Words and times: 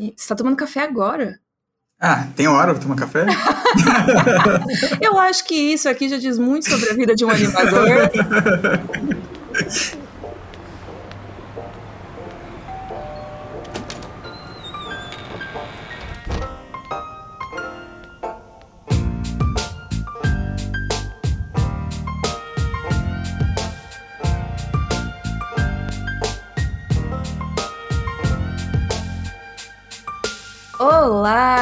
E 0.00 0.14
você 0.16 0.28
tá 0.28 0.34
tomando 0.34 0.56
café 0.56 0.80
agora? 0.80 1.38
Ah, 2.00 2.26
tem 2.34 2.48
hora 2.48 2.72
pra 2.72 2.82
tomar 2.82 2.96
café? 2.96 3.26
Eu 4.98 5.18
acho 5.18 5.44
que 5.44 5.54
isso 5.54 5.86
aqui 5.90 6.08
já 6.08 6.16
diz 6.16 6.38
muito 6.38 6.70
sobre 6.70 6.88
a 6.88 6.94
vida 6.94 7.14
de 7.14 7.22
um 7.22 7.28
animador. 7.28 8.10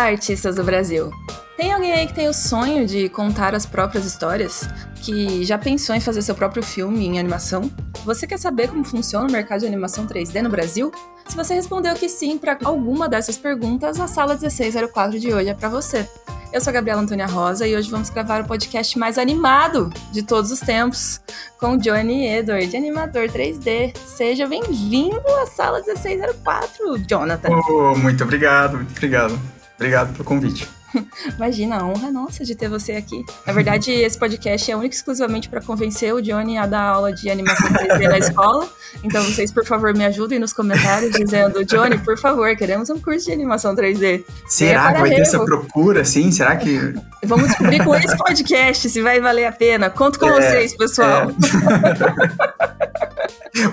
artistas 0.08 0.56
do 0.56 0.64
Brasil! 0.64 1.12
Tem 1.56 1.72
alguém 1.72 1.92
aí 1.92 2.06
que 2.06 2.14
tem 2.14 2.28
o 2.28 2.32
sonho 2.32 2.86
de 2.86 3.08
contar 3.08 3.54
as 3.54 3.66
próprias 3.66 4.06
histórias? 4.06 4.68
Que 5.02 5.44
já 5.44 5.58
pensou 5.58 5.94
em 5.94 6.00
fazer 6.00 6.22
seu 6.22 6.34
próprio 6.34 6.62
filme 6.62 7.06
em 7.06 7.18
animação? 7.18 7.70
Você 8.04 8.26
quer 8.26 8.38
saber 8.38 8.68
como 8.68 8.84
funciona 8.84 9.28
o 9.28 9.32
mercado 9.32 9.60
de 9.60 9.66
animação 9.66 10.06
3D 10.06 10.40
no 10.40 10.48
Brasil? 10.48 10.92
Se 11.26 11.36
você 11.36 11.54
respondeu 11.54 11.94
que 11.94 12.08
sim 12.08 12.38
para 12.38 12.56
alguma 12.64 13.08
dessas 13.08 13.36
perguntas, 13.36 14.00
a 14.00 14.06
sala 14.06 14.34
1604 14.34 15.18
de 15.18 15.32
hoje 15.34 15.48
é 15.48 15.54
para 15.54 15.68
você. 15.68 16.08
Eu 16.52 16.60
sou 16.60 16.70
a 16.70 16.74
Gabriela 16.74 17.02
Antônia 17.02 17.26
Rosa 17.26 17.66
e 17.66 17.76
hoje 17.76 17.90
vamos 17.90 18.08
gravar 18.08 18.40
o 18.40 18.46
podcast 18.46 18.98
mais 18.98 19.18
animado 19.18 19.92
de 20.12 20.22
todos 20.22 20.50
os 20.50 20.60
tempos, 20.60 21.20
com 21.60 21.76
Johnny 21.76 22.26
Edward, 22.26 22.74
animador 22.74 23.28
3D. 23.28 23.94
Seja 24.06 24.46
bem-vindo 24.46 25.20
à 25.42 25.46
sala 25.46 25.82
1604, 25.82 26.98
Jonathan. 27.06 27.48
Oh, 27.68 27.94
muito 27.98 28.24
obrigado, 28.24 28.76
muito 28.76 28.92
obrigado. 28.92 29.57
Obrigado 29.78 30.12
pelo 30.12 30.24
convite. 30.24 30.77
Imagina, 31.36 31.78
a 31.78 31.86
honra 31.86 32.10
nossa 32.10 32.44
de 32.44 32.54
ter 32.54 32.68
você 32.68 32.92
aqui. 32.92 33.24
Na 33.46 33.52
verdade, 33.52 33.90
esse 33.90 34.18
podcast 34.18 34.70
é 34.70 34.76
único 34.76 34.94
exclusivamente 34.94 35.48
para 35.48 35.60
convencer 35.60 36.14
o 36.14 36.20
Johnny 36.20 36.56
a 36.58 36.66
dar 36.66 36.82
aula 36.82 37.12
de 37.12 37.30
animação 37.30 37.68
3D 37.68 38.08
na 38.08 38.18
escola. 38.18 38.68
Então, 39.02 39.22
vocês, 39.22 39.52
por 39.52 39.64
favor, 39.64 39.94
me 39.94 40.04
ajudem 40.04 40.38
nos 40.38 40.52
comentários 40.52 41.12
dizendo: 41.12 41.64
Johnny, 41.64 41.98
por 41.98 42.18
favor, 42.18 42.54
queremos 42.56 42.90
um 42.90 42.98
curso 42.98 43.26
de 43.26 43.32
animação 43.32 43.74
3D. 43.74 44.24
Será 44.46 44.92
que 44.92 45.00
vai 45.00 45.10
ter 45.10 45.20
essa 45.22 45.44
procura, 45.44 46.04
sim? 46.04 46.30
Será 46.30 46.56
que. 46.56 46.78
Vamos 47.24 47.48
descobrir 47.48 47.84
com 47.84 47.94
esse 47.94 48.16
podcast 48.16 48.88
se 48.88 49.02
vai 49.02 49.20
valer 49.20 49.46
a 49.46 49.52
pena. 49.52 49.90
Conto 49.90 50.18
com 50.18 50.28
é, 50.28 50.32
vocês, 50.32 50.76
pessoal. 50.76 51.30
É. 51.30 51.34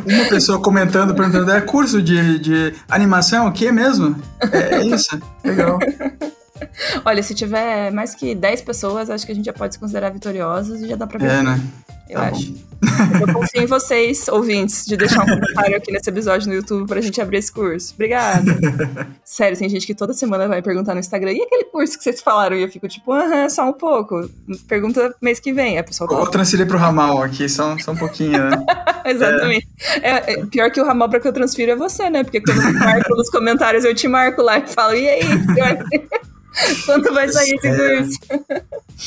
Uma 0.06 0.26
pessoa 0.30 0.60
comentando, 0.62 1.14
perguntando: 1.14 1.52
é 1.52 1.62
curso 1.62 2.02
de, 2.02 2.40
de 2.40 2.74
animação? 2.90 3.48
O 3.48 3.52
que 3.52 3.72
mesmo? 3.72 4.16
É, 4.52 4.76
é 4.76 4.86
isso. 4.86 5.20
Legal. 5.44 5.80
Olha, 7.06 7.22
se 7.22 7.34
tiver 7.34 7.92
mais 7.92 8.16
que 8.16 8.36
10 8.36 8.62
pessoas, 8.62 9.10
acho 9.10 9.26
que 9.26 9.32
a 9.32 9.36
gente 9.36 9.46
já 9.46 9.54
pode 9.54 9.74
se 9.74 9.80
considerar 9.80 10.10
vitoriosos 10.10 10.82
e 10.82 10.88
já 10.88 10.96
dá 10.96 11.08
pra 11.08 11.20
ver. 11.20 11.32
É, 11.32 11.44
né? 11.44 11.60
Eu 12.08 12.20
tá 12.20 12.28
acho. 12.28 12.54
Eu 13.20 13.34
confio 13.34 13.64
em 13.64 13.66
vocês, 13.66 14.28
ouvintes, 14.30 14.86
de 14.86 14.96
deixar 14.96 15.24
um 15.24 15.26
comentário 15.26 15.76
aqui 15.76 15.92
nesse 15.92 16.08
episódio 16.08 16.48
no 16.48 16.54
YouTube 16.54 16.88
pra 16.88 17.02
gente 17.02 17.20
abrir 17.20 17.38
esse 17.38 17.52
curso. 17.52 17.94
Obrigada. 17.96 18.56
Sério, 19.26 19.58
tem 19.58 19.68
gente 19.68 19.88
que 19.88 19.96
toda 19.96 20.14
semana 20.14 20.48
vai 20.48 20.62
perguntar 20.62 20.94
no 20.94 21.00
Instagram, 21.00 21.32
e 21.32 21.42
aquele 21.42 21.64
curso 21.66 21.98
que 21.98 22.04
vocês 22.04 22.22
falaram? 22.22 22.56
E 22.56 22.62
eu 22.62 22.70
fico 22.70 22.88
tipo, 22.88 23.12
aham, 23.12 23.50
só 23.50 23.68
um 23.68 23.74
pouco. 23.74 24.30
Pergunta 24.68 25.16
mês 25.20 25.40
que 25.40 25.52
vem. 25.52 25.80
A 25.80 25.84
pessoa 25.84 26.08
Vou 26.08 26.28
transferir 26.28 26.68
pro 26.68 26.78
ramal 26.78 27.24
aqui, 27.24 27.50
só, 27.50 27.76
só 27.80 27.92
um 27.92 27.98
pouquinho, 27.98 28.50
né? 28.50 28.64
Exatamente. 29.04 29.68
É. 30.02 30.34
É, 30.34 30.46
pior 30.46 30.70
que 30.72 30.80
o 30.80 30.86
ramal 30.86 31.10
pra 31.10 31.20
que 31.20 31.28
eu 31.28 31.34
transfiro 31.34 31.72
é 31.72 31.76
você, 31.76 32.10
né? 32.10 32.24
Porque 32.24 32.40
quando 32.40 32.62
eu 32.62 32.74
marco 32.74 33.16
nos 33.16 33.30
comentários, 33.32 33.84
eu 33.84 33.96
te 33.96 34.08
marco 34.08 34.44
lá 34.44 34.60
e 34.60 34.68
falo, 34.68 34.94
e 34.94 35.10
aí? 35.10 35.22
Quando 36.86 37.14
vai 37.14 37.28
sair 37.30 37.56
esse 37.56 37.68
é. 37.68 37.98
curso? 37.98 38.20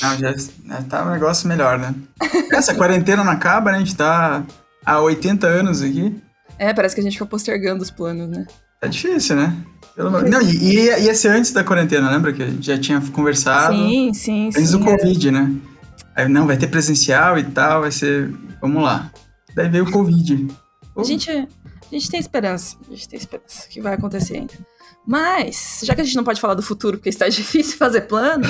Não, 0.02 0.18
já, 0.18 0.34
já 0.34 0.82
tá 0.88 1.04
um 1.04 1.10
negócio 1.10 1.48
melhor, 1.48 1.78
né? 1.78 1.94
Essa 2.52 2.74
quarentena 2.74 3.24
não 3.24 3.32
acaba, 3.32 3.72
né? 3.72 3.78
A 3.78 3.80
gente 3.80 3.96
tá 3.96 4.44
há 4.84 5.00
80 5.00 5.46
anos 5.46 5.82
aqui. 5.82 6.14
É, 6.58 6.72
parece 6.74 6.94
que 6.94 7.00
a 7.00 7.04
gente 7.04 7.14
fica 7.14 7.26
postergando 7.26 7.82
os 7.82 7.90
planos, 7.90 8.28
né? 8.28 8.46
É 8.82 8.88
difícil, 8.88 9.36
né? 9.36 9.56
Pelo... 9.94 10.10
Não, 10.22 10.40
e 10.42 10.74
ia, 10.74 10.98
ia 10.98 11.14
ser 11.14 11.28
antes 11.28 11.50
da 11.52 11.64
quarentena, 11.64 12.10
lembra 12.10 12.32
que 12.32 12.42
a 12.42 12.46
gente 12.46 12.66
já 12.66 12.78
tinha 12.78 13.00
conversado? 13.12 13.74
Sim, 13.74 14.14
sim, 14.14 14.46
antes 14.48 14.70
sim. 14.70 14.78
do 14.78 14.84
Covid, 14.84 15.30
né? 15.30 15.52
Aí, 16.14 16.28
não, 16.28 16.46
vai 16.46 16.56
ter 16.56 16.68
presencial 16.68 17.38
e 17.38 17.44
tal, 17.44 17.82
vai 17.82 17.92
ser... 17.92 18.32
Vamos 18.60 18.82
lá. 18.82 19.10
Daí 19.54 19.68
veio 19.68 19.84
o 19.84 19.90
Covid. 19.90 20.48
A 20.96 21.02
gente, 21.04 21.30
a 21.30 21.46
gente 21.90 22.10
tem 22.10 22.18
esperança, 22.18 22.76
a 22.88 22.90
gente 22.90 23.08
tem 23.08 23.18
esperança 23.18 23.68
que 23.68 23.80
vai 23.80 23.94
acontecer 23.94 24.36
ainda. 24.36 24.54
Mas, 25.08 25.80
já 25.84 25.94
que 25.94 26.02
a 26.02 26.04
gente 26.04 26.16
não 26.16 26.22
pode 26.22 26.38
falar 26.38 26.52
do 26.52 26.62
futuro 26.62 26.98
porque 26.98 27.08
está 27.08 27.26
difícil 27.30 27.78
fazer 27.78 28.02
plano, 28.02 28.44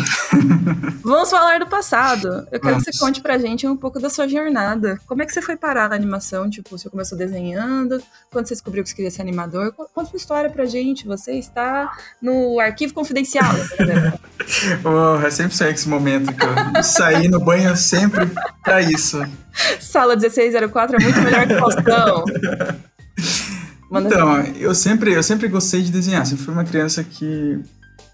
vamos 1.05 1.31
falar 1.31 1.61
do 1.61 1.69
passado. 1.69 2.27
Eu 2.51 2.59
quero 2.59 2.75
vamos. 2.75 2.85
que 2.85 2.93
você 2.93 2.99
conte 2.99 3.21
pra 3.21 3.39
gente 3.39 3.65
um 3.65 3.77
pouco 3.77 4.01
da 4.01 4.11
sua 4.11 4.27
jornada. 4.27 4.99
Como 5.07 5.23
é 5.23 5.27
que 5.27 5.33
você 5.33 5.41
foi 5.41 5.57
parar 5.57 5.89
na 5.89 5.95
animação? 5.95 6.51
Tipo, 6.51 6.77
você 6.77 6.91
começou 6.91 7.17
desenhando? 7.17 8.03
Quando 8.29 8.49
você 8.49 8.55
descobriu 8.55 8.83
que 8.83 8.91
você 8.91 8.97
queria 8.97 9.11
ser 9.11 9.23
animador? 9.23 9.73
Conta 9.73 10.11
uma 10.11 10.17
história 10.17 10.51
pra 10.51 10.65
gente. 10.65 11.07
Você 11.07 11.35
está 11.35 11.97
no 12.21 12.59
arquivo 12.59 12.93
confidencial. 12.93 13.55
oh, 14.85 15.25
é 15.25 15.31
sempre 15.31 15.55
sonhei 15.55 15.75
esse 15.75 15.89
momento 15.89 16.35
que 16.35 16.45
eu 16.45 16.83
saí 16.83 17.29
no 17.29 17.39
banho 17.39 17.77
sempre 17.77 18.29
pra 18.65 18.83
isso. 18.83 19.25
Sala 19.79 20.17
1604 20.17 20.97
é 20.97 21.05
muito 21.05 21.21
melhor 21.21 21.47
que 21.47 21.55
Faustão. 21.55 22.25
Manda 23.91 24.09
então, 24.09 24.41
eu 24.57 24.75
sempre, 24.75 25.13
eu 25.13 25.23
sempre 25.23 25.49
gostei 25.49 25.83
de 25.83 25.91
desenhar. 25.91 26.27
Sempre 26.27 26.45
fui 26.45 26.55
uma 26.55 26.65
criança 26.65 27.03
que 27.03 27.59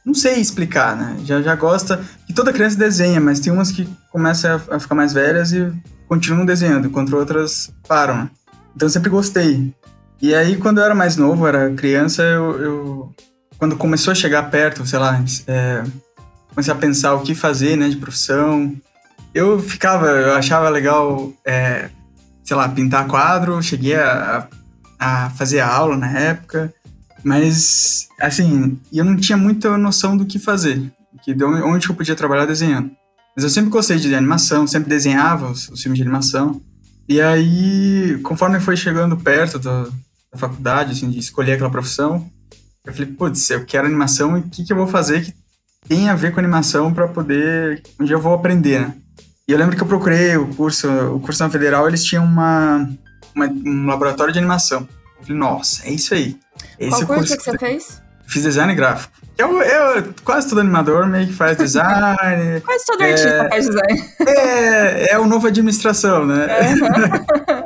não 0.04 0.14
sei 0.14 0.34
explicar, 0.34 0.96
né? 0.96 1.16
Já, 1.24 1.40
já 1.40 1.54
gosta. 1.56 2.04
que 2.26 2.32
toda 2.32 2.52
criança 2.52 2.76
desenha, 2.76 3.20
mas 3.20 3.40
tem 3.40 3.52
umas 3.52 3.72
que 3.72 3.88
começam 4.12 4.60
a, 4.70 4.76
a 4.76 4.80
ficar 4.80 4.94
mais 4.94 5.12
velhas 5.12 5.52
e 5.52 5.72
continuam 6.06 6.44
desenhando, 6.44 6.88
enquanto 6.88 7.16
outras 7.16 7.72
param. 7.88 8.28
Então 8.76 8.86
eu 8.86 8.90
sempre 8.90 9.10
gostei. 9.10 9.74
E 10.20 10.34
aí, 10.34 10.56
quando 10.56 10.78
eu 10.78 10.84
era 10.84 10.94
mais 10.94 11.16
novo, 11.16 11.46
era 11.46 11.70
criança, 11.70 12.22
eu. 12.22 12.60
eu 12.60 13.14
quando 13.58 13.76
começou 13.76 14.10
a 14.10 14.14
chegar 14.14 14.50
perto, 14.50 14.84
sei 14.84 14.98
lá, 14.98 15.22
é, 15.46 15.84
comecei 16.50 16.72
a 16.72 16.76
pensar 16.76 17.14
o 17.14 17.22
que 17.22 17.34
fazer, 17.34 17.76
né, 17.76 17.88
de 17.88 17.96
profissão. 17.96 18.74
Eu 19.32 19.58
ficava, 19.60 20.08
eu 20.08 20.34
achava 20.34 20.68
legal, 20.68 21.32
é, 21.46 21.88
sei 22.42 22.56
lá, 22.56 22.68
pintar 22.68 23.06
quadro. 23.06 23.62
Cheguei 23.62 23.94
a, 23.94 24.38
a 24.38 24.46
a 24.98 25.30
fazer 25.30 25.60
aula 25.60 25.96
na 25.96 26.10
época, 26.10 26.72
mas, 27.22 28.08
assim, 28.20 28.78
eu 28.92 29.04
não 29.04 29.16
tinha 29.16 29.36
muita 29.36 29.76
noção 29.78 30.16
do 30.16 30.26
que 30.26 30.38
fazer, 30.38 30.92
que 31.22 31.32
de 31.32 31.44
onde 31.44 31.88
eu 31.88 31.94
podia 31.94 32.14
trabalhar 32.14 32.44
desenhando. 32.44 32.90
Mas 33.34 33.44
eu 33.44 33.50
sempre 33.50 33.70
gostei 33.70 33.96
de 33.96 34.14
animação, 34.14 34.66
sempre 34.66 34.88
desenhava 34.88 35.50
os, 35.50 35.68
os 35.68 35.82
filmes 35.82 35.96
de 35.96 36.02
animação. 36.02 36.60
E 37.08 37.20
aí, 37.20 38.18
conforme 38.22 38.60
foi 38.60 38.76
chegando 38.76 39.16
perto 39.16 39.58
do, 39.58 39.84
da 40.32 40.38
faculdade, 40.38 40.92
assim, 40.92 41.10
de 41.10 41.18
escolher 41.18 41.54
aquela 41.54 41.70
profissão, 41.70 42.30
eu 42.84 42.92
falei, 42.92 43.10
putz, 43.12 43.48
eu 43.50 43.64
quero 43.64 43.86
animação 43.86 44.36
e 44.36 44.40
o 44.40 44.42
que, 44.44 44.64
que 44.64 44.72
eu 44.72 44.76
vou 44.76 44.86
fazer 44.86 45.24
que 45.24 45.34
tem 45.88 46.08
a 46.08 46.14
ver 46.14 46.32
com 46.32 46.40
animação 46.40 46.92
para 46.92 47.08
poder, 47.08 47.82
onde 48.00 48.12
eu 48.12 48.20
vou 48.20 48.34
aprender, 48.34 48.80
né? 48.80 48.94
E 49.46 49.52
eu 49.52 49.58
lembro 49.58 49.76
que 49.76 49.82
eu 49.82 49.86
procurei 49.86 50.36
o 50.36 50.46
curso, 50.54 50.88
o 50.88 51.20
curso 51.20 51.42
na 51.42 51.50
Federal, 51.50 51.86
eles 51.86 52.02
tinham 52.02 52.24
uma, 52.24 52.88
uma, 53.34 53.46
um 53.46 53.86
laboratório 53.86 54.32
de 54.32 54.38
animação. 54.38 54.88
Eu 55.18 55.26
falei, 55.26 55.38
nossa, 55.38 55.86
é 55.86 55.92
isso 55.92 56.14
aí. 56.14 56.36
Esse 56.78 56.90
Qual 56.90 57.06
curso, 57.06 57.36
curso 57.36 57.36
que 57.36 57.42
você 57.42 57.58
fez? 57.58 58.02
Fiz 58.26 58.42
design 58.42 58.74
gráfico. 58.74 59.12
Eu, 59.36 59.60
eu, 59.60 60.14
quase 60.22 60.48
todo 60.48 60.60
animador 60.60 61.06
meio 61.06 61.26
que 61.26 61.32
faz 61.32 61.58
design. 61.58 62.60
quase 62.64 62.86
todo 62.86 63.02
é, 63.02 63.10
artista 63.10 63.48
faz 63.48 63.66
design. 63.66 64.04
É, 64.26 65.12
é 65.12 65.18
o 65.18 65.26
novo 65.26 65.46
administração, 65.46 66.24
né? 66.24 66.46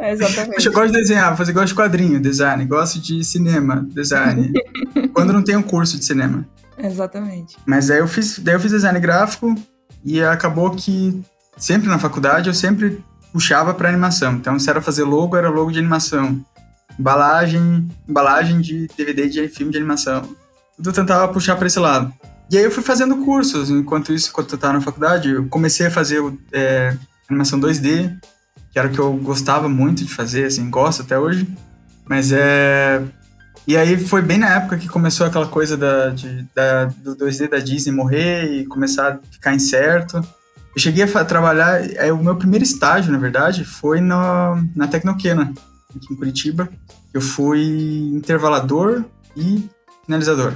É, 0.00 0.12
exatamente. 0.12 0.54
Poxa, 0.54 0.68
eu 0.68 0.72
gosto 0.72 0.92
de 0.92 0.98
desenhar, 0.98 1.36
fazer 1.36 1.52
gosto 1.52 1.68
de 1.68 1.74
quadrinho, 1.74 2.20
design, 2.20 2.64
gosto 2.64 2.98
de 3.00 3.22
cinema, 3.22 3.86
design. 3.90 4.52
quando 5.12 5.32
não 5.32 5.42
tem 5.42 5.56
um 5.56 5.62
curso 5.62 5.98
de 5.98 6.04
cinema. 6.04 6.46
Exatamente. 6.78 7.56
Mas 7.66 7.88
daí 7.88 7.98
eu 7.98 8.08
fiz, 8.08 8.38
daí 8.38 8.54
eu 8.54 8.60
fiz 8.60 8.70
design 8.70 8.98
gráfico 8.98 9.54
e 10.04 10.22
acabou 10.22 10.70
que 10.70 11.20
sempre 11.56 11.88
na 11.88 11.98
faculdade 11.98 12.48
eu 12.48 12.54
sempre 12.54 13.04
puxava 13.32 13.75
para 13.75 13.88
animação. 13.88 14.34
Então, 14.34 14.58
se 14.58 14.69
era 14.69 14.80
fazer 14.80 15.04
logo, 15.04 15.36
era 15.36 15.48
logo 15.48 15.70
de 15.70 15.78
animação. 15.78 16.44
Embalagem, 16.98 17.88
embalagem 18.08 18.60
de 18.60 18.88
DVD 18.96 19.28
de 19.28 19.48
filme 19.48 19.70
de 19.72 19.78
animação. 19.78 20.28
Tudo 20.76 20.92
tentava 20.92 21.32
puxar 21.32 21.56
para 21.56 21.66
esse 21.66 21.78
lado. 21.78 22.12
E 22.50 22.56
aí 22.56 22.64
eu 22.64 22.70
fui 22.70 22.82
fazendo 22.82 23.16
cursos. 23.19 23.70
Enquanto 23.70 24.12
isso, 24.12 24.30
enquanto 24.30 24.52
eu 24.52 24.56
estava 24.56 24.75
na 24.75 24.80
faculdade, 24.80 25.30
eu 25.30 25.46
comecei 25.48 25.86
a 25.86 25.90
fazer 25.90 26.22
é, 26.52 26.96
animação 27.28 27.60
2D, 27.60 28.16
que 28.72 28.78
era 28.78 28.88
o 28.88 28.90
que 28.90 28.98
eu 28.98 29.12
gostava 29.14 29.69
muito 29.69 30.04
de 30.04 30.12
fazer, 30.12 30.46
assim, 30.46 30.69
gosto 30.70 31.02
até 31.02 31.19
hoje. 31.19 31.46
Mas 32.06 32.32
é... 32.32 33.02
E 33.66 33.76
aí 33.76 33.98
foi 33.98 34.22
bem 34.22 34.38
na 34.38 34.48
época 34.48 34.78
que 34.78 34.88
começou 34.88 35.26
aquela 35.26 35.46
coisa 35.46 35.76
da, 35.76 36.08
de, 36.08 36.46
da, 36.54 36.86
do 36.86 37.14
2D 37.14 37.50
da 37.50 37.58
Disney 37.58 37.94
morrer 37.94 38.44
e 38.44 38.66
começar 38.66 39.12
a 39.12 39.19
ficar 39.31 39.54
incerto. 39.54 40.26
Eu 40.78 40.80
cheguei 40.80 41.02
a 41.02 41.25
trabalhar, 41.25 41.84
é, 41.96 42.12
o 42.12 42.22
meu 42.22 42.36
primeiro 42.36 42.62
estágio, 42.62 43.10
na 43.10 43.19
verdade, 43.19 43.64
foi 43.64 44.00
no, 44.00 44.64
na 44.76 44.86
Tecnoquena, 44.86 45.52
aqui 45.90 46.14
em 46.14 46.16
Curitiba. 46.16 46.69
Eu 47.12 47.20
fui 47.20 48.12
intervalador 48.14 49.02
e 49.36 49.69
finalizador. 50.06 50.52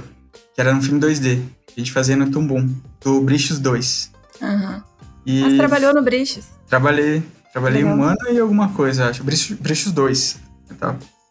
que 0.55 0.61
era 0.61 0.73
um 0.73 0.81
filme 0.81 0.97
2D. 0.97 1.41
A 1.75 1.77
gente 1.77 1.91
fazia 1.91 2.15
no 2.15 2.31
Tumbum, 2.31 2.73
do 3.03 3.19
Brichos 3.19 3.59
2. 3.59 4.11
Uhum. 4.41 4.81
E 5.25 5.41
Mas 5.41 5.57
trabalhou 5.57 5.93
no 5.93 6.01
Brichos? 6.01 6.45
Trabalhei. 6.69 7.21
Trabalhei 7.51 7.83
Legal. 7.83 7.97
um 7.97 8.03
ano 8.03 8.29
e 8.31 8.39
alguma 8.39 8.69
coisa, 8.69 9.09
acho. 9.09 9.25
Brichos 9.25 9.91
2. 9.91 10.39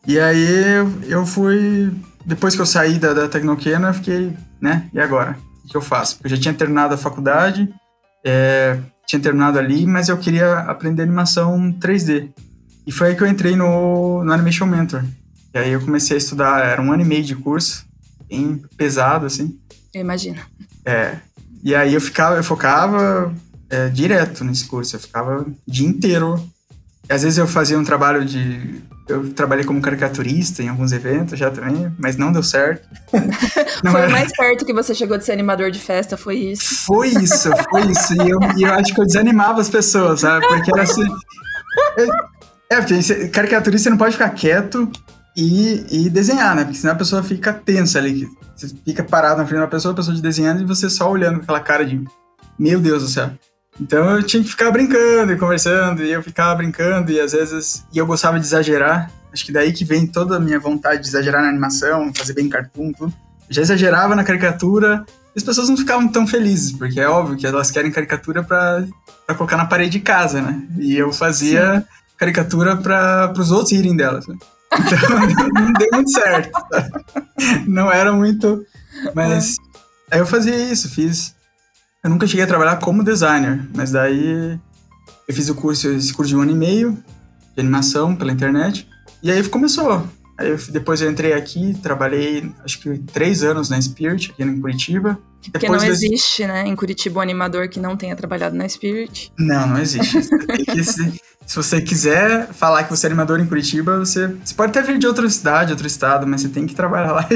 E 0.06 0.20
aí 0.20 0.74
eu 1.08 1.24
fui. 1.24 1.90
Depois 2.26 2.54
que 2.54 2.60
eu 2.60 2.66
saí 2.66 2.98
da, 2.98 3.14
da 3.14 3.26
Tecnoquena, 3.26 3.88
eu 3.88 3.94
fiquei, 3.94 4.36
né? 4.60 4.90
E 4.92 5.00
agora? 5.00 5.38
O 5.64 5.68
que 5.68 5.76
eu 5.78 5.80
faço? 5.80 6.18
Eu 6.22 6.28
já 6.28 6.36
tinha 6.36 6.52
terminado 6.52 6.92
a 6.92 6.98
faculdade, 6.98 7.72
é, 8.24 8.78
tinha 9.06 9.20
terminado 9.20 9.58
ali, 9.58 9.86
mas 9.86 10.08
eu 10.08 10.16
queria 10.16 10.60
aprender 10.60 11.02
animação 11.02 11.72
3D. 11.80 12.30
E 12.86 12.92
foi 12.92 13.08
aí 13.08 13.16
que 13.16 13.22
eu 13.22 13.28
entrei 13.28 13.54
no, 13.54 14.24
no 14.24 14.32
Animation 14.32 14.66
Mentor. 14.66 15.04
E 15.54 15.58
aí 15.58 15.70
eu 15.70 15.80
comecei 15.80 16.16
a 16.16 16.19
estudar, 16.19 16.64
era 16.64 16.80
um 16.80 16.92
ano 16.92 17.02
e 17.02 17.04
meio 17.04 17.22
de 17.22 17.36
curso, 17.36 17.84
bem 18.28 18.62
pesado, 18.76 19.26
assim. 19.26 19.58
Eu 19.92 20.00
imagino. 20.00 20.40
É. 20.84 21.16
E 21.62 21.74
aí 21.74 21.94
eu 21.94 22.00
ficava, 22.00 22.36
eu 22.36 22.44
focava 22.44 23.32
é, 23.69 23.88
direto 23.88 24.44
nesse 24.44 24.64
curso, 24.66 24.96
eu 24.96 25.00
ficava 25.00 25.42
o 25.42 25.54
dia 25.66 25.86
inteiro. 25.86 26.42
E 27.08 27.12
às 27.12 27.22
vezes 27.22 27.38
eu 27.38 27.46
fazia 27.46 27.78
um 27.78 27.84
trabalho 27.84 28.24
de. 28.24 28.82
Eu 29.08 29.32
trabalhei 29.34 29.64
como 29.64 29.81
caricaturista 29.81 30.62
em 30.62 30.69
alguns 30.69 30.93
eventos 30.93 31.38
já 31.38 31.50
também, 31.50 31.93
mas 31.99 32.16
não 32.16 32.32
deu 32.32 32.43
certo. 32.43 32.88
Não 33.82 33.90
foi 33.93 34.00
era... 34.02 34.08
o 34.08 34.12
mais 34.12 34.32
perto 34.37 34.64
que 34.64 34.72
você 34.72 34.94
chegou 34.94 35.19
de 35.19 35.25
ser 35.25 35.32
animador 35.32 35.70
de 35.70 35.81
festa, 35.81 36.16
foi 36.16 36.37
isso? 36.37 36.84
Foi 36.87 37.08
isso, 37.08 37.50
foi 37.70 37.82
isso. 37.90 38.14
E 38.14 38.31
eu, 38.31 38.38
e 38.56 38.62
eu 38.62 38.72
acho 38.72 38.94
que 38.94 39.00
eu 39.00 39.06
desanimava 39.06 39.60
as 39.60 39.69
pessoas, 39.69 40.20
sabe? 40.20 40.46
Porque 40.46 40.70
era 40.72 40.82
assim. 40.82 41.06
É, 42.70 42.81
porque 42.81 43.28
caricaturista 43.28 43.90
não 43.90 43.99
pode 43.99 44.12
ficar 44.12 44.31
quieto 44.31 44.90
e, 45.37 45.84
e 45.90 46.10
desenhar, 46.10 46.55
né? 46.55 46.64
Porque 46.64 46.78
senão 46.78 46.94
a 46.94 46.98
pessoa 46.98 47.22
fica 47.22 47.52
tensa 47.52 47.98
ali. 47.98 48.28
Você 48.55 48.69
fica 48.84 49.02
parado 49.02 49.40
na 49.40 49.46
frente 49.46 49.60
da 49.60 49.66
pessoa, 49.66 49.93
a 49.93 49.96
pessoa 49.96 50.16
desenhando 50.16 50.62
e 50.62 50.64
você 50.64 50.88
só 50.88 51.10
olhando 51.10 51.38
com 51.38 51.43
aquela 51.43 51.60
cara 51.60 51.84
de 51.84 52.02
meu 52.58 52.78
Deus 52.78 53.02
do 53.02 53.08
céu. 53.08 53.31
Então 53.80 54.16
eu 54.16 54.22
tinha 54.22 54.42
que 54.42 54.50
ficar 54.50 54.70
brincando 54.70 55.32
e 55.32 55.36
conversando, 55.36 56.02
e 56.02 56.12
eu 56.12 56.22
ficava 56.22 56.54
brincando, 56.56 57.10
e 57.10 57.20
às 57.20 57.32
vezes. 57.32 57.84
E 57.92 57.98
eu 57.98 58.06
gostava 58.06 58.38
de 58.38 58.46
exagerar. 58.46 59.10
Acho 59.32 59.44
que 59.46 59.52
daí 59.52 59.72
que 59.72 59.84
vem 59.84 60.06
toda 60.06 60.36
a 60.36 60.40
minha 60.40 60.60
vontade 60.60 61.02
de 61.02 61.08
exagerar 61.08 61.42
na 61.42 61.48
animação, 61.48 62.12
fazer 62.14 62.34
bem 62.34 62.48
cartoon, 62.48 62.92
tudo. 62.92 63.12
Eu 63.48 63.54
já 63.54 63.62
exagerava 63.62 64.14
na 64.14 64.24
caricatura, 64.24 65.04
e 65.34 65.38
as 65.38 65.42
pessoas 65.42 65.69
não 65.69 65.76
ficavam 65.76 66.08
tão 66.08 66.26
felizes, 66.26 66.72
porque 66.72 67.00
é 67.00 67.08
óbvio 67.08 67.36
que 67.36 67.46
elas 67.46 67.70
querem 67.70 67.90
caricatura 67.90 68.42
para 68.42 68.84
colocar 69.36 69.56
na 69.56 69.64
parede 69.64 69.92
de 69.92 70.00
casa, 70.00 70.42
né? 70.42 70.62
E 70.78 70.94
eu 70.94 71.10
fazia 71.12 71.80
Sim. 71.80 71.86
caricatura 72.19 72.76
para 72.76 73.32
os 73.38 73.50
outros 73.50 73.72
irem 73.72 73.96
delas. 73.96 74.26
Né? 74.26 74.36
Então 74.78 75.19
não 75.54 75.72
deu 75.72 75.88
muito 75.94 76.10
certo. 76.10 76.50
Não 77.66 77.90
era 77.90 78.12
muito. 78.12 78.64
Mas 79.14 79.56
é. 80.10 80.14
aí 80.14 80.20
eu 80.20 80.26
fazia 80.26 80.54
isso, 80.54 80.90
fiz. 80.90 81.34
Eu 82.04 82.10
nunca 82.10 82.26
cheguei 82.26 82.43
a 82.43 82.49
trabalhar 82.49 82.81
como 82.81 83.04
designer, 83.04 83.64
mas 83.72 83.93
daí 83.93 84.58
eu 85.28 85.34
fiz 85.34 85.49
o 85.49 85.54
curso, 85.54 85.88
esse 85.88 86.12
curso 86.12 86.31
de 86.31 86.37
um 86.37 86.40
ano 86.40 86.50
e 86.50 86.54
meio 86.54 86.99
de 87.54 87.60
animação 87.60 88.16
pela 88.16 88.32
internet. 88.32 88.88
E 89.22 89.31
aí 89.31 89.49
começou. 89.49 90.04
Eu, 90.42 90.56
depois 90.70 91.00
eu 91.00 91.10
entrei 91.10 91.32
aqui, 91.32 91.76
trabalhei 91.82 92.50
acho 92.64 92.80
que 92.80 92.98
três 92.98 93.42
anos 93.42 93.70
na 93.70 93.80
Spirit, 93.80 94.30
aqui 94.30 94.42
em 94.42 94.60
Curitiba. 94.60 95.18
Porque 95.50 95.66
depois 95.66 95.82
não 95.82 95.90
existe, 95.90 96.46
né, 96.46 96.64
em 96.66 96.76
Curitiba 96.76 97.18
um 97.18 97.22
animador 97.22 97.68
que 97.68 97.80
não 97.80 97.96
tenha 97.96 98.14
trabalhado 98.14 98.54
na 98.54 98.68
Spirit. 98.68 99.32
Não, 99.36 99.66
não 99.66 99.78
existe. 99.78 100.22
se, 100.84 101.20
se, 101.44 101.56
você 101.56 101.80
quiser 101.80 102.46
falar 102.52 102.84
que 102.84 102.90
você 102.90 103.06
é 103.06 103.08
animador 103.08 103.40
em 103.40 103.46
Curitiba, 103.46 103.98
você, 103.98 104.28
você 104.28 104.54
pode 104.54 104.70
até 104.70 104.82
vir 104.82 104.98
de 104.98 105.06
outra 105.06 105.28
cidade, 105.28 105.72
outro 105.72 105.86
estado, 105.86 106.26
mas 106.26 106.42
você 106.42 106.48
tem 106.48 106.66
que 106.66 106.74
trabalhar 106.74 107.12
lá. 107.12 107.28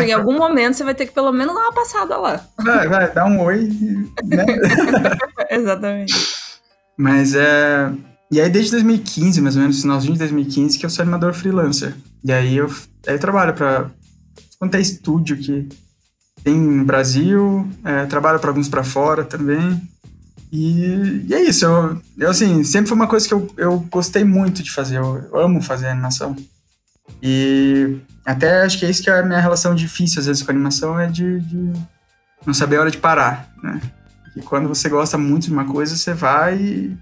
E 0.00 0.02
em 0.02 0.12
algum 0.12 0.36
momento 0.36 0.74
você 0.74 0.84
vai 0.84 0.94
ter 0.94 1.06
que 1.06 1.12
pelo 1.12 1.32
menos 1.32 1.54
dar 1.54 1.60
uma 1.60 1.72
passada 1.72 2.16
lá. 2.16 2.44
Vai, 2.58 2.88
vai, 2.88 3.12
dá 3.12 3.24
um 3.24 3.40
oi, 3.40 3.68
né? 4.24 4.44
Exatamente. 5.50 6.14
Mas 6.96 7.34
é... 7.34 7.92
E 8.30 8.40
aí 8.40 8.50
desde 8.50 8.72
2015, 8.72 9.40
mais 9.40 9.54
ou 9.54 9.62
menos, 9.62 9.80
finalzinho 9.80 10.14
de 10.14 10.18
2015, 10.18 10.78
que 10.78 10.84
eu 10.84 10.90
sou 10.90 11.02
animador 11.02 11.32
freelancer. 11.32 11.94
E 12.24 12.32
aí 12.32 12.56
eu, 12.56 12.66
aí 13.06 13.14
eu 13.14 13.18
trabalho 13.18 13.54
para 13.54 13.90
quanto 14.58 14.74
é 14.74 14.80
estúdio 14.80 15.36
que 15.36 15.68
tem 16.42 16.56
no 16.56 16.84
Brasil, 16.84 17.68
é, 17.84 18.06
trabalho 18.06 18.38
para 18.38 18.50
alguns 18.50 18.68
para 18.68 18.84
fora 18.84 19.24
também. 19.24 19.80
E, 20.50 21.24
e, 21.28 21.34
é 21.34 21.42
isso, 21.42 21.64
eu, 21.64 22.00
eu, 22.18 22.30
assim, 22.30 22.64
sempre 22.64 22.88
foi 22.88 22.96
uma 22.96 23.06
coisa 23.06 23.26
que 23.26 23.34
eu, 23.34 23.48
eu 23.56 23.80
gostei 23.90 24.24
muito 24.24 24.62
de 24.62 24.70
fazer, 24.70 24.96
eu, 24.96 25.28
eu, 25.32 25.38
amo 25.38 25.60
fazer 25.60 25.88
animação. 25.88 26.34
E 27.22 27.98
até 28.24 28.62
acho 28.62 28.78
que 28.78 28.86
é 28.86 28.90
isso 28.90 29.02
que 29.02 29.10
é 29.10 29.18
a 29.18 29.22
minha 29.22 29.40
relação 29.40 29.74
difícil 29.74 30.20
às 30.20 30.26
vezes 30.26 30.42
com 30.42 30.50
animação, 30.50 30.98
é 30.98 31.06
de, 31.06 31.40
de 31.40 31.72
não 32.46 32.54
saber 32.54 32.76
a 32.76 32.80
hora 32.80 32.90
de 32.90 32.98
parar, 32.98 33.52
né? 33.62 33.80
E 34.36 34.40
quando 34.40 34.68
você 34.68 34.88
gosta 34.88 35.18
muito 35.18 35.46
de 35.46 35.52
uma 35.52 35.64
coisa, 35.64 35.96
você 35.96 36.14
vai 36.14 36.56
e 36.56 36.96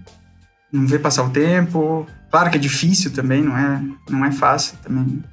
não 0.71 0.87
vê 0.87 0.97
passar 0.97 1.23
o 1.23 1.29
tempo. 1.29 2.07
Claro 2.29 2.51
que 2.51 2.57
é 2.57 2.59
difícil 2.59 3.11
também, 3.13 3.41
não 3.41 3.57
é, 3.57 3.81
não 4.09 4.25
é 4.25 4.31
fácil 4.31 4.77
também, 4.83 5.23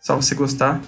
só 0.00 0.16
você 0.16 0.34
gostar. 0.34 0.80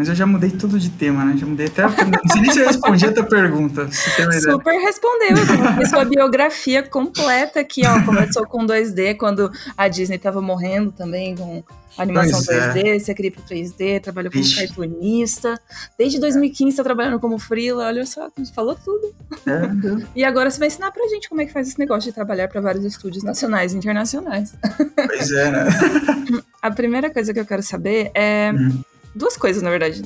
Mas 0.00 0.08
eu 0.08 0.14
já 0.14 0.24
mudei 0.24 0.48
tudo 0.48 0.78
de 0.78 0.88
tema, 0.88 1.26
né? 1.26 1.36
Já 1.36 1.44
mudei 1.44 1.66
até. 1.66 1.82
Não 1.84 2.32
sei 2.32 2.40
nem 2.40 2.50
se 2.50 2.58
eu 2.58 2.66
respondi 2.66 3.04
a 3.04 3.12
tua 3.12 3.24
pergunta. 3.24 3.86
Super 3.92 4.80
respondeu. 4.80 5.36
Eu 5.78 5.86
sua 5.86 6.06
biografia 6.06 6.82
completa 6.82 7.60
aqui, 7.60 7.82
ó. 7.86 8.02
Começou 8.02 8.46
com 8.46 8.64
2D 8.66 9.18
quando 9.18 9.52
a 9.76 9.88
Disney 9.88 10.16
tava 10.16 10.40
morrendo 10.40 10.90
também 10.90 11.36
com 11.36 11.62
animação 11.98 12.42
pois 12.42 12.58
2D, 12.58 12.86
é. 12.86 12.98
você 12.98 13.12
queria 13.12 13.30
pro 13.30 13.42
3D, 13.42 14.00
trabalhou 14.00 14.32
como 14.32 14.42
Ixi. 14.42 14.68
cartunista. 14.68 15.60
Desde 15.98 16.18
2015 16.18 16.78
tá 16.78 16.82
trabalhando 16.82 17.20
como 17.20 17.38
freela, 17.38 17.84
olha 17.84 18.06
só, 18.06 18.30
falou 18.54 18.74
tudo. 18.82 19.14
É, 19.46 20.00
e 20.16 20.24
agora 20.24 20.50
você 20.50 20.58
vai 20.58 20.68
ensinar 20.68 20.92
pra 20.92 21.06
gente 21.08 21.28
como 21.28 21.42
é 21.42 21.44
que 21.44 21.52
faz 21.52 21.68
esse 21.68 21.78
negócio 21.78 22.10
de 22.10 22.14
trabalhar 22.14 22.48
para 22.48 22.62
vários 22.62 22.86
estúdios 22.86 23.22
nacionais 23.22 23.74
e 23.74 23.76
internacionais. 23.76 24.54
Pois 24.96 25.30
é, 25.30 25.50
né? 25.50 25.64
A 26.62 26.70
primeira 26.70 27.10
coisa 27.10 27.34
que 27.34 27.40
eu 27.40 27.44
quero 27.44 27.62
saber 27.62 28.10
é. 28.14 28.50
Hum 28.50 28.82
duas 29.14 29.36
coisas, 29.36 29.62
na 29.62 29.70
verdade. 29.70 30.02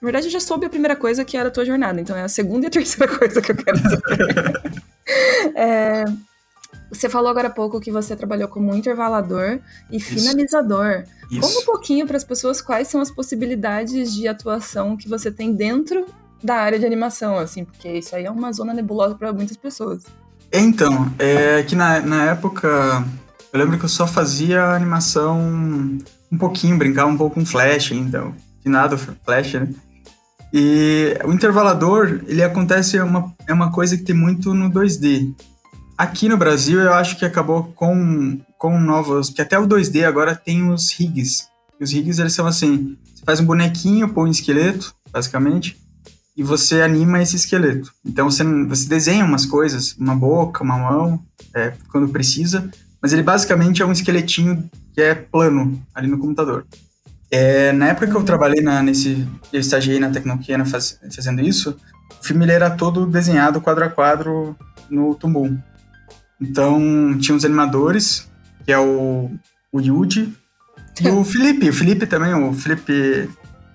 Na 0.00 0.06
verdade, 0.06 0.26
eu 0.26 0.30
já 0.30 0.40
soube 0.40 0.66
a 0.66 0.70
primeira 0.70 0.94
coisa 0.94 1.24
que 1.24 1.36
era 1.36 1.48
a 1.48 1.52
tua 1.52 1.64
jornada, 1.64 2.00
então 2.00 2.16
é 2.16 2.22
a 2.22 2.28
segunda 2.28 2.66
e 2.66 2.68
a 2.68 2.70
terceira 2.70 3.16
coisa 3.16 3.40
que 3.40 3.52
eu 3.52 3.56
quero 3.56 3.78
saber. 3.78 4.82
é, 5.56 6.04
você 6.90 7.08
falou 7.08 7.30
agora 7.30 7.48
há 7.48 7.50
pouco 7.50 7.80
que 7.80 7.90
você 7.90 8.14
trabalhou 8.14 8.48
como 8.48 8.74
intervalador 8.74 9.58
e 9.90 9.98
finalizador. 9.98 11.04
Isso. 11.30 11.40
Conta 11.40 11.58
um 11.60 11.64
pouquinho 11.64 12.06
para 12.06 12.16
as 12.16 12.24
pessoas 12.24 12.60
quais 12.60 12.88
são 12.88 13.00
as 13.00 13.10
possibilidades 13.10 14.14
de 14.14 14.28
atuação 14.28 14.96
que 14.96 15.08
você 15.08 15.30
tem 15.30 15.52
dentro 15.52 16.06
da 16.42 16.56
área 16.56 16.78
de 16.78 16.86
animação, 16.86 17.38
assim, 17.38 17.64
porque 17.64 17.88
isso 17.88 18.14
aí 18.14 18.24
é 18.24 18.30
uma 18.30 18.52
zona 18.52 18.72
nebulosa 18.72 19.14
para 19.14 19.32
muitas 19.32 19.56
pessoas. 19.56 20.04
Então, 20.52 21.12
é 21.18 21.62
que 21.64 21.74
na, 21.74 22.00
na 22.00 22.24
época 22.26 23.04
eu 23.52 23.58
lembro 23.58 23.78
que 23.78 23.84
eu 23.84 23.88
só 23.88 24.06
fazia 24.06 24.62
animação 24.62 25.40
um 26.30 26.38
pouquinho, 26.38 26.78
brincava 26.78 27.10
um 27.10 27.16
pouco 27.16 27.34
com 27.34 27.46
Flash 27.46 27.90
ainda, 27.92 28.32
nada 28.68 28.96
Flash, 28.96 29.54
né? 29.54 29.68
E 30.52 31.18
o 31.24 31.32
intervalador, 31.32 32.20
ele 32.26 32.42
acontece, 32.42 32.96
é 32.96 33.04
uma, 33.04 33.34
é 33.46 33.52
uma 33.52 33.70
coisa 33.70 33.96
que 33.96 34.04
tem 34.04 34.14
muito 34.14 34.54
no 34.54 34.70
2D. 34.70 35.34
Aqui 35.98 36.28
no 36.28 36.36
Brasil, 36.36 36.80
eu 36.80 36.92
acho 36.92 37.18
que 37.18 37.24
acabou 37.24 37.64
com, 37.74 38.38
com 38.58 38.78
novos... 38.78 39.30
que 39.30 39.42
até 39.42 39.58
o 39.58 39.66
2D 39.66 40.04
agora 40.04 40.34
tem 40.34 40.70
os 40.70 40.92
rigs. 40.92 41.48
E 41.80 41.84
os 41.84 41.92
rigs, 41.92 42.18
eles 42.18 42.32
são 42.32 42.46
assim, 42.46 42.96
você 43.14 43.24
faz 43.24 43.40
um 43.40 43.44
bonequinho, 43.44 44.08
põe 44.08 44.28
um 44.28 44.32
esqueleto, 44.32 44.94
basicamente, 45.10 45.76
e 46.36 46.42
você 46.42 46.82
anima 46.82 47.22
esse 47.22 47.36
esqueleto. 47.36 47.92
Então, 48.04 48.30
você, 48.30 48.44
você 48.44 48.88
desenha 48.88 49.24
umas 49.24 49.46
coisas, 49.46 49.96
uma 49.98 50.14
boca, 50.14 50.62
uma 50.62 50.78
mão, 50.78 51.24
é, 51.54 51.72
quando 51.90 52.08
precisa, 52.08 52.70
mas 53.00 53.12
ele 53.12 53.22
basicamente 53.22 53.82
é 53.82 53.86
um 53.86 53.92
esqueletinho 53.92 54.68
que 54.92 55.00
é 55.00 55.14
plano 55.14 55.82
ali 55.94 56.08
no 56.08 56.18
computador. 56.18 56.66
É, 57.30 57.72
na 57.72 57.88
época 57.88 58.06
que 58.06 58.14
eu 58.14 58.22
trabalhei 58.22 58.62
na, 58.62 58.82
nesse, 58.82 59.26
eu 59.52 59.60
estagiei 59.60 59.98
na 59.98 60.10
Tecnoquiana 60.10 60.64
faz, 60.64 60.98
fazendo 61.14 61.40
isso, 61.40 61.76
o 62.20 62.24
filme 62.24 62.44
ele 62.44 62.52
era 62.52 62.70
todo 62.70 63.06
desenhado 63.06 63.60
quadro 63.60 63.84
a 63.84 63.88
quadro 63.88 64.56
no 64.88 65.14
Tumbum. 65.14 65.58
Então, 66.40 67.16
tinha 67.18 67.36
os 67.36 67.44
animadores, 67.44 68.30
que 68.64 68.72
é 68.72 68.78
o, 68.78 69.30
o 69.72 69.80
Yuji, 69.80 70.32
e 71.00 71.08
o 71.08 71.24
Felipe, 71.24 71.68
o 71.68 71.72
Felipe 71.72 72.06
também, 72.06 72.32
o 72.34 72.52
Felipe 72.52 73.28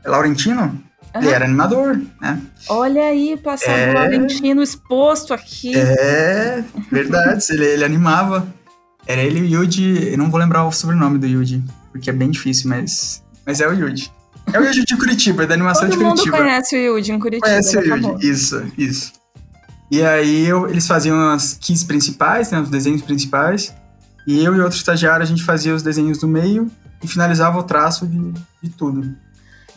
Laurentino, 0.05 0.81
ele 1.13 1.29
era 1.29 1.46
animador, 1.46 2.00
né? 2.22 2.39
Olha 2.70 3.03
aí, 3.03 3.36
passado 3.36 3.77
é... 3.77 3.93
Laurentino 3.93 4.62
exposto 4.62 5.34
aqui. 5.34 5.75
É, 5.75 6.63
verdade, 6.89 7.46
ele, 7.50 7.65
ele 7.65 7.84
animava. 7.84 8.48
Era 9.05 9.22
ele 9.22 9.39
e 9.39 9.41
o 9.41 9.63
Yuji, 9.63 10.12
eu 10.12 10.17
não 10.17 10.29
vou 10.29 10.39
lembrar 10.39 10.65
o 10.65 10.72
sobrenome 10.72 11.17
do 11.17 11.27
Yuji, 11.27 11.62
porque 11.91 12.10
é 12.10 12.13
bem 12.13 12.29
difícil, 12.29 12.70
mas, 12.70 13.22
mas 13.45 13.60
é 13.60 13.67
o 13.67 13.74
Yuji. 13.74 14.12
É 14.53 14.60
o 14.60 14.65
Yuji 14.65 14.83
de 14.86 14.98
Curitiba, 14.98 15.43
é 15.43 15.48
da 15.48 15.53
animação 15.53 15.89
Todo 15.89 15.91
de 15.91 15.98
Curitiba. 15.98 16.25
Todo 16.25 16.31
mundo 16.31 16.50
conhece 16.50 16.75
o 16.75 16.79
Yuji 16.79 17.12
em 17.12 17.19
Curitiba. 17.19 17.48
Conhece 17.48 17.77
o 17.77 17.81
Yuji, 17.81 18.29
isso, 18.29 18.63
isso. 18.77 19.13
E 19.91 20.01
aí 20.01 20.48
eu, 20.48 20.69
eles 20.69 20.88
faziam 20.88 21.31
as 21.31 21.53
keys 21.53 21.83
principais, 21.83 22.50
né, 22.51 22.60
os 22.62 22.69
desenhos 22.69 23.01
principais, 23.01 23.74
e 24.25 24.43
eu 24.43 24.55
e 24.55 24.62
outro 24.62 24.77
estagiário 24.77 25.24
a 25.24 25.25
gente 25.25 25.43
fazia 25.43 25.75
os 25.75 25.83
desenhos 25.83 26.17
do 26.17 26.27
meio 26.27 26.71
e 27.03 27.07
finalizava 27.07 27.60
o 27.60 27.63
traço 27.63 28.07
de, 28.07 28.33
de 28.63 28.69
tudo. 28.69 29.15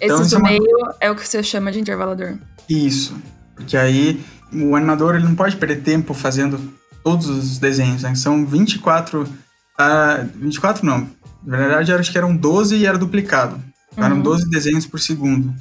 Então, 0.00 0.20
Esse 0.20 0.30
do 0.30 0.36
é 0.36 0.38
uma... 0.38 0.48
meio 0.48 0.94
é 1.00 1.10
o 1.10 1.16
que 1.16 1.26
você 1.26 1.42
chama 1.42 1.72
de 1.72 1.80
intervalador. 1.80 2.36
Isso. 2.68 3.16
Porque 3.54 3.76
aí 3.76 4.24
o 4.52 4.76
animador 4.76 5.14
ele 5.14 5.24
não 5.24 5.34
pode 5.34 5.56
perder 5.56 5.82
tempo 5.82 6.14
fazendo 6.14 6.60
todos 7.02 7.28
os 7.28 7.58
desenhos, 7.58 8.02
né? 8.02 8.14
São 8.14 8.46
24. 8.46 9.22
Uh, 9.22 10.28
24 10.36 10.86
não. 10.86 11.08
Na 11.44 11.56
verdade, 11.56 11.92
acho 11.92 12.10
que 12.10 12.18
eram 12.18 12.34
12 12.34 12.76
e 12.76 12.86
era 12.86 12.96
duplicado. 12.98 13.56
Uhum. 13.96 14.04
Eram 14.04 14.20
12 14.20 14.48
desenhos 14.50 14.86
por 14.86 14.98
segundo. 14.98 15.54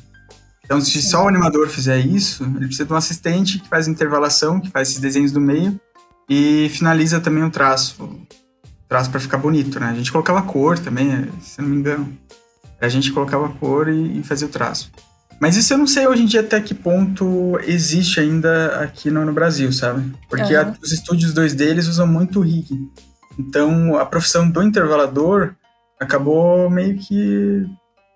Então, 0.63 0.79
se 0.79 1.01
só 1.01 1.25
o 1.25 1.27
animador 1.27 1.67
fizer 1.67 1.99
isso, 1.99 2.43
ele 2.43 2.67
precisa 2.67 2.85
de 2.85 2.93
um 2.93 2.95
assistente 2.95 3.59
que 3.59 3.67
faz 3.67 3.87
intervalação, 3.87 4.59
que 4.59 4.69
faz 4.69 4.89
esses 4.89 5.01
desenhos 5.01 5.31
do 5.31 5.41
meio 5.41 5.79
e 6.29 6.69
finaliza 6.69 7.19
também 7.19 7.43
o 7.43 7.49
traço. 7.49 8.01
O 8.03 8.27
traço 8.87 9.09
para 9.09 9.19
ficar 9.19 9.37
bonito, 9.37 9.79
né? 9.79 9.87
A 9.87 9.93
gente 9.93 10.11
colocava 10.11 10.41
cor 10.41 10.79
também, 10.79 11.29
se 11.41 11.61
não 11.61 11.69
me 11.69 11.75
engano. 11.75 12.17
A 12.79 12.87
gente 12.89 13.11
colocava 13.11 13.49
cor 13.49 13.89
e, 13.89 14.19
e 14.19 14.23
fazia 14.23 14.47
o 14.47 14.51
traço. 14.51 14.91
Mas 15.39 15.57
isso 15.57 15.73
eu 15.73 15.77
não 15.77 15.87
sei 15.87 16.07
hoje 16.07 16.23
em 16.23 16.25
dia 16.25 16.39
até 16.39 16.59
que 16.61 16.73
ponto 16.73 17.59
existe 17.65 18.19
ainda 18.19 18.79
aqui 18.79 19.11
no, 19.11 19.25
no 19.25 19.33
Brasil, 19.33 19.71
sabe? 19.73 20.13
Porque 20.29 20.55
uhum. 20.55 20.61
a, 20.61 20.75
os 20.81 20.91
estúdios 20.91 21.33
2D 21.33 21.61
eles 21.61 21.87
usam 21.87 22.07
muito 22.07 22.39
rig. 22.39 22.89
Então 23.37 23.97
a 23.97 24.05
profissão 24.05 24.49
do 24.49 24.63
intervalador 24.63 25.53
acabou 25.99 26.69
meio 26.69 26.97
que 26.97 27.65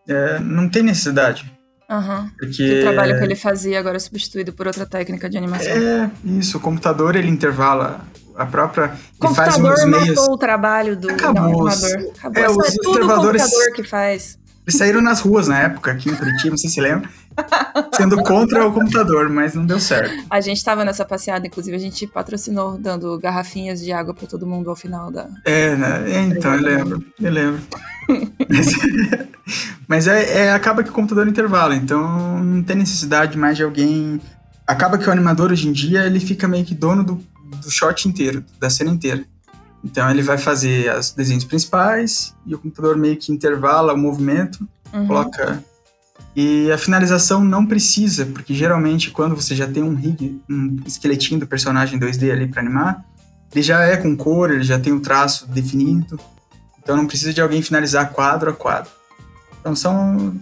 é, 0.08 0.40
não 0.40 0.70
tem 0.70 0.84
necessidade. 0.84 1.52
Uhum. 1.90 2.30
Porque... 2.38 2.80
O 2.80 2.82
trabalho 2.82 3.18
que 3.18 3.24
ele 3.24 3.36
fazia 3.36 3.80
agora 3.80 3.96
é 3.96 4.00
substituído 4.00 4.52
por 4.52 4.68
outra 4.68 4.86
técnica 4.86 5.30
de 5.30 5.38
animação. 5.38 5.72
É, 5.72 6.12
isso. 6.26 6.58
O 6.58 6.60
computador, 6.60 7.16
ele 7.16 7.30
intervala 7.30 8.02
a 8.36 8.46
própria... 8.46 8.94
O 9.16 9.20
computador 9.20 9.76
faz 9.76 9.86
meios... 9.86 10.10
matou 10.10 10.34
o 10.34 10.38
trabalho 10.38 10.98
do 10.98 11.10
Acabou. 11.10 11.68
animador. 11.68 12.12
Acabou. 12.18 12.44
É, 12.44 12.50
os 12.50 12.58
é 12.58 12.78
tudo 12.82 13.06
o 13.06 13.08
computador 13.08 13.74
que 13.74 13.84
faz. 13.84 14.38
Eles 14.68 14.78
saíram 14.78 15.02
nas 15.02 15.22
ruas 15.22 15.48
na 15.48 15.58
época, 15.60 15.94
aqui 15.94 16.10
em 16.10 16.16
Curitiba, 16.16 16.50
não 16.50 16.58
sei 16.58 16.70
se 16.70 16.82
lembra, 16.82 17.10
sendo 17.96 18.22
contra 18.22 18.68
o 18.68 18.74
computador, 18.74 19.30
mas 19.30 19.56
não 19.56 19.66
deu 19.66 19.80
certo. 19.80 20.26
A 20.30 20.42
gente 20.42 20.58
estava 20.58 20.84
nessa 20.84 21.06
passeada, 21.06 21.48
inclusive 21.48 21.74
a 21.74 21.80
gente 21.80 22.06
patrocinou 22.06 22.78
dando 22.78 23.18
garrafinhas 23.18 23.80
de 23.80 23.94
água 23.94 24.14
para 24.14 24.28
todo 24.28 24.46
mundo 24.46 24.70
ao 24.70 24.76
final 24.76 25.10
da. 25.10 25.30
É, 25.46 25.74
né? 25.74 26.12
É, 26.12 26.22
então, 26.24 26.54
eu 26.54 26.62
lembro, 26.62 27.06
eu 27.18 27.32
lembro. 27.32 27.62
mas, 28.50 28.68
mas 29.88 30.08
é, 30.10 30.48
é, 30.48 30.52
acaba 30.52 30.84
que 30.84 30.90
o 30.90 30.94
computador 30.94 31.30
intervala, 31.30 31.74
então 31.74 32.44
não 32.44 32.62
tem 32.62 32.76
necessidade 32.76 33.38
mais 33.38 33.56
de 33.56 33.64
alguém. 33.64 34.20
Acaba 34.68 34.98
que 34.98 35.08
o 35.08 35.12
animador 35.14 35.50
hoje 35.50 35.70
em 35.70 35.72
dia 35.72 36.06
ele 36.06 36.20
fica 36.20 36.46
meio 36.46 36.66
que 36.66 36.76
dono 36.76 37.06
do, 37.06 37.24
do 37.64 37.72
shot 37.72 38.06
inteiro, 38.06 38.44
da 38.60 38.70
cena 38.70 38.90
inteira. 38.90 39.24
Então 39.88 40.10
ele 40.12 40.22
vai 40.22 40.38
fazer 40.38 40.94
os 40.94 41.12
desenhos 41.12 41.46
principais 41.46 42.36
e 42.46 42.54
o 42.54 42.60
computador 42.60 42.98
meio 42.98 43.16
que 43.16 43.32
intervala 43.32 43.94
o 43.94 43.98
movimento, 43.98 44.68
uhum. 44.94 45.08
coloca. 45.08 45.64
E 46.36 46.70
a 46.72 46.78
finalização 46.78 47.42
não 47.44 47.66
precisa, 47.66 48.26
porque 48.26 48.54
geralmente 48.54 49.12
quando 49.12 49.34
você 49.34 49.56
já 49.56 49.66
tem 49.66 49.82
um 49.82 49.96
rig, 49.96 50.42
um 50.50 50.76
esqueletinho 50.86 51.40
do 51.40 51.48
personagem 51.48 51.98
2D 51.98 52.32
ali 52.32 52.48
para 52.48 52.62
animar, 52.62 53.06
ele 53.52 53.62
já 53.64 53.82
é 53.82 53.96
com 53.96 54.16
cor, 54.16 54.52
ele 54.52 54.64
já 54.64 54.78
tem 54.78 54.92
o 54.92 55.00
traço 55.00 55.48
definido. 55.48 56.20
Então 56.84 56.98
não 56.98 57.08
precisa 57.08 57.34
de 57.34 57.40
alguém 57.40 57.62
finalizar 57.62 58.12
quadro 58.12 58.52
a 58.52 58.54
quadro. 58.54 58.92
Então 59.62 59.74
são 59.74 60.38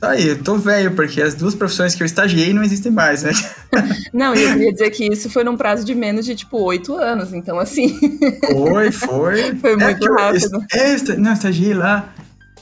Tá 0.00 0.10
aí, 0.10 0.28
eu 0.28 0.42
tô 0.42 0.56
velho, 0.56 0.94
porque 0.94 1.22
as 1.22 1.34
duas 1.34 1.54
profissões 1.54 1.94
que 1.94 2.02
eu 2.02 2.06
estagiei 2.06 2.52
não 2.52 2.62
existem 2.62 2.90
mais, 2.90 3.22
né? 3.22 3.32
Não, 4.12 4.34
eu 4.34 4.52
queria 4.52 4.72
dizer 4.72 4.90
que 4.90 5.06
isso 5.06 5.30
foi 5.30 5.42
num 5.42 5.56
prazo 5.56 5.84
de 5.84 5.94
menos 5.94 6.26
de, 6.26 6.34
tipo, 6.34 6.58
oito 6.64 6.94
anos, 6.94 7.32
então 7.32 7.58
assim... 7.58 7.98
Foi, 8.46 8.92
foi. 8.92 9.54
Foi 9.56 9.72
é 9.72 9.76
muito 9.76 10.12
rápido. 10.12 10.66
Eu, 10.70 10.80
é, 10.80 11.16
não, 11.16 11.30
eu 11.30 11.34
estagiei 11.34 11.72
lá, 11.72 12.12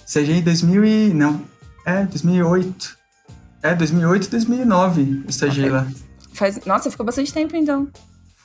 estagiei 0.06 0.36
em 0.36 0.42
2000 0.42 0.84
e... 0.84 1.12
não, 1.12 1.42
é, 1.84 2.04
2008. 2.04 2.98
É, 3.62 3.74
2008 3.74 4.26
e 4.26 4.30
2009 4.30 5.22
eu 5.24 5.30
estagiei 5.30 5.68
okay. 5.68 5.76
lá. 5.76 5.86
Faz, 6.32 6.60
nossa, 6.64 6.90
ficou 6.90 7.04
bastante 7.04 7.32
tempo, 7.32 7.56
então. 7.56 7.88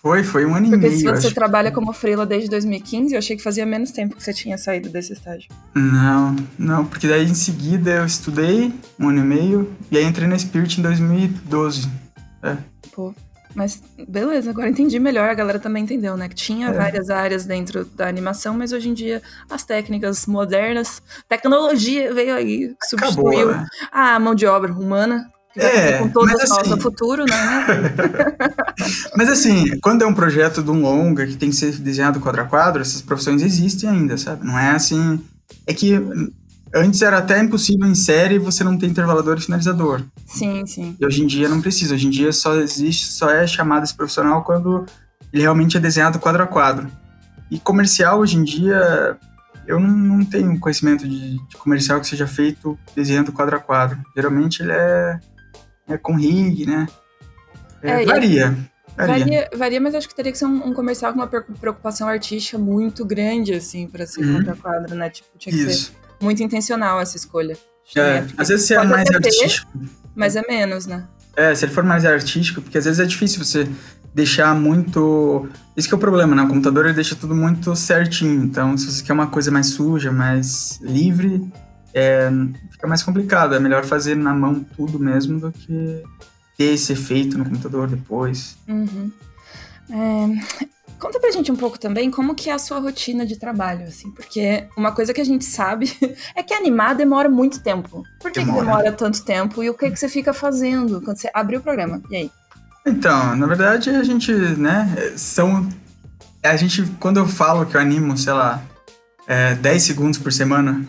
Foi, 0.05 0.23
foi 0.23 0.45
um 0.45 0.53
ano 0.53 0.69
Porque 0.69 0.85
e 0.85 0.89
meio. 0.89 1.03
Porque 1.03 1.19
se 1.19 1.29
você 1.29 1.33
trabalha 1.33 1.71
como 1.71 1.91
freela 1.91 2.27
desde 2.27 2.47
2015, 2.47 3.15
eu 3.15 3.17
achei 3.17 3.35
que 3.35 3.41
fazia 3.41 3.65
menos 3.65 3.89
tempo 3.89 4.15
que 4.15 4.23
você 4.23 4.31
tinha 4.31 4.55
saído 4.55 4.87
desse 4.87 5.13
estágio. 5.13 5.49
Não, 5.73 6.35
não, 6.59 6.85
porque 6.85 7.07
daí 7.07 7.25
em 7.25 7.33
seguida 7.33 7.89
eu 7.89 8.05
estudei 8.05 8.71
um 8.99 9.09
ano 9.09 9.21
e 9.21 9.23
meio 9.23 9.73
e 9.89 9.97
aí 9.97 10.03
entrei 10.03 10.27
na 10.27 10.37
Spirit 10.37 10.79
em 10.79 10.83
2012. 10.83 11.89
É. 12.43 12.55
Pô, 12.93 13.15
mas 13.55 13.81
beleza, 14.07 14.51
agora 14.51 14.69
entendi 14.69 14.99
melhor, 14.99 15.27
a 15.27 15.33
galera 15.33 15.57
também 15.57 15.81
entendeu, 15.81 16.15
né? 16.15 16.29
Que 16.29 16.35
tinha 16.35 16.67
é. 16.67 16.71
várias 16.71 17.09
áreas 17.09 17.43
dentro 17.45 17.83
da 17.83 18.07
animação, 18.07 18.55
mas 18.55 18.71
hoje 18.73 18.89
em 18.89 18.93
dia 18.93 19.23
as 19.49 19.63
técnicas 19.63 20.27
modernas, 20.27 21.01
tecnologia 21.27 22.13
veio 22.13 22.35
aí, 22.35 22.75
substituiu 22.83 23.49
Acabou, 23.49 23.55
né? 23.55 23.67
a 23.91 24.19
mão 24.19 24.35
de 24.35 24.45
obra 24.45 24.71
humana, 24.71 25.27
é, 25.57 25.99
com 25.99 26.09
todo 26.09 26.27
mas, 26.27 26.51
assim, 26.51 26.79
futuro, 26.81 27.25
né? 27.25 27.65
mas 29.15 29.29
assim, 29.29 29.79
quando 29.79 30.03
é 30.03 30.07
um 30.07 30.13
projeto 30.13 30.61
de 30.61 30.69
um 30.69 30.81
longa 30.81 31.25
que 31.25 31.37
tem 31.37 31.49
que 31.49 31.55
ser 31.55 31.71
desenhado 31.77 32.19
quadro 32.19 32.41
a 32.41 32.45
quadro, 32.45 32.81
essas 32.81 33.01
profissões 33.01 33.41
existem 33.41 33.89
ainda, 33.89 34.17
sabe? 34.17 34.45
Não 34.45 34.57
é 34.59 34.71
assim. 34.71 35.21
É 35.65 35.73
que 35.73 35.93
antes 36.73 37.01
era 37.01 37.19
até 37.19 37.39
impossível 37.39 37.87
em 37.87 37.95
série 37.95 38.37
você 38.37 38.63
não 38.63 38.77
ter 38.77 38.87
intervalador 38.87 39.37
e 39.37 39.41
finalizador. 39.41 40.01
Sim, 40.25 40.65
sim. 40.65 40.95
E 40.99 41.05
hoje 41.05 41.23
em 41.23 41.27
dia 41.27 41.47
não 41.47 41.61
precisa. 41.61 41.95
Hoje 41.95 42.07
em 42.07 42.09
dia 42.09 42.33
só 42.33 42.55
existe, 42.55 43.07
só 43.07 43.29
é 43.29 43.47
chamado 43.47 43.83
esse 43.83 43.95
profissional 43.95 44.43
quando 44.43 44.85
ele 45.31 45.41
realmente 45.41 45.77
é 45.77 45.79
desenhado 45.79 46.19
quadro 46.19 46.43
a 46.43 46.47
quadro. 46.47 46.87
E 47.49 47.59
comercial 47.59 48.19
hoje 48.19 48.37
em 48.37 48.43
dia 48.43 49.17
eu 49.67 49.79
não, 49.79 49.89
não 49.89 50.25
tenho 50.25 50.59
conhecimento 50.59 51.07
de, 51.07 51.39
de, 51.39 51.57
comercial 51.57 51.99
que 51.99 52.07
seja 52.07 52.27
feito 52.27 52.77
desenhando 52.95 53.31
quadro 53.31 53.55
a 53.55 53.59
quadro. 53.59 53.97
Geralmente 54.15 54.61
ele 54.61 54.71
é 54.71 55.19
é, 55.87 55.97
com 55.97 56.15
rig, 56.15 56.65
né? 56.65 56.87
É, 57.81 58.03
é, 58.03 58.05
varia, 58.05 58.67
varia. 58.97 59.25
varia. 59.25 59.49
Varia, 59.55 59.81
mas 59.81 59.95
acho 59.95 60.07
que 60.07 60.15
teria 60.15 60.31
que 60.31 60.37
ser 60.37 60.45
um, 60.45 60.67
um, 60.67 60.73
comercial 60.73 61.13
com 61.13 61.19
uma 61.19 61.27
preocupação 61.27 62.07
artística 62.07 62.57
muito 62.57 63.05
grande, 63.05 63.53
assim, 63.53 63.87
para 63.87 64.05
ser 64.05 64.23
uhum. 64.23 64.37
contra 64.37 64.55
quadro, 64.55 64.95
né? 64.95 65.09
Tipo, 65.09 65.29
tinha 65.37 65.53
que 65.53 65.61
Isso. 65.61 65.91
ser 65.91 65.91
muito 66.19 66.41
intencional 66.41 66.99
essa 66.99 67.17
escolha. 67.17 67.57
É, 67.95 68.25
às 68.37 68.47
vezes 68.47 68.65
você 68.65 68.75
é 68.75 68.83
mais 68.83 69.09
artístico. 69.09 69.71
Ter, 69.71 69.89
mas 70.15 70.35
é 70.35 70.41
menos, 70.47 70.87
né? 70.87 71.05
É, 71.35 71.53
se 71.53 71.65
ele 71.65 71.73
for 71.73 71.83
mais 71.83 72.05
artístico, 72.05 72.61
porque 72.61 72.77
às 72.77 72.85
vezes 72.85 72.99
é 72.99 73.05
difícil 73.05 73.43
você 73.43 73.67
deixar 74.13 74.55
muito. 74.55 75.47
Isso 75.75 75.87
que 75.87 75.93
é 75.93 75.97
o 75.97 75.99
problema, 75.99 76.33
né? 76.33 76.43
O 76.43 76.47
computador 76.47 76.85
ele 76.85 76.93
deixa 76.93 77.15
tudo 77.15 77.35
muito 77.35 77.75
certinho. 77.75 78.43
Então, 78.43 78.77
se 78.77 78.89
você 78.89 79.03
quer 79.03 79.13
uma 79.13 79.27
coisa 79.27 79.51
mais 79.51 79.67
suja, 79.67 80.11
mais 80.11 80.79
livre, 80.81 81.45
é, 81.93 82.31
fica 82.85 82.87
mais 82.87 83.03
complicado. 83.03 83.55
É 83.55 83.59
melhor 83.59 83.83
fazer 83.83 84.15
na 84.15 84.33
mão 84.33 84.63
tudo 84.75 84.99
mesmo 84.99 85.39
do 85.39 85.51
que 85.51 86.03
ter 86.57 86.73
esse 86.73 86.93
efeito 86.93 87.37
no 87.37 87.45
computador 87.45 87.87
depois. 87.87 88.57
Uhum. 88.67 89.11
É, 89.89 90.65
conta 90.97 91.19
pra 91.19 91.31
gente 91.31 91.51
um 91.51 91.55
pouco 91.55 91.77
também 91.77 92.09
como 92.09 92.33
que 92.33 92.49
é 92.49 92.53
a 92.53 92.59
sua 92.59 92.79
rotina 92.79 93.25
de 93.25 93.37
trabalho, 93.37 93.85
assim, 93.85 94.09
porque 94.11 94.65
uma 94.77 94.91
coisa 94.91 95.13
que 95.13 95.21
a 95.21 95.25
gente 95.25 95.43
sabe 95.43 95.91
é 96.35 96.41
que 96.41 96.53
animar 96.53 96.95
demora 96.95 97.29
muito 97.29 97.59
tempo. 97.59 98.03
Por 98.21 98.31
que 98.31 98.39
demora, 98.39 98.59
que 98.59 98.65
demora 98.65 98.91
tanto 98.91 99.23
tempo 99.23 99.63
e 99.63 99.69
o 99.69 99.73
que, 99.73 99.91
que 99.91 99.97
você 99.97 100.07
fica 100.07 100.33
fazendo 100.33 101.01
quando 101.01 101.17
você 101.17 101.29
abre 101.33 101.57
o 101.57 101.61
programa? 101.61 102.01
E 102.09 102.15
aí? 102.15 102.31
Então, 102.85 103.35
na 103.35 103.47
verdade, 103.47 103.89
a 103.89 104.03
gente, 104.03 104.31
né, 104.31 105.13
são... 105.17 105.67
A 106.43 106.55
gente, 106.55 106.83
quando 106.99 107.17
eu 107.17 107.27
falo 107.27 107.65
que 107.65 107.75
eu 107.75 107.81
animo, 107.81 108.15
sei 108.15 108.33
lá, 108.33 108.61
é, 109.25 109.55
10 109.55 109.81
segundos 109.81 110.19
por 110.19 110.31
semana, 110.31 110.85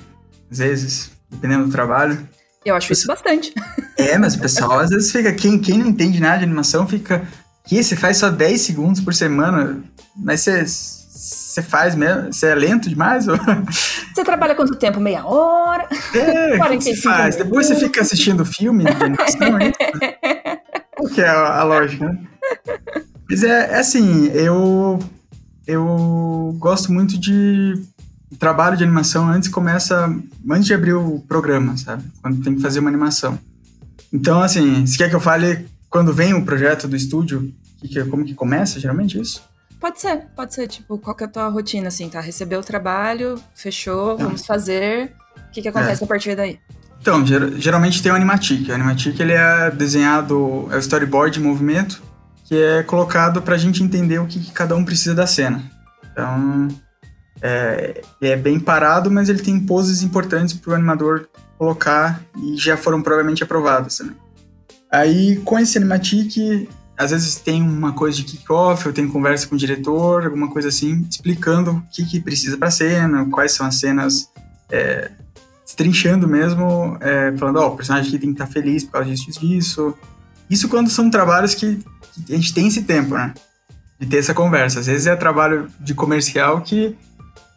às 0.50 0.58
vezes, 0.58 1.15
dependendo 1.30 1.66
do 1.66 1.72
trabalho. 1.72 2.28
Eu 2.64 2.74
acho 2.74 2.92
isso 2.92 3.06
bastante. 3.06 3.52
É, 3.98 4.18
mas 4.18 4.34
o 4.34 4.40
pessoal 4.40 4.78
às 4.78 4.90
vezes 4.90 5.10
fica. 5.10 5.32
Quem, 5.32 5.58
quem 5.58 5.78
não 5.78 5.86
entende 5.86 6.20
nada 6.20 6.36
de 6.36 6.44
animação 6.44 6.86
fica. 6.86 7.26
Que 7.64 7.82
você 7.82 7.96
faz 7.96 8.18
só 8.18 8.28
10 8.28 8.60
segundos 8.60 9.00
por 9.00 9.14
semana, 9.14 9.82
mas 10.14 10.42
você, 10.42 10.66
você 10.66 11.62
faz 11.62 11.94
mesmo? 11.94 12.30
Você 12.30 12.48
é 12.48 12.54
lento 12.54 12.90
demais? 12.90 13.26
Ou... 13.26 13.38
Você 14.14 14.22
trabalha 14.22 14.54
quanto 14.54 14.76
tempo? 14.76 15.00
Meia 15.00 15.24
hora? 15.26 15.88
É, 16.14 16.56
45 16.58 16.96
você 16.96 17.02
faz? 17.02 17.36
Depois 17.36 17.66
você 17.66 17.76
fica 17.76 18.02
assistindo 18.02 18.44
filme 18.44 18.84
de 18.84 19.02
animação, 19.02 19.58
é 19.58 19.72
Qual 20.94 21.08
que 21.08 21.22
é 21.22 21.28
a, 21.28 21.60
a 21.60 21.64
lógica, 21.64 22.06
né? 22.06 22.18
Mas 23.28 23.42
é, 23.42 23.72
é 23.72 23.78
assim, 23.78 24.26
eu, 24.34 24.98
eu 25.66 26.54
gosto 26.58 26.92
muito 26.92 27.18
de 27.18 27.82
o 28.30 28.36
trabalho 28.36 28.76
de 28.76 28.84
animação 28.84 29.28
antes 29.28 29.48
começa 29.48 30.12
antes 30.50 30.66
de 30.66 30.74
abrir 30.74 30.94
o 30.94 31.20
programa, 31.28 31.76
sabe? 31.76 32.04
Quando 32.20 32.42
tem 32.42 32.54
que 32.54 32.62
fazer 32.62 32.80
uma 32.80 32.90
animação. 32.90 33.38
Então, 34.12 34.42
assim, 34.42 34.84
se 34.86 34.96
quer 34.96 35.08
que 35.08 35.16
eu 35.16 35.20
fale 35.20 35.66
quando 35.88 36.12
vem 36.12 36.34
o 36.34 36.44
projeto 36.44 36.88
do 36.88 36.96
estúdio, 36.96 37.52
que, 37.80 37.88
que, 37.88 38.04
como 38.04 38.24
que 38.24 38.34
começa 38.34 38.80
geralmente 38.80 39.20
isso? 39.20 39.42
Pode 39.80 40.00
ser, 40.00 40.26
pode 40.34 40.54
ser, 40.54 40.66
tipo, 40.66 40.98
qual 40.98 41.14
que 41.14 41.24
é 41.24 41.26
a 41.26 41.30
tua 41.30 41.48
rotina, 41.48 41.88
assim, 41.88 42.08
tá? 42.08 42.20
Recebeu 42.20 42.60
o 42.60 42.64
trabalho, 42.64 43.38
fechou, 43.54 44.16
vamos 44.16 44.44
fazer. 44.44 45.12
O 45.36 45.50
que, 45.52 45.62
que 45.62 45.68
acontece 45.68 46.02
é. 46.02 46.04
a 46.04 46.08
partir 46.08 46.34
daí? 46.34 46.58
Então, 47.00 47.24
ger 47.24 47.52
geralmente 47.58 48.02
tem 48.02 48.10
o 48.10 48.14
Animatic. 48.14 48.68
O 48.68 48.72
Animatic, 48.72 49.20
ele 49.20 49.32
é 49.32 49.70
desenhado, 49.70 50.66
é 50.72 50.76
o 50.76 50.78
storyboard 50.78 51.38
de 51.38 51.44
movimento, 51.44 52.02
que 52.44 52.56
é 52.56 52.82
colocado 52.82 53.42
pra 53.42 53.58
gente 53.58 53.82
entender 53.82 54.18
o 54.18 54.26
que, 54.26 54.40
que 54.40 54.50
cada 54.50 54.74
um 54.74 54.84
precisa 54.84 55.14
da 55.14 55.26
cena. 55.26 55.62
Então, 56.10 56.68
é, 57.42 58.02
é 58.20 58.36
bem 58.36 58.58
parado, 58.58 59.10
mas 59.10 59.28
ele 59.28 59.40
tem 59.40 59.58
poses 59.60 60.02
importantes 60.02 60.54
para 60.54 60.72
o 60.72 60.74
animador 60.74 61.28
colocar 61.58 62.22
e 62.42 62.56
já 62.56 62.76
foram 62.76 63.02
provavelmente 63.02 63.42
aprovadas 63.42 63.98
também. 63.98 64.16
Aí, 64.90 65.36
com 65.44 65.58
esse 65.58 65.72
Cinematic, 65.72 66.68
às 66.96 67.10
vezes 67.10 67.36
tem 67.36 67.62
uma 67.62 67.92
coisa 67.92 68.16
de 68.16 68.24
kick-off, 68.24 68.86
eu 68.86 68.92
tenho 68.92 69.10
conversa 69.10 69.46
com 69.46 69.54
o 69.54 69.58
diretor, 69.58 70.24
alguma 70.24 70.48
coisa 70.50 70.68
assim, 70.68 71.06
explicando 71.10 71.72
o 71.72 71.82
que, 71.90 72.04
que 72.04 72.20
precisa 72.20 72.56
para 72.56 72.70
cena, 72.70 73.26
quais 73.26 73.52
são 73.52 73.66
as 73.66 73.78
cenas, 73.78 74.30
é, 74.70 75.10
trinchando 75.76 76.26
mesmo, 76.26 76.96
é, 77.00 77.36
falando, 77.36 77.56
ó, 77.56 77.68
oh, 77.68 77.74
o 77.74 77.76
personagem 77.76 78.08
aqui 78.08 78.18
tem 78.18 78.30
que 78.30 78.34
estar 78.34 78.46
tá 78.46 78.52
feliz 78.52 78.84
por 78.84 78.92
causa 78.92 79.10
disso, 79.10 79.40
disso. 79.40 79.94
Isso 80.48 80.68
quando 80.68 80.88
são 80.88 81.10
trabalhos 81.10 81.54
que, 81.54 81.78
que, 82.24 82.32
a 82.32 82.36
gente 82.36 82.54
tem 82.54 82.68
esse 82.68 82.82
tempo, 82.82 83.14
né? 83.14 83.34
De 83.98 84.06
ter 84.06 84.18
essa 84.18 84.32
conversa. 84.32 84.80
Às 84.80 84.86
vezes 84.86 85.06
é 85.06 85.16
trabalho 85.16 85.68
de 85.80 85.92
comercial 85.92 86.60
que 86.60 86.96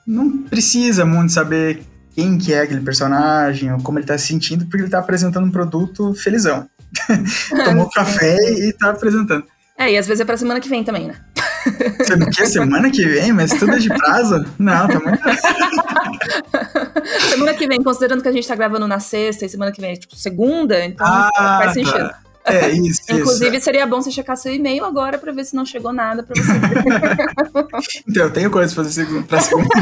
não 0.10 0.44
precisa 0.44 1.06
muito 1.06 1.32
saber 1.32 1.84
quem 2.16 2.39
que 2.39 2.51
é 2.51 2.62
aquele 2.62 2.82
personagem 2.82 3.72
ou 3.72 3.80
como 3.82 4.00
ele 4.00 4.06
está 4.06 4.18
se 4.18 4.28
sentindo, 4.28 4.66
porque 4.66 4.78
ele 4.78 4.86
está 4.86 4.98
apresentando 4.98 5.46
um 5.46 5.51
produto 5.51 6.16
felizão. 6.16 6.68
Tomou 7.63 7.88
café 7.94 8.36
e 8.36 8.74
tá 8.74 8.89
apresentando. 8.89 9.46
É, 9.78 9.94
e 9.94 9.98
às 9.98 10.08
vezes 10.08 10.22
é 10.22 10.25
pra 10.25 10.36
semana 10.36 10.60
que 10.60 10.68
vem 10.68 10.84
também, 10.84 11.08
né? 11.08 11.16
Você 12.00 12.16
não 12.16 12.30
quer 12.32 12.48
semana 12.48 12.89
que 12.89 13.06
vem? 13.06 13.32
Mas 13.32 13.51
tudo 13.51 13.74
é 13.74 13.78
de 13.78 13.89
prazo? 13.89 14.44
Não, 14.58 14.88
tá 14.88 15.00
muito. 15.00 15.22
semana 17.30 17.54
que 17.54 17.68
vem, 17.68 17.82
considerando 17.82 18.22
que 18.22 18.28
a 18.28 18.32
gente 18.32 18.48
tá 18.48 18.56
gravando 18.56 18.88
na 18.88 19.00
sexta 19.00 19.46
e 19.46 19.50
semana 19.50 19.72
que 19.72 19.80
vem 19.80 19.92
é 19.92 19.96
tipo 19.96 20.16
segunda, 20.16 20.84
então 20.84 21.06
ah, 21.08 21.30
faz 21.36 21.68
tá. 21.68 21.74
sentido. 21.74 22.10
Tá. 22.10 22.28
É, 22.50 22.72
isso. 22.72 23.01
Inclusive, 23.10 23.58
isso. 23.58 23.65
seria 23.65 23.86
bom 23.86 24.01
você 24.01 24.12
checar 24.12 24.38
seu 24.38 24.53
e-mail 24.53 24.86
agora 24.86 25.18
pra 25.18 25.32
ver 25.32 25.46
se 25.46 25.56
não 25.56 25.65
chegou 25.65 25.94
nada 25.94 26.24
pra 26.24 26.36
você. 26.36 26.51
então, 28.08 28.24
eu 28.24 28.32
tenho 28.32 28.51
coisa 28.51 28.74
pra 28.74 28.84
fazer 28.84 29.06
pra 29.24 29.39
segunda. 29.39 29.70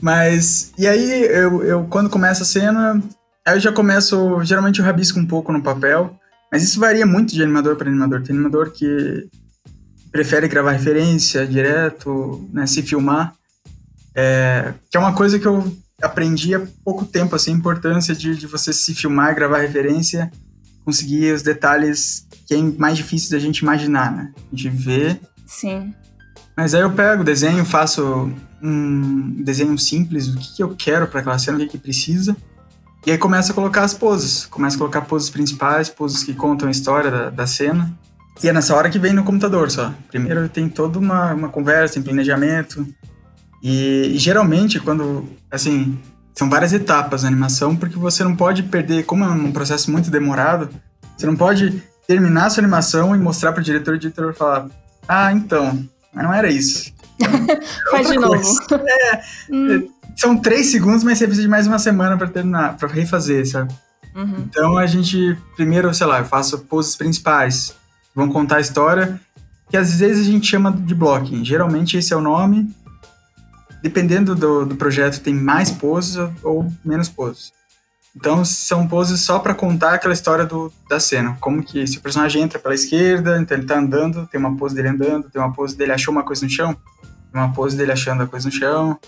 Mas, 0.00 0.72
e 0.78 0.86
aí, 0.86 1.24
eu, 1.26 1.62
eu 1.62 1.84
quando 1.84 2.08
começa 2.10 2.42
a 2.42 2.46
cena, 2.46 3.00
Aí 3.44 3.56
eu 3.56 3.60
já 3.60 3.72
começo, 3.72 4.42
geralmente 4.44 4.78
eu 4.78 4.84
rabisco 4.84 5.18
um 5.18 5.26
pouco 5.26 5.52
no 5.52 5.62
papel, 5.62 6.16
mas 6.50 6.62
isso 6.62 6.78
varia 6.78 7.04
muito 7.04 7.34
de 7.34 7.42
animador 7.42 7.76
para 7.76 7.88
animador. 7.88 8.22
Tem 8.22 8.34
animador 8.34 8.70
que 8.70 9.28
prefere 10.12 10.46
gravar 10.46 10.72
referência 10.72 11.46
direto, 11.46 12.48
né, 12.52 12.66
se 12.66 12.82
filmar, 12.82 13.34
é, 14.14 14.74
que 14.88 14.96
é 14.96 15.00
uma 15.00 15.14
coisa 15.14 15.40
que 15.40 15.46
eu 15.46 15.76
aprendi 16.02 16.54
há 16.54 16.62
pouco 16.84 17.04
tempo, 17.04 17.36
assim, 17.36 17.52
a 17.52 17.56
importância 17.56 18.14
de, 18.14 18.36
de 18.36 18.46
você 18.46 18.72
se 18.72 18.94
filmar, 18.94 19.34
gravar 19.34 19.58
referência, 19.58 20.30
conseguir 20.84 21.32
os 21.32 21.42
detalhes 21.42 22.26
que 22.46 22.54
é 22.54 22.58
mais 22.78 22.96
difícil 22.96 23.30
da 23.30 23.38
gente 23.38 23.58
imaginar, 23.58 24.10
né? 24.12 24.32
A 24.52 24.56
gente 24.56 24.68
vê. 24.68 25.18
Sim. 25.46 25.94
Mas 26.56 26.74
aí 26.74 26.82
eu 26.82 26.90
pego, 26.92 27.24
desenho, 27.24 27.64
faço 27.64 28.30
um 28.62 29.42
desenho 29.42 29.76
simples 29.78 30.28
do 30.28 30.38
que, 30.38 30.56
que 30.56 30.62
eu 30.62 30.74
quero 30.76 31.06
para 31.06 31.20
aquela 31.20 31.38
cena, 31.38 31.56
o 31.56 31.60
que, 31.60 31.68
que 31.68 31.78
precisa. 31.78 32.36
E 33.06 33.10
aí 33.10 33.18
começa 33.18 33.52
a 33.52 33.54
colocar 33.54 33.82
as 33.82 33.94
poses. 33.94 34.46
Começa 34.46 34.76
a 34.76 34.78
colocar 34.78 35.02
poses 35.02 35.30
principais, 35.30 35.88
poses 35.88 36.22
que 36.22 36.34
contam 36.34 36.68
a 36.68 36.70
história 36.70 37.10
da, 37.10 37.30
da 37.30 37.46
cena. 37.46 37.92
E 38.42 38.48
é 38.48 38.52
nessa 38.52 38.74
hora 38.74 38.90
que 38.90 38.98
vem 38.98 39.12
no 39.12 39.24
computador 39.24 39.70
só. 39.70 39.92
Primeiro 40.08 40.48
tem 40.48 40.68
toda 40.68 40.98
uma, 40.98 41.32
uma 41.32 41.48
conversa, 41.48 41.94
tem 41.94 42.02
planejamento. 42.02 42.86
E, 43.62 44.12
e, 44.14 44.18
geralmente, 44.18 44.80
quando. 44.80 45.28
Assim, 45.50 45.98
são 46.34 46.48
várias 46.48 46.72
etapas 46.72 47.22
na 47.22 47.28
animação, 47.28 47.76
porque 47.76 47.96
você 47.96 48.24
não 48.24 48.34
pode 48.34 48.62
perder. 48.64 49.04
Como 49.04 49.24
é 49.24 49.28
um 49.28 49.52
processo 49.52 49.90
muito 49.90 50.10
demorado, 50.10 50.68
você 51.16 51.26
não 51.26 51.36
pode 51.36 51.82
terminar 52.06 52.46
a 52.46 52.50
sua 52.50 52.62
animação 52.62 53.14
e 53.14 53.18
mostrar 53.18 53.52
para 53.52 53.60
o 53.60 53.64
diretor 53.64 53.94
e 53.94 53.96
o 53.96 54.00
diretor 54.00 54.34
falar: 54.34 54.68
Ah, 55.06 55.32
então, 55.32 55.86
mas 56.12 56.24
não 56.24 56.34
era 56.34 56.50
isso. 56.50 56.92
Faz 57.90 58.08
de 58.08 58.18
novo. 58.18 58.42
É, 58.72 59.22
hum 59.50 59.88
são 60.16 60.36
três 60.36 60.66
segundos, 60.66 61.02
mas 61.02 61.18
você 61.18 61.26
precisa 61.26 61.46
de 61.46 61.50
mais 61.50 61.66
uma 61.66 61.78
semana 61.78 62.16
para 62.16 62.28
terminar, 62.28 62.76
para 62.76 62.88
refazer, 62.88 63.46
sabe? 63.48 63.74
Uhum. 64.14 64.46
Então 64.48 64.76
a 64.76 64.86
gente, 64.86 65.36
primeiro, 65.56 65.92
sei 65.94 66.06
lá, 66.06 66.18
eu 66.18 66.24
faço 66.24 66.58
poses 66.60 66.96
principais, 66.96 67.74
vão 68.14 68.28
contar 68.28 68.56
a 68.56 68.60
história, 68.60 69.20
que 69.70 69.76
às 69.76 69.98
vezes 69.98 70.28
a 70.28 70.30
gente 70.30 70.46
chama 70.46 70.70
de 70.70 70.94
blocking. 70.94 71.44
Geralmente 71.44 71.96
esse 71.96 72.12
é 72.12 72.16
o 72.16 72.20
nome. 72.20 72.70
Dependendo 73.82 74.34
do, 74.34 74.64
do 74.64 74.76
projeto, 74.76 75.20
tem 75.20 75.34
mais 75.34 75.70
poses 75.70 76.16
ou 76.42 76.70
menos 76.84 77.08
poses. 77.08 77.52
Então 78.14 78.44
são 78.44 78.86
poses 78.86 79.20
só 79.20 79.38
para 79.38 79.54
contar 79.54 79.94
aquela 79.94 80.12
história 80.12 80.44
do, 80.44 80.72
da 80.88 81.00
cena. 81.00 81.36
Como 81.40 81.62
que 81.62 81.86
se 81.86 81.98
o 81.98 82.00
personagem 82.00 82.42
entra 82.42 82.58
pela 82.58 82.74
esquerda, 82.74 83.40
então 83.40 83.56
ele 83.56 83.66
tá 83.66 83.78
andando, 83.78 84.26
tem 84.26 84.38
uma 84.38 84.56
pose 84.56 84.74
dele 84.74 84.88
andando, 84.88 85.30
tem 85.30 85.40
uma 85.40 85.52
pose 85.52 85.76
dele 85.76 85.92
achou 85.92 86.12
uma 86.12 86.22
coisa 86.22 86.44
no 86.44 86.50
chão, 86.50 86.74
tem 86.74 87.40
uma 87.40 87.52
pose 87.52 87.76
dele 87.76 87.90
achando 87.90 88.22
a 88.22 88.26
coisa 88.26 88.48
no 88.48 88.54
chão, 88.54 88.98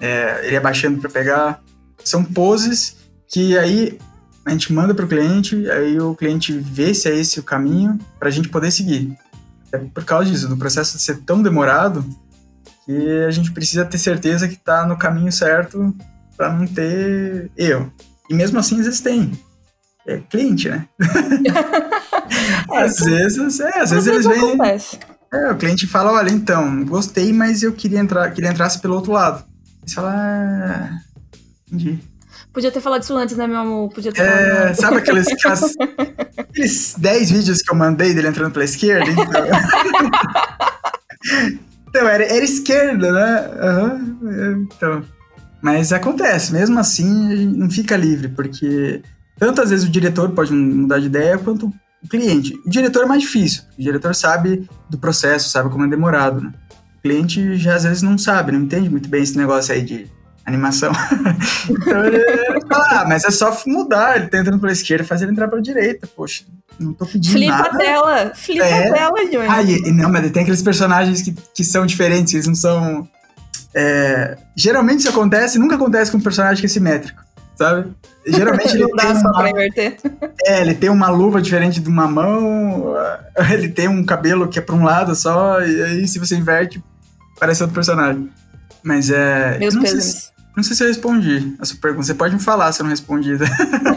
é, 0.00 0.46
ele 0.46 0.56
abaixando 0.56 1.00
para 1.00 1.08
pegar. 1.08 1.62
São 2.04 2.24
poses 2.24 2.96
que 3.28 3.56
aí 3.56 3.98
a 4.44 4.50
gente 4.50 4.72
manda 4.72 4.92
para 4.92 5.04
o 5.04 5.08
cliente, 5.08 5.70
aí 5.70 6.00
o 6.00 6.14
cliente 6.16 6.52
vê 6.52 6.92
se 6.92 7.08
é 7.08 7.16
esse 7.16 7.38
o 7.38 7.44
caminho 7.44 7.96
para 8.18 8.28
a 8.28 8.32
gente 8.32 8.48
poder 8.48 8.72
seguir. 8.72 9.16
É 9.70 9.78
por 9.78 10.04
causa 10.04 10.28
disso, 10.28 10.48
do 10.48 10.56
processo 10.56 10.96
de 10.96 11.02
ser 11.02 11.18
tão 11.20 11.40
demorado, 11.40 12.04
que 12.84 13.24
a 13.26 13.30
gente 13.30 13.52
precisa 13.52 13.84
ter 13.84 13.98
certeza 13.98 14.48
que 14.48 14.54
está 14.54 14.86
no 14.86 14.96
caminho 14.96 15.30
certo 15.30 15.94
para 16.36 16.52
não 16.52 16.66
ter 16.66 17.50
erro. 17.56 17.92
E 18.28 18.34
mesmo 18.34 18.58
assim, 18.58 18.78
às 18.80 18.86
vezes 18.86 19.00
tem. 19.00 19.32
É 20.06 20.18
cliente, 20.18 20.68
né? 20.68 20.88
às 22.72 22.96
vezes, 22.98 23.60
é, 23.60 23.78
às, 23.78 23.90
vezes, 23.90 24.06
eles 24.06 24.26
vêm. 24.26 24.58
É, 25.32 25.52
o 25.52 25.56
cliente 25.56 25.86
fala, 25.86 26.12
olha, 26.12 26.30
então, 26.30 26.84
gostei, 26.84 27.32
mas 27.32 27.62
eu 27.62 27.72
queria 27.72 28.00
entrar, 28.00 28.30
queria 28.32 28.50
entrasse 28.50 28.80
pelo 28.80 28.96
outro 28.96 29.12
lado. 29.12 29.44
Você 29.84 29.94
fala, 29.94 30.12
ah, 30.12 30.98
entendi. 31.68 32.00
Podia 32.52 32.70
ter 32.70 32.80
falado 32.80 33.02
isso 33.02 33.16
antes, 33.16 33.36
né, 33.36 33.46
meu 33.46 33.58
amor? 33.58 33.88
Podia 33.90 34.12
ter 34.12 34.20
é, 34.20 34.74
falado. 34.74 34.74
Sabe 34.74 34.96
aqueles, 34.98 35.28
aquelas, 35.32 35.74
aqueles 36.36 36.94
10 36.98 37.30
vídeos 37.30 37.62
que 37.62 37.70
eu 37.70 37.76
mandei 37.76 38.12
dele 38.12 38.28
entrando 38.28 38.52
pela 38.52 38.64
esquerda? 38.64 39.10
Então, 39.10 39.46
então 41.92 42.08
era, 42.08 42.24
era 42.24 42.42
esquerda, 42.42 43.12
né? 43.12 43.50
Uhum, 43.62 44.66
então. 44.74 45.04
Mas 45.60 45.92
acontece, 45.92 46.50
mesmo 46.50 46.78
assim, 46.78 47.46
não 47.46 47.70
fica 47.70 47.96
livre, 47.96 48.28
porque 48.28 49.02
tanto 49.38 49.60
às 49.60 49.68
vezes 49.68 49.86
o 49.86 49.90
diretor 49.90 50.30
pode 50.30 50.54
mudar 50.54 50.98
de 50.98 51.06
ideia, 51.06 51.36
quanto 51.36 51.70
o 52.02 52.08
cliente. 52.08 52.58
O 52.66 52.70
diretor 52.70 53.04
é 53.04 53.06
mais 53.06 53.20
difícil, 53.20 53.62
o 53.78 53.82
diretor 53.82 54.14
sabe 54.14 54.66
do 54.88 54.96
processo, 54.96 55.50
sabe 55.50 55.68
como 55.68 55.84
é 55.84 55.88
demorado, 55.88 56.40
né? 56.40 56.52
cliente 57.02 57.56
já 57.56 57.74
às 57.74 57.82
vezes 57.82 58.02
não 58.02 58.16
sabe, 58.16 58.52
não 58.52 58.60
entende 58.60 58.88
muito 58.88 59.08
bem 59.08 59.22
esse 59.22 59.36
negócio 59.36 59.74
aí 59.74 59.82
de 59.82 60.06
animação. 60.44 60.92
então 61.70 62.04
ele 62.04 62.60
fala, 62.68 63.00
ah, 63.00 63.04
mas 63.08 63.24
é 63.24 63.30
só 63.30 63.56
mudar, 63.66 64.16
ele 64.16 64.28
tá 64.28 64.38
entrando 64.38 64.60
pela 64.60 64.72
esquerda 64.72 65.04
e 65.04 65.06
fazer 65.06 65.24
ele 65.24 65.32
entrar 65.32 65.48
pela 65.48 65.62
direita, 65.62 66.06
poxa. 66.06 66.44
Não 66.78 66.92
tô 66.92 67.06
pedindo 67.06 67.32
flipa 67.32 67.52
nada. 67.52 67.70
Flipa 67.70 67.78
dela, 67.78 68.32
flipa 68.34 68.64
é. 68.64 68.90
dela, 68.90 69.24
Júnior. 69.24 69.46
Ah, 69.48 69.62
e, 69.62 69.92
não, 69.92 70.10
mas 70.10 70.30
tem 70.30 70.42
aqueles 70.42 70.62
personagens 70.62 71.22
que, 71.22 71.34
que 71.54 71.64
são 71.64 71.86
diferentes, 71.86 72.34
eles 72.34 72.46
não 72.46 72.54
são... 72.54 73.08
É, 73.74 74.36
geralmente 74.54 75.00
isso 75.00 75.08
acontece, 75.08 75.58
nunca 75.58 75.76
acontece 75.76 76.10
com 76.10 76.18
um 76.18 76.20
personagem 76.20 76.60
que 76.60 76.66
é 76.66 76.68
simétrico, 76.68 77.22
sabe? 77.56 77.90
Geralmente 78.26 78.68
ele 78.76 78.86
tem 78.86 79.12
uma, 79.12 79.32
pra 79.32 79.50
inverter. 79.50 79.96
É, 80.44 80.60
ele 80.60 80.74
tem 80.74 80.90
uma 80.90 81.08
luva 81.08 81.40
diferente 81.40 81.80
de 81.80 81.88
uma 81.88 82.08
mão, 82.08 82.94
ele 83.50 83.68
tem 83.68 83.88
um 83.88 84.04
cabelo 84.04 84.48
que 84.48 84.58
é 84.58 84.62
pra 84.62 84.74
um 84.74 84.82
lado 84.82 85.14
só, 85.14 85.60
e 85.60 85.82
aí 85.82 86.08
se 86.08 86.18
você 86.18 86.34
inverte, 86.34 86.82
parece 87.38 87.62
outro 87.62 87.74
personagem. 87.74 88.28
Mas 88.82 89.10
é. 89.10 89.58
Meus 89.58 89.76
pesos. 89.76 90.31
Não 90.56 90.62
sei 90.62 90.76
se 90.76 90.82
eu 90.82 90.88
respondi 90.88 91.54
a 91.58 91.64
sua 91.64 91.78
pergunta. 91.78 92.06
Você 92.06 92.14
pode 92.14 92.34
me 92.34 92.40
falar 92.40 92.72
se 92.72 92.80
eu 92.80 92.84
não 92.84 92.90
respondi. 92.90 93.32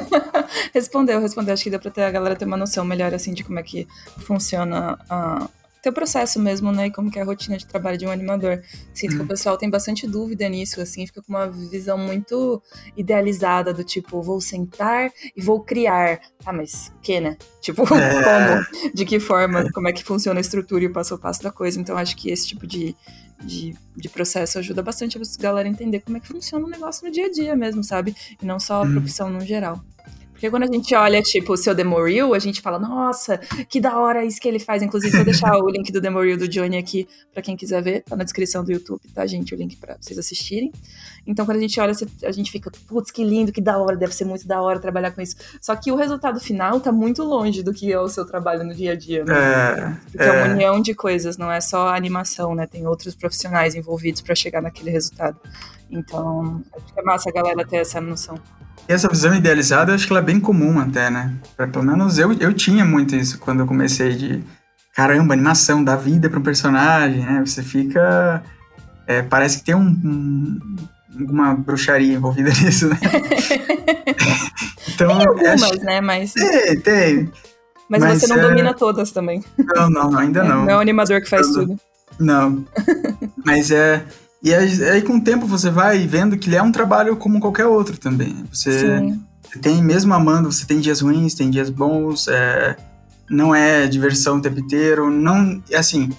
respondeu, 0.73 1.19
respondeu. 1.19 1.53
Acho 1.53 1.63
que 1.63 1.69
dá 1.69 1.79
pra 1.79 1.91
ter, 1.91 2.03
a 2.03 2.11
galera 2.11 2.35
ter 2.35 2.45
uma 2.45 2.57
noção 2.57 2.85
melhor, 2.85 3.13
assim, 3.13 3.33
de 3.33 3.43
como 3.43 3.59
é 3.59 3.63
que 3.63 3.87
funciona 4.17 4.97
a, 5.09 5.49
teu 5.85 5.93
processo 5.93 6.39
mesmo, 6.39 6.71
né? 6.71 6.87
E 6.87 6.91
como 6.91 7.11
que 7.11 7.19
é 7.19 7.21
a 7.21 7.25
rotina 7.25 7.57
de 7.57 7.65
trabalho 7.65 7.95
de 7.95 8.07
um 8.07 8.11
animador. 8.11 8.59
Sinto 8.91 9.11
hum. 9.11 9.13
que 9.13 9.17
o 9.17 9.21
uhum. 9.21 9.27
pessoal 9.27 9.55
tem 9.55 9.69
bastante 9.69 10.07
dúvida 10.07 10.49
nisso, 10.49 10.81
assim, 10.81 11.05
fica 11.05 11.21
com 11.21 11.31
uma 11.31 11.47
visão 11.47 11.95
muito 11.95 12.61
idealizada 12.97 13.71
do 13.71 13.83
tipo, 13.83 14.19
vou 14.21 14.41
sentar 14.41 15.11
e 15.35 15.41
vou 15.41 15.61
criar. 15.61 16.19
Ah, 16.43 16.51
mas 16.51 16.91
que, 17.03 17.19
né? 17.19 17.37
Tipo, 17.61 17.83
é. 17.93 18.65
como? 18.65 18.93
De 18.95 19.05
que 19.05 19.19
forma? 19.19 19.71
Como 19.71 19.87
é 19.87 19.93
que 19.93 20.03
funciona 20.03 20.39
a 20.39 20.41
estrutura 20.41 20.83
e 20.83 20.87
o 20.87 20.91
passo 20.91 21.13
a 21.13 21.19
passo 21.19 21.43
da 21.43 21.51
coisa. 21.51 21.79
Então, 21.79 21.95
acho 21.95 22.17
que 22.17 22.31
esse 22.31 22.47
tipo 22.47 22.65
de, 22.65 22.95
de, 23.43 23.75
de 23.95 24.09
processo 24.09 24.59
ajuda 24.59 24.81
bastante 24.81 25.17
a 25.17 25.41
galera 25.41 25.67
entender 25.67 26.01
como 26.01 26.17
é 26.17 26.19
que 26.19 26.27
funciona 26.27 26.65
o 26.65 26.69
negócio 26.69 27.05
no 27.05 27.11
dia 27.11 27.25
a 27.25 27.31
dia 27.31 27.55
mesmo, 27.55 27.83
sabe? 27.83 28.15
E 28.41 28.45
não 28.45 28.59
só 28.59 28.83
a 28.83 28.85
hum. 28.85 28.91
profissão 28.93 29.29
no 29.29 29.41
geral. 29.41 29.83
Porque 30.35 30.49
quando 30.49 30.63
a 30.63 30.67
gente 30.67 30.93
olha, 30.93 31.21
tipo, 31.21 31.53
o 31.53 31.57
seu 31.57 31.73
Demoril, 31.73 32.33
a 32.33 32.39
gente 32.39 32.61
fala, 32.61 32.77
nossa, 32.77 33.37
que 33.69 33.79
da 33.79 33.97
hora 33.97 34.25
isso 34.25 34.39
que 34.39 34.47
ele 34.49 34.59
faz. 34.59 34.83
Inclusive, 34.83 35.15
vou 35.15 35.23
deixar 35.23 35.57
o 35.57 35.69
link 35.69 35.93
do 35.93 36.01
Demoril 36.01 36.37
do 36.37 36.45
Johnny 36.45 36.75
aqui 36.75 37.07
para 37.33 37.41
quem 37.41 37.55
quiser 37.55 37.81
ver. 37.81 38.01
Tá 38.01 38.17
na 38.17 38.23
descrição 38.25 38.61
do 38.61 38.69
YouTube, 38.69 39.01
tá, 39.13 39.25
gente? 39.25 39.55
O 39.55 39.57
link 39.57 39.77
para 39.77 39.97
vocês 39.99 40.19
assistirem. 40.19 40.73
Então, 41.27 41.45
quando 41.45 41.57
a 41.57 41.61
gente 41.61 41.79
olha, 41.79 41.93
a 42.23 42.31
gente 42.31 42.51
fica, 42.51 42.71
putz, 42.87 43.09
que 43.09 43.23
lindo, 43.23 43.51
que 43.51 43.61
da 43.61 43.77
hora, 43.77 43.95
deve 43.95 44.13
ser 44.13 44.25
muito 44.25 44.47
da 44.47 44.61
hora 44.61 44.79
trabalhar 44.79 45.11
com 45.11 45.21
isso. 45.21 45.35
Só 45.59 45.75
que 45.75 45.91
o 45.91 45.95
resultado 45.95 46.39
final 46.39 46.79
tá 46.79 46.91
muito 46.91 47.23
longe 47.23 47.63
do 47.63 47.73
que 47.73 47.91
é 47.91 47.99
o 47.99 48.07
seu 48.07 48.25
trabalho 48.25 48.63
no 48.63 48.75
dia 48.75 48.91
a 48.91 48.95
dia, 48.95 49.25
né? 49.25 49.33
É, 49.33 49.95
Porque 50.11 50.23
é, 50.23 50.27
é 50.27 50.31
uma 50.31 50.53
união 50.53 50.79
de 50.79 50.93
coisas, 50.93 51.37
não 51.37 51.51
é 51.51 51.59
só 51.59 51.87
a 51.87 51.95
animação, 51.95 52.53
né? 52.53 52.67
Tem 52.67 52.85
outros 52.85 53.15
profissionais 53.15 53.73
envolvidos 53.73 54.21
para 54.21 54.35
chegar 54.35 54.61
naquele 54.61 54.91
resultado. 54.91 55.37
Então, 55.89 56.61
acho 56.75 56.93
que 56.93 56.99
é 56.99 57.03
massa 57.03 57.29
a 57.29 57.33
galera 57.33 57.65
ter 57.65 57.77
essa 57.77 57.99
noção. 57.99 58.37
E 58.87 58.93
essa 58.93 59.07
visão 59.07 59.33
idealizada, 59.33 59.91
eu 59.91 59.95
acho 59.95 60.05
que 60.05 60.13
ela 60.13 60.19
é 60.19 60.23
bem 60.23 60.39
comum 60.39 60.79
até, 60.79 61.09
né? 61.09 61.33
Pelo 61.71 61.83
menos 61.83 62.19
eu, 62.19 62.33
eu 62.33 62.53
tinha 62.53 62.85
muito 62.85 63.15
isso 63.15 63.39
quando 63.39 63.61
eu 63.61 63.65
comecei 63.65 64.13
de 64.13 64.43
caramba, 64.95 65.33
animação, 65.33 65.83
dá 65.83 65.95
vida 65.95 66.29
para 66.29 66.39
um 66.39 66.43
personagem, 66.43 67.25
né? 67.25 67.43
Você 67.45 67.61
fica. 67.61 68.41
É, 69.07 69.21
parece 69.21 69.59
que 69.59 69.65
tem 69.65 69.75
um, 69.75 69.87
um, 69.87 70.75
alguma 71.19 71.55
bruxaria 71.55 72.13
envolvida 72.13 72.49
nisso, 72.61 72.87
né? 72.87 72.99
então, 74.93 75.17
tem 75.17 75.27
algumas, 75.27 75.63
acho... 75.63 75.83
né? 75.83 76.01
Mas... 76.01 76.33
Tem, 76.33 76.79
tem. 76.79 77.31
Mas, 77.89 78.01
Mas 78.01 78.21
você 78.21 78.27
não 78.27 78.37
é... 78.37 78.41
domina 78.41 78.73
todas 78.73 79.11
também. 79.11 79.43
Não, 79.57 79.89
não, 79.89 80.17
ainda 80.17 80.41
é, 80.41 80.47
não. 80.47 80.65
Não 80.65 80.71
é 80.71 80.75
o 80.75 80.79
animador 80.79 81.21
que 81.21 81.29
faz 81.29 81.47
tudo. 81.47 81.79
Não. 82.19 82.65
Mas 83.45 83.71
é. 83.71 84.03
E 84.41 84.53
aí, 84.53 85.01
com 85.01 85.17
o 85.17 85.23
tempo 85.23 85.47
você 85.47 85.71
vai 85.71 86.05
vendo 86.05 86.37
que 86.37 86.49
ele 86.49 86.55
é 86.55 86.61
um 86.61 86.71
trabalho 86.71 87.15
como 87.15 87.39
qualquer 87.39 87.65
outro 87.65 87.97
também. 87.97 88.45
Você, 88.51 88.99
você 89.43 89.59
tem, 89.59 89.81
mesmo 89.81 90.13
amando, 90.13 90.51
você 90.51 90.65
tem 90.65 90.79
dias 90.79 91.01
ruins, 91.01 91.33
tem 91.33 91.49
dias 91.49 91.69
bons, 91.69 92.27
é, 92.27 92.75
não 93.29 93.55
é 93.55 93.87
diversão 93.87 94.37
o 94.37 94.41
tempo 94.41 94.59
inteiro, 94.59 95.09
não, 95.09 95.63
assim, 95.73 96.11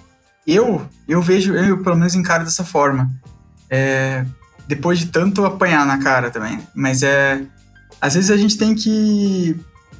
eu, 0.44 0.82
eu 1.06 1.22
vejo, 1.22 1.54
eu 1.54 1.82
pelo 1.82 1.94
menos 1.94 2.16
encaro 2.16 2.44
dessa 2.44 2.64
forma, 2.64 3.10
é, 3.70 4.24
depois 4.66 4.98
de 4.98 5.06
tanto 5.06 5.44
apanhar 5.44 5.86
na 5.86 5.98
cara 5.98 6.30
também, 6.30 6.58
mas 6.74 7.02
é, 7.02 7.42
às 8.00 8.14
vezes 8.14 8.30
a 8.30 8.36
gente 8.36 8.58
tem 8.58 8.74
que, 8.74 9.58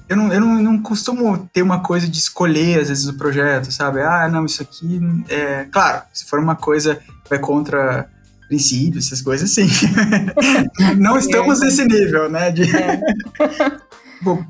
eu 0.09 0.17
não, 0.17 0.33
eu 0.33 0.41
não, 0.41 0.63
não 0.63 0.83
costumo 0.83 1.49
ter 1.53 1.63
uma 1.63 1.81
coisa 1.81 2.09
de 2.09 2.19
escolher, 2.19 2.81
às 2.81 2.89
vezes, 2.89 3.07
o 3.07 3.15
projeto, 3.15 3.73
sabe, 3.73 4.01
ah, 4.03 4.29
não, 4.29 4.45
isso 4.45 4.63
aqui, 4.63 5.01
é, 5.29 5.65
claro, 5.71 6.03
se 6.13 6.25
for 6.27 6.39
uma 6.39 6.57
coisa 6.57 6.97
que 6.97 7.31
vai 7.31 7.39
contra 7.39 8.09
princípios, 8.49 9.07
essas 9.07 9.23
coisas 9.23 9.51
assim, 9.51 9.69
não 10.99 11.19
estamos 11.19 11.61
nesse 11.61 11.85
nível, 11.85 12.29
né, 12.29 12.51
de... 12.51 12.65
É. 12.77 13.01
Bom, 14.23 14.45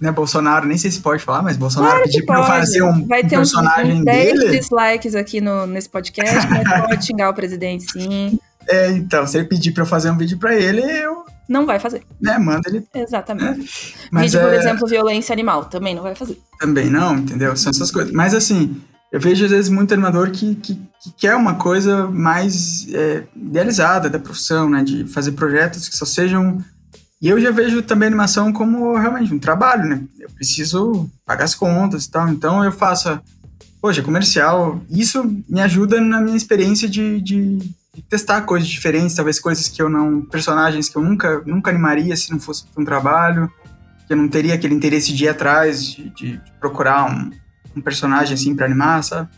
né, 0.00 0.12
Bolsonaro, 0.12 0.66
nem 0.66 0.78
sei 0.78 0.90
se 0.90 1.00
pode 1.00 1.22
falar, 1.22 1.42
mas 1.42 1.56
Bolsonaro 1.56 1.92
claro 1.92 2.04
pediu 2.04 2.24
pra 2.24 2.38
eu 2.38 2.44
fazer 2.44 2.82
um, 2.82 3.06
Vai 3.06 3.22
ter 3.22 3.36
personagem 3.36 3.94
uns, 3.94 3.98
uns 3.98 4.04
10 4.04 4.38
dele. 4.38 4.58
dislikes 4.58 5.14
aqui 5.14 5.40
no, 5.40 5.66
nesse 5.66 5.88
podcast, 5.88 6.46
mas 6.48 6.86
pode 6.86 7.04
xingar 7.04 7.30
o 7.30 7.34
presidente, 7.34 7.90
sim. 7.90 8.38
É, 8.68 8.90
então, 8.90 9.26
se 9.26 9.38
ele 9.38 9.46
pedir 9.46 9.72
pra 9.72 9.82
eu 9.82 9.86
fazer 9.86 10.10
um 10.10 10.16
vídeo 10.16 10.38
pra 10.38 10.54
ele, 10.54 10.82
eu... 10.82 11.24
Não 11.48 11.64
vai 11.64 11.78
fazer. 11.78 12.02
Né, 12.20 12.38
manda 12.38 12.68
ele... 12.68 12.86
Exatamente. 12.94 13.94
É. 14.04 14.08
Mas 14.10 14.32
vídeo, 14.32 14.40
é... 14.40 14.50
por 14.50 14.54
exemplo, 14.54 14.86
violência 14.86 15.32
animal, 15.32 15.64
também 15.64 15.94
não 15.94 16.02
vai 16.02 16.14
fazer. 16.14 16.38
Também 16.60 16.90
não, 16.90 17.16
entendeu? 17.16 17.56
São 17.56 17.70
essas 17.70 17.90
coisas. 17.90 18.12
Mas 18.12 18.34
assim, 18.34 18.78
eu 19.10 19.18
vejo 19.18 19.46
às 19.46 19.50
vezes 19.50 19.70
muito 19.70 19.94
animador 19.94 20.30
que, 20.30 20.54
que, 20.56 20.74
que 20.74 21.12
quer 21.16 21.34
uma 21.34 21.54
coisa 21.54 22.06
mais 22.06 22.86
é, 22.92 23.24
idealizada 23.34 24.10
da 24.10 24.18
profissão, 24.18 24.68
né? 24.68 24.84
De 24.84 25.06
fazer 25.06 25.32
projetos 25.32 25.88
que 25.88 25.96
só 25.96 26.04
sejam 26.04 26.62
e 27.20 27.28
eu 27.28 27.40
já 27.40 27.50
vejo 27.50 27.82
também 27.82 28.06
animação 28.06 28.52
como 28.52 28.96
realmente 28.96 29.34
um 29.34 29.38
trabalho, 29.38 29.88
né? 29.88 30.02
Eu 30.18 30.30
preciso 30.30 31.10
pagar 31.26 31.44
as 31.44 31.54
contas 31.54 32.04
e 32.04 32.10
tal, 32.10 32.28
então 32.28 32.64
eu 32.64 32.70
faço, 32.70 33.20
poxa, 33.80 34.02
comercial. 34.02 34.80
Isso 34.88 35.24
me 35.48 35.60
ajuda 35.60 36.00
na 36.00 36.20
minha 36.20 36.36
experiência 36.36 36.88
de, 36.88 37.20
de, 37.20 37.58
testar 38.02 38.42
coisas 38.42 38.68
diferentes, 38.68 39.16
talvez 39.16 39.38
coisas 39.38 39.68
que 39.68 39.80
eu 39.80 39.88
não. 39.88 40.22
personagens 40.22 40.88
que 40.88 40.96
eu 40.96 41.02
nunca, 41.02 41.42
nunca 41.44 41.70
animaria 41.70 42.16
se 42.16 42.30
não 42.30 42.38
fosse 42.38 42.64
um 42.76 42.84
trabalho, 42.84 43.50
que 44.06 44.12
eu 44.12 44.16
não 44.16 44.28
teria 44.28 44.54
aquele 44.54 44.74
interesse 44.74 45.12
de 45.12 45.24
ir 45.24 45.28
atrás, 45.28 45.84
de, 45.84 46.10
de 46.10 46.40
procurar 46.60 47.10
um, 47.10 47.30
um 47.76 47.80
personagem 47.80 48.34
assim 48.34 48.54
para 48.54 48.66
animar, 48.66 49.02
sabe? 49.02 49.28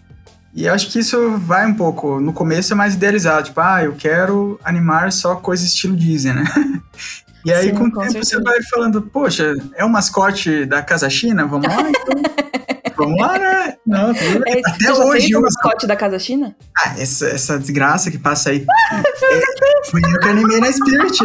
E 0.53 0.67
eu 0.67 0.75
acho 0.75 0.91
que 0.91 0.99
isso 0.99 1.39
vai 1.39 1.67
um 1.67 1.75
pouco. 1.75 2.21
No 2.21 2.33
começo 2.33 2.73
é 2.73 2.77
mais 2.77 2.95
idealizado, 2.95 3.47
tipo, 3.47 3.61
ah, 3.61 3.85
eu 3.85 3.95
quero 3.95 4.59
animar 4.65 5.13
só 5.13 5.37
coisa 5.37 5.65
estilo 5.65 5.97
Disney, 5.97 6.33
né? 6.33 6.45
E 7.45 7.53
aí, 7.53 7.69
Sim, 7.69 7.75
com 7.75 7.85
o 7.85 7.91
tempo, 7.91 8.13
certeza. 8.13 8.25
você 8.25 8.43
vai 8.43 8.63
falando, 8.63 9.03
poxa, 9.03 9.55
é 9.75 9.85
o 9.85 9.89
mascote 9.89 10.67
da 10.67 10.83
Casa 10.83 11.09
China? 11.09 11.47
Vamos 11.47 11.69
lá, 11.69 11.81
então. 11.89 12.23
Vamos 12.97 13.19
lá, 13.19 13.39
né? 13.39 13.77
Não, 13.87 14.13
tudo 14.13 14.41
bem. 14.41 14.57
É, 14.57 14.71
Até 14.71 14.93
hoje. 14.93 15.35
o 15.35 15.41
mascote 15.41 15.87
da 15.87 15.97
Casa 15.97 16.19
China? 16.19 16.55
Ah, 16.77 16.95
essa, 16.99 17.29
essa 17.29 17.59
desgraça 17.59 18.11
que 18.11 18.19
passa 18.19 18.51
aí. 18.51 18.67
é, 18.93 19.91
foi 19.91 20.03
eu 20.03 20.21
que 20.21 20.29
animei 20.29 20.61
na 20.61 20.71
Spirit. 20.71 21.19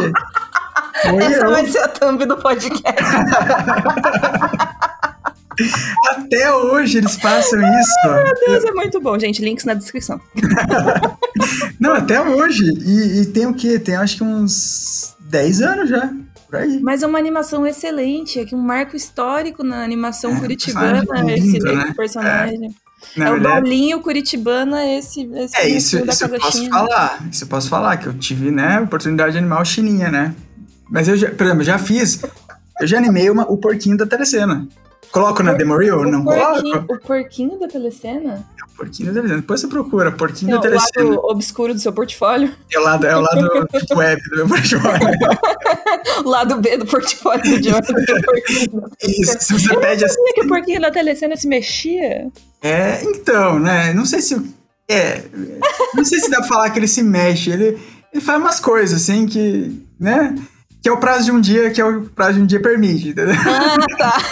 Foi 1.02 1.22
essa 1.22 1.44
eu. 1.44 1.50
vai 1.50 1.66
ser 1.66 1.80
a 1.80 1.88
thumb 1.88 2.24
do 2.24 2.38
podcast. 2.38 2.96
Até 6.10 6.52
hoje 6.52 6.98
eles 6.98 7.16
passam 7.16 7.60
isso. 7.60 7.94
Ai, 8.04 8.24
meu 8.24 8.34
Deus, 8.46 8.64
é 8.64 8.72
muito 8.72 9.00
bom, 9.00 9.18
gente. 9.18 9.42
Links 9.42 9.64
na 9.64 9.74
descrição. 9.74 10.20
Não, 11.80 11.94
até 11.94 12.20
hoje. 12.20 12.62
E, 12.84 13.22
e 13.22 13.26
tem 13.26 13.46
o 13.46 13.54
quê? 13.54 13.78
Tem 13.78 13.96
acho 13.96 14.18
que 14.18 14.22
uns 14.24 15.15
10 15.28 15.62
anos 15.62 15.88
já. 15.90 16.12
Mas 16.80 17.02
é 17.02 17.06
uma 17.06 17.18
animação 17.18 17.66
excelente, 17.66 18.38
é 18.38 18.44
que 18.44 18.54
um 18.54 18.60
marco 18.60 18.96
histórico 18.96 19.64
na 19.64 19.82
animação 19.82 20.36
é, 20.36 20.40
curitibana, 20.40 21.04
lindo, 21.22 21.30
esse 21.30 21.58
né? 21.58 21.92
personagem. 21.96 22.74
É, 23.16 23.20
é 23.20 23.30
o 23.30 23.34
verdade, 23.34 23.60
Bolinho 23.62 24.00
Curitibana, 24.00 24.84
esse, 24.86 25.28
esse 25.34 25.56
É, 25.56 25.68
isso, 25.68 25.98
isso 25.98 26.24
eu 26.24 26.40
posso 26.40 26.68
falar. 26.68 27.28
Isso 27.30 27.44
eu 27.44 27.48
posso 27.48 27.68
falar, 27.68 27.96
que 27.96 28.06
eu 28.06 28.14
tive, 28.14 28.50
né, 28.50 28.78
a 28.78 28.82
oportunidade 28.82 29.32
de 29.32 29.38
animar 29.38 29.60
o 29.60 29.64
Chininha, 29.64 30.10
né? 30.10 30.34
Mas 30.88 31.08
eu 31.08 31.16
já, 31.16 31.30
por 31.30 31.44
exemplo, 31.44 31.64
já 31.64 31.78
fiz. 31.78 32.22
Eu 32.80 32.86
já 32.86 32.98
animei 32.98 33.28
uma, 33.28 33.42
o 33.50 33.56
porquinho 33.56 33.96
da 33.96 34.06
telecena. 34.06 34.66
Coloco 35.16 35.42
na 35.42 35.54
Demo 35.54 35.78
Reel? 35.78 36.04
Não 36.04 36.22
coloco? 36.22 36.92
O 36.92 36.98
porquinho 36.98 37.58
da 37.58 37.66
telecena? 37.66 38.46
Porquinho 38.76 39.08
da 39.08 39.14
Telecena. 39.14 39.40
Depois 39.40 39.62
você 39.62 39.66
procura, 39.66 40.12
Porquinho 40.12 40.50
Não, 40.50 40.60
da 40.60 40.68
Telecena. 40.68 41.06
O 41.06 41.08
lado 41.08 41.26
obscuro 41.30 41.72
do 41.72 41.80
seu 41.80 41.90
portfólio. 41.90 42.52
É 42.70 42.78
o 42.78 42.82
lado, 42.82 43.06
é 43.06 43.16
o 43.16 43.20
lado 43.22 43.68
web 43.96 44.22
do 44.28 44.36
meu 44.36 44.48
portfólio. 44.48 45.08
o 46.22 46.28
lado 46.28 46.60
B 46.60 46.76
do 46.76 46.84
portfólio 46.84 47.42
do. 47.42 47.68
Isso, 49.02 49.38
se 49.40 49.52
você 49.54 49.74
Eu 49.74 49.80
pede 49.80 50.04
assim... 50.04 50.22
que 50.34 50.42
o 50.42 50.48
Porquinho 50.48 50.82
da 50.82 50.90
Telecena 50.90 51.34
se 51.34 51.48
mexia. 51.48 52.30
É, 52.60 53.02
então, 53.04 53.58
né, 53.58 53.94
não 53.94 54.04
sei 54.04 54.20
se... 54.20 54.54
É, 54.86 55.22
não 55.94 56.04
sei 56.04 56.20
se 56.20 56.30
dá 56.30 56.40
pra 56.40 56.46
falar 56.46 56.68
que 56.68 56.78
ele 56.78 56.88
se 56.88 57.02
mexe, 57.02 57.50
ele, 57.50 57.78
ele 58.12 58.20
faz 58.22 58.38
umas 58.38 58.60
coisas, 58.60 59.00
assim, 59.00 59.24
que, 59.24 59.82
né, 59.98 60.34
que 60.86 60.88
é 60.88 60.92
o 60.92 60.98
prazo 60.98 61.24
de 61.24 61.32
um 61.32 61.40
dia, 61.40 61.70
que 61.70 61.80
é 61.80 61.84
o 61.84 62.02
prazo 62.02 62.34
de 62.34 62.42
um 62.42 62.46
dia 62.46 62.60
permite, 62.62 63.08
entendeu? 63.08 63.34
Ah, 63.34 63.76
tá. 63.98 64.22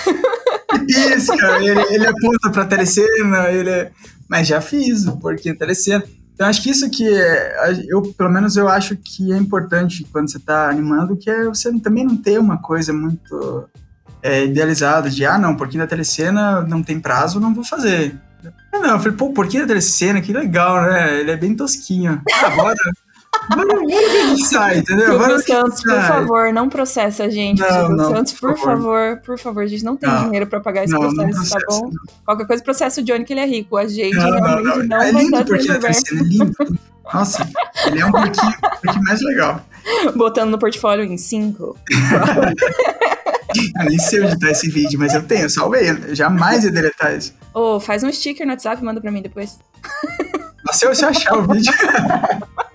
Isso, 0.89 1.37
cara, 1.37 1.65
ele, 1.65 1.81
ele 1.91 2.07
aponta 2.07 2.51
pra 2.51 2.65
telecena, 2.65 3.51
ele 3.51 3.71
é 3.71 3.91
mas 4.29 4.49
já 4.49 4.61
fiz 4.61 5.07
o 5.07 5.17
porquinho 5.17 5.57
telecena. 5.57 6.03
Então, 6.35 6.49
acho 6.49 6.63
que 6.63 6.71
isso 6.71 6.91
que 6.91 7.07
é, 7.07 7.85
eu, 7.89 8.03
pelo 8.03 8.31
menos 8.31 8.57
eu 8.57 8.69
acho 8.69 8.97
que 8.97 9.33
é 9.33 9.37
importante 9.37 10.05
quando 10.11 10.31
você 10.31 10.39
está 10.39 10.69
animando, 10.69 11.17
que 11.17 11.31
é 11.31 11.45
você 11.45 11.73
também 11.79 12.05
não 12.05 12.17
ter 12.17 12.41
uma 12.41 12.59
coisa 12.59 12.93
muito 12.93 13.69
é, 14.21 14.45
idealizada 14.45 15.09
de, 15.09 15.25
ah, 15.25 15.39
não, 15.39 15.55
porquinho 15.55 15.85
da 15.85 15.89
telecena 15.89 16.63
não 16.63 16.83
tem 16.83 16.99
prazo, 16.99 17.39
não 17.39 17.55
vou 17.55 17.63
fazer. 17.63 18.19
Não, 18.73 18.91
eu 18.91 18.99
falei, 18.99 19.17
pô, 19.17 19.33
porquinho 19.33 19.63
da 19.63 19.69
telecena, 19.69 20.21
que 20.21 20.33
legal, 20.33 20.83
né? 20.83 21.21
Ele 21.21 21.31
é 21.31 21.37
bem 21.37 21.55
tosquinho. 21.55 22.21
Ah, 22.33 22.51
Vamos, 23.49 24.49
sai, 24.49 24.79
entendeu? 24.79 25.19
Silvio 25.19 25.41
Santos, 25.41 25.83
por 25.83 26.03
favor, 26.03 26.53
não 26.53 26.69
processa 26.69 27.25
a 27.25 27.29
gente. 27.29 27.61
Não, 27.61 27.89
não, 27.91 28.15
Santos, 28.15 28.33
por, 28.33 28.55
por 28.55 28.59
favor. 28.59 28.77
favor. 28.77 29.21
por 29.25 29.39
favor, 29.39 29.63
a 29.63 29.67
gente 29.67 29.85
não 29.85 29.97
tem 29.97 30.09
não. 30.09 30.25
dinheiro 30.25 30.47
pra 30.47 30.61
pagar 30.61 30.85
esse 30.85 30.93
não, 30.93 31.01
processo, 31.01 31.51
tá 31.51 31.59
bom? 31.69 31.91
Qualquer 32.25 32.47
coisa, 32.47 32.63
processo 32.63 33.01
o 33.01 33.05
Johnny, 33.05 33.25
que 33.25 33.33
ele 33.33 33.41
é 33.41 33.47
rico. 33.47 33.77
A 33.77 33.87
gente 33.87 34.15
não, 34.15 34.31
realmente 34.31 34.89
não, 34.89 35.03
é 35.03 35.13
vai 35.13 35.23
lindo 35.23 35.45
porque 35.45 35.71
ele 35.71 35.87
é 35.87 36.23
lindo. 36.23 36.79
Nossa, 37.13 37.49
ele 37.87 38.01
é 38.01 38.07
um 38.07 38.13
pouquinho, 38.13 38.49
um 38.49 38.81
pouquinho 38.83 39.05
mais 39.05 39.21
legal. 39.23 39.61
Botando 40.17 40.51
no 40.51 40.59
portfólio 40.59 41.05
em 41.05 41.19
cinco. 41.19 41.77
eu 43.79 43.85
nem 43.85 43.99
sei 43.99 44.23
onde 44.23 44.39
tá 44.39 44.51
esse 44.51 44.71
vídeo, 44.71 44.99
mas 44.99 45.15
eu 45.15 45.23
tenho, 45.23 45.43
eu 45.43 45.51
salvei. 45.51 45.91
Eu 45.91 46.15
jamais 46.15 46.65
ia 46.65 46.71
deletar 46.71 47.17
isso. 47.17 47.35
Ô, 47.53 47.77
oh, 47.77 47.81
faz 47.81 48.03
um 48.03 48.11
sticker 48.11 48.47
no 48.47 48.53
WhatsApp 48.53 48.81
e 48.81 48.85
manda 48.85 49.01
pra 49.01 49.11
mim 49.11 49.23
depois. 49.23 49.59
Nossa, 50.65 50.95
se 50.95 51.05
eu 51.05 51.09
achar 51.09 51.37
o 51.37 51.43
vídeo. 51.43 51.73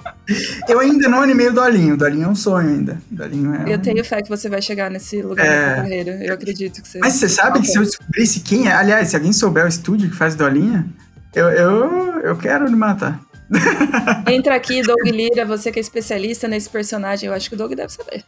Eu 0.68 0.80
ainda 0.80 1.08
não 1.08 1.22
animei 1.22 1.48
o 1.48 1.54
Dolinho. 1.54 1.94
O 1.96 1.98
Dolinho 1.98 2.26
é 2.26 2.28
um 2.28 2.36
sonho 2.36 2.70
ainda. 2.70 2.98
Dolinho 3.10 3.56
é 3.56 3.74
eu 3.74 3.78
um... 3.78 3.82
tenho 3.82 4.04
fé 4.04 4.22
que 4.22 4.30
você 4.30 4.50
vai 4.50 4.62
chegar 4.62 4.90
nesse 4.90 5.22
lugar 5.22 5.46
é... 5.46 5.70
da 5.70 5.76
carreira. 5.78 6.12
Eu 6.24 6.34
acredito 6.34 6.82
que 6.82 6.88
você. 6.88 7.00
Mas 7.00 7.14
você 7.14 7.30
sabe 7.30 7.62
que 7.62 7.68
se 7.68 7.78
eu 7.78 7.84
descobrisse 7.84 8.42
quem 8.42 8.68
é. 8.68 8.74
Aliás, 8.74 9.10
se 9.10 9.16
alguém 9.16 9.34
souber 9.34 9.66
o 9.66 9.68
estúdio 9.68 10.10
que 10.10 10.16
faz 10.16 10.36
Dolinha, 10.36 10.86
eu, 11.34 11.50
eu, 11.50 12.20
eu 12.22 12.38
quero 12.38 12.70
me 12.70 12.76
matar. 12.76 13.20
Entra 14.28 14.56
aqui, 14.56 14.82
Doug 14.82 15.06
Lira, 15.08 15.46
você 15.46 15.72
que 15.72 15.80
é 15.80 15.82
especialista 15.82 16.48
nesse 16.48 16.70
personagem. 16.70 17.28
Eu 17.28 17.34
acho 17.34 17.50
que 17.50 17.56
o 17.56 17.58
Doug 17.58 17.74
deve 17.74 17.92
saber. 17.92 18.24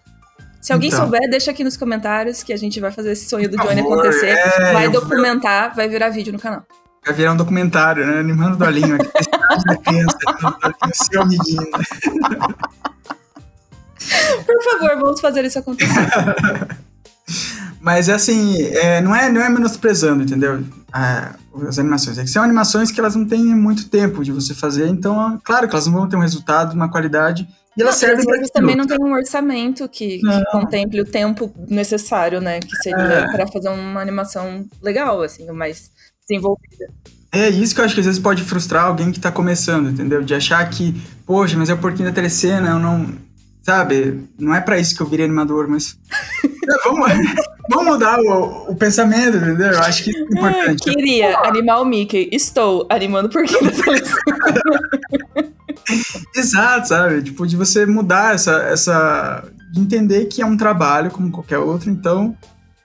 Se 0.59 0.71
alguém 0.71 0.89
então. 0.89 1.03
souber, 1.03 1.27
deixa 1.29 1.49
aqui 1.49 1.63
nos 1.63 1.75
comentários 1.75 2.43
que 2.43 2.53
a 2.53 2.57
gente 2.57 2.79
vai 2.79 2.91
fazer 2.91 3.11
esse 3.11 3.27
sonho 3.27 3.49
do 3.49 3.57
Johnny 3.57 3.81
acontecer. 3.81 4.29
É, 4.29 4.73
vai 4.73 4.89
documentar, 4.89 5.75
vai 5.75 5.89
virar 5.89 6.09
vídeo 6.09 6.31
no 6.31 6.39
canal. 6.39 6.63
Vai 7.05 7.15
virar 7.15 7.33
um 7.33 7.37
documentário, 7.37 8.05
né? 8.05 8.19
Animando 8.19 8.55
o 8.55 8.57
Dolinho 8.57 8.95
aqui. 8.95 9.09
seu 10.93 11.21
amiguinho. 11.21 11.67
Por 14.45 14.63
favor, 14.63 14.99
vamos 14.99 15.19
fazer 15.19 15.43
isso 15.45 15.59
acontecer. 15.59 15.91
Mas 17.81 18.07
assim, 18.09 18.61
é, 18.75 19.01
não, 19.01 19.15
é, 19.15 19.31
não 19.31 19.41
é 19.41 19.49
menosprezando, 19.49 20.21
entendeu? 20.21 20.63
Ah, 20.93 21.33
as 21.67 21.79
animações. 21.79 22.19
É 22.19 22.23
que 22.23 22.29
são 22.29 22.43
animações 22.43 22.91
que 22.91 22.99
elas 22.99 23.15
não 23.15 23.25
têm 23.25 23.43
muito 23.55 23.89
tempo 23.89 24.23
de 24.23 24.31
você 24.31 24.53
fazer, 24.53 24.87
então, 24.87 25.41
claro 25.43 25.67
que 25.67 25.73
elas 25.73 25.87
não 25.87 25.93
vão 25.93 26.07
ter 26.07 26.15
um 26.15 26.19
resultado, 26.19 26.73
uma 26.73 26.91
qualidade 26.91 27.47
E 27.75 27.81
ela 27.81 27.91
serve 27.91 28.23
para 28.23 28.39
também 28.53 28.75
não 28.75 28.85
tem 28.85 28.97
um 29.01 29.13
orçamento 29.13 29.89
que, 29.89 30.19
que, 30.19 30.45
contemple 30.51 31.01
o 31.01 31.05
tempo 31.05 31.51
necessário, 31.67 32.39
né? 32.39 32.59
Que 32.59 32.75
seria 32.77 33.01
é. 33.01 33.31
para 33.31 33.47
fazer 33.47 33.69
uma 33.69 33.99
animação 33.99 34.63
legal, 34.79 35.23
assim, 35.23 35.49
mais 35.51 35.89
desenvolvida. 36.27 37.01
É 37.31 37.49
isso 37.49 37.73
que 37.73 37.79
eu 37.79 37.85
acho 37.85 37.93
que 37.93 38.01
às 38.01 38.05
vezes 38.05 38.21
pode 38.21 38.43
frustrar 38.43 38.85
alguém 38.85 39.09
que 39.09 39.19
tá 39.19 39.31
começando, 39.31 39.89
entendeu? 39.89 40.21
De 40.21 40.33
achar 40.33 40.69
que, 40.69 41.01
poxa, 41.25 41.57
mas 41.57 41.69
é 41.69 41.73
o 41.73 41.77
porquinho 41.77 42.09
da 42.09 42.13
telecena, 42.13 42.71
eu 42.71 42.79
não. 42.79 43.07
Sabe? 43.63 44.25
Não 44.39 44.55
é 44.55 44.59
para 44.59 44.79
isso 44.79 44.95
que 44.95 45.01
eu 45.01 45.07
virei 45.07 45.25
animador, 45.25 45.67
mas. 45.67 45.97
é, 46.43 46.83
vamos, 46.83 47.09
vamos 47.69 47.93
mudar 47.93 48.19
o, 48.19 48.71
o, 48.71 48.75
pensamento, 48.75 49.37
entendeu? 49.37 49.71
Eu 49.71 49.79
acho 49.79 50.03
que 50.03 50.09
isso 50.09 50.19
é 50.19 50.23
importante. 50.23 50.89
É, 50.89 50.93
queria 50.93 51.37
animar 51.39 51.79
o 51.79 51.85
Mickey. 51.85 52.27
Estou 52.33 52.85
animando 52.89 53.29
o 53.29 53.31
porquinho 53.31 53.63
da 53.63 53.83
telecena. 53.83 54.17
Exato, 56.35 56.87
sabe? 56.89 57.21
Tipo, 57.21 57.47
de 57.47 57.55
você 57.55 57.85
mudar 57.85 58.35
essa, 58.35 58.51
essa. 58.63 59.45
de 59.71 59.79
entender 59.79 60.25
que 60.25 60.41
é 60.41 60.45
um 60.45 60.57
trabalho 60.57 61.11
como 61.11 61.31
qualquer 61.31 61.59
outro, 61.59 61.89
então. 61.89 62.35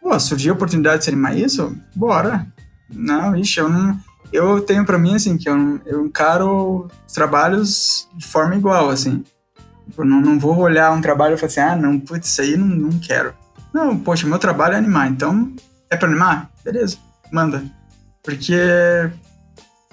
Pô, 0.01 0.21
surgiu 0.21 0.53
a 0.53 0.57
oportunidade 0.57 0.99
de 0.99 1.05
se 1.05 1.11
animar 1.11 1.37
isso? 1.37 1.77
Bora. 1.97 2.47
Não, 2.91 3.37
ixi, 3.37 3.61
eu 3.61 3.69
não 3.69 3.99
eu 4.33 4.61
tenho 4.61 4.85
para 4.85 4.99
mim, 4.99 5.15
assim, 5.15 5.37
que 5.37 5.49
eu, 5.49 5.81
eu 5.87 6.07
encaro 6.07 6.89
os 7.07 7.13
trabalhos 7.13 8.09
de 8.15 8.27
forma 8.27 8.57
igual, 8.57 8.91
assim. 8.91 9.25
Eu 9.97 10.05
não, 10.05 10.21
não 10.21 10.39
vou 10.39 10.57
olhar 10.59 10.93
um 10.93 11.01
trabalho 11.01 11.35
e 11.35 11.39
falar 11.39 11.47
assim, 11.47 11.61
ah, 11.61 11.77
não, 11.77 11.99
putz, 11.99 12.29
isso 12.29 12.41
aí 12.41 12.57
não, 12.57 12.67
não 12.67 12.99
quero. 12.99 13.35
Não, 13.73 13.97
poxa, 13.97 14.27
meu 14.27 14.39
trabalho 14.39 14.75
é 14.75 14.79
animar, 14.79 15.11
então 15.11 15.53
é 15.89 15.97
pra 15.97 16.09
animar? 16.09 16.51
Beleza, 16.65 16.97
manda. 17.33 17.63
Porque, 18.23 18.59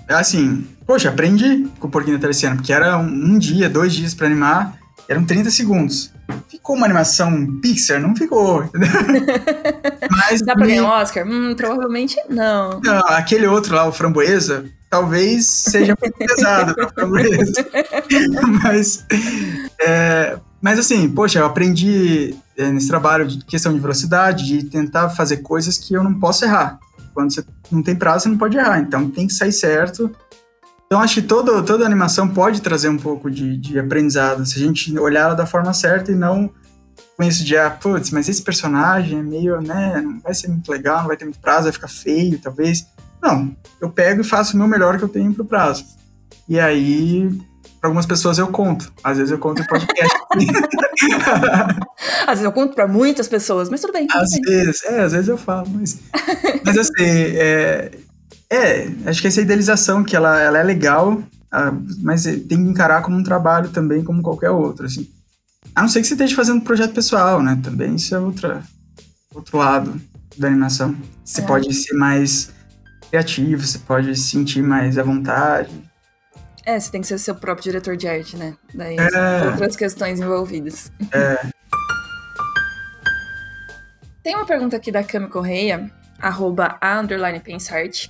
assim, 0.10 0.68
poxa, 0.86 1.10
aprendi 1.10 1.68
com 1.80 1.88
o 1.88 1.92
Porquinho 1.92 2.18
da 2.18 2.22
Telecena, 2.22 2.56
porque 2.56 2.74
era 2.74 2.98
um, 2.98 3.08
um 3.08 3.38
dia, 3.38 3.70
dois 3.70 3.94
dias 3.94 4.14
para 4.14 4.28
animar, 4.28 4.78
eram 5.08 5.26
30 5.26 5.50
segundos. 5.52 6.12
Ficou 6.48 6.76
uma 6.76 6.86
animação 6.86 7.60
Pixar? 7.62 8.00
Não 8.00 8.16
ficou. 8.16 8.64
Mas 10.10 10.42
Dá 10.42 10.56
pra 10.56 10.66
ganhar 10.66 10.84
um 10.84 10.88
Oscar? 10.88 11.28
Hum, 11.28 11.54
provavelmente 11.56 12.16
não. 12.30 12.80
Não, 12.82 13.00
aquele 13.08 13.46
outro 13.48 13.76
lá, 13.76 13.88
o 13.88 13.92
Framboesa, 13.92 14.66
talvez 14.90 15.50
seja 15.50 15.96
muito 16.00 16.18
pesado 16.18 16.74
pra 16.74 16.90
Framboesa. 16.90 17.66
mas, 18.64 19.06
é, 19.82 20.38
mas 20.62 20.80
assim, 20.80 21.10
poxa, 21.10 21.40
eu 21.40 21.46
aprendi 21.46 22.36
é, 22.58 22.72
nesse 22.72 22.88
trabalho 22.88 23.28
de 23.28 23.44
questão 23.44 23.74
de 23.74 23.80
velocidade, 23.80 24.46
de 24.46 24.64
tentar 24.66 25.10
fazer 25.10 25.38
coisas 25.38 25.78
que 25.78 25.94
eu 25.94 26.04
não 26.04 26.14
posso 26.20 26.46
errar. 26.46 26.80
Quando 27.14 27.34
você 27.34 27.44
não 27.72 27.84
tem 27.84 27.96
prazo, 27.96 28.24
você 28.24 28.30
não 28.30 28.38
pode 28.38 28.58
errar. 28.58 28.80
Então 28.80 29.10
tem 29.10 29.28
que 29.28 29.34
sair 29.34 29.52
certo. 29.52 30.12
Então, 30.94 31.02
acho 31.02 31.16
que 31.16 31.22
todo, 31.24 31.64
toda 31.64 31.88
animação 31.88 32.30
pode 32.30 32.62
trazer 32.62 32.88
um 32.88 33.00
pouco 33.00 33.28
de, 33.32 33.58
de 33.58 33.80
aprendizado, 33.80 34.46
se 34.46 34.60
a 34.60 34.62
gente 34.62 34.96
olhar 35.00 35.22
ela 35.22 35.34
da 35.34 35.44
forma 35.44 35.74
certa 35.74 36.12
e 36.12 36.16
não 36.16 36.52
com 37.18 37.24
isso 37.24 37.44
de, 37.44 37.58
ah, 37.58 37.72
putz, 37.72 38.12
mas 38.12 38.30
esse 38.30 38.44
personagem 38.44 39.18
é 39.18 39.24
meio, 39.24 39.60
né, 39.60 40.00
não 40.02 40.20
vai 40.20 40.36
ser 40.36 40.50
muito 40.50 40.72
legal, 40.72 41.00
não 41.00 41.08
vai 41.08 41.18
ter 41.18 41.26
muito 41.26 41.40
prazo, 41.40 41.64
vai 41.64 41.72
ficar 41.72 41.88
feio, 41.88 42.38
talvez. 42.38 42.86
Não, 43.20 43.58
eu 43.82 43.90
pego 43.90 44.22
e 44.22 44.24
faço 44.24 44.54
o 44.54 44.60
meu 44.60 44.68
melhor 44.68 45.00
que 45.00 45.04
eu 45.04 45.10
tenho 45.10 45.34
pro 45.34 45.44
prazo. 45.44 45.84
E 46.48 46.60
aí, 46.60 47.28
para 47.82 47.88
algumas 47.88 48.06
pessoas 48.06 48.38
eu 48.38 48.50
conto. 48.50 48.94
Às 49.04 49.18
vezes 49.18 49.32
eu 49.32 49.40
conto 49.40 49.64
em 49.64 49.66
podcast. 49.66 50.16
às 52.22 52.38
vezes 52.38 52.44
eu 52.44 52.52
conto 52.52 52.76
para 52.76 52.88
muitas 52.88 53.28
pessoas, 53.28 53.68
mas 53.68 53.82
tudo 53.82 53.94
bem. 53.94 54.06
Tudo 54.06 54.22
às 54.22 54.30
bem. 54.30 54.42
vezes, 54.42 54.84
é, 54.84 55.00
às 55.02 55.12
vezes 55.12 55.28
eu 55.28 55.40
falo, 55.40 55.68
mas. 55.72 55.98
mas 56.64 56.78
assim, 56.78 56.94
é, 57.00 57.92
é, 58.54 58.88
acho 59.06 59.22
que 59.22 59.28
essa 59.28 59.42
idealização 59.42 60.04
que 60.04 60.16
ela, 60.16 60.40
ela 60.40 60.60
é 60.60 60.64
legal, 60.64 61.22
mas 62.02 62.24
tem 62.24 62.48
que 62.48 62.56
encarar 62.56 63.02
como 63.02 63.18
um 63.18 63.24
trabalho 63.24 63.70
também, 63.70 64.04
como 64.04 64.22
qualquer 64.22 64.50
outro, 64.50 64.86
assim. 64.86 65.10
A 65.76 65.82
não 65.82 65.90
ser 65.90 66.02
que 66.02 66.08
você 66.08 66.14
esteja 66.14 66.36
fazendo 66.36 66.62
projeto 66.62 66.94
pessoal, 66.94 67.42
né? 67.42 67.60
Também 67.64 67.96
isso 67.96 68.14
é 68.14 68.20
outra, 68.20 68.64
outro 69.34 69.58
lado 69.58 70.00
da 70.38 70.48
animação. 70.48 70.96
Você 71.24 71.42
é. 71.42 71.46
pode 71.46 71.74
ser 71.74 71.96
mais 71.96 72.52
criativo, 73.10 73.66
você 73.66 73.80
pode 73.80 74.16
se 74.16 74.30
sentir 74.30 74.62
mais 74.62 74.98
à 74.98 75.04
vontade. 75.04 75.72
É, 76.66 76.80
você 76.80 76.92
tem 76.92 77.02
que 77.02 77.08
ser 77.08 77.18
seu 77.18 77.36
próprio 77.36 77.64
diretor 77.64 77.98
de 77.98 78.08
arte, 78.08 78.38
né? 78.38 78.56
Daí 78.74 78.96
é. 78.98 79.48
outras 79.50 79.76
questões 79.76 80.20
envolvidas. 80.20 80.92
É. 81.12 81.48
Tem 84.24 84.36
uma 84.36 84.46
pergunta 84.46 84.78
aqui 84.78 84.92
da 84.92 85.04
Cami 85.04 85.28
Correia, 85.28 85.92
arroba 86.20 86.78
a 86.80 87.00
underline 87.00 87.40
pensart, 87.42 88.10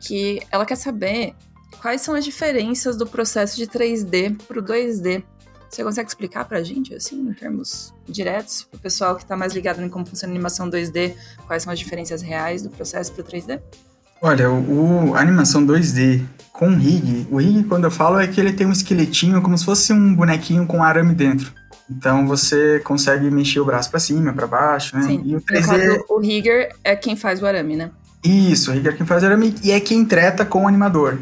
que 0.00 0.40
ela 0.50 0.64
quer 0.64 0.76
saber 0.76 1.34
quais 1.80 2.00
são 2.00 2.14
as 2.14 2.24
diferenças 2.24 2.96
do 2.96 3.06
processo 3.06 3.56
de 3.56 3.66
3D 3.66 4.36
para 4.46 4.58
o 4.58 4.62
2D. 4.62 5.22
Você 5.68 5.84
consegue 5.84 6.08
explicar 6.08 6.46
para 6.46 6.58
a 6.58 6.62
gente, 6.64 6.94
assim, 6.94 7.20
em 7.20 7.32
termos 7.32 7.94
diretos, 8.08 8.64
para 8.64 8.78
o 8.78 8.80
pessoal 8.80 9.14
que 9.14 9.22
está 9.22 9.36
mais 9.36 9.54
ligado 9.54 9.80
em 9.80 9.88
como 9.88 10.04
funciona 10.04 10.32
a 10.32 10.34
animação 10.34 10.68
2D, 10.68 11.14
quais 11.46 11.62
são 11.62 11.72
as 11.72 11.78
diferenças 11.78 12.22
reais 12.22 12.62
do 12.62 12.70
processo 12.70 13.12
para 13.12 13.22
o 13.22 13.24
3D? 13.24 13.60
Olha, 14.20 14.50
o, 14.50 15.14
a 15.14 15.20
animação 15.20 15.64
2D 15.64 16.24
com 16.52 16.76
rig, 16.76 17.26
o 17.30 17.38
rig, 17.38 17.64
quando 17.64 17.84
eu 17.84 17.90
falo, 17.90 18.18
é 18.18 18.26
que 18.26 18.38
ele 18.40 18.52
tem 18.52 18.66
um 18.66 18.72
esqueletinho 18.72 19.40
como 19.40 19.56
se 19.56 19.64
fosse 19.64 19.92
um 19.92 20.14
bonequinho 20.14 20.66
com 20.66 20.82
arame 20.82 21.14
dentro. 21.14 21.54
Então 21.88 22.26
você 22.26 22.80
consegue 22.80 23.30
mexer 23.30 23.60
o 23.60 23.64
braço 23.64 23.90
para 23.90 23.98
cima, 23.98 24.32
para 24.32 24.46
baixo, 24.46 24.96
né? 24.96 25.02
Sim. 25.02 25.22
E 25.24 25.36
o 25.36 25.40
3D... 25.40 25.66
Caso, 25.66 26.04
o 26.08 26.18
rigger 26.18 26.68
é 26.84 26.94
quem 26.94 27.16
faz 27.16 27.42
o 27.42 27.46
arame, 27.46 27.76
né? 27.76 27.90
Isso, 28.22 28.70
o 28.70 28.74
rigger 28.74 28.92
é 28.92 28.96
quem 28.96 29.06
faz 29.06 29.24
arame 29.24 29.54
e 29.62 29.70
é 29.70 29.80
quem 29.80 30.04
treta 30.04 30.44
com 30.44 30.64
o 30.64 30.68
animador. 30.68 31.18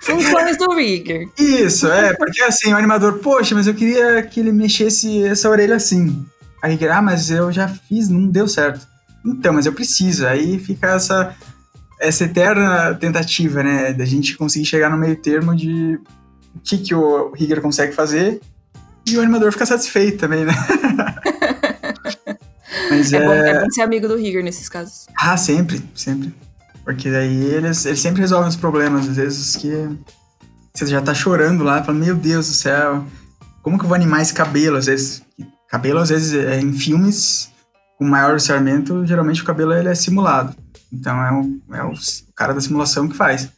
Funções 0.00 0.56
do 0.58 0.74
rigger. 0.74 1.28
Isso, 1.38 1.86
é, 1.90 2.12
porque 2.14 2.42
assim, 2.42 2.72
o 2.72 2.76
animador, 2.76 3.18
poxa, 3.18 3.54
mas 3.54 3.68
eu 3.68 3.74
queria 3.74 4.22
que 4.22 4.40
ele 4.40 4.50
mexesse 4.50 5.22
essa 5.22 5.48
orelha 5.48 5.76
assim. 5.76 6.26
Aí 6.60 6.72
rigger, 6.72 6.92
ah, 6.92 7.02
mas 7.02 7.30
eu 7.30 7.52
já 7.52 7.68
fiz, 7.68 8.08
não 8.08 8.26
deu 8.26 8.48
certo. 8.48 8.86
Então, 9.24 9.52
mas 9.52 9.64
eu 9.64 9.72
preciso. 9.72 10.26
Aí 10.26 10.58
fica 10.58 10.88
essa, 10.88 11.36
essa 12.00 12.24
eterna 12.24 12.94
tentativa, 12.94 13.62
né, 13.62 13.92
da 13.92 14.04
gente 14.04 14.36
conseguir 14.36 14.64
chegar 14.64 14.90
no 14.90 14.98
meio 14.98 15.14
termo 15.14 15.54
de 15.54 16.00
o 16.54 16.60
que, 16.64 16.78
que 16.78 16.94
o 16.94 17.32
rigger 17.32 17.60
consegue 17.60 17.92
fazer 17.92 18.40
e 19.06 19.16
o 19.16 19.20
animador 19.20 19.52
ficar 19.52 19.66
satisfeito 19.66 20.18
também, 20.18 20.44
né? 20.44 20.52
Mas 22.96 23.12
é, 23.12 23.16
é... 23.16 23.26
Bom, 23.26 23.32
é 23.32 23.60
bom 23.60 23.70
ser 23.70 23.82
amigo 23.82 24.08
do 24.08 24.16
Rigger 24.16 24.42
nesses 24.42 24.68
casos. 24.68 25.06
Ah, 25.16 25.36
sempre, 25.36 25.82
sempre. 25.94 26.32
Porque 26.84 27.10
daí 27.10 27.44
eles, 27.44 27.84
eles 27.86 28.00
sempre 28.00 28.20
resolvem 28.20 28.48
os 28.48 28.56
problemas, 28.56 29.08
às 29.08 29.16
vezes 29.16 29.56
que 29.56 29.88
você 30.74 30.86
já 30.86 31.00
tá 31.00 31.14
chorando 31.14 31.62
lá, 31.62 31.82
falando, 31.82 32.04
meu 32.04 32.16
Deus 32.16 32.48
do 32.48 32.54
céu, 32.54 33.04
como 33.62 33.78
que 33.78 33.84
eu 33.84 33.88
vou 33.88 33.94
animar 33.94 34.22
esse 34.22 34.34
cabelo? 34.34 34.76
Às 34.76 34.86
vezes, 34.86 35.22
cabelo, 35.68 36.00
às 36.00 36.08
vezes, 36.08 36.34
é, 36.34 36.58
em 36.60 36.72
filmes 36.72 37.50
com 37.96 38.04
maior 38.04 38.32
orçamento, 38.32 39.06
geralmente 39.06 39.42
o 39.42 39.44
cabelo 39.44 39.72
ele 39.72 39.88
é 39.88 39.94
simulado. 39.94 40.56
Então 40.92 41.16
é 41.24 41.32
o, 41.32 41.76
é 41.76 41.84
o 41.84 41.92
cara 42.34 42.52
da 42.52 42.60
simulação 42.60 43.08
que 43.08 43.16
faz. 43.16 43.48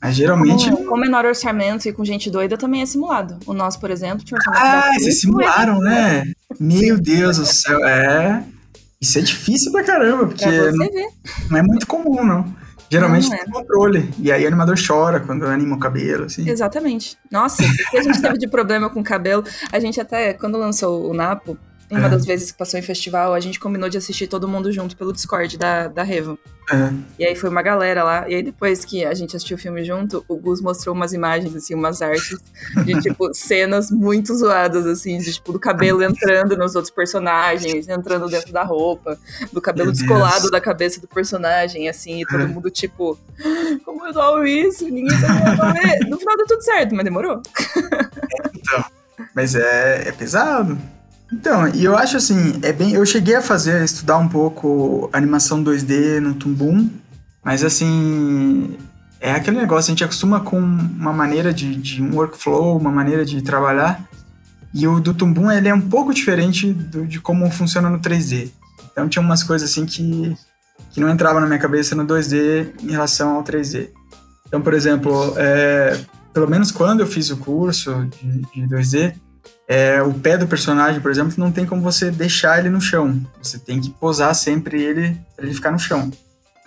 Mas 0.00 0.16
geralmente. 0.16 0.70
Com, 0.70 0.84
com, 0.86 0.96
menor 0.96 1.24
orçamento 1.24 1.88
e 1.88 1.92
com 1.92 2.04
gente 2.04 2.30
doida 2.30 2.56
também 2.56 2.82
é 2.82 2.86
simulado. 2.86 3.38
O 3.46 3.52
nosso, 3.52 3.78
por 3.78 3.90
exemplo, 3.90 4.24
tinha 4.24 4.38
orçamento. 4.38 4.62
Ah, 4.62 4.92
vocês 4.98 5.20
simularam, 5.20 5.78
né? 5.78 6.24
Meu 6.58 7.00
Deus 7.00 7.36
do 7.36 7.46
céu. 7.46 7.84
É. 7.86 8.44
Isso 9.02 9.18
é 9.18 9.22
difícil 9.22 9.72
pra 9.72 9.82
caramba, 9.82 10.28
porque 10.28 10.46
não, 10.46 10.88
não, 11.50 11.58
é 11.58 11.62
muito 11.62 11.88
comum, 11.88 12.24
não. 12.24 12.54
Geralmente 12.88 13.28
não, 13.28 13.30
não 13.30 13.36
é. 13.36 13.44
tem 13.44 13.52
controle. 13.52 14.14
E 14.16 14.30
aí 14.30 14.44
o 14.44 14.46
animador 14.46 14.76
chora 14.78 15.18
quando 15.18 15.44
anima 15.44 15.74
o 15.74 15.80
cabelo, 15.80 16.26
assim. 16.26 16.48
Exatamente. 16.48 17.18
Nossa, 17.28 17.64
o 17.64 17.90
que 17.90 17.98
a 17.98 18.02
gente 18.02 18.22
teve 18.22 18.38
de 18.38 18.46
problema 18.46 18.88
com 18.88 19.00
o 19.00 19.04
cabelo. 19.04 19.42
A 19.72 19.80
gente 19.80 20.00
até, 20.00 20.32
quando 20.34 20.56
lançou 20.56 21.10
o 21.10 21.14
Napo, 21.14 21.58
uma 21.98 22.06
é. 22.06 22.10
das 22.10 22.24
vezes 22.24 22.50
que 22.50 22.58
passou 22.58 22.78
em 22.78 22.82
festival, 22.82 23.34
a 23.34 23.40
gente 23.40 23.60
combinou 23.60 23.88
de 23.88 23.98
assistir 23.98 24.26
todo 24.26 24.48
mundo 24.48 24.72
junto 24.72 24.96
pelo 24.96 25.12
Discord 25.12 25.58
da, 25.58 25.88
da 25.88 26.02
Revo. 26.02 26.38
É. 26.70 26.92
E 27.18 27.24
aí 27.24 27.34
foi 27.34 27.50
uma 27.50 27.60
galera 27.60 28.04
lá. 28.04 28.28
E 28.28 28.36
aí 28.36 28.42
depois 28.42 28.84
que 28.84 29.04
a 29.04 29.12
gente 29.14 29.36
assistiu 29.36 29.56
o 29.56 29.60
filme 29.60 29.84
junto, 29.84 30.24
o 30.28 30.36
Gus 30.36 30.60
mostrou 30.60 30.94
umas 30.94 31.12
imagens, 31.12 31.54
assim, 31.54 31.74
umas 31.74 32.00
artes 32.00 32.38
de, 32.84 33.00
tipo, 33.00 33.32
cenas 33.34 33.90
muito 33.90 34.34
zoadas, 34.34 34.86
assim, 34.86 35.18
de, 35.18 35.32
tipo, 35.32 35.52
do 35.52 35.58
cabelo 35.58 36.02
entrando 36.02 36.56
nos 36.56 36.74
outros 36.74 36.94
personagens, 36.94 37.88
entrando 37.88 38.26
dentro 38.28 38.52
da 38.52 38.62
roupa, 38.62 39.18
do 39.52 39.60
cabelo 39.60 39.92
descolado 39.92 40.50
da 40.50 40.60
cabeça 40.60 41.00
do 41.00 41.08
personagem, 41.08 41.88
assim, 41.88 42.22
e 42.22 42.26
todo 42.26 42.42
é. 42.42 42.46
mundo, 42.46 42.70
tipo, 42.70 43.18
como 43.84 44.06
eu 44.06 44.12
dou 44.12 44.46
isso? 44.46 44.84
Ninguém 44.88 45.18
sabe 45.18 45.42
resolver. 45.42 46.08
No 46.08 46.18
final 46.18 46.36
deu 46.36 46.46
tudo 46.46 46.62
certo, 46.62 46.94
mas 46.94 47.04
demorou. 47.04 47.42
então, 48.54 48.84
mas 49.34 49.54
é, 49.54 50.08
é 50.08 50.12
pesado. 50.12 50.78
Então, 51.32 51.66
e 51.68 51.82
eu 51.82 51.96
acho 51.96 52.16
assim, 52.16 52.60
é 52.62 52.72
bem. 52.72 52.92
Eu 52.92 53.06
cheguei 53.06 53.34
a 53.34 53.42
fazer, 53.42 53.82
estudar 53.82 54.18
um 54.18 54.28
pouco 54.28 55.08
animação 55.12 55.64
2D 55.64 56.20
no 56.20 56.34
Tumbum, 56.34 56.90
mas 57.42 57.64
assim. 57.64 58.76
É 59.18 59.30
aquele 59.30 59.56
negócio, 59.56 59.88
a 59.88 59.92
gente 59.92 60.02
acostuma 60.02 60.40
com 60.40 60.58
uma 60.58 61.12
maneira 61.12 61.54
de, 61.54 61.76
de 61.76 62.02
um 62.02 62.16
workflow, 62.16 62.76
uma 62.76 62.90
maneira 62.90 63.24
de 63.24 63.40
trabalhar, 63.40 64.02
e 64.74 64.84
o 64.88 64.98
do 64.98 65.14
Tumbum 65.14 65.48
ele 65.48 65.68
é 65.68 65.74
um 65.74 65.80
pouco 65.80 66.12
diferente 66.12 66.72
do, 66.72 67.06
de 67.06 67.20
como 67.20 67.48
funciona 67.48 67.88
no 67.88 68.00
3D. 68.00 68.50
Então 68.90 69.08
tinha 69.08 69.22
umas 69.22 69.44
coisas 69.44 69.70
assim 69.70 69.86
que, 69.86 70.36
que 70.90 71.00
não 71.00 71.08
entravam 71.08 71.40
na 71.40 71.46
minha 71.46 71.58
cabeça 71.60 71.94
no 71.94 72.04
2D 72.04 72.72
em 72.82 72.90
relação 72.90 73.36
ao 73.36 73.44
3D. 73.44 73.90
Então, 74.48 74.60
por 74.60 74.74
exemplo, 74.74 75.34
é, 75.36 76.00
pelo 76.34 76.50
menos 76.50 76.72
quando 76.72 76.98
eu 76.98 77.06
fiz 77.06 77.30
o 77.30 77.36
curso 77.36 78.08
de, 78.20 78.40
de 78.40 78.74
2D, 78.74 79.14
é, 79.72 80.02
o 80.02 80.12
pé 80.12 80.36
do 80.36 80.46
personagem, 80.46 81.00
por 81.00 81.10
exemplo, 81.10 81.32
não 81.38 81.50
tem 81.50 81.64
como 81.64 81.80
você 81.80 82.10
deixar 82.10 82.58
ele 82.58 82.68
no 82.68 82.78
chão. 82.78 83.18
Você 83.42 83.58
tem 83.58 83.80
que 83.80 83.88
posar 83.88 84.34
sempre 84.34 84.82
ele 84.82 85.18
para 85.34 85.46
ele 85.46 85.54
ficar 85.54 85.70
no 85.70 85.78
chão. 85.78 86.10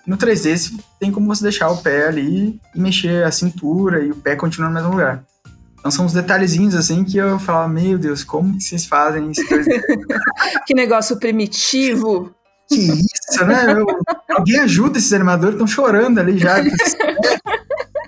No 0.07 0.17
3D, 0.17 0.73
tem 0.99 1.11
como 1.11 1.27
você 1.27 1.43
deixar 1.43 1.69
o 1.69 1.77
pé 1.77 2.07
ali 2.07 2.59
e 2.73 2.79
mexer 2.79 3.23
a 3.23 3.29
cintura 3.29 4.03
e 4.03 4.09
o 4.09 4.15
pé 4.15 4.35
continua 4.35 4.69
no 4.69 4.73
mesmo 4.73 4.89
lugar. 4.89 5.23
Então 5.77 5.91
são 5.91 6.05
uns 6.05 6.13
detalhezinhos 6.13 6.73
assim 6.73 7.03
que 7.03 7.19
eu 7.19 7.37
falo, 7.37 7.71
meu 7.71 7.95
Deus, 7.95 8.23
como 8.23 8.57
que 8.57 8.63
vocês 8.63 8.87
fazem 8.87 9.29
isso? 9.29 9.43
que 10.65 10.73
negócio 10.73 11.19
primitivo. 11.19 12.33
Que 12.67 12.75
isso, 12.75 13.45
né? 13.45 13.71
Eu, 13.71 13.85
alguém 14.35 14.61
ajuda 14.61 14.97
esses 14.97 15.13
animadores, 15.13 15.53
estão 15.53 15.67
chorando 15.67 16.17
ali 16.17 16.39
já. 16.39 16.55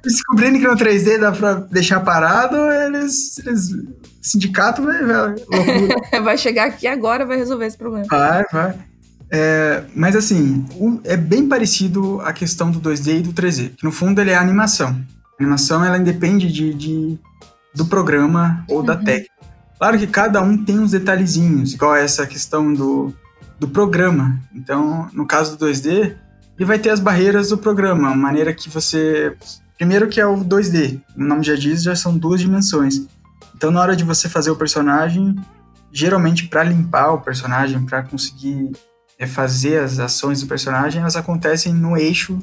Descobrindo 0.07 0.59
que 0.59 0.67
no 0.67 0.75
3D 0.75 1.19
dá 1.19 1.31
pra 1.31 1.53
deixar 1.55 1.99
parado, 1.99 2.55
eles. 2.55 3.37
eles 3.39 3.71
o 3.71 3.95
sindicato 4.21 4.81
vai. 4.81 5.03
Vai, 5.03 6.21
vai 6.23 6.37
chegar 6.37 6.67
aqui 6.67 6.87
agora 6.87 7.25
vai 7.25 7.37
resolver 7.37 7.65
esse 7.65 7.77
problema. 7.77 8.05
Vai, 8.09 8.43
vai. 8.51 8.75
É, 9.29 9.83
mas 9.93 10.15
assim, 10.15 10.65
é 11.03 11.17
bem 11.17 11.47
parecido 11.47 12.21
a 12.21 12.31
questão 12.31 12.71
do 12.71 12.79
2D 12.79 13.19
e 13.19 13.21
do 13.21 13.33
3D, 13.33 13.75
que 13.75 13.83
no 13.83 13.91
fundo 13.91 14.21
ele 14.21 14.31
é 14.31 14.35
a 14.35 14.41
animação. 14.41 14.89
A 15.37 15.43
animação 15.43 15.83
ela 15.83 15.97
independe 15.97 16.51
de, 16.51 16.73
de 16.73 17.19
do 17.75 17.85
programa 17.85 18.65
ou 18.69 18.79
uhum. 18.79 18.85
da 18.85 18.95
técnica. 18.95 19.31
Claro 19.77 19.99
que 19.99 20.07
cada 20.07 20.41
um 20.41 20.57
tem 20.57 20.79
uns 20.79 20.91
detalhezinhos, 20.91 21.73
igual 21.73 21.95
essa 21.95 22.25
questão 22.25 22.73
do, 22.73 23.13
do 23.59 23.67
programa. 23.67 24.41
Então, 24.53 25.07
no 25.13 25.25
caso 25.25 25.55
do 25.55 25.67
2D, 25.67 26.15
ele 26.57 26.65
vai 26.65 26.79
ter 26.79 26.89
as 26.89 26.99
barreiras 26.99 27.49
do 27.49 27.57
programa, 27.57 28.09
a 28.09 28.15
maneira 28.15 28.53
que 28.53 28.69
você. 28.69 29.35
Primeiro 29.77 30.07
que 30.07 30.19
é 30.19 30.25
o 30.25 30.37
2D, 30.37 30.99
o 31.15 31.23
nome 31.23 31.43
já 31.43 31.55
diz, 31.55 31.83
já 31.83 31.95
são 31.95 32.17
duas 32.17 32.41
dimensões. 32.41 33.05
Então, 33.55 33.71
na 33.71 33.79
hora 33.81 33.95
de 33.95 34.03
você 34.03 34.27
fazer 34.27 34.49
o 34.49 34.55
personagem, 34.55 35.35
geralmente 35.91 36.47
para 36.47 36.63
limpar 36.63 37.11
o 37.11 37.21
personagem, 37.21 37.85
para 37.85 38.03
conseguir 38.03 38.71
é, 39.19 39.25
fazer 39.25 39.79
as 39.79 39.99
ações 39.99 40.41
do 40.41 40.47
personagem, 40.47 41.01
elas 41.01 41.15
acontecem 41.15 41.73
no 41.73 41.97
eixo, 41.97 42.39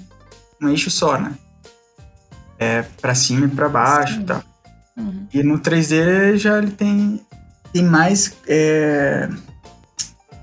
no 0.60 0.68
eixo 0.68 0.90
só, 0.90 1.18
né? 1.18 1.34
É, 2.58 2.82
para 2.82 3.14
cima 3.14 3.46
e 3.46 3.48
para 3.48 3.68
baixo, 3.68 4.14
Sim. 4.14 4.24
tá? 4.24 4.42
Uhum. 4.96 5.26
E 5.32 5.42
no 5.42 5.58
3D 5.58 6.36
já 6.36 6.58
ele 6.58 6.70
tem, 6.70 7.20
tem 7.72 7.82
mais. 7.82 8.36
É, 8.46 9.28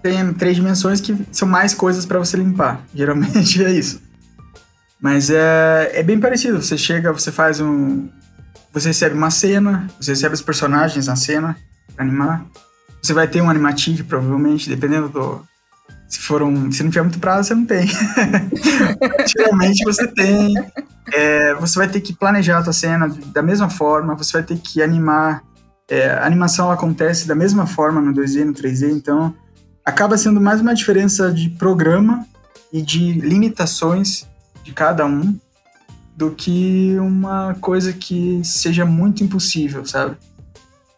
tem 0.01 0.33
três 0.33 0.55
dimensões 0.55 0.99
que 0.99 1.15
são 1.31 1.47
mais 1.47 1.73
coisas 1.73 2.05
para 2.05 2.19
você 2.19 2.35
limpar. 2.35 2.81
Geralmente 2.93 3.61
é 3.63 3.71
isso. 3.71 4.01
Mas 5.01 5.31
é, 5.31 5.91
é 5.95 6.03
bem 6.03 6.19
parecido. 6.19 6.61
Você 6.61 6.77
chega, 6.77 7.11
você 7.11 7.31
faz 7.31 7.59
um. 7.59 8.07
Você 8.71 8.89
recebe 8.89 9.15
uma 9.15 9.31
cena, 9.31 9.87
você 9.99 10.11
recebe 10.11 10.35
os 10.35 10.41
personagens 10.41 11.07
na 11.07 11.15
cena 11.15 11.57
pra 11.95 12.05
animar. 12.05 12.45
Você 13.01 13.11
vai 13.11 13.27
ter 13.27 13.41
um 13.41 13.49
animatic, 13.49 14.03
provavelmente, 14.03 14.69
dependendo 14.69 15.09
do. 15.09 15.41
Se 16.07 16.19
for 16.19 16.43
um. 16.43 16.71
Se 16.71 16.83
não 16.83 16.91
tiver 16.91 17.01
muito 17.01 17.19
prazo, 17.19 17.47
você 17.47 17.55
não 17.55 17.65
tem. 17.65 17.87
Geralmente 19.35 19.83
você 19.83 20.07
tem. 20.07 20.53
É, 21.11 21.55
você 21.55 21.79
vai 21.79 21.87
ter 21.87 21.99
que 21.99 22.13
planejar 22.13 22.59
a 22.59 22.63
tua 22.63 22.73
cena 22.73 23.09
da 23.33 23.41
mesma 23.41 23.69
forma, 23.69 24.13
você 24.13 24.33
vai 24.33 24.43
ter 24.43 24.57
que 24.57 24.83
animar. 24.83 25.41
É, 25.89 26.11
a 26.11 26.25
animação 26.25 26.71
acontece 26.71 27.27
da 27.27 27.35
mesma 27.35 27.65
forma 27.65 27.99
no 27.99 28.13
2D, 28.13 28.45
no 28.45 28.53
3D, 28.53 28.91
então 28.91 29.33
acaba 29.83 30.17
sendo 30.17 30.39
mais 30.39 30.61
uma 30.61 30.73
diferença 30.73 31.33
de 31.33 31.49
programa 31.49 32.25
e 32.71 32.81
de 32.81 33.13
limitações 33.13 34.25
de 34.63 34.73
cada 34.73 35.05
um 35.05 35.37
do 36.15 36.31
que 36.31 36.95
uma 36.99 37.55
coisa 37.55 37.93
que 37.93 38.41
seja 38.43 38.85
muito 38.85 39.23
impossível, 39.23 39.85
sabe? 39.85 40.17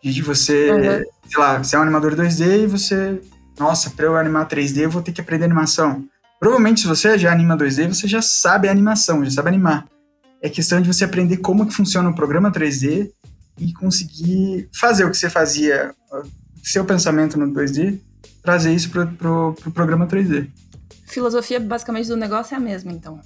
De 0.04 0.22
você, 0.22 0.72
uhum. 0.72 1.30
sei 1.30 1.40
lá, 1.40 1.58
você 1.64 1.76
é 1.76 1.80
um 1.80 1.84
animador 1.84 2.14
2D 2.16 2.64
e 2.64 2.68
você, 2.68 3.22
nossa, 3.58 3.90
para 3.90 4.06
eu 4.06 4.18
animar 4.18 4.48
3D 4.48 4.80
eu 4.82 4.90
vou 4.90 5.02
ter 5.02 5.14
que 5.14 5.22
aprender 5.22 5.46
animação. 5.46 6.04
Provavelmente 6.40 6.82
se 6.82 6.88
você 6.88 7.18
já 7.18 7.32
anima 7.32 7.58
2D, 7.58 7.88
você 7.88 8.06
já 8.06 8.22
sabe 8.22 8.68
a 8.68 8.72
animação, 8.72 9.24
já 9.24 9.32
sabe 9.32 9.48
animar. 9.48 9.86
É 10.42 10.50
questão 10.50 10.82
de 10.82 10.88
você 10.92 11.06
aprender 11.06 11.38
como 11.38 11.66
que 11.66 11.74
funciona 11.74 12.10
o 12.10 12.16
programa 12.16 12.52
3D 12.52 13.10
e 13.58 13.72
conseguir 13.72 14.68
fazer 14.74 15.06
o 15.06 15.12
que 15.12 15.16
você 15.16 15.30
fazia, 15.30 15.96
seu 16.62 16.84
pensamento 16.84 17.40
no 17.40 17.48
2D, 17.48 17.98
trazer 18.42 18.74
isso 18.74 18.90
para 18.90 19.06
pro, 19.06 19.54
pro 19.54 19.72
programa 19.72 20.06
3D. 20.06 20.50
Filosofia 21.08 21.60
basicamente 21.60 22.08
do 22.08 22.18
negócio 22.18 22.56
é 22.56 22.58
a 22.58 22.60
mesma, 22.60 22.92
então. 22.92 23.22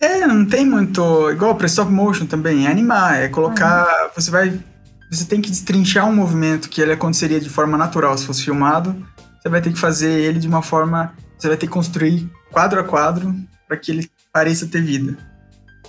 É, 0.00 0.26
não 0.26 0.44
tem 0.44 0.66
muito. 0.66 1.30
Igual 1.30 1.54
para 1.54 1.66
stop 1.66 1.90
motion 1.90 2.26
também, 2.26 2.66
é 2.66 2.70
animar, 2.70 3.20
é 3.20 3.28
colocar. 3.28 3.86
Uhum. 3.86 4.10
Você 4.14 4.30
vai. 4.30 4.60
Você 5.10 5.24
tem 5.24 5.40
que 5.40 5.50
destrinchar 5.50 6.08
um 6.08 6.14
movimento 6.14 6.68
que 6.68 6.80
ele 6.80 6.92
aconteceria 6.92 7.40
de 7.40 7.48
forma 7.48 7.78
natural 7.78 8.16
se 8.18 8.26
fosse 8.26 8.42
filmado. 8.42 8.94
Você 9.40 9.48
vai 9.48 9.60
ter 9.60 9.72
que 9.72 9.78
fazer 9.78 10.10
ele 10.10 10.38
de 10.38 10.48
uma 10.48 10.62
forma. 10.62 11.14
Você 11.38 11.48
vai 11.48 11.56
ter 11.56 11.66
que 11.66 11.72
construir 11.72 12.30
quadro 12.50 12.80
a 12.80 12.84
quadro 12.84 13.34
para 13.66 13.76
que 13.76 13.90
ele 13.90 14.10
pareça 14.32 14.66
ter 14.66 14.82
vida. 14.82 15.16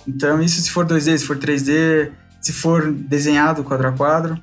Então, 0.06 0.40
isso 0.40 0.60
se 0.60 0.70
for 0.70 0.86
2D, 0.86 1.18
se 1.18 1.26
for 1.26 1.36
3D, 1.36 2.10
se 2.40 2.52
for 2.52 2.90
desenhado 2.92 3.64
quadro 3.64 3.88
a 3.88 3.92
quadro. 3.92 4.40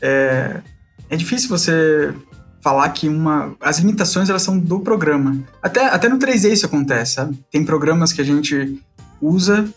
É, 0.00 0.60
é 1.08 1.16
difícil 1.16 1.48
você 1.48 2.14
falar 2.60 2.88
que 2.90 3.08
uma 3.08 3.54
as 3.60 3.78
limitações 3.78 4.28
elas 4.28 4.42
são 4.42 4.58
do 4.58 4.80
programa. 4.80 5.42
Até, 5.62 5.86
até 5.86 6.08
no 6.08 6.18
3D 6.18 6.52
isso 6.52 6.66
acontece, 6.66 7.14
sabe? 7.14 7.38
Tem 7.50 7.64
programas 7.64 8.12
que 8.12 8.20
a 8.20 8.24
gente 8.24 8.80
usa 9.20 9.68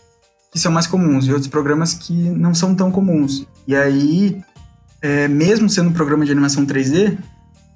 que 0.52 0.58
são 0.58 0.70
mais 0.70 0.86
comuns 0.86 1.26
e 1.26 1.30
outros 1.30 1.48
programas 1.48 1.94
que 1.94 2.12
não 2.12 2.54
são 2.54 2.74
tão 2.74 2.90
comuns. 2.90 3.46
E 3.66 3.74
aí, 3.74 4.40
é, 5.02 5.26
mesmo 5.26 5.68
sendo 5.68 5.90
um 5.90 5.92
programa 5.92 6.24
de 6.24 6.32
animação 6.32 6.64
3D, 6.64 7.18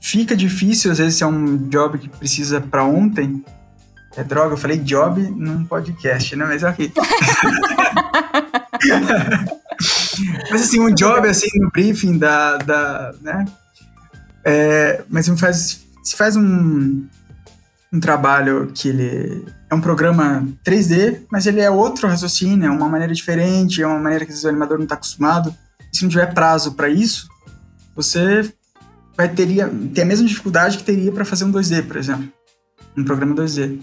fica 0.00 0.36
difícil, 0.36 0.92
às 0.92 0.98
vezes, 0.98 1.16
se 1.16 1.24
é 1.24 1.26
um 1.26 1.56
job 1.68 1.98
que 1.98 2.08
precisa 2.08 2.60
para 2.60 2.84
ontem. 2.84 3.44
É 4.16 4.22
droga, 4.24 4.54
eu 4.54 4.56
falei 4.56 4.78
job 4.78 5.20
num 5.36 5.64
podcast, 5.64 6.34
né? 6.36 6.44
Mas 6.44 6.62
é 6.62 6.68
aqui. 6.68 6.92
Mas 10.50 10.62
assim, 10.62 10.80
um 10.80 10.92
job 10.94 11.28
assim 11.28 11.48
no 11.58 11.70
briefing 11.70 12.18
da, 12.18 12.56
da 12.58 13.14
né? 13.20 13.44
É, 14.44 15.02
mas 15.08 15.28
faz, 15.38 15.86
se 16.02 16.16
faz 16.16 16.36
um, 16.36 17.06
um 17.92 18.00
trabalho 18.00 18.70
que 18.74 18.88
ele 18.88 19.44
é 19.70 19.74
um 19.74 19.80
programa 19.80 20.46
3D, 20.64 21.22
mas 21.30 21.46
ele 21.46 21.60
é 21.60 21.70
outro 21.70 22.08
raciocínio, 22.08 22.66
é 22.66 22.70
uma 22.70 22.88
maneira 22.88 23.12
diferente, 23.12 23.82
é 23.82 23.86
uma 23.86 23.98
maneira 23.98 24.24
que 24.24 24.32
o 24.32 24.48
animador 24.48 24.78
não 24.78 24.84
está 24.84 24.94
acostumado. 24.94 25.54
E 25.92 25.96
se 25.96 26.02
não 26.02 26.10
tiver 26.10 26.32
prazo 26.32 26.72
para 26.72 26.88
isso, 26.88 27.28
você 27.94 28.52
vai 29.16 29.28
teria, 29.28 29.70
ter 29.92 30.02
a 30.02 30.06
mesma 30.06 30.26
dificuldade 30.26 30.78
que 30.78 30.84
teria 30.84 31.12
para 31.12 31.24
fazer 31.24 31.44
um 31.44 31.52
2D, 31.52 31.86
por 31.86 31.96
exemplo, 31.96 32.28
um 32.96 33.04
programa 33.04 33.34
2D. 33.34 33.78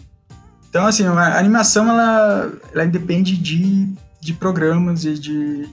Então, 0.70 0.86
assim, 0.88 1.06
a 1.06 1.38
animação 1.38 1.90
ela, 1.90 2.52
ela 2.74 2.86
depende 2.86 3.38
de, 3.38 3.88
de 4.20 4.34
programas 4.34 5.06
e 5.06 5.14
de 5.14 5.70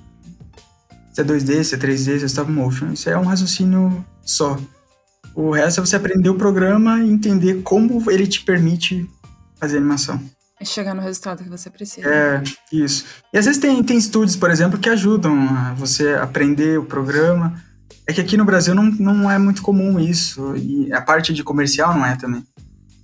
se 1.13 1.21
é 1.21 1.25
2D, 1.25 1.65
se 1.65 1.75
é 1.75 1.79
3D, 1.79 2.19
se 2.19 2.23
é 2.23 2.27
stop 2.27 2.51
motion. 2.51 2.93
Isso 2.93 3.09
é 3.09 3.17
um 3.17 3.25
raciocínio 3.25 4.05
só. 4.23 4.59
O 5.35 5.51
resto 5.51 5.81
é 5.81 5.87
você 5.87 5.97
aprender 5.97 6.29
o 6.29 6.35
programa 6.35 7.01
e 7.01 7.11
entender 7.11 7.63
como 7.63 8.11
ele 8.11 8.27
te 8.27 8.43
permite 8.45 9.09
fazer 9.63 9.77
animação. 9.77 10.21
É 10.59 10.65
chegar 10.65 10.93
no 10.93 11.01
resultado 11.01 11.45
que 11.45 11.49
você 11.49 11.71
precisa. 11.71 12.09
É, 12.09 12.43
isso. 12.73 13.05
E 13.33 13.39
às 13.39 13.45
vezes 13.45 13.61
tem, 13.61 13.81
tem 13.85 13.97
estúdios, 13.97 14.35
por 14.35 14.51
exemplo, 14.51 14.77
que 14.77 14.89
ajudam 14.89 15.39
a 15.49 15.73
você 15.75 16.15
aprender 16.15 16.81
o 16.81 16.85
programa. 16.85 17.63
É 18.07 18.13
que 18.13 18.21
aqui 18.21 18.37
no 18.37 18.45
Brasil 18.45 18.75
não, 18.75 18.85
não 18.85 19.31
é 19.31 19.39
muito 19.39 19.63
comum 19.63 20.01
isso. 20.01 20.57
E 20.57 20.93
a 20.93 21.01
parte 21.01 21.33
de 21.33 21.45
comercial 21.45 21.95
não 21.95 22.05
é 22.05 22.17
também. 22.17 22.45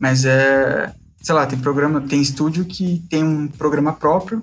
Mas 0.00 0.24
é. 0.24 0.92
Sei 1.22 1.34
lá, 1.34 1.46
tem 1.46 1.58
programa, 1.58 2.00
tem 2.00 2.20
estúdio 2.20 2.64
que 2.64 3.04
tem 3.08 3.22
um 3.22 3.46
programa 3.48 3.92
próprio. 3.92 4.42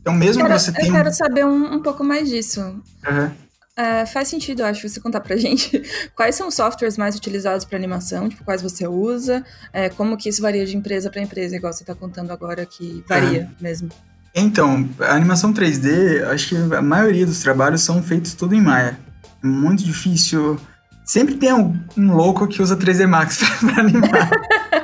Então 0.00 0.12
mesmo 0.12 0.42
quero, 0.42 0.58
você 0.58 0.72
tem. 0.72 0.86
Eu 0.86 0.92
quero 0.92 1.12
saber 1.12 1.44
um, 1.44 1.74
um 1.74 1.82
pouco 1.82 2.04
mais 2.04 2.28
disso. 2.28 2.60
Uhum. 2.60 3.30
É, 3.78 4.04
faz 4.04 4.26
sentido, 4.26 4.62
eu 4.62 4.66
acho, 4.66 4.88
você 4.88 4.98
contar 5.00 5.20
pra 5.20 5.36
gente 5.38 5.80
quais 6.16 6.34
são 6.34 6.48
os 6.48 6.54
softwares 6.54 6.98
mais 6.98 7.14
utilizados 7.14 7.64
para 7.64 7.78
animação, 7.78 8.28
tipo, 8.28 8.42
quais 8.42 8.60
você 8.60 8.88
usa, 8.88 9.44
é, 9.72 9.88
como 9.88 10.16
que 10.16 10.28
isso 10.28 10.42
varia 10.42 10.66
de 10.66 10.76
empresa 10.76 11.08
para 11.08 11.22
empresa, 11.22 11.54
igual 11.54 11.72
você 11.72 11.84
tá 11.84 11.94
contando 11.94 12.32
agora 12.32 12.66
que 12.66 13.04
varia 13.08 13.42
é. 13.42 13.62
mesmo. 13.62 13.88
Então, 14.34 14.88
a 14.98 15.14
animação 15.14 15.52
3D, 15.52 16.24
acho 16.24 16.48
que 16.48 16.56
a 16.56 16.82
maioria 16.82 17.24
dos 17.24 17.40
trabalhos 17.40 17.82
são 17.82 18.02
feitos 18.02 18.34
tudo 18.34 18.52
em 18.52 18.60
Maya. 18.60 18.98
É 19.42 19.46
muito 19.46 19.84
difícil. 19.84 20.58
Sempre 21.04 21.36
tem 21.36 21.52
um, 21.52 21.80
um 21.96 22.14
louco 22.14 22.48
que 22.48 22.60
usa 22.60 22.76
3D 22.76 23.06
Max 23.06 23.38
pra 23.60 23.80
animar. 23.80 24.30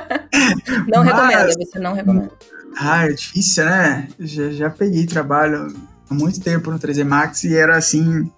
não 0.87 1.03
Mas... 1.03 1.13
recomenda, 1.13 1.53
você 1.53 1.79
não 1.79 1.93
recomenda. 1.93 2.31
Ah, 2.77 3.05
é 3.05 3.13
difícil, 3.13 3.65
né? 3.65 4.07
Já, 4.19 4.49
já 4.51 4.69
peguei 4.69 5.05
trabalho 5.05 5.73
há 6.09 6.13
muito 6.13 6.39
tempo 6.39 6.71
no 6.71 6.79
3D 6.79 7.03
Max 7.05 7.43
e 7.43 7.55
era 7.55 7.77
assim, 7.77 8.29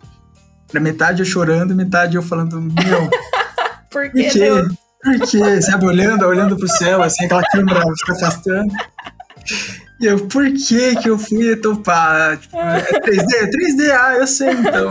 Pra 0.68 0.82
metade 0.82 1.22
eu 1.22 1.26
chorando, 1.26 1.76
metade 1.76 2.15
eu 2.15 2.22
falando, 2.22 2.61
meu. 2.61 3.09
Por, 3.89 4.11
que, 4.11 4.24
por 4.24 4.32
quê? 4.32 4.49
Por 5.01 5.20
quê? 5.28 5.61
Sabe, 5.61 5.86
olhando, 5.86 6.26
olhando 6.26 6.57
pro 6.57 6.68
céu, 6.68 7.01
assim, 7.01 7.26
aquela 7.26 7.41
câmera 7.43 7.82
se 7.82 8.11
afastando. 8.11 8.72
E 9.99 10.05
eu, 10.05 10.28
por 10.28 10.45
que 10.53 10.95
que 10.97 11.09
eu 11.09 11.18
fui 11.18 11.55
topar? 11.55 12.38
Tipo, 12.38 12.57
é 12.57 12.82
3D? 12.82 13.34
É 13.34 13.49
3D, 13.49 13.91
ah, 13.91 14.13
eu 14.18 14.28
sei 14.28 14.51
então. 14.51 14.89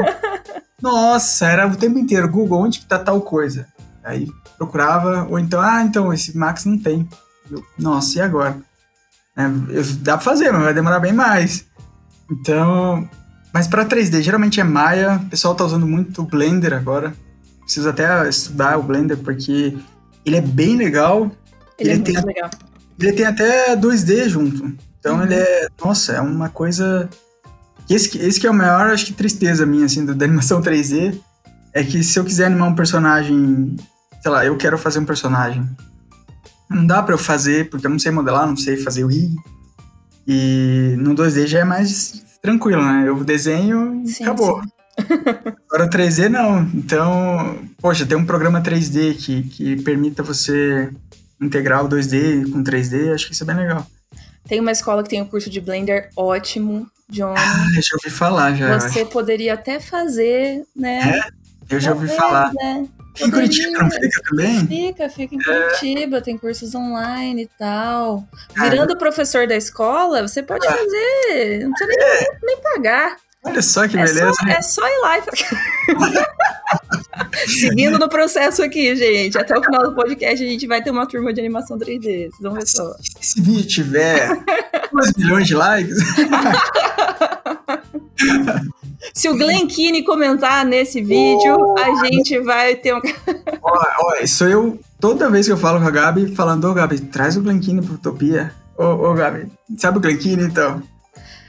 Nossa, 0.82 1.46
era 1.46 1.68
o 1.68 1.76
tempo 1.76 1.98
inteiro, 1.98 2.28
Google, 2.28 2.62
onde 2.62 2.80
que 2.80 2.86
tá 2.86 2.98
tal 2.98 3.20
coisa? 3.20 3.66
Aí 4.02 4.28
procurava, 4.56 5.26
ou 5.30 5.38
então, 5.38 5.60
ah, 5.60 5.82
então, 5.82 6.12
esse 6.12 6.36
Max 6.36 6.64
não 6.64 6.78
tem. 6.78 7.08
Eu, 7.50 7.64
Nossa, 7.78 8.18
e 8.18 8.22
agora? 8.22 8.56
É, 9.36 9.44
eu, 9.44 9.84
dá 10.00 10.16
pra 10.16 10.24
fazer, 10.24 10.50
mas 10.52 10.64
vai 10.64 10.74
demorar 10.74 10.98
bem 10.98 11.12
mais. 11.12 11.66
Então, 12.30 13.08
mas 13.56 13.66
para 13.66 13.86
3D, 13.86 14.20
geralmente 14.20 14.60
é 14.60 14.64
Maya, 14.64 15.14
o 15.14 15.30
pessoal 15.30 15.54
tá 15.54 15.64
usando 15.64 15.86
muito 15.86 16.20
o 16.20 16.26
Blender 16.26 16.74
agora. 16.74 17.14
Preciso 17.62 17.88
até 17.88 18.28
estudar 18.28 18.78
o 18.78 18.82
Blender, 18.82 19.16
porque 19.16 19.74
ele 20.26 20.36
é 20.36 20.42
bem 20.42 20.76
legal. 20.76 21.32
Ele, 21.78 21.92
ele 21.92 22.00
é 22.00 22.02
tem, 22.02 22.22
legal. 22.22 22.50
Ele 23.00 23.12
tem 23.14 23.24
até 23.24 23.74
2D 23.74 24.28
junto. 24.28 24.76
Então 25.00 25.16
uhum. 25.16 25.22
ele 25.22 25.36
é. 25.36 25.68
Nossa, 25.82 26.12
é 26.12 26.20
uma 26.20 26.50
coisa. 26.50 27.08
Esse, 27.88 28.18
esse 28.18 28.38
que 28.38 28.46
é 28.46 28.50
o 28.50 28.54
maior, 28.54 28.90
acho 28.90 29.06
que, 29.06 29.14
tristeza 29.14 29.64
minha, 29.64 29.86
assim, 29.86 30.04
da 30.04 30.26
animação 30.26 30.60
3D. 30.60 31.18
É 31.72 31.82
que 31.82 32.04
se 32.04 32.18
eu 32.18 32.24
quiser 32.26 32.44
animar 32.44 32.68
um 32.68 32.74
personagem. 32.74 33.74
Sei 34.20 34.30
lá, 34.30 34.44
eu 34.44 34.54
quero 34.58 34.76
fazer 34.76 34.98
um 34.98 35.06
personagem. 35.06 35.66
Não 36.68 36.86
dá 36.86 37.02
para 37.02 37.14
eu 37.14 37.18
fazer, 37.18 37.70
porque 37.70 37.86
eu 37.86 37.90
não 37.90 37.98
sei 37.98 38.12
modelar, 38.12 38.46
não 38.46 38.54
sei 38.54 38.76
fazer 38.76 39.02
o 39.02 39.06
rig. 39.06 39.34
E 40.28 40.94
no 40.98 41.14
2D 41.14 41.46
já 41.46 41.60
é 41.60 41.64
mais 41.64 42.26
tranquilo, 42.46 42.82
né? 42.82 43.04
Eu 43.06 43.22
desenho 43.24 44.02
e 44.04 44.08
sim, 44.08 44.24
acabou. 44.24 44.62
Sim. 44.62 44.68
Agora 45.68 45.90
3D 45.90 46.28
não. 46.28 46.62
Então, 46.74 47.58
poxa, 47.78 48.06
tem 48.06 48.16
um 48.16 48.24
programa 48.24 48.62
3D 48.62 49.14
que, 49.16 49.42
que 49.42 49.76
permita 49.82 50.22
você 50.22 50.90
integrar 51.40 51.84
o 51.84 51.88
2D 51.88 52.50
com 52.50 52.62
3D, 52.62 53.12
acho 53.12 53.26
que 53.26 53.34
isso 53.34 53.42
é 53.42 53.46
bem 53.46 53.56
legal. 53.56 53.86
Tem 54.48 54.60
uma 54.60 54.70
escola 54.70 55.02
que 55.02 55.10
tem 55.10 55.20
um 55.20 55.26
curso 55.26 55.50
de 55.50 55.60
Blender 55.60 56.08
ótimo, 56.16 56.86
John. 57.10 57.34
Ah, 57.36 57.66
deixa 57.74 57.94
eu 57.94 57.98
ouvir 58.02 58.16
falar 58.16 58.54
já. 58.54 58.78
Você 58.78 59.04
poderia 59.04 59.54
até 59.54 59.80
fazer, 59.80 60.64
né? 60.74 61.18
É, 61.68 61.74
eu 61.74 61.80
já 61.80 61.92
ouvi 61.92 62.08
falar. 62.08 62.52
Né? 62.54 62.86
Em 63.20 63.30
Curitiba 63.30 63.78
não 63.78 63.90
fica 63.90 64.22
também? 64.28 64.66
Fica, 64.66 65.08
fica 65.08 65.34
em 65.34 65.40
é. 65.40 65.44
Curitiba, 65.44 66.20
tem 66.20 66.36
cursos 66.36 66.74
online 66.74 67.44
e 67.44 67.50
tal. 67.58 68.28
Virando 68.54 68.92
ah, 68.92 68.96
professor 68.96 69.46
da 69.46 69.56
escola, 69.56 70.26
você 70.26 70.42
pode 70.42 70.66
ah, 70.66 70.72
fazer, 70.72 71.64
não 71.64 71.72
precisa 71.72 71.88
nem, 71.88 71.98
é. 71.98 72.38
nem 72.42 72.60
pagar. 72.60 73.16
Olha 73.46 73.62
só 73.62 73.86
que 73.86 73.96
é 73.96 74.04
beleza. 74.04 74.32
Só, 74.32 74.48
é 74.48 74.62
só 74.62 74.82
ir 74.86 74.98
lá. 74.98 75.18
Seguindo 77.46 77.96
no 77.98 78.08
processo 78.08 78.62
aqui, 78.62 78.96
gente. 78.96 79.38
Até 79.38 79.56
o 79.56 79.62
final 79.62 79.84
do 79.84 79.94
podcast 79.94 80.44
a 80.44 80.48
gente 80.48 80.66
vai 80.66 80.82
ter 80.82 80.90
uma 80.90 81.06
turma 81.06 81.32
de 81.32 81.38
animação 81.40 81.78
3D. 81.78 82.02
Vocês 82.02 82.34
vão 82.40 82.54
ver 82.54 82.66
só. 82.66 82.92
Se 83.20 83.40
vídeo 83.40 83.64
tiver 83.66 84.28
2 84.92 85.12
milhões 85.16 85.46
de 85.46 85.54
likes. 85.54 85.96
Se 89.12 89.28
o 89.28 89.36
Glen 89.36 89.66
Keane 89.66 90.02
comentar 90.02 90.64
nesse 90.64 91.00
vídeo, 91.00 91.56
oh, 91.58 91.78
a 91.78 92.06
gente 92.06 92.38
vai 92.40 92.74
ter 92.76 92.94
um. 92.94 93.00
Olha, 93.62 93.96
olha, 94.00 94.24
isso 94.24 94.44
eu, 94.44 94.78
toda 95.00 95.30
vez 95.30 95.46
que 95.46 95.52
eu 95.52 95.56
falo 95.56 95.80
com 95.80 95.86
a 95.86 95.90
Gabi, 95.90 96.34
falando, 96.34 96.68
ô 96.68 96.74
Gabi, 96.74 97.00
traz 97.00 97.36
o 97.36 97.42
Glen 97.42 97.60
Keane 97.60 97.82
pro 97.82 97.94
Utopia. 97.94 98.52
Ô, 98.76 98.84
ô 98.84 99.14
Gabi, 99.14 99.46
sabe 99.76 99.98
o 99.98 100.00
Glen 100.00 100.18
Keane 100.18 100.44
então? 100.44 100.82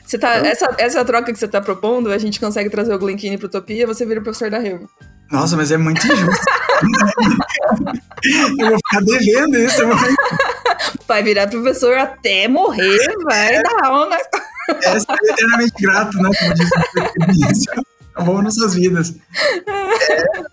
Você 0.08 0.18
tá, 0.18 0.36
essa, 0.36 0.74
essa 0.78 1.04
troca 1.04 1.34
que 1.34 1.38
você 1.38 1.50
tá 1.50 1.60
propondo, 1.60 2.10
a 2.10 2.18
gente 2.18 2.40
consegue 2.40 2.70
trazer 2.70 2.94
o 2.94 2.98
Glenkine 2.98 3.38
pro 3.38 3.48
Utopia, 3.48 3.86
você 3.86 4.06
vira 4.06 4.22
o 4.22 4.24
professor 4.24 4.50
da 4.50 4.58
Rio. 4.58 4.90
Nossa, 5.30 5.58
mas 5.58 5.70
é 5.70 5.76
muito 5.76 6.02
injusto. 6.08 6.46
eu 8.58 8.70
vou 8.70 8.78
ficar 8.78 9.02
devendo 9.04 9.58
isso. 9.58 9.82
Vai 11.06 11.22
virar 11.24 11.48
professor 11.48 11.98
até 11.98 12.48
morrer, 12.48 12.98
vai 13.26 13.56
é, 13.56 13.62
dar 13.62 13.86
aula. 13.86 14.18
É 14.70 15.32
eternamente 15.32 15.74
grato, 15.80 16.18
né? 16.18 16.30
Como 16.40 16.54
diz 17.34 17.66
o 18.18 18.24
bom 18.24 18.42
nossas 18.42 18.74
vidas. 18.74 19.16
É, 19.68 20.48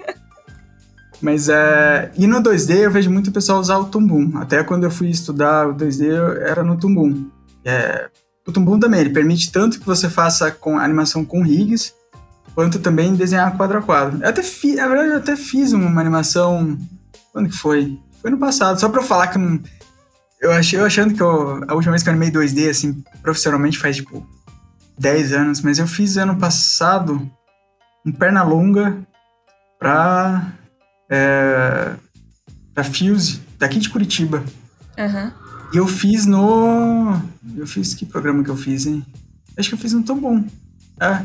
mas 1.21 1.49
é. 1.49 2.13
E 2.17 2.27
no 2.27 2.43
2D 2.43 2.77
eu 2.77 2.91
vejo 2.91 3.11
muito 3.11 3.33
pessoal 3.33 3.59
usar 3.59 3.79
o 3.79 3.87
Tumbum. 3.87 4.37
Até 4.37 4.63
quando 4.63 4.85
eu 4.85 4.91
fui 4.91 5.09
estudar 5.09 5.69
o 5.69 5.75
2D, 5.75 6.07
era 6.43 6.63
no 6.63 6.77
Tumbum. 6.77 7.31
É, 7.65 8.09
o 8.47 8.53
Tumbum 8.53 8.79
também, 8.79 9.01
ele 9.01 9.11
permite 9.11 9.51
tanto 9.51 9.81
que 9.81 9.87
você 9.87 10.09
faça 10.11 10.51
com 10.51 10.79
animação 10.79 11.25
com 11.25 11.43
rigs, 11.43 11.95
quanto 12.55 12.79
também 12.79 13.15
desenhar 13.15 13.57
quadro 13.57 13.79
a 13.79 13.83
quadro. 13.83 14.23
Eu 14.23 14.29
até 14.29 14.43
fiz, 14.43 14.77
na 14.77 14.87
verdade, 14.87 15.11
eu 15.11 15.17
até 15.17 15.35
fiz 15.35 15.73
uma 15.73 16.01
animação. 16.01 16.79
Quando 17.33 17.49
que 17.49 17.57
foi? 17.57 17.99
Foi 18.21 18.31
no 18.31 18.39
passado, 18.39 18.79
só 18.79 18.89
pra 18.89 19.01
eu 19.01 19.07
falar 19.07 19.29
que 19.29 19.39
não. 19.39 19.61
Eu, 20.45 20.53
achei, 20.53 20.79
eu 20.79 20.85
achando 20.85 21.15
que 21.15 21.23
eu, 21.23 21.65
a 21.67 21.73
última 21.73 21.93
vez 21.93 22.03
que 22.03 22.09
eu 22.11 22.13
animei 22.13 22.31
2D, 22.31 22.69
assim, 22.69 23.03
profissionalmente 23.23 23.79
faz 23.79 23.97
tipo 23.97 24.29
10 24.99 25.33
anos, 25.33 25.63
mas 25.63 25.79
eu 25.79 25.87
fiz 25.87 26.19
ano 26.19 26.37
passado 26.37 27.31
um 28.05 28.13
perna 28.13 28.43
longa 28.43 28.95
pra. 29.79 30.53
É, 31.09 31.95
pra 32.75 32.85
Fuse, 32.85 33.41
daqui 33.59 33.79
de 33.79 33.89
Curitiba. 33.89 34.45
Uhum. 34.99 35.33
E 35.73 35.79
eu 35.79 35.89
fiz 35.89 36.27
no. 36.27 37.19
Eu 37.57 37.67
fiz 37.67 37.95
que 37.95 38.05
programa 38.05 38.45
que 38.45 38.51
eu 38.51 38.57
fiz, 38.57 38.85
hein? 38.85 39.03
Acho 39.59 39.71
que 39.71 39.77
eu 39.77 39.79
fiz 39.79 39.95
no 39.95 40.03
Tão 40.03 40.21
Bom. 40.21 40.45
É. 41.01 41.25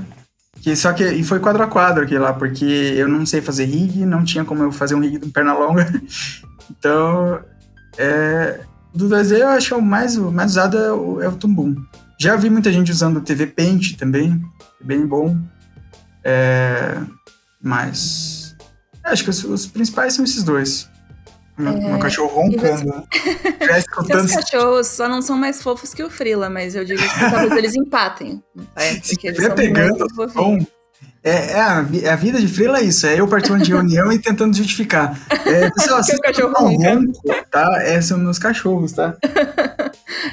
Que, 0.62 0.74
só 0.78 0.94
que. 0.94 1.04
E 1.04 1.26
foi 1.26 1.42
quadro 1.42 1.62
a 1.62 1.68
quadro 1.68 2.06
aqui 2.06 2.18
lá, 2.18 2.32
porque 2.32 2.64
eu 2.64 3.10
não 3.10 3.26
sei 3.26 3.42
fazer 3.42 3.66
rig, 3.66 4.06
não 4.06 4.24
tinha 4.24 4.46
como 4.46 4.64
eu 4.64 4.72
fazer 4.72 4.96
um 4.96 5.02
rig 5.02 5.20
com 5.20 5.30
perna 5.30 5.54
longa. 5.54 5.92
então. 6.72 7.42
É, 7.98 8.62
do 8.94 9.08
2D 9.08 9.40
eu 9.40 9.48
acho 9.50 9.68
que 9.68 9.74
é 9.74 9.78
o 9.78 9.82
mais, 9.82 10.18
o 10.18 10.32
mais 10.32 10.52
usado 10.52 10.78
é 10.78 10.92
o, 10.92 11.22
é 11.22 11.28
o 11.28 11.36
Tumbum. 11.36 11.76
Já 12.20 12.36
vi 12.36 12.50
muita 12.50 12.72
gente 12.72 12.92
usando 12.92 13.18
o 13.18 13.22
TV 13.22 13.48
Paint 13.48 13.96
também, 13.98 14.42
é 14.82 14.84
bem 14.84 15.06
bom. 15.06 15.38
É, 16.24 16.98
mas. 17.62 18.56
Acho 19.04 19.24
que 19.24 19.30
os, 19.30 19.44
os 19.44 19.66
principais 19.66 20.14
são 20.14 20.26
esses 20.26 20.44
dois. 20.44 20.90
Meu, 21.58 21.74
é, 21.74 21.80
meu 21.92 22.00
cachorro 22.00 22.42
roncando. 22.42 23.04
Seus 24.08 24.32
cachorros 24.32 24.88
só 24.88 25.10
não 25.10 25.22
são 25.22 25.38
mais 25.38 25.62
fofos 25.62 25.94
que 25.94 26.02
o 26.02 26.10
Frila, 26.10 26.50
mas 26.50 26.74
eu 26.74 26.86
digo 26.86 27.02
que 27.02 27.20
talvez 27.20 27.52
eles 27.52 27.76
empatem. 27.76 28.42
É, 28.76 28.96
porque 29.06 29.28
eles 29.28 29.44
são 29.44 29.56
pegando. 29.56 30.08
É, 31.22 31.52
é, 31.52 31.60
a, 31.60 31.86
é 32.04 32.10
a 32.10 32.16
vida 32.16 32.40
de 32.40 32.48
Frila 32.48 32.80
é 32.80 32.84
isso, 32.84 33.06
é 33.06 33.20
eu 33.20 33.28
participando 33.28 33.64
de 33.64 33.72
reunião 33.72 34.12
e 34.12 34.20
tentando 34.20 34.56
justificar. 34.56 35.20
É, 35.46 35.70
pessoal, 35.76 36.02
se 36.02 36.18
cachorro 36.20 36.54
ronco, 36.54 37.22
tá? 37.52 37.84
É, 37.84 38.00
são 38.00 38.18
meus 38.18 38.40
cachorros, 38.40 38.94
tá? 38.94 39.18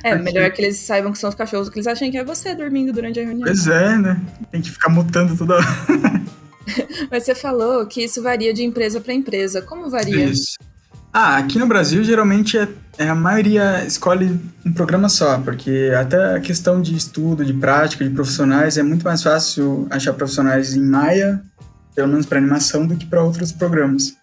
É, 0.04 0.14
melhor 0.16 0.50
que 0.52 0.62
eles 0.62 0.78
saibam 0.78 1.12
que 1.12 1.18
são 1.18 1.28
os 1.28 1.34
cachorros, 1.34 1.68
que 1.68 1.76
eles 1.76 1.86
achem 1.86 2.10
que 2.10 2.18
é 2.18 2.24
você 2.24 2.54
dormindo 2.54 2.92
durante 2.92 3.18
a 3.18 3.24
reunião. 3.24 3.46
Pois 3.46 3.66
é, 3.66 3.96
né? 3.98 4.20
Tem 4.52 4.60
que 4.60 4.70
ficar 4.70 4.88
mutando 4.88 5.36
toda 5.36 5.56
hora. 5.56 5.66
Mas 7.10 7.24
você 7.24 7.34
falou 7.34 7.86
que 7.86 8.04
isso 8.04 8.22
varia 8.22 8.52
de 8.52 8.62
empresa 8.62 9.00
para 9.00 9.12
empresa. 9.12 9.62
Como 9.62 9.90
varia? 9.90 10.24
Isso. 10.24 10.56
Ah, 11.12 11.38
aqui 11.38 11.58
no 11.58 11.66
Brasil 11.66 12.04
geralmente 12.04 12.58
é, 12.58 12.68
é, 12.98 13.08
a 13.08 13.14
maioria 13.14 13.84
escolhe 13.84 14.40
um 14.64 14.72
programa 14.72 15.08
só, 15.08 15.38
porque 15.38 15.92
até 15.98 16.36
a 16.36 16.40
questão 16.40 16.80
de 16.80 16.96
estudo, 16.96 17.44
de 17.44 17.52
prática, 17.52 18.04
de 18.04 18.10
profissionais, 18.10 18.78
é 18.78 18.82
muito 18.82 19.04
mais 19.04 19.22
fácil 19.22 19.86
achar 19.90 20.14
profissionais 20.14 20.74
em 20.74 20.80
Maya, 20.80 21.42
pelo 21.94 22.08
menos 22.08 22.24
para 22.24 22.38
animação, 22.38 22.86
do 22.86 22.96
que 22.96 23.06
para 23.06 23.22
outros 23.22 23.52
programas. 23.52 24.16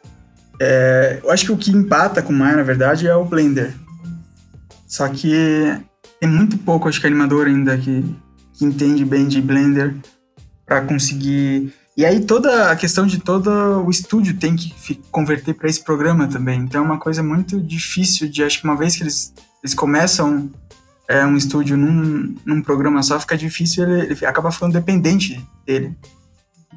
É, 0.59 1.19
eu 1.23 1.31
acho 1.31 1.45
que 1.45 1.51
o 1.51 1.57
que 1.57 1.71
empata 1.71 2.21
com 2.21 2.33
Maya, 2.33 2.55
na 2.55 2.63
verdade, 2.63 3.07
é 3.07 3.15
o 3.15 3.25
Blender. 3.25 3.73
Só 4.87 5.07
que 5.07 5.77
tem 6.19 6.29
muito 6.29 6.57
pouco, 6.57 6.87
acho 6.87 6.99
que, 6.99 7.07
animador 7.07 7.47
ainda 7.47 7.77
que, 7.77 8.03
que 8.53 8.65
entende 8.65 9.05
bem 9.05 9.27
de 9.27 9.41
Blender 9.41 9.93
para 10.65 10.81
conseguir 10.81 11.73
e 11.95 12.05
aí 12.05 12.21
toda 12.21 12.71
a 12.71 12.75
questão 12.75 13.05
de 13.05 13.19
todo 13.19 13.49
o 13.85 13.89
estúdio 13.89 14.37
tem 14.37 14.55
que 14.55 14.73
converter 15.11 15.53
para 15.53 15.69
esse 15.69 15.83
programa 15.83 16.27
também. 16.27 16.61
Então 16.61 16.81
é 16.81 16.85
uma 16.85 16.97
coisa 16.97 17.21
muito 17.21 17.61
difícil 17.61 18.27
de, 18.27 18.43
acho 18.43 18.59
que 18.59 18.65
uma 18.65 18.75
vez 18.75 18.95
que 18.95 19.03
eles, 19.03 19.33
eles 19.63 19.75
começam 19.75 20.49
é, 21.07 21.23
um 21.25 21.37
estúdio 21.37 21.77
num, 21.77 22.35
num 22.43 22.61
programa 22.61 23.03
só, 23.03 23.19
fica 23.19 23.37
difícil, 23.37 23.83
ele, 23.83 24.13
ele 24.13 24.25
acaba 24.25 24.51
ficando 24.51 24.73
dependente 24.73 25.45
dele. 25.65 25.95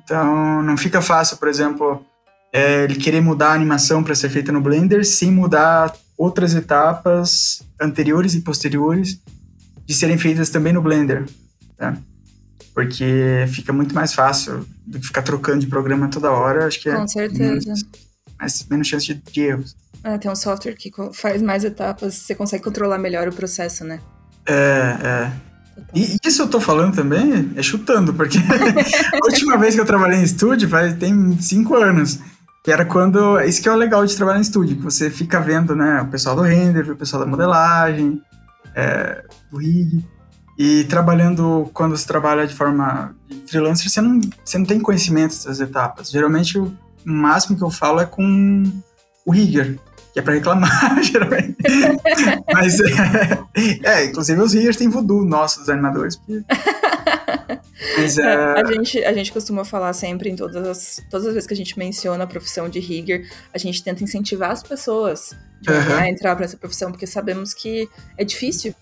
Então 0.04 0.62
não 0.62 0.76
fica 0.76 1.00
fácil, 1.00 1.38
por 1.38 1.48
exemplo, 1.48 2.04
é, 2.52 2.84
ele 2.84 2.96
querer 2.96 3.22
mudar 3.22 3.50
a 3.50 3.54
animação 3.54 4.04
para 4.04 4.14
ser 4.14 4.28
feita 4.28 4.52
no 4.52 4.60
Blender 4.60 5.04
sem 5.06 5.30
mudar 5.30 5.94
outras 6.16 6.54
etapas 6.54 7.62
anteriores 7.80 8.34
e 8.34 8.42
posteriores 8.42 9.20
de 9.84 9.94
serem 9.94 10.18
feitas 10.18 10.50
também 10.50 10.72
no 10.72 10.82
Blender. 10.82 11.24
Tá? 11.76 11.96
Porque 12.76 13.46
fica 13.48 13.72
muito 13.72 13.94
mais 13.94 14.12
fácil 14.12 14.66
do 14.86 15.00
que 15.00 15.06
ficar 15.06 15.22
trocando 15.22 15.60
de 15.60 15.66
programa 15.66 16.08
toda 16.08 16.30
hora. 16.30 16.66
Acho 16.66 16.78
que 16.78 16.90
é 16.90 16.94
Com 16.94 17.04
é 17.04 17.08
certeza. 17.08 17.42
Menos, 17.42 17.86
mais, 18.38 18.66
menos 18.68 18.86
chance 18.86 19.06
de, 19.06 19.14
de 19.14 19.40
erros. 19.40 19.74
É, 20.04 20.18
tem 20.18 20.30
um 20.30 20.36
software 20.36 20.74
que 20.74 20.92
faz 21.14 21.40
mais 21.40 21.64
etapas, 21.64 22.14
você 22.14 22.34
consegue 22.34 22.62
controlar 22.62 22.98
melhor 22.98 23.28
o 23.28 23.32
processo, 23.32 23.82
né? 23.82 23.98
É, 24.46 24.94
é. 25.02 25.32
E 25.94 26.18
isso 26.22 26.42
eu 26.42 26.48
tô 26.48 26.60
falando 26.60 26.94
também 26.94 27.50
é 27.56 27.62
chutando, 27.62 28.12
porque 28.12 28.36
a 28.44 29.26
última 29.26 29.56
vez 29.56 29.74
que 29.74 29.80
eu 29.80 29.86
trabalhei 29.86 30.18
em 30.18 30.24
estúdio 30.24 30.68
faz, 30.68 30.92
tem 30.92 31.40
cinco 31.40 31.76
anos. 31.76 32.18
Que 32.62 32.70
era 32.70 32.84
quando. 32.84 33.40
Isso 33.40 33.62
que 33.62 33.70
é 33.70 33.72
o 33.72 33.76
legal 33.76 34.04
de 34.04 34.14
trabalhar 34.14 34.38
em 34.38 34.42
estúdio, 34.42 34.76
que 34.76 34.82
você 34.82 35.08
fica 35.08 35.40
vendo, 35.40 35.74
né, 35.74 36.02
o 36.02 36.08
pessoal 36.08 36.36
do 36.36 36.42
render, 36.42 36.90
o 36.90 36.96
pessoal 36.96 37.24
da 37.24 37.30
modelagem, 37.30 38.20
é, 38.74 39.24
do 39.50 39.56
rig. 39.56 40.04
E 40.58 40.84
trabalhando, 40.84 41.70
quando 41.74 41.96
você 41.96 42.06
trabalha 42.06 42.46
de 42.46 42.54
forma 42.54 43.14
freelancer, 43.46 43.90
você 43.90 44.00
não, 44.00 44.20
você 44.44 44.56
não 44.56 44.64
tem 44.64 44.80
conhecimento 44.80 45.32
dessas 45.32 45.60
etapas. 45.60 46.10
Geralmente, 46.10 46.58
o 46.58 46.74
máximo 47.04 47.56
que 47.56 47.62
eu 47.62 47.70
falo 47.70 48.00
é 48.00 48.06
com 48.06 48.64
o 49.26 49.30
rigger, 49.30 49.78
que 50.14 50.20
é 50.20 50.22
para 50.22 50.32
reclamar, 50.32 51.02
geralmente. 51.04 51.56
Mas, 52.52 52.80
é, 52.80 54.00
é, 54.00 54.04
inclusive 54.06 54.40
os 54.40 54.54
riggers 54.54 54.76
têm 54.76 54.88
voodoo 54.88 55.24
nossos, 55.26 55.68
animadores. 55.68 56.16
Porque... 56.16 56.42
Mas, 57.98 58.16
é... 58.16 58.24
a, 58.24 58.64
gente, 58.64 59.04
a 59.04 59.12
gente 59.12 59.32
costuma 59.32 59.62
falar 59.62 59.92
sempre 59.92 60.30
em 60.30 60.36
todas 60.36 60.66
as, 60.66 61.02
todas 61.10 61.26
as 61.26 61.34
vezes 61.34 61.46
que 61.46 61.52
a 61.52 61.56
gente 61.56 61.78
menciona 61.78 62.24
a 62.24 62.26
profissão 62.26 62.66
de 62.66 62.80
rigger, 62.80 63.28
a 63.52 63.58
gente 63.58 63.84
tenta 63.84 64.02
incentivar 64.02 64.52
as 64.52 64.62
pessoas 64.62 65.32
uhum. 65.68 65.96
a 65.98 66.08
entrar 66.08 66.34
para 66.34 66.46
essa 66.46 66.56
profissão, 66.56 66.90
porque 66.90 67.06
sabemos 67.06 67.52
que 67.52 67.86
é 68.16 68.24
difícil. 68.24 68.74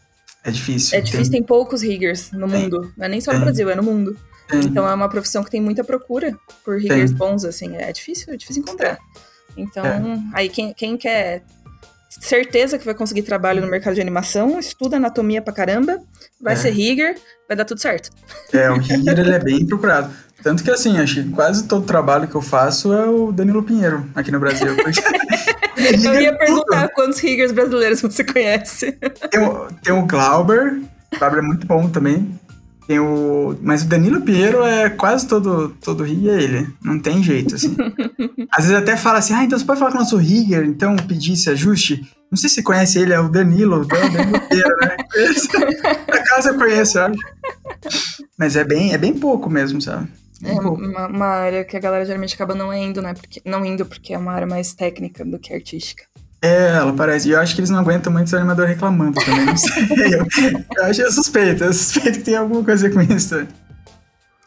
É 0.44 0.50
difícil. 0.50 0.98
É 0.98 1.00
difícil, 1.00 1.32
tem, 1.32 1.40
tem 1.40 1.42
poucos 1.42 1.82
riggers 1.82 2.30
no 2.32 2.48
tem. 2.48 2.62
mundo. 2.62 2.92
Não 2.96 3.06
é 3.06 3.08
nem 3.08 3.20
só 3.20 3.32
no 3.32 3.40
Brasil, 3.40 3.68
é 3.70 3.74
no 3.74 3.82
mundo. 3.82 4.16
Então 4.52 4.86
é 4.86 4.94
uma 4.94 5.08
profissão 5.08 5.42
que 5.42 5.50
tem 5.50 5.60
muita 5.60 5.82
procura 5.82 6.36
por 6.64 6.78
riggers 6.78 7.12
bons, 7.12 7.44
assim. 7.44 7.76
É 7.76 7.90
difícil, 7.92 8.32
é 8.32 8.36
difícil 8.36 8.62
encontrar. 8.62 8.98
Então, 9.56 9.84
é. 9.84 10.22
aí 10.34 10.48
quem, 10.48 10.74
quem 10.74 10.96
quer 10.96 11.42
certeza 12.20 12.78
que 12.78 12.84
vai 12.84 12.94
conseguir 12.94 13.22
trabalho 13.22 13.60
no 13.60 13.68
mercado 13.68 13.94
de 13.94 14.00
animação, 14.00 14.58
estuda 14.58 14.96
anatomia 14.96 15.42
pra 15.42 15.52
caramba, 15.52 15.98
vai 16.40 16.54
é. 16.54 16.56
ser 16.56 16.70
rigger, 16.70 17.16
vai 17.48 17.56
dar 17.56 17.64
tudo 17.64 17.80
certo. 17.80 18.10
É, 18.52 18.70
o 18.70 18.78
rigger 18.78 19.18
ele 19.18 19.32
é 19.34 19.38
bem 19.38 19.66
procurado. 19.66 20.12
Tanto 20.42 20.62
que 20.62 20.70
assim, 20.70 20.98
acho 20.98 21.22
que 21.22 21.30
quase 21.30 21.66
todo 21.66 21.86
trabalho 21.86 22.28
que 22.28 22.34
eu 22.34 22.42
faço 22.42 22.92
é 22.92 23.08
o 23.08 23.32
Danilo 23.32 23.62
Pinheiro 23.62 24.06
aqui 24.14 24.30
no 24.30 24.38
Brasil. 24.38 24.76
eu 25.92 26.20
ia 26.20 26.36
perguntar 26.36 26.88
quantos 26.88 27.18
riggers 27.20 27.52
brasileiros 27.52 28.00
você 28.00 28.24
conhece. 28.24 28.92
Tem 29.30 29.40
o, 29.40 29.68
tem 29.82 29.92
o 29.92 30.06
Glauber, 30.06 30.80
o 31.12 31.18
Glauber 31.18 31.38
é 31.38 31.42
muito 31.42 31.66
bom 31.66 31.88
também. 31.88 32.38
Tem 32.86 32.98
o. 32.98 33.56
Mas 33.62 33.82
o 33.82 33.86
Danilo 33.86 34.20
Pinheiro 34.20 34.62
é 34.62 34.90
quase 34.90 35.26
todo, 35.26 35.70
todo 35.82 36.04
rigger 36.04 36.38
é 36.38 36.42
ele. 36.42 36.68
Não 36.82 36.98
tem 36.98 37.22
jeito, 37.22 37.54
assim. 37.54 37.74
Às 38.52 38.66
vezes 38.66 38.80
até 38.80 38.96
fala 38.96 39.18
assim, 39.18 39.32
ah, 39.32 39.42
então 39.42 39.58
você 39.58 39.64
pode 39.64 39.78
falar 39.78 39.90
com 39.90 39.98
o 39.98 40.00
nosso 40.00 40.16
rigger, 40.16 40.64
então 40.64 40.94
pedir 40.96 41.32
esse 41.32 41.48
ajuste. 41.48 42.06
Não 42.30 42.36
sei 42.36 42.48
se 42.48 42.56
você 42.56 42.62
conhece 42.62 42.98
ele, 42.98 43.12
é 43.12 43.20
o 43.20 43.28
Danilo, 43.28 43.80
o 43.80 43.84
Danilo 43.86 44.40
Pinheiro, 44.48 44.76
né? 44.82 44.96
Na 46.08 46.22
casa 46.24 46.50
eu 46.50 46.58
conheço, 46.58 46.92
sabe? 46.92 47.16
Mas 48.36 48.56
é 48.56 48.64
bem, 48.64 48.92
é 48.92 48.98
bem 48.98 49.14
pouco 49.14 49.48
mesmo, 49.48 49.80
sabe? 49.80 50.08
É 50.44 50.52
uma, 50.52 51.06
uma, 51.06 51.26
área 51.26 51.64
que 51.64 51.76
a 51.76 51.80
galera 51.80 52.04
geralmente 52.04 52.34
acaba 52.34 52.54
não 52.54 52.72
indo, 52.72 53.00
né? 53.00 53.14
Porque, 53.14 53.40
não 53.44 53.64
indo 53.64 53.86
porque 53.86 54.12
é 54.12 54.18
uma 54.18 54.32
área 54.32 54.46
mais 54.46 54.74
técnica 54.74 55.24
do 55.24 55.38
que 55.38 55.52
artística. 55.52 56.04
É, 56.42 56.76
ela 56.76 56.92
parece. 56.92 57.28
E 57.28 57.32
eu 57.32 57.40
acho 57.40 57.54
que 57.54 57.60
eles 57.60 57.70
não 57.70 57.78
aguentam 57.78 58.12
muito 58.12 58.30
o 58.30 58.36
animador 58.36 58.66
reclamando 58.66 59.18
também. 59.18 59.46
Não 59.46 59.56
sei. 59.56 59.84
eu, 60.12 60.64
eu 60.76 60.84
acho 60.84 61.00
eu 61.00 61.10
suspeito. 61.10 61.64
Eu 61.64 61.72
suspeito 61.72 62.18
que 62.18 62.24
tem 62.24 62.36
alguma 62.36 62.62
coisa 62.62 62.90
com 62.90 63.00
isso. 63.00 63.46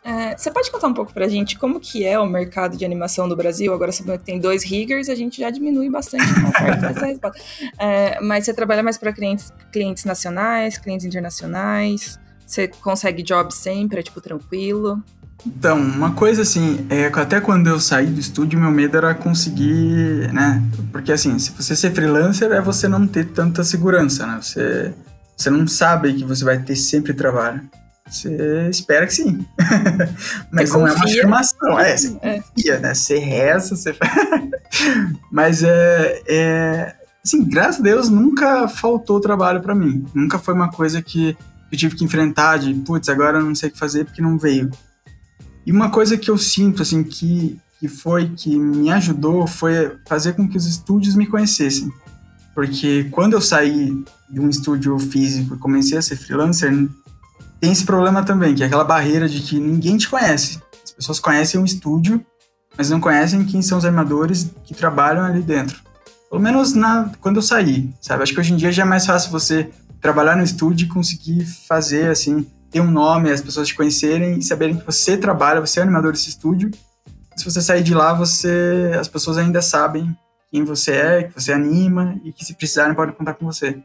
É, 0.08 0.38
você 0.38 0.50
pode 0.50 0.72
contar 0.72 0.88
um 0.88 0.94
pouco 0.94 1.12
pra 1.12 1.28
gente 1.28 1.58
como 1.58 1.82
que 1.82 2.06
é 2.06 2.18
o 2.18 2.26
mercado 2.26 2.78
de 2.78 2.86
animação 2.86 3.28
do 3.28 3.36
Brasil? 3.36 3.74
Agora, 3.74 3.92
sabendo 3.92 4.20
que 4.20 4.26
tem 4.26 4.40
dois 4.40 4.64
riggers, 4.64 5.10
a 5.10 5.16
gente 5.16 5.42
já 5.42 5.50
diminui 5.50 5.90
bastante 5.90 6.24
é, 7.78 8.22
mas 8.22 8.46
você 8.46 8.54
trabalha 8.54 8.82
mais 8.82 8.98
para 8.98 9.12
clientes, 9.12 9.52
clientes 9.70 10.06
nacionais, 10.06 10.78
clientes 10.78 11.06
internacionais? 11.06 12.18
Você 12.46 12.70
consegue 12.70 13.22
job 13.22 13.54
sempre, 13.54 14.00
é 14.00 14.04
tipo 14.04 14.22
tranquilo? 14.22 15.04
Então, 15.48 15.80
uma 15.80 16.12
coisa 16.12 16.42
assim, 16.42 16.86
é, 16.90 17.06
até 17.06 17.40
quando 17.40 17.68
eu 17.68 17.80
saí 17.80 18.08
do 18.08 18.20
estúdio, 18.20 18.60
meu 18.60 18.70
medo 18.70 18.98
era 18.98 19.16
conseguir, 19.16 20.32
né? 20.34 20.62
Porque 20.92 21.12
assim, 21.12 21.40
se 21.40 21.52
você 21.52 21.76
ser 21.76 21.94
freelancer, 21.94 22.52
é 22.52 22.62
você 22.62 22.88
não 22.88 23.08
ter 23.08 23.26
tanta 23.28 23.64
segurança, 23.64 24.28
né? 24.28 24.40
Você, 24.42 24.94
você 25.36 25.50
não 25.50 25.66
sabe 25.66 26.14
que 26.14 26.26
você 26.26 26.44
vai 26.44 26.60
ter 26.60 26.76
sempre 26.76 27.14
trabalho. 27.14 27.62
Você 28.10 28.68
espera 28.70 29.06
que 29.06 29.14
sim. 29.14 29.46
Mas 30.52 30.72
não 30.72 30.86
é 30.86 30.92
uma 30.92 31.04
afirmação. 31.04 31.80
É, 31.80 31.96
você 31.96 32.18
é. 32.22 32.40
confia, 32.42 32.80
né? 32.80 32.94
Você 32.94 33.18
reza, 33.18 33.76
você 33.76 33.96
Mas 35.32 35.64
é, 35.64 36.22
é. 36.28 36.96
Assim, 37.24 37.44
graças 37.48 37.80
a 37.80 37.84
Deus, 37.84 38.10
nunca 38.10 38.68
faltou 38.68 39.20
trabalho 39.20 39.62
para 39.62 39.76
mim. 39.76 40.06
Nunca 40.14 40.40
foi 40.40 40.54
uma 40.54 40.70
coisa 40.70 41.02
que 41.02 41.38
eu 41.72 41.78
tive 41.78 41.96
que 41.96 42.04
enfrentar 42.04 42.58
de, 42.58 42.74
putz, 42.74 43.10
agora 43.10 43.40
eu 43.40 43.44
não 43.44 43.56
sei 43.56 43.70
o 43.70 43.72
que 43.72 43.80
fazer 43.80 44.06
porque 44.06 44.22
não 44.22 44.38
veio. 44.38 44.72
E 45.68 45.72
uma 45.74 45.90
coisa 45.90 46.18
que 46.18 46.32
eu 46.32 46.38
sinto, 46.38 46.82
assim, 46.82 47.04
que, 47.04 47.60
que 47.78 47.90
foi, 47.90 48.30
que 48.30 48.58
me 48.58 48.90
ajudou, 48.90 49.46
foi 49.46 49.98
fazer 50.08 50.32
com 50.32 50.48
que 50.48 50.56
os 50.56 50.66
estúdios 50.66 51.14
me 51.14 51.28
conhecessem. 51.28 51.92
Porque 52.56 53.10
quando 53.12 53.34
eu 53.34 53.42
saí 53.42 53.92
de 54.30 54.40
um 54.40 54.48
estúdio 54.48 54.98
físico 54.98 55.56
e 55.56 55.58
comecei 55.58 55.98
a 55.98 56.02
ser 56.02 56.16
freelancer, 56.16 56.72
tem 57.60 57.70
esse 57.70 57.84
problema 57.84 58.24
também, 58.24 58.56
que 58.56 58.64
é 58.64 58.66
aquela 58.66 58.86
barreira 58.86 59.28
de 59.28 59.42
que 59.42 59.60
ninguém 59.60 59.98
te 59.98 60.08
conhece. 60.08 60.58
As 60.86 60.92
pessoas 60.92 61.20
conhecem 61.20 61.60
um 61.60 61.66
estúdio, 61.66 62.26
mas 62.78 62.90
não 62.90 63.02
conhecem 63.02 63.44
quem 63.44 63.62
são 63.62 63.78
os 63.78 63.84
animadores 63.84 64.50
que 64.64 64.74
trabalham 64.74 65.26
ali 65.26 65.42
dentro. 65.42 65.82
Pelo 66.30 66.42
menos 66.42 66.72
na, 66.72 67.12
quando 67.20 67.36
eu 67.36 67.42
saí, 67.42 67.94
sabe? 68.02 68.24
Acho 68.24 68.34
que 68.34 68.40
hoje 68.40 68.54
em 68.54 68.58
dia 68.58 68.72
já 68.72 68.84
é 68.84 68.86
mais 68.86 69.06
fácil 69.06 69.32
você 69.32 69.70
trabalhar 70.00 70.38
no 70.38 70.44
estúdio 70.44 70.86
e 70.86 70.90
conseguir 70.90 71.46
fazer, 71.68 72.10
assim, 72.10 72.48
ter 72.72 72.82
um 72.82 72.92
nome, 72.92 73.32
as 73.32 73.42
pessoas 73.42 73.68
te 73.68 73.76
conhecerem 73.76 74.40
e 74.40 74.44
saberem 74.44 74.78
que 74.78 74.86
você 74.86 75.18
trabalha, 75.18 75.62
você 75.62 75.80
é 75.80 75.84
animador 75.84 76.12
desse 76.12 76.30
estúdio. 76.30 76.72
Se 77.36 77.46
você 77.46 77.62
sair 77.62 77.84
de 77.84 77.94
lá, 77.94 78.14
você, 78.14 78.92
as 79.00 79.08
pessoas 79.08 79.38
ainda 79.38 79.62
sabem 79.62 80.16
quem 80.52 80.64
você 80.64 80.92
é, 80.92 81.24
que 81.24 81.34
você 81.34 81.54
anima 81.54 82.20
e 82.24 82.32
que 82.32 82.44
se 82.44 82.54
precisarem 82.54 82.96
podem 82.96 83.14
contar 83.14 83.36
com 83.36 83.46
você. 83.46 83.78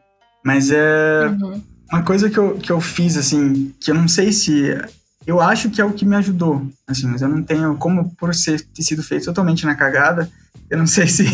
Mas 0.44 0.70
é 0.70 1.28
uhum. 1.28 1.62
uma 1.92 2.02
coisa 2.02 2.30
que 2.30 2.38
eu, 2.38 2.54
que 2.54 2.72
eu 2.72 2.80
fiz, 2.80 3.16
assim, 3.16 3.74
que 3.80 3.90
eu 3.90 3.94
não 3.94 4.08
sei 4.08 4.32
se. 4.32 4.76
Eu 5.24 5.40
acho 5.40 5.70
que 5.70 5.80
é 5.80 5.84
o 5.84 5.92
que 5.92 6.04
me 6.04 6.16
ajudou, 6.16 6.66
assim, 6.86 7.06
mas 7.06 7.22
eu 7.22 7.28
não 7.28 7.42
tenho, 7.44 7.76
como 7.76 8.12
por 8.16 8.34
ser, 8.34 8.60
ter 8.60 8.82
sido 8.82 9.04
feito 9.04 9.26
totalmente 9.26 9.64
na 9.64 9.76
cagada, 9.76 10.28
eu 10.68 10.78
não 10.78 10.86
sei 10.88 11.06
se, 11.06 11.24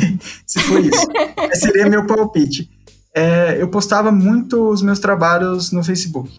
se 0.47 0.59
foi 0.61 0.83
isso. 0.83 1.07
Esse 1.51 1.63
seria 1.63 1.89
meu 1.89 2.07
palpite. 2.07 2.69
É, 3.15 3.61
eu 3.61 3.69
postava 3.69 4.13
muito 4.13 4.69
os 4.69 4.83
meus 4.83 4.99
trabalhos 4.99 5.73
no 5.73 5.83
Facebook 5.83 6.39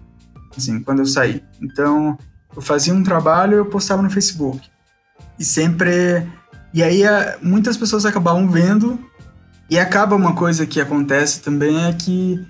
assim, 0.57 0.81
quando 0.81 0.99
eu 0.99 1.05
saí. 1.05 1.43
Então, 1.61 2.17
eu 2.55 2.61
fazia 2.61 2.93
um 2.93 3.03
trabalho 3.03 3.57
eu 3.57 3.65
postava 3.65 4.01
no 4.01 4.09
Facebook. 4.09 4.69
E 5.37 5.45
sempre. 5.45 6.27
E 6.73 6.83
aí, 6.83 7.03
muitas 7.41 7.77
pessoas 7.77 8.05
acabavam 8.05 8.49
vendo. 8.49 8.99
E 9.69 9.77
acaba 9.77 10.15
uma 10.15 10.33
coisa 10.33 10.65
que 10.65 10.81
acontece 10.81 11.41
também 11.41 11.85
é 11.85 11.93
que 11.93 12.43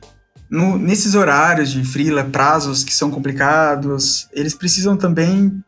no, 0.49 0.77
nesses 0.77 1.15
horários 1.15 1.69
de 1.69 1.83
freela, 1.83 2.23
prazos 2.23 2.83
que 2.83 2.93
são 2.93 3.11
complicados, 3.11 4.27
eles 4.31 4.55
precisam 4.55 4.97
também, 4.97 5.63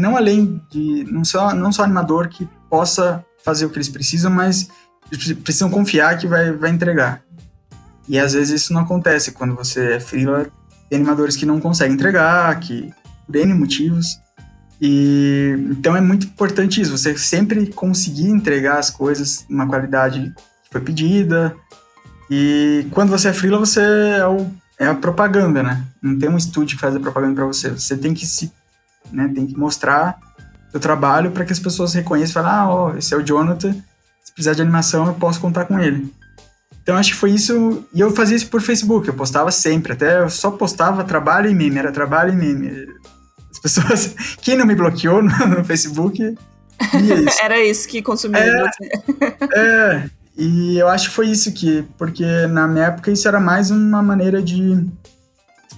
não 0.00 0.16
além 0.16 0.60
de, 0.70 1.04
não 1.04 1.24
só, 1.24 1.54
não 1.54 1.70
só 1.70 1.84
animador 1.84 2.28
que 2.28 2.48
possa 2.68 3.24
fazer 3.44 3.66
o 3.66 3.70
que 3.70 3.76
eles 3.76 3.88
precisam, 3.88 4.30
mas 4.30 4.68
eles 5.12 5.32
precisam 5.34 5.70
confiar 5.70 6.18
que 6.18 6.26
vai, 6.26 6.52
vai 6.52 6.70
entregar. 6.70 7.22
E 8.08 8.18
às 8.18 8.32
vezes 8.32 8.62
isso 8.62 8.72
não 8.72 8.80
acontece 8.80 9.32
quando 9.32 9.54
você 9.54 9.94
é 9.94 10.00
freela, 10.00 10.46
tem 10.88 10.98
animadores 10.98 11.36
que 11.36 11.46
não 11.46 11.60
conseguem 11.60 11.94
entregar, 11.94 12.58
que 12.60 12.92
por 13.26 13.36
N 13.36 13.54
motivos. 13.54 14.18
E 14.80 15.54
então 15.70 15.96
é 15.96 16.00
muito 16.00 16.26
importante 16.26 16.80
isso, 16.80 16.96
você 16.96 17.16
sempre 17.16 17.66
conseguir 17.66 18.28
entregar 18.28 18.78
as 18.78 18.90
coisas 18.90 19.44
numa 19.48 19.66
qualidade 19.66 20.32
que 20.64 20.70
foi 20.70 20.80
pedida. 20.80 21.54
E 22.30 22.86
quando 22.90 23.10
você 23.10 23.28
é 23.28 23.32
freela, 23.32 23.58
você 23.58 23.80
é, 23.80 24.26
o, 24.26 24.50
é 24.78 24.86
a 24.86 24.94
propaganda, 24.94 25.62
né? 25.62 25.84
Não 26.00 26.18
tem 26.18 26.28
um 26.28 26.36
estúdio 26.36 26.76
que 26.76 26.80
faz 26.80 26.94
a 26.94 27.00
propaganda 27.00 27.34
para 27.34 27.46
você. 27.46 27.70
Você 27.70 27.96
tem 27.96 28.14
que 28.14 28.26
se, 28.26 28.52
né, 29.10 29.30
tem 29.34 29.46
que 29.46 29.58
mostrar 29.58 30.18
o 30.72 30.78
trabalho 30.78 31.30
para 31.30 31.44
que 31.44 31.52
as 31.52 31.58
pessoas 31.58 31.94
reconheçam 31.94 32.42
falem: 32.42 32.58
"Ah, 32.58 32.68
ó, 32.68 32.96
esse 32.96 33.12
é 33.12 33.16
o 33.16 33.22
Jonathan. 33.22 33.72
Se 34.22 34.32
precisar 34.32 34.54
de 34.54 34.62
animação, 34.62 35.06
eu 35.06 35.14
posso 35.14 35.40
contar 35.40 35.64
com 35.64 35.78
ele". 35.80 36.12
Então 36.88 36.96
acho 36.96 37.10
que 37.10 37.18
foi 37.18 37.32
isso. 37.32 37.84
E 37.92 38.00
eu 38.00 38.10
fazia 38.12 38.34
isso 38.34 38.48
por 38.48 38.62
Facebook, 38.62 39.06
eu 39.06 39.12
postava 39.12 39.50
sempre. 39.50 39.92
Até 39.92 40.22
eu 40.22 40.30
só 40.30 40.50
postava 40.50 41.04
trabalho 41.04 41.50
e 41.50 41.54
meme, 41.54 41.78
era 41.78 41.92
trabalho 41.92 42.32
e 42.32 42.36
meme. 42.36 42.88
As 43.50 43.58
pessoas. 43.58 44.14
Quem 44.40 44.56
não 44.56 44.64
me 44.64 44.74
bloqueou 44.74 45.22
no, 45.22 45.46
no 45.48 45.62
Facebook. 45.66 46.18
Isso. 46.78 47.38
era 47.42 47.62
isso 47.62 47.88
que 47.88 48.00
consumia. 48.00 48.40
É, 48.40 49.48
é, 49.52 50.10
e 50.34 50.78
eu 50.78 50.88
acho 50.88 51.08
que 51.08 51.14
foi 51.14 51.26
isso 51.26 51.52
que. 51.52 51.84
Porque 51.98 52.24
na 52.46 52.68
minha 52.68 52.86
época 52.86 53.10
isso 53.10 53.26
era 53.26 53.40
mais 53.40 53.70
uma 53.72 54.00
maneira 54.00 54.40
de. 54.40 54.86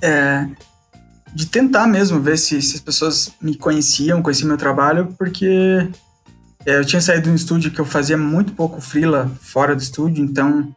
É, 0.03 0.47
de 1.35 1.47
tentar 1.47 1.87
mesmo 1.87 2.21
ver 2.21 2.37
se, 2.37 2.61
se 2.61 2.77
as 2.77 2.83
pessoas 2.83 3.33
me 3.41 3.57
conheciam, 3.57 4.21
conheciam 4.23 4.49
meu 4.49 4.59
trabalho, 4.59 5.13
porque 5.19 5.89
é, 6.67 6.77
eu 6.77 6.85
tinha 6.85 7.01
saído 7.01 7.23
de 7.23 7.31
um 7.31 7.35
estúdio 7.35 7.71
que 7.71 7.81
eu 7.81 7.85
fazia 7.87 8.19
muito 8.19 8.53
pouco 8.53 8.79
freela 8.81 9.31
fora 9.41 9.75
do 9.75 9.81
estúdio, 9.81 10.23
então 10.23 10.71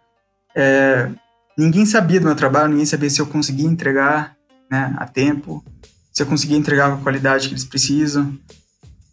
é, 0.56 1.10
ninguém 1.58 1.86
sabia 1.86 2.20
do 2.20 2.26
meu 2.26 2.36
trabalho, 2.36 2.70
ninguém 2.70 2.86
sabia 2.86 3.10
se 3.10 3.20
eu 3.20 3.28
conseguia 3.28 3.68
entregar 3.68 4.36
né, 4.70 4.94
a 4.98 5.06
tempo, 5.06 5.64
se 6.12 6.22
eu 6.22 6.28
conseguia 6.28 6.58
entregar 6.58 6.90
com 6.90 6.98
a 6.98 7.04
qualidade 7.04 7.48
que 7.48 7.54
eles 7.54 7.66
precisam. 7.66 8.38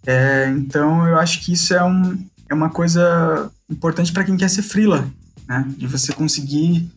É, 0.06 0.48
então, 0.56 1.06
eu 1.06 1.18
acho 1.18 1.40
que 1.40 1.52
isso 1.52 1.74
é, 1.74 1.84
um, 1.84 2.18
é 2.48 2.54
uma 2.54 2.70
coisa 2.70 3.50
importante 3.68 4.12
para 4.12 4.24
quem 4.24 4.36
quer 4.36 4.48
ser 4.48 4.62
freela, 4.62 5.08
né? 5.46 5.64
De 5.76 5.86
você 5.86 6.12
conseguir 6.12 6.90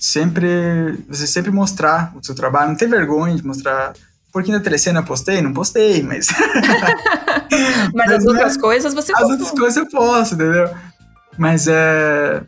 sempre 0.00 1.04
você 1.08 1.26
sempre 1.26 1.50
mostrar 1.50 2.12
o 2.16 2.24
seu 2.24 2.34
trabalho, 2.34 2.70
não 2.70 2.76
ter 2.76 2.88
vergonha 2.88 3.34
de 3.34 3.44
mostrar. 3.44 3.94
Porque 4.32 4.52
na 4.52 4.60
telecena 4.60 5.00
eu 5.00 5.04
postei? 5.04 5.40
Não 5.40 5.52
postei, 5.52 6.02
mas. 6.02 6.28
mas, 7.50 7.92
mas, 7.94 8.12
as 8.12 8.26
outras 8.26 8.56
é, 8.56 8.60
coisas 8.60 8.94
você 8.94 9.12
As 9.12 9.22
outras 9.22 9.50
coisas 9.50 9.76
eu 9.76 9.88
posso, 9.88 10.34
entendeu? 10.34 10.70
Mas 11.36 11.66
é. 11.66 12.42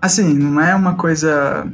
Assim, 0.00 0.34
não 0.34 0.60
é 0.60 0.74
uma 0.74 0.94
coisa. 0.94 1.66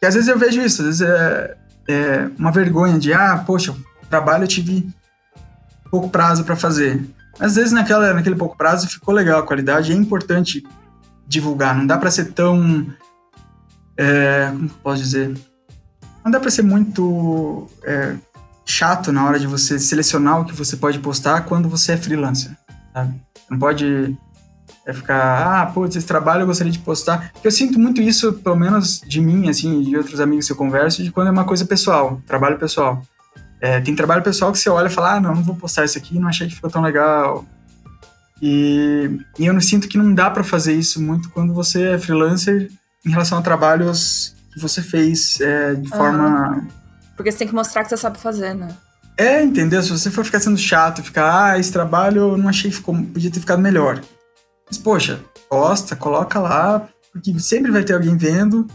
Que 0.00 0.06
às 0.06 0.14
vezes 0.14 0.28
eu 0.28 0.38
vejo 0.38 0.60
isso, 0.60 0.82
às 0.82 0.86
vezes 0.86 1.00
é, 1.02 1.56
é 1.88 2.30
uma 2.38 2.52
vergonha 2.52 2.98
de, 2.98 3.12
ah, 3.12 3.42
poxa, 3.44 3.74
trabalho 4.08 4.44
eu 4.44 4.48
tive 4.48 4.88
pouco 5.90 6.08
prazo 6.08 6.44
para 6.44 6.56
fazer. 6.56 7.04
Às 7.38 7.56
vezes 7.56 7.72
naquela, 7.72 8.14
naquele 8.14 8.36
pouco 8.36 8.56
prazo 8.56 8.88
ficou 8.88 9.14
legal 9.14 9.40
a 9.40 9.46
qualidade, 9.46 9.92
é 9.92 9.94
importante 9.94 10.66
divulgar, 11.26 11.76
não 11.76 11.86
dá 11.86 11.98
para 11.98 12.10
ser 12.10 12.32
tão. 12.32 12.86
É, 13.96 14.48
como 14.50 14.68
posso 14.68 15.02
dizer? 15.02 15.36
Não 16.24 16.30
dá 16.30 16.40
para 16.40 16.50
ser 16.50 16.62
muito 16.62 17.68
é, 17.84 18.14
chato 18.64 19.12
na 19.12 19.24
hora 19.24 19.38
de 19.38 19.46
você 19.46 19.78
selecionar 19.78 20.40
o 20.40 20.44
que 20.44 20.52
você 20.52 20.76
pode 20.76 20.98
postar 20.98 21.42
quando 21.42 21.68
você 21.68 21.92
é 21.92 21.96
freelancer, 21.96 22.56
sabe? 22.92 23.20
Não 23.50 23.58
pode 23.58 24.16
é 24.88 24.92
ficar, 24.94 25.60
ah, 25.60 25.66
putz, 25.66 25.96
esse 25.96 26.06
trabalho 26.06 26.42
eu 26.42 26.46
gostaria 26.46 26.72
de 26.72 26.78
postar. 26.78 27.30
Porque 27.34 27.46
eu 27.46 27.52
sinto 27.52 27.78
muito 27.78 28.00
isso, 28.00 28.32
pelo 28.32 28.56
menos 28.56 29.02
de 29.06 29.20
mim, 29.20 29.50
assim, 29.50 29.82
de 29.82 29.94
outros 29.94 30.18
amigos 30.18 30.46
que 30.46 30.52
eu 30.52 30.56
converso, 30.56 31.04
de 31.04 31.12
quando 31.12 31.28
é 31.28 31.30
uma 31.30 31.44
coisa 31.44 31.66
pessoal, 31.66 32.22
trabalho 32.26 32.56
pessoal. 32.56 33.02
É, 33.60 33.82
tem 33.82 33.94
trabalho 33.94 34.22
pessoal 34.22 34.50
que 34.50 34.58
você 34.58 34.70
olha 34.70 34.86
e 34.86 34.90
fala, 34.90 35.16
ah, 35.16 35.20
não, 35.20 35.34
não 35.34 35.42
vou 35.42 35.54
postar 35.54 35.84
isso 35.84 35.98
aqui, 35.98 36.18
não 36.18 36.26
achei 36.26 36.48
que 36.48 36.54
ficou 36.54 36.70
tão 36.70 36.80
legal. 36.80 37.44
E, 38.40 39.10
e 39.38 39.44
eu 39.44 39.52
não 39.52 39.60
sinto 39.60 39.88
que 39.88 39.98
não 39.98 40.14
dá 40.14 40.30
para 40.30 40.42
fazer 40.42 40.72
isso 40.72 41.02
muito 41.02 41.28
quando 41.28 41.52
você 41.52 41.90
é 41.90 41.98
freelancer 41.98 42.70
em 43.04 43.10
relação 43.10 43.36
a 43.36 43.42
trabalhos 43.42 44.34
que 44.54 44.58
você 44.58 44.80
fez 44.80 45.38
é, 45.42 45.74
de 45.74 45.90
forma. 45.90 46.66
Porque 47.14 47.30
você 47.30 47.38
tem 47.38 47.48
que 47.48 47.54
mostrar 47.54 47.82
que 47.82 47.90
você 47.90 47.96
sabe 47.98 48.16
fazer, 48.18 48.54
né? 48.54 48.68
É, 49.18 49.42
entendeu? 49.42 49.82
Se 49.82 49.90
você 49.90 50.10
for 50.10 50.24
ficar 50.24 50.40
sendo 50.40 50.56
chato, 50.56 51.02
ficar, 51.02 51.44
ah, 51.44 51.58
esse 51.58 51.70
trabalho 51.70 52.20
eu 52.20 52.38
não 52.38 52.48
achei 52.48 52.70
que 52.70 52.76
ficou, 52.76 52.94
podia 52.94 53.30
ter 53.30 53.40
ficado 53.40 53.60
melhor. 53.60 54.00
Mas, 54.68 54.78
poxa, 54.78 55.20
posta, 55.48 55.96
coloca 55.96 56.38
lá, 56.38 56.88
porque 57.12 57.38
sempre 57.40 57.70
vai 57.70 57.82
ter 57.82 57.94
alguém 57.94 58.16
vendo. 58.16 58.66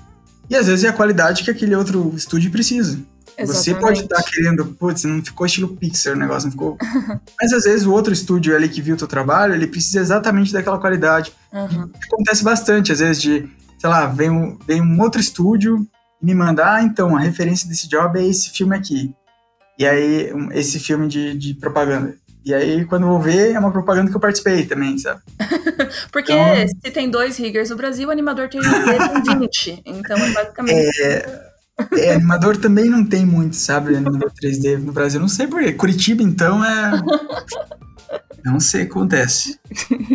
E 0.49 0.55
às 0.55 0.67
vezes 0.67 0.83
é 0.83 0.89
a 0.89 0.93
qualidade 0.93 1.43
que 1.43 1.51
aquele 1.51 1.75
outro 1.75 2.13
estúdio 2.15 2.51
precisa. 2.51 2.99
Exatamente. 3.37 3.47
Você 3.47 3.75
pode 3.75 3.99
estar 4.01 4.23
querendo, 4.23 4.65
putz, 4.65 5.03
não 5.03 5.23
ficou 5.23 5.45
estilo 5.45 5.75
Pixar 5.75 6.13
o 6.13 6.19
negócio, 6.19 6.45
não 6.45 6.51
ficou. 6.51 6.77
Mas 7.41 7.51
às 7.53 7.63
vezes 7.63 7.85
o 7.85 7.91
outro 7.91 8.13
estúdio 8.13 8.55
ali 8.55 8.69
que 8.69 8.81
viu 8.81 8.95
o 8.95 8.97
teu 8.97 9.07
trabalho, 9.07 9.53
ele 9.53 9.67
precisa 9.67 9.99
exatamente 9.99 10.53
daquela 10.53 10.77
qualidade. 10.77 11.33
Uhum. 11.51 11.89
Acontece 12.05 12.43
bastante, 12.43 12.91
às 12.91 12.99
vezes, 12.99 13.21
de, 13.21 13.49
sei 13.79 13.89
lá, 13.89 14.05
vem 14.05 14.29
um, 14.29 14.57
vem 14.67 14.81
um 14.81 15.01
outro 15.01 15.19
estúdio 15.19 15.87
e 16.21 16.25
me 16.25 16.35
manda, 16.35 16.75
ah, 16.75 16.83
então, 16.83 17.15
a 17.15 17.19
referência 17.19 17.67
desse 17.67 17.87
job 17.87 18.19
é 18.19 18.27
esse 18.27 18.51
filme 18.51 18.75
aqui. 18.75 19.13
E 19.79 19.85
aí, 19.85 20.31
esse 20.51 20.79
filme 20.79 21.07
de, 21.07 21.35
de 21.35 21.55
propaganda. 21.55 22.15
E 22.45 22.53
aí, 22.53 22.85
quando 22.85 23.07
vou 23.07 23.19
ver, 23.19 23.53
é 23.53 23.59
uma 23.59 23.71
propaganda 23.71 24.09
que 24.09 24.15
eu 24.15 24.21
participei 24.21 24.65
também, 24.65 24.97
sabe? 24.97 25.21
Porque 26.11 26.33
então, 26.33 26.67
se 26.67 26.91
tem 26.91 27.09
dois 27.09 27.37
riggers 27.37 27.69
no 27.69 27.77
Brasil, 27.77 28.09
o 28.09 28.11
animador 28.11 28.49
tem 28.49 28.59
20. 28.61 29.83
Então, 29.85 30.17
é 30.17 30.31
basicamente... 30.31 31.01
É 31.01 31.53
é, 31.97 32.13
animador 32.13 32.57
também 32.57 32.85
não 32.85 33.03
tem 33.03 33.25
muito, 33.25 33.55
sabe? 33.55 33.95
Animador 33.95 34.31
3D 34.31 34.77
no 34.77 34.91
Brasil. 34.91 35.19
Não 35.19 35.27
sei 35.27 35.47
porquê. 35.47 35.73
Curitiba, 35.73 36.21
então, 36.21 36.63
é. 36.63 36.91
Não 38.45 38.59
sei 38.59 38.83
o 38.83 38.85
que 38.85 38.91
acontece. 38.91 39.59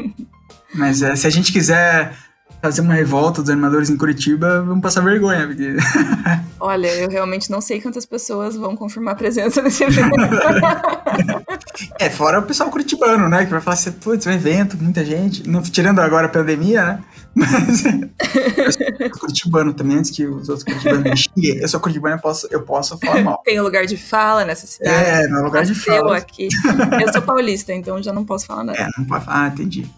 Mas 0.74 1.02
é, 1.02 1.16
se 1.16 1.26
a 1.26 1.30
gente 1.30 1.52
quiser 1.52 2.16
fazer 2.60 2.80
uma 2.80 2.94
revolta 2.94 3.40
dos 3.40 3.50
animadores 3.50 3.88
em 3.88 3.96
Curitiba, 3.96 4.62
vamos 4.62 4.82
passar 4.82 5.02
vergonha. 5.02 5.46
Porque... 5.46 5.76
Olha, 6.60 6.88
eu 6.88 7.08
realmente 7.08 7.50
não 7.50 7.60
sei 7.60 7.80
quantas 7.80 8.04
pessoas 8.04 8.56
vão 8.56 8.76
confirmar 8.76 9.14
a 9.14 9.16
presença 9.16 9.62
nesse 9.62 9.84
evento. 9.84 10.10
é, 11.98 12.10
fora 12.10 12.40
o 12.40 12.42
pessoal 12.42 12.70
curitibano, 12.70 13.28
né? 13.28 13.44
Que 13.44 13.50
vai 13.50 13.60
falar 13.60 13.74
assim, 13.74 13.92
putz, 13.92 14.26
um 14.26 14.32
evento, 14.32 14.76
muita 14.76 15.04
gente. 15.04 15.48
Não, 15.48 15.62
tirando 15.62 16.00
agora 16.00 16.26
a 16.26 16.30
pandemia, 16.30 16.84
né? 16.84 17.04
Mas 17.38 17.84
eu 17.84 18.72
sou 18.72 19.20
curitibano 19.20 19.72
também, 19.72 19.98
antes 19.98 20.10
que 20.10 20.26
os 20.26 20.48
outros 20.48 20.64
curitibanos 20.64 21.04
me 21.04 21.16
xinguem. 21.16 21.58
Eu 21.60 21.68
sou 21.68 21.78
curitibano, 21.78 22.16
eu 22.16 22.20
posso, 22.20 22.48
eu 22.50 22.62
posso 22.62 22.98
falar 22.98 23.22
mal. 23.22 23.40
Tem 23.44 23.60
um 23.60 23.62
lugar 23.62 23.86
de 23.86 23.96
fala 23.96 24.44
nessa 24.44 24.66
cidade. 24.66 24.92
É, 24.92 25.28
no 25.28 25.44
lugar 25.44 25.64
de 25.64 25.74
fala. 25.74 26.16
aqui. 26.16 26.48
Eu 27.00 27.12
sou 27.12 27.22
paulista, 27.22 27.72
então 27.72 28.02
já 28.02 28.12
não 28.12 28.24
posso 28.24 28.46
falar 28.46 28.64
nada. 28.64 28.78
É, 28.78 28.88
não 28.98 29.04
pode 29.04 29.24
falar. 29.24 29.44
Ah, 29.44 29.48
entendi. 29.48 29.88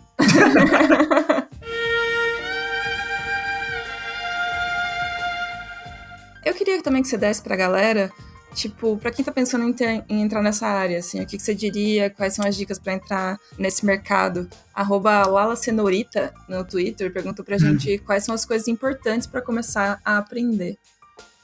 Eu 6.51 6.55
queria 6.55 6.83
também 6.83 7.01
que 7.01 7.07
você 7.07 7.17
desse 7.17 7.41
pra 7.41 7.55
galera, 7.55 8.11
tipo, 8.57 8.97
para 8.97 9.13
quem 9.13 9.25
tá 9.25 9.31
pensando 9.31 9.65
em, 9.65 9.73
ter, 9.73 10.05
em, 10.09 10.21
entrar 10.21 10.43
nessa 10.43 10.67
área, 10.67 10.99
assim, 10.99 11.23
o 11.23 11.27
que, 11.27 11.37
que, 11.37 11.43
você 11.45 11.55
diria, 11.55 12.11
quais 12.11 12.35
são 12.35 12.45
as 12.45 12.57
dicas 12.57 12.77
para 12.77 12.95
entrar 12.95 13.39
nesse 13.57 13.87
mercado? 13.87 14.49
Arroba 14.75 15.25
Lala 15.29 15.55
Cenorita 15.55 16.35
no 16.49 16.65
Twitter 16.65 17.13
perguntou 17.13 17.45
pra 17.45 17.55
hum. 17.55 17.61
gente 17.61 17.99
quais 17.99 18.25
são 18.25 18.35
as 18.35 18.45
coisas 18.45 18.67
importantes 18.67 19.29
para 19.29 19.41
começar 19.41 20.01
a 20.05 20.19
aprender. 20.19 20.77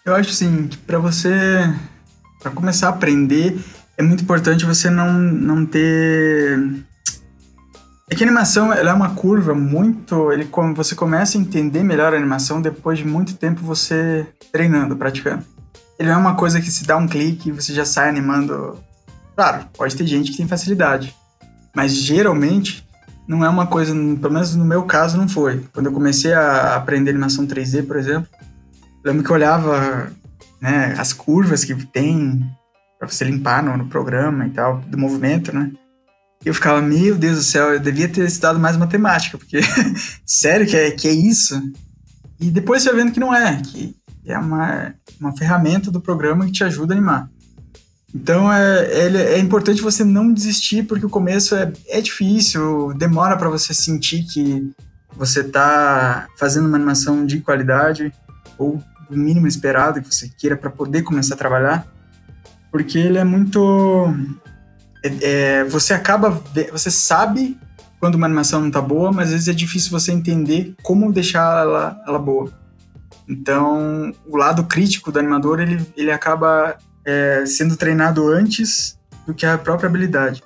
Eu 0.04 0.12
acho, 0.12 0.30
assim, 0.30 0.66
que 0.66 0.76
pra 0.76 0.98
você, 0.98 1.32
para 2.42 2.50
começar 2.50 2.88
a 2.88 2.90
aprender, 2.90 3.56
é 3.96 4.02
muito 4.02 4.24
importante 4.24 4.66
você 4.66 4.90
não, 4.90 5.12
não 5.12 5.64
ter 5.64 6.58
é 8.08 8.14
que 8.14 8.22
a 8.22 8.26
animação 8.26 8.72
ela 8.72 8.90
é 8.90 8.94
uma 8.94 9.14
curva 9.14 9.54
muito. 9.54 10.30
Ele, 10.32 10.44
como 10.44 10.74
você 10.74 10.94
começa 10.94 11.36
a 11.36 11.40
entender 11.40 11.82
melhor 11.82 12.14
a 12.14 12.16
animação 12.16 12.62
depois 12.62 12.98
de 12.98 13.06
muito 13.06 13.34
tempo 13.34 13.60
você 13.62 14.26
treinando, 14.52 14.96
praticando. 14.96 15.44
Ele 15.98 16.08
não 16.08 16.16
é 16.16 16.18
uma 16.18 16.36
coisa 16.36 16.60
que 16.60 16.70
se 16.70 16.86
dá 16.86 16.96
um 16.96 17.08
clique 17.08 17.48
e 17.48 17.52
você 17.52 17.72
já 17.72 17.84
sai 17.84 18.08
animando. 18.08 18.78
Claro, 19.34 19.66
pode 19.76 19.96
ter 19.96 20.06
gente 20.06 20.30
que 20.30 20.36
tem 20.36 20.46
facilidade. 20.46 21.14
Mas 21.74 21.94
geralmente 21.94 22.86
não 23.26 23.44
é 23.44 23.48
uma 23.48 23.66
coisa, 23.66 23.92
pelo 23.92 24.32
menos 24.32 24.54
no 24.54 24.64
meu 24.64 24.84
caso 24.84 25.18
não 25.18 25.28
foi. 25.28 25.64
Quando 25.72 25.86
eu 25.86 25.92
comecei 25.92 26.32
a 26.32 26.76
aprender 26.76 27.10
animação 27.10 27.46
3D, 27.46 27.86
por 27.86 27.96
exemplo, 27.96 28.28
lembro 29.04 29.24
que 29.24 29.30
eu 29.30 29.34
olhava 29.34 30.12
né, 30.60 30.94
as 30.96 31.12
curvas 31.12 31.64
que 31.64 31.74
tem 31.86 32.46
para 32.98 33.08
você 33.08 33.24
limpar 33.24 33.62
no, 33.62 33.76
no 33.76 33.86
programa 33.88 34.46
e 34.46 34.50
tal, 34.50 34.78
do 34.78 34.96
movimento, 34.96 35.54
né? 35.54 35.72
Eu 36.46 36.54
ficava, 36.54 36.80
meu 36.80 37.16
Deus 37.16 37.38
do 37.38 37.42
céu, 37.42 37.72
eu 37.72 37.80
devia 37.80 38.08
ter 38.08 38.24
estudado 38.24 38.60
mais 38.60 38.76
matemática, 38.76 39.36
porque 39.36 39.58
sério 40.24 40.64
que 40.64 40.76
é, 40.76 40.92
que 40.92 41.08
é 41.08 41.12
isso? 41.12 41.60
E 42.38 42.52
depois 42.52 42.82
você 42.82 42.92
vai 42.92 43.02
vendo 43.02 43.12
que 43.12 43.18
não 43.18 43.34
é, 43.34 43.60
que 43.60 43.96
é 44.24 44.38
uma, 44.38 44.94
uma 45.20 45.36
ferramenta 45.36 45.90
do 45.90 46.00
programa 46.00 46.46
que 46.46 46.52
te 46.52 46.62
ajuda 46.62 46.94
a 46.94 46.96
animar. 46.96 47.28
Então 48.14 48.50
é, 48.52 48.86
é, 48.92 49.34
é 49.34 49.38
importante 49.40 49.82
você 49.82 50.04
não 50.04 50.32
desistir, 50.32 50.84
porque 50.84 51.04
o 51.04 51.10
começo 51.10 51.56
é, 51.56 51.72
é 51.88 52.00
difícil, 52.00 52.94
demora 52.94 53.36
para 53.36 53.48
você 53.48 53.74
sentir 53.74 54.22
que 54.22 54.72
você 55.16 55.40
está 55.40 56.28
fazendo 56.38 56.68
uma 56.68 56.76
animação 56.76 57.26
de 57.26 57.40
qualidade, 57.40 58.12
ou 58.56 58.80
o 59.10 59.16
mínimo 59.16 59.48
esperado 59.48 60.00
que 60.00 60.14
você 60.14 60.28
queira 60.28 60.56
para 60.56 60.70
poder 60.70 61.02
começar 61.02 61.34
a 61.34 61.38
trabalhar, 61.38 61.84
porque 62.70 62.98
ele 62.98 63.18
é 63.18 63.24
muito 63.24 64.14
é, 65.06 65.60
é, 65.60 65.64
você 65.64 65.94
acaba, 65.94 66.42
você 66.72 66.90
sabe 66.90 67.58
quando 68.00 68.16
uma 68.16 68.26
animação 68.26 68.60
não 68.60 68.70
tá 68.70 68.80
boa, 68.80 69.12
mas 69.12 69.28
às 69.28 69.32
vezes 69.32 69.48
é 69.48 69.52
difícil 69.52 69.90
você 69.90 70.12
entender 70.12 70.74
como 70.82 71.12
deixar 71.12 71.62
ela, 71.62 72.02
ela 72.06 72.18
boa. 72.18 72.50
Então, 73.28 74.12
o 74.26 74.36
lado 74.36 74.64
crítico 74.64 75.10
do 75.10 75.18
animador, 75.18 75.60
ele, 75.60 75.84
ele 75.96 76.10
acaba 76.10 76.76
é, 77.04 77.44
sendo 77.46 77.76
treinado 77.76 78.28
antes 78.28 78.98
do 79.26 79.34
que 79.34 79.44
a 79.44 79.58
própria 79.58 79.88
habilidade. 79.88 80.42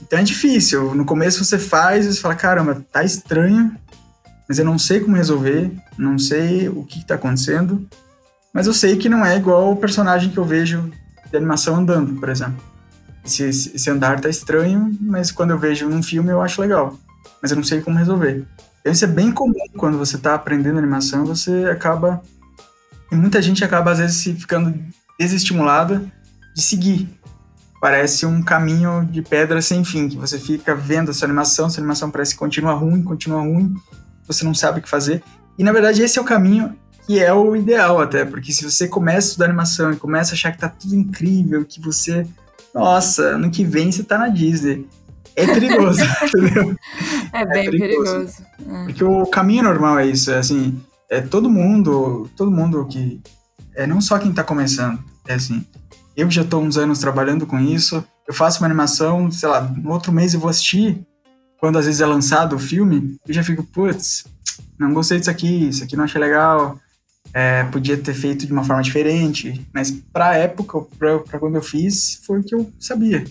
Então 0.00 0.18
é 0.18 0.22
difícil. 0.22 0.94
No 0.94 1.04
começo 1.04 1.44
você 1.44 1.58
faz 1.58 2.06
e 2.06 2.12
você 2.12 2.20
fala, 2.20 2.34
caramba, 2.34 2.84
tá 2.92 3.02
estranho, 3.02 3.74
mas 4.48 4.58
eu 4.58 4.64
não 4.64 4.78
sei 4.78 5.00
como 5.00 5.16
resolver, 5.16 5.72
não 5.98 6.18
sei 6.18 6.68
o 6.68 6.84
que, 6.84 6.98
está 6.98 7.16
acontecendo, 7.16 7.88
mas 8.52 8.66
eu 8.66 8.72
sei 8.72 8.96
que 8.96 9.08
não 9.08 9.24
é 9.24 9.36
igual 9.36 9.72
o 9.72 9.76
personagem 9.76 10.30
que 10.30 10.38
eu 10.38 10.44
vejo 10.44 10.90
de 11.28 11.36
animação 11.36 11.76
andando, 11.76 12.20
por 12.20 12.28
exemplo 12.28 12.75
esse, 13.26 13.72
esse 13.74 13.90
andar 13.90 14.20
tá 14.20 14.28
estranho, 14.28 14.96
mas 15.00 15.30
quando 15.30 15.50
eu 15.50 15.58
vejo 15.58 15.88
num 15.88 16.02
filme 16.02 16.30
eu 16.30 16.40
acho 16.40 16.60
legal. 16.60 16.96
Mas 17.42 17.50
eu 17.50 17.56
não 17.56 17.64
sei 17.64 17.80
como 17.80 17.98
resolver. 17.98 18.46
Então 18.80 18.92
isso 18.92 19.04
é 19.04 19.08
bem 19.08 19.32
comum 19.32 19.54
quando 19.76 19.98
você 19.98 20.16
tá 20.16 20.34
aprendendo 20.34 20.78
animação, 20.78 21.24
você 21.24 21.66
acaba. 21.70 22.22
E 23.10 23.16
muita 23.16 23.42
gente 23.42 23.64
acaba, 23.64 23.92
às 23.92 23.98
vezes, 23.98 24.22
ficando 24.22 24.74
desestimulada 25.18 26.02
de 26.54 26.62
seguir. 26.62 27.08
Parece 27.80 28.26
um 28.26 28.42
caminho 28.42 29.04
de 29.04 29.22
pedra 29.22 29.60
sem 29.60 29.84
fim, 29.84 30.08
que 30.08 30.16
você 30.16 30.38
fica 30.38 30.74
vendo 30.74 31.10
a 31.10 31.14
sua 31.14 31.26
animação, 31.26 31.68
sua 31.68 31.80
animação 31.80 32.10
parece 32.10 32.32
que 32.32 32.38
continua 32.38 32.72
ruim, 32.72 33.02
continua 33.02 33.40
ruim, 33.40 33.74
você 34.26 34.44
não 34.44 34.54
sabe 34.54 34.78
o 34.78 34.82
que 34.82 34.88
fazer. 34.88 35.22
E 35.58 35.62
na 35.62 35.72
verdade 35.72 36.02
esse 36.02 36.18
é 36.18 36.22
o 36.22 36.24
caminho 36.24 36.74
que 37.06 37.22
é 37.22 37.32
o 37.32 37.54
ideal 37.54 38.00
até, 38.00 38.24
porque 38.24 38.52
se 38.52 38.64
você 38.64 38.88
começa 38.88 39.18
a 39.18 39.30
estudar 39.30 39.44
animação 39.46 39.92
e 39.92 39.96
começa 39.96 40.32
a 40.32 40.34
achar 40.34 40.50
que 40.50 40.58
tá 40.58 40.68
tudo 40.68 40.94
incrível, 40.94 41.64
que 41.64 41.80
você 41.80 42.26
nossa, 42.76 43.22
ano 43.22 43.50
que 43.50 43.64
vem 43.64 43.90
você 43.90 44.04
tá 44.04 44.18
na 44.18 44.28
Disney. 44.28 44.86
É 45.34 45.46
perigoso, 45.46 46.00
entendeu? 46.22 46.76
É 47.32 47.44
bem 47.44 47.66
é 47.66 47.70
perigoso. 47.70 48.12
perigoso. 48.12 48.42
É. 48.68 48.84
Porque 48.84 49.04
o 49.04 49.26
caminho 49.26 49.64
normal 49.64 49.98
é 49.98 50.06
isso, 50.06 50.30
é 50.30 50.38
assim, 50.38 50.78
é 51.10 51.20
todo 51.20 51.48
mundo, 51.48 52.28
todo 52.36 52.50
mundo 52.50 52.86
que 52.86 53.20
é 53.74 53.86
não 53.86 54.00
só 54.00 54.18
quem 54.18 54.30
está 54.30 54.44
começando, 54.44 55.02
é 55.26 55.34
assim. 55.34 55.64
Eu 56.16 56.30
já 56.30 56.42
estou 56.42 56.62
uns 56.62 56.76
anos 56.76 56.98
trabalhando 56.98 57.46
com 57.46 57.58
isso, 57.58 58.04
eu 58.26 58.34
faço 58.34 58.60
uma 58.60 58.66
animação, 58.66 59.30
sei 59.30 59.48
lá, 59.48 59.60
no 59.60 59.90
outro 59.90 60.12
mês 60.12 60.34
eu 60.34 60.40
vou 60.40 60.50
assistir, 60.50 61.06
quando 61.58 61.78
às 61.78 61.86
vezes 61.86 62.00
é 62.00 62.06
lançado 62.06 62.56
o 62.56 62.58
filme, 62.58 63.16
eu 63.26 63.34
já 63.34 63.42
fico, 63.42 63.62
putz, 63.62 64.24
não 64.78 64.92
gostei 64.92 65.18
disso 65.18 65.30
aqui, 65.30 65.68
isso 65.68 65.84
aqui 65.84 65.96
não 65.96 66.04
achei 66.04 66.20
legal, 66.20 66.78
é, 67.38 67.64
podia 67.64 67.98
ter 67.98 68.14
feito 68.14 68.46
de 68.46 68.52
uma 68.52 68.64
forma 68.64 68.82
diferente, 68.82 69.60
mas 69.70 69.90
para 69.90 70.28
a 70.28 70.34
época, 70.36 70.80
para 70.98 71.38
quando 71.38 71.56
eu 71.56 71.62
fiz, 71.62 72.18
foi 72.24 72.40
o 72.40 72.42
que 72.42 72.54
eu 72.54 72.72
sabia. 72.80 73.24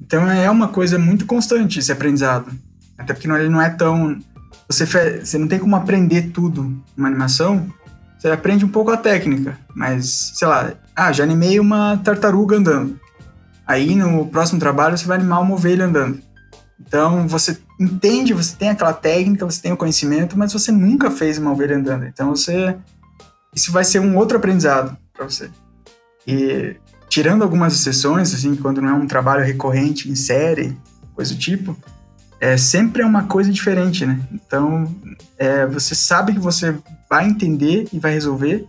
Então 0.00 0.30
é 0.30 0.48
uma 0.48 0.68
coisa 0.68 0.96
muito 0.96 1.26
constante 1.26 1.80
esse 1.80 1.90
aprendizado. 1.90 2.52
Até 2.96 3.12
porque 3.12 3.26
não, 3.26 3.36
ele 3.36 3.48
não 3.48 3.60
é 3.60 3.68
tão. 3.68 4.16
Você, 4.68 4.86
você 4.86 5.38
não 5.38 5.48
tem 5.48 5.58
como 5.58 5.74
aprender 5.74 6.30
tudo 6.30 6.80
numa 6.96 7.08
animação. 7.08 7.66
Você 8.16 8.30
aprende 8.30 8.64
um 8.64 8.68
pouco 8.68 8.92
a 8.92 8.96
técnica, 8.96 9.58
mas, 9.74 10.32
sei 10.36 10.46
lá, 10.46 10.74
ah, 10.94 11.10
já 11.12 11.24
animei 11.24 11.58
uma 11.58 11.96
tartaruga 11.96 12.56
andando. 12.56 12.96
Aí 13.66 13.96
no 13.96 14.26
próximo 14.26 14.60
trabalho 14.60 14.96
você 14.96 15.04
vai 15.04 15.18
animar 15.18 15.40
uma 15.40 15.54
ovelha 15.54 15.86
andando. 15.86 16.20
Então 16.78 17.26
você 17.26 17.58
entende, 17.80 18.32
você 18.32 18.54
tem 18.54 18.68
aquela 18.68 18.92
técnica, 18.92 19.44
você 19.44 19.60
tem 19.60 19.72
o 19.72 19.76
conhecimento, 19.76 20.38
mas 20.38 20.52
você 20.52 20.70
nunca 20.70 21.10
fez 21.10 21.38
uma 21.38 21.50
ovelha 21.50 21.76
andando. 21.76 22.04
Então 22.06 22.28
você. 22.28 22.76
Isso 23.56 23.72
vai 23.72 23.84
ser 23.84 24.00
um 24.00 24.16
outro 24.16 24.36
aprendizado 24.36 24.94
para 25.14 25.24
você. 25.24 25.50
E 26.26 26.76
tirando 27.08 27.42
algumas 27.42 27.72
exceções, 27.72 28.34
assim, 28.34 28.54
quando 28.54 28.82
não 28.82 28.90
é 28.90 28.92
um 28.92 29.06
trabalho 29.06 29.42
recorrente 29.42 30.10
em 30.10 30.14
série, 30.14 30.76
coisa 31.14 31.32
do 31.32 31.40
tipo, 31.40 31.74
é 32.38 32.58
sempre 32.58 33.02
é 33.02 33.06
uma 33.06 33.24
coisa 33.24 33.50
diferente, 33.50 34.04
né? 34.04 34.20
Então, 34.30 34.94
é, 35.38 35.64
você 35.64 35.94
sabe 35.94 36.34
que 36.34 36.38
você 36.38 36.76
vai 37.08 37.26
entender 37.26 37.88
e 37.92 37.98
vai 37.98 38.12
resolver, 38.12 38.66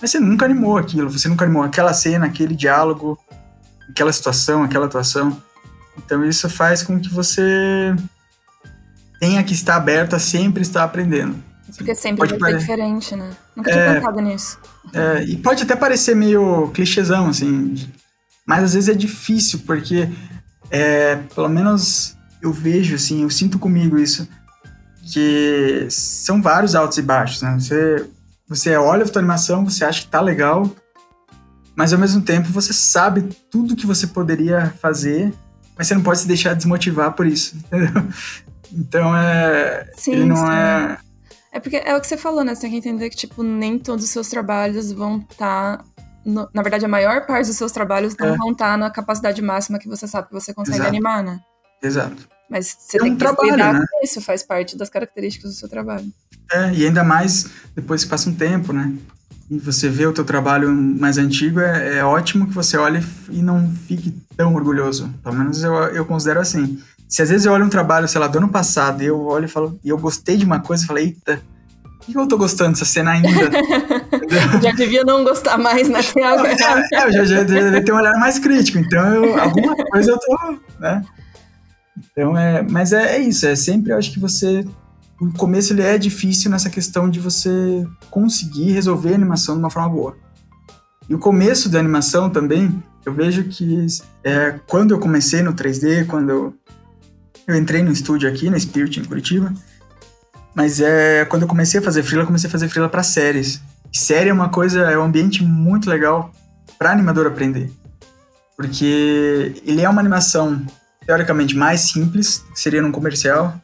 mas 0.00 0.10
você 0.10 0.18
nunca 0.18 0.44
animou 0.44 0.76
aquilo, 0.76 1.08
você 1.08 1.28
nunca 1.28 1.44
animou 1.44 1.62
aquela 1.62 1.92
cena, 1.92 2.26
aquele 2.26 2.56
diálogo, 2.56 3.16
aquela 3.88 4.12
situação, 4.12 4.64
aquela 4.64 4.86
atuação. 4.86 5.40
Então, 5.96 6.24
isso 6.24 6.50
faz 6.50 6.82
com 6.82 6.98
que 6.98 7.08
você 7.08 7.94
tenha 9.20 9.44
que 9.44 9.54
estar 9.54 9.76
aberto 9.76 10.16
a 10.16 10.18
sempre 10.18 10.62
estar 10.62 10.82
aprendendo. 10.82 11.36
Porque 11.76 11.94
sempre 11.94 12.18
pode 12.28 12.38
vai 12.38 12.52
ser 12.52 12.58
diferente, 12.58 13.16
né? 13.16 13.30
Nunca 13.56 13.70
tinha 13.70 13.82
é, 13.82 13.94
pensado 13.94 14.20
nisso. 14.20 14.58
É, 14.92 15.24
e 15.24 15.36
pode 15.36 15.62
até 15.62 15.74
parecer 15.74 16.14
meio 16.14 16.68
clichêzão, 16.68 17.28
assim, 17.28 17.74
mas 18.46 18.64
às 18.64 18.74
vezes 18.74 18.88
é 18.88 18.94
difícil, 18.94 19.60
porque 19.66 20.08
é, 20.70 21.16
pelo 21.34 21.48
menos 21.48 22.16
eu 22.40 22.52
vejo, 22.52 22.94
assim, 22.94 23.22
eu 23.22 23.30
sinto 23.30 23.58
comigo 23.58 23.98
isso, 23.98 24.28
que 25.12 25.86
são 25.90 26.40
vários 26.40 26.74
altos 26.74 26.98
e 26.98 27.02
baixos, 27.02 27.42
né? 27.42 27.56
Você, 27.58 28.06
você 28.48 28.76
olha 28.76 29.04
a 29.04 29.08
tua 29.08 29.20
animação, 29.20 29.64
você 29.64 29.84
acha 29.84 30.02
que 30.02 30.08
tá 30.08 30.20
legal, 30.20 30.70
mas 31.74 31.92
ao 31.92 31.98
mesmo 31.98 32.22
tempo 32.22 32.48
você 32.48 32.72
sabe 32.72 33.22
tudo 33.50 33.76
que 33.76 33.86
você 33.86 34.06
poderia 34.06 34.72
fazer, 34.80 35.32
mas 35.76 35.86
você 35.86 35.94
não 35.94 36.02
pode 36.02 36.20
se 36.20 36.28
deixar 36.28 36.54
desmotivar 36.54 37.12
por 37.12 37.26
isso, 37.26 37.56
entendeu? 37.66 38.08
Então 38.72 39.16
é. 39.16 39.90
Sim, 39.96 40.12
ele 40.12 40.24
não 40.24 40.36
sim. 40.36 40.52
é. 40.52 40.98
É 41.54 41.60
porque 41.60 41.76
é 41.76 41.96
o 41.96 42.00
que 42.00 42.06
você 42.08 42.16
falou, 42.16 42.42
né? 42.42 42.52
Você 42.52 42.62
tem 42.62 42.70
que 42.72 42.76
entender 42.78 43.08
que, 43.08 43.16
tipo, 43.16 43.44
nem 43.44 43.78
todos 43.78 44.04
os 44.04 44.10
seus 44.10 44.28
trabalhos 44.28 44.90
vão 44.90 45.18
estar. 45.18 45.78
Tá 45.78 45.84
no... 46.26 46.48
na 46.52 46.62
verdade, 46.62 46.84
a 46.84 46.88
maior 46.88 47.24
parte 47.26 47.46
dos 47.46 47.56
seus 47.56 47.70
trabalhos 47.70 48.16
não 48.18 48.34
é. 48.34 48.36
vão 48.36 48.50
estar 48.50 48.72
tá 48.72 48.76
na 48.76 48.90
capacidade 48.90 49.40
máxima 49.40 49.78
que 49.78 49.86
você 49.86 50.08
sabe 50.08 50.26
que 50.26 50.34
você 50.34 50.52
consegue 50.52 50.78
Exato. 50.78 50.90
animar, 50.90 51.22
né? 51.22 51.38
Exato. 51.80 52.28
Mas 52.50 52.76
você 52.76 52.96
é 52.96 53.00
tem 53.00 53.12
um 53.12 53.14
que 53.14 53.20
trabalho, 53.20 53.52
lidar 53.52 53.72
né? 53.72 53.84
com 53.88 54.04
isso, 54.04 54.20
faz 54.20 54.42
parte 54.42 54.76
das 54.76 54.90
características 54.90 55.52
do 55.52 55.56
seu 55.56 55.68
trabalho. 55.68 56.12
É, 56.50 56.74
e 56.74 56.86
ainda 56.86 57.04
mais 57.04 57.46
depois 57.72 58.02
que 58.02 58.10
passa 58.10 58.28
um 58.28 58.34
tempo, 58.34 58.72
né? 58.72 58.92
E 59.48 59.56
você 59.56 59.88
vê 59.88 60.06
o 60.06 60.12
teu 60.12 60.24
trabalho 60.24 60.72
mais 60.72 61.18
antigo, 61.18 61.60
é, 61.60 61.98
é 61.98 62.04
ótimo 62.04 62.48
que 62.48 62.52
você 62.52 62.76
olhe 62.76 63.00
e 63.30 63.40
não 63.40 63.70
fique 63.86 64.12
tão 64.36 64.54
orgulhoso. 64.54 65.14
Pelo 65.22 65.36
menos 65.36 65.62
eu, 65.62 65.72
eu 65.72 66.04
considero 66.04 66.40
assim. 66.40 66.82
Se 67.08 67.22
às 67.22 67.28
vezes 67.28 67.46
eu 67.46 67.52
olho 67.52 67.64
um 67.64 67.70
trabalho, 67.70 68.08
sei 68.08 68.20
lá, 68.20 68.26
do 68.26 68.38
ano 68.38 68.48
passado, 68.48 69.02
e 69.02 69.06
eu 69.06 69.26
olho 69.26 69.44
e 69.44 69.48
falo, 69.48 69.78
e 69.84 69.88
eu 69.88 69.98
gostei 69.98 70.36
de 70.36 70.44
uma 70.44 70.60
coisa, 70.60 70.84
e 70.84 70.86
falei, 70.86 71.04
eita, 71.04 71.42
por 71.82 72.06
que 72.06 72.18
eu 72.18 72.26
tô 72.26 72.36
gostando 72.36 72.72
dessa 72.72 72.84
cena 72.84 73.12
ainda? 73.12 73.28
já 74.62 74.72
devia 74.72 75.04
não 75.04 75.22
gostar 75.22 75.56
mais, 75.56 75.88
né? 75.88 76.00
É, 76.16 76.20
é, 76.20 77.06
eu 77.06 77.12
já, 77.12 77.24
já, 77.24 77.24
já 77.24 77.42
devia 77.42 77.84
ter 77.84 77.92
um 77.92 77.96
olhar 77.96 78.18
mais 78.18 78.38
crítico, 78.38 78.78
então 78.78 79.06
eu, 79.14 79.40
alguma 79.40 79.76
coisa 79.76 80.10
eu 80.10 80.18
tô, 80.18 80.58
né? 80.80 81.02
Então 81.96 82.36
é, 82.36 82.62
mas 82.62 82.92
é, 82.92 83.16
é 83.16 83.18
isso, 83.20 83.46
é 83.46 83.54
sempre, 83.54 83.92
eu 83.92 83.98
acho 83.98 84.12
que 84.12 84.18
você 84.18 84.64
o 85.20 85.32
começo 85.32 85.72
ele 85.72 85.82
é 85.82 85.96
difícil 85.96 86.50
nessa 86.50 86.68
questão 86.68 87.08
de 87.08 87.20
você 87.20 87.86
conseguir 88.10 88.72
resolver 88.72 89.12
a 89.12 89.14
animação 89.14 89.54
de 89.54 89.60
uma 89.60 89.70
forma 89.70 89.88
boa. 89.88 90.16
E 91.08 91.14
o 91.14 91.18
começo 91.18 91.68
da 91.68 91.78
animação 91.78 92.30
também, 92.30 92.82
eu 93.04 93.12
vejo 93.12 93.44
que 93.44 93.86
é, 94.22 94.58
quando 94.66 94.92
eu 94.92 94.98
comecei 94.98 95.42
no 95.42 95.52
3D, 95.52 96.06
quando 96.06 96.30
eu, 96.30 96.54
eu 97.46 97.54
entrei 97.56 97.82
no 97.82 97.92
estúdio 97.92 98.28
aqui, 98.28 98.48
na 98.48 98.58
Spirit, 98.58 99.00
em 99.00 99.04
Curitiba. 99.04 99.52
Mas 100.54 100.80
é 100.80 101.24
quando 101.24 101.42
eu 101.42 101.48
comecei 101.48 101.80
a 101.80 101.82
fazer 101.82 102.02
freela, 102.02 102.22
eu 102.22 102.26
comecei 102.26 102.48
a 102.48 102.50
fazer 102.50 102.68
freela 102.68 102.88
para 102.88 103.02
séries. 103.02 103.60
Série 103.92 104.30
é 104.30 104.32
uma 104.32 104.48
coisa, 104.48 104.80
é 104.90 104.98
um 104.98 105.04
ambiente 105.04 105.42
muito 105.42 105.88
legal 105.90 106.32
para 106.78 106.90
animador 106.90 107.26
aprender. 107.26 107.70
Porque 108.56 109.60
ele 109.64 109.82
é 109.82 109.88
uma 109.88 110.00
animação 110.00 110.64
teoricamente 111.06 111.56
mais 111.56 111.80
simples, 111.80 112.44
que 112.52 112.60
seria 112.60 112.80
num 112.80 112.92
comercial, 112.92 113.60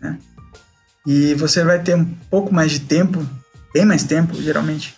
né? 0.00 0.18
E 1.06 1.34
você 1.34 1.64
vai 1.64 1.78
ter 1.78 1.96
um 1.96 2.04
pouco 2.30 2.52
mais 2.52 2.72
de 2.72 2.80
tempo, 2.80 3.24
bem 3.72 3.84
mais 3.84 4.04
tempo, 4.04 4.34
geralmente, 4.34 4.96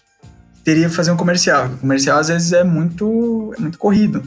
teria 0.65 0.89
que 0.89 0.95
fazer 0.95 1.11
um 1.11 1.17
comercial. 1.17 1.67
O 1.67 1.79
comercial 1.79 2.19
às 2.19 2.29
vezes 2.29 2.53
é 2.53 2.65
muito, 2.65 3.55
é 3.57 3.61
muito 3.61 3.79
corrido. 3.79 4.23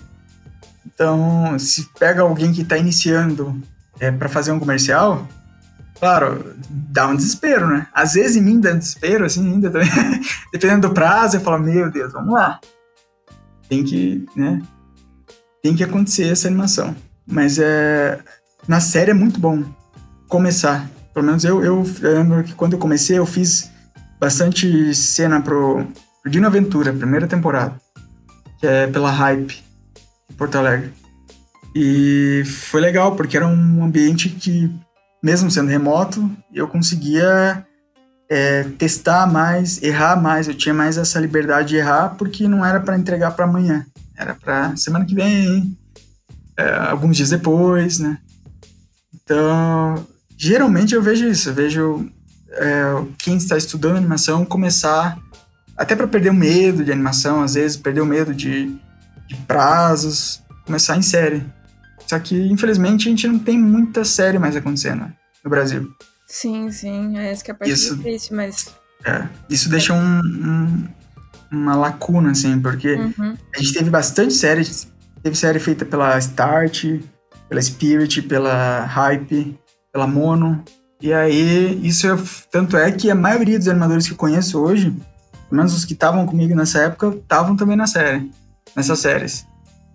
Então, 0.85 1.57
se 1.59 1.89
pega 1.99 2.21
alguém 2.21 2.53
que 2.53 2.61
está 2.61 2.77
iniciando 2.77 3.61
é, 3.99 4.11
para 4.11 4.29
fazer 4.29 4.51
um 4.51 4.59
comercial, 4.59 5.27
claro, 5.99 6.55
dá 6.69 7.07
um 7.07 7.15
desespero, 7.15 7.67
né? 7.67 7.87
Às 7.93 8.13
vezes 8.13 8.35
em 8.35 8.41
mim 8.41 8.59
dá 8.59 8.73
um 8.73 8.77
desespero, 8.77 9.25
assim, 9.25 9.45
ainda 9.45 9.69
também. 9.69 9.89
Dependendo 10.51 10.87
do 10.87 10.93
prazo, 10.93 11.37
eu 11.37 11.41
falo, 11.41 11.63
meu 11.63 11.89
Deus, 11.91 12.13
vamos 12.13 12.33
lá. 12.33 12.59
Tem 13.69 13.83
que, 13.83 14.25
né? 14.35 14.61
Tem 15.61 15.75
que 15.75 15.83
acontecer 15.83 16.27
essa 16.27 16.47
animação. 16.47 16.95
Mas 17.25 17.57
é. 17.57 18.19
Na 18.67 18.79
série 18.79 19.11
é 19.11 19.13
muito 19.13 19.39
bom 19.39 19.63
começar. 20.27 20.89
Pelo 21.13 21.25
menos 21.25 21.43
eu, 21.43 21.63
eu, 21.63 21.83
eu 22.01 22.13
lembro 22.13 22.43
que 22.43 22.53
quando 22.53 22.73
eu 22.73 22.79
comecei, 22.79 23.17
eu 23.17 23.25
fiz 23.25 23.71
bastante 24.19 24.93
cena 24.93 25.41
pro, 25.41 25.85
pro 26.21 26.31
Dino 26.31 26.47
Aventura, 26.47 26.91
primeira 26.91 27.27
temporada. 27.27 27.79
Que 28.59 28.67
é 28.67 28.87
pela 28.87 29.11
Hype, 29.11 29.63
em 30.29 30.33
Porto 30.35 30.57
Alegre. 30.57 30.91
E 31.75 32.43
foi 32.45 32.79
legal, 32.79 33.17
porque 33.17 33.35
era 33.35 33.45
um 33.45 33.83
ambiente 33.83 34.29
que, 34.29 34.71
mesmo 35.21 35.51
sendo 35.51 35.69
remoto, 35.69 36.31
eu 36.53 36.69
conseguia 36.69 37.67
é, 38.29 38.63
testar 38.77 39.27
mais, 39.27 39.83
errar 39.83 40.15
mais. 40.15 40.47
Eu 40.47 40.55
tinha 40.55 40.73
mais 40.73 40.97
essa 40.97 41.19
liberdade 41.19 41.69
de 41.69 41.75
errar, 41.75 42.15
porque 42.17 42.47
não 42.47 42.65
era 42.65 42.79
para 42.79 42.97
entregar 42.97 43.31
para 43.31 43.43
amanhã. 43.43 43.85
Era 44.17 44.33
para 44.33 44.73
semana 44.77 45.03
que 45.03 45.13
vem, 45.13 45.77
é, 46.57 46.75
alguns 46.89 47.17
dias 47.17 47.31
depois, 47.31 47.99
né? 47.99 48.19
Então, 49.13 50.07
geralmente 50.37 50.95
eu 50.95 51.01
vejo 51.01 51.27
isso. 51.27 51.49
Eu 51.49 51.53
vejo 51.53 52.09
é, 52.51 53.03
quem 53.17 53.35
está 53.35 53.57
estudando 53.57 53.97
animação 53.97 54.45
começar, 54.45 55.17
até 55.75 55.93
para 55.93 56.07
perder 56.07 56.29
o 56.29 56.33
medo 56.33 56.85
de 56.85 56.91
animação, 56.93 57.43
às 57.43 57.55
vezes, 57.55 57.75
perder 57.75 57.99
o 57.99 58.05
medo 58.05 58.33
de, 58.33 58.73
de 59.27 59.35
prazos, 59.45 60.41
começar 60.65 60.95
em 60.95 61.01
série. 61.01 61.43
Só 62.07 62.19
que, 62.19 62.35
infelizmente, 62.35 63.07
a 63.07 63.11
gente 63.11 63.27
não 63.27 63.39
tem 63.39 63.57
muita 63.57 64.03
série 64.05 64.37
mais 64.37 64.55
acontecendo 64.55 65.11
no 65.43 65.49
Brasil. 65.49 65.89
Sim, 66.27 66.71
sim. 66.71 67.17
É 67.17 67.31
essa 67.31 67.43
que 67.43 67.51
é 67.51 67.53
a 67.53 67.57
parte 67.57 67.71
isso, 67.71 67.95
difícil, 67.97 68.35
mas. 68.35 68.67
É, 69.05 69.27
isso 69.49 69.69
deixa 69.69 69.93
um, 69.93 70.19
um, 70.19 70.87
uma 71.51 71.75
lacuna, 71.75 72.31
assim, 72.31 72.59
porque 72.59 72.93
uhum. 72.95 73.35
a 73.55 73.59
gente 73.59 73.73
teve 73.73 73.89
bastante 73.89 74.33
série. 74.33 74.63
Teve 75.21 75.35
série 75.35 75.59
feita 75.59 75.85
pela 75.85 76.17
Start, 76.19 76.85
pela 77.49 77.61
Spirit, 77.61 78.21
pela 78.23 78.85
Hype, 78.85 79.57
pela 79.91 80.07
Mono. 80.07 80.63
E 81.01 81.13
aí, 81.13 81.79
isso 81.85 82.07
é, 82.07 82.17
tanto 82.51 82.77
é 82.77 82.91
que 82.91 83.09
a 83.09 83.15
maioria 83.15 83.57
dos 83.57 83.67
animadores 83.67 84.07
que 84.07 84.13
eu 84.13 84.17
conheço 84.17 84.59
hoje, 84.59 84.91
pelo 85.49 85.57
menos 85.57 85.75
os 85.75 85.85
que 85.85 85.93
estavam 85.93 86.25
comigo 86.25 86.55
nessa 86.55 86.79
época, 86.79 87.09
estavam 87.09 87.55
também 87.55 87.75
na 87.75 87.87
série, 87.87 88.31
nessas 88.75 88.99
séries. 88.99 89.45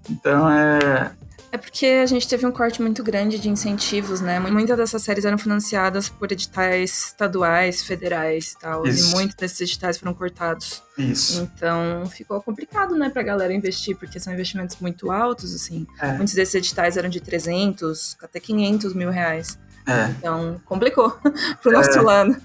Então 0.08 0.48
é, 0.50 1.12
é 1.52 1.58
porque 1.58 1.86
a 1.86 2.06
gente 2.06 2.28
teve 2.28 2.46
um 2.46 2.52
corte 2.52 2.80
muito 2.80 3.02
grande 3.02 3.38
de 3.38 3.48
incentivos, 3.48 4.20
né? 4.20 4.38
Muitas 4.38 4.76
dessas 4.76 5.02
séries 5.02 5.24
eram 5.24 5.36
financiadas 5.36 6.08
por 6.08 6.30
editais 6.30 7.06
estaduais, 7.08 7.82
federais 7.82 8.52
e 8.52 8.58
tal. 8.58 8.86
Isso. 8.86 9.10
E 9.10 9.14
muitos 9.14 9.34
desses 9.34 9.60
editais 9.60 9.98
foram 9.98 10.14
cortados. 10.14 10.82
Isso. 10.96 11.48
Então 11.54 12.06
ficou 12.06 12.40
complicado, 12.40 12.94
né, 12.94 13.08
pra 13.08 13.22
galera 13.22 13.52
investir, 13.52 13.96
porque 13.96 14.20
são 14.20 14.32
investimentos 14.32 14.76
muito 14.80 15.10
altos, 15.10 15.54
assim. 15.54 15.86
É. 16.00 16.12
Muitos 16.12 16.34
desses 16.34 16.54
editais 16.54 16.96
eram 16.96 17.08
de 17.08 17.20
300 17.20 18.16
até 18.22 18.38
500 18.38 18.94
mil 18.94 19.10
reais. 19.10 19.58
É. 19.86 20.10
Então, 20.18 20.60
complicou 20.66 21.10
pro 21.60 21.72
nosso 21.72 21.98
é. 21.98 22.00
lado. 22.00 22.36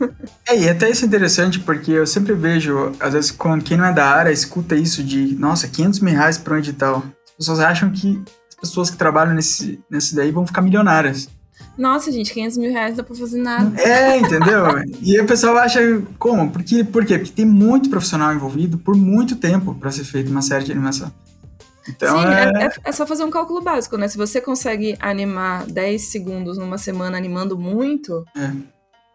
É, 0.48 0.58
e 0.58 0.70
até 0.70 0.90
isso 0.90 1.04
é 1.04 1.08
interessante, 1.08 1.60
porque 1.60 1.92
eu 1.92 2.08
sempre 2.08 2.34
vejo, 2.34 2.92
às 3.00 3.14
vezes, 3.14 3.30
quando 3.30 3.64
quem 3.64 3.78
não 3.78 3.86
é 3.86 3.94
da 3.94 4.06
área 4.06 4.32
escuta 4.32 4.76
isso 4.76 5.04
de, 5.04 5.36
nossa, 5.36 5.68
500 5.68 6.00
mil 6.00 6.14
reais 6.14 6.38
para 6.38 6.56
um 6.56 6.58
edital. 6.58 7.04
As 7.28 7.36
pessoas 7.38 7.60
acham 7.60 7.92
que 7.92 8.24
pessoas 8.70 8.90
que 8.90 8.98
trabalham 8.98 9.34
nesse, 9.34 9.80
nesse 9.90 10.16
daí 10.16 10.32
vão 10.32 10.46
ficar 10.46 10.62
milionárias. 10.62 11.30
Nossa, 11.78 12.12
gente, 12.12 12.34
500 12.34 12.58
mil 12.58 12.72
reais 12.72 12.96
dá 12.96 13.04
pra 13.04 13.16
fazer 13.16 13.42
nada. 13.42 13.80
É, 13.82 14.18
entendeu? 14.18 14.66
e 15.02 15.20
o 15.20 15.26
pessoal 15.26 15.58
acha, 15.58 15.80
como? 16.18 16.50
Por 16.50 16.64
quê? 16.64 16.84
Por 16.84 17.06
quê? 17.06 17.18
Porque 17.18 17.34
tem 17.34 17.46
muito 17.46 17.90
profissional 17.90 18.34
envolvido 18.34 18.78
por 18.78 18.96
muito 18.96 19.36
tempo 19.36 19.76
para 19.76 19.92
ser 19.92 20.06
feita 20.06 20.30
uma 20.30 20.42
série 20.42 20.64
de 20.64 20.72
animação. 20.72 21.12
Então 21.88 22.18
Sim, 22.18 22.28
é... 22.28 22.66
É, 22.66 22.70
é... 22.84 22.92
só 22.92 23.06
fazer 23.06 23.24
um 23.24 23.30
cálculo 23.30 23.62
básico, 23.62 23.98
né? 23.98 24.08
Se 24.08 24.18
você 24.18 24.42
consegue 24.42 24.96
animar 25.00 25.66
10 25.66 26.02
segundos 26.02 26.58
numa 26.58 26.78
semana 26.78 27.18
animando 27.18 27.58
muito, 27.58 28.26
é. 28.36 28.52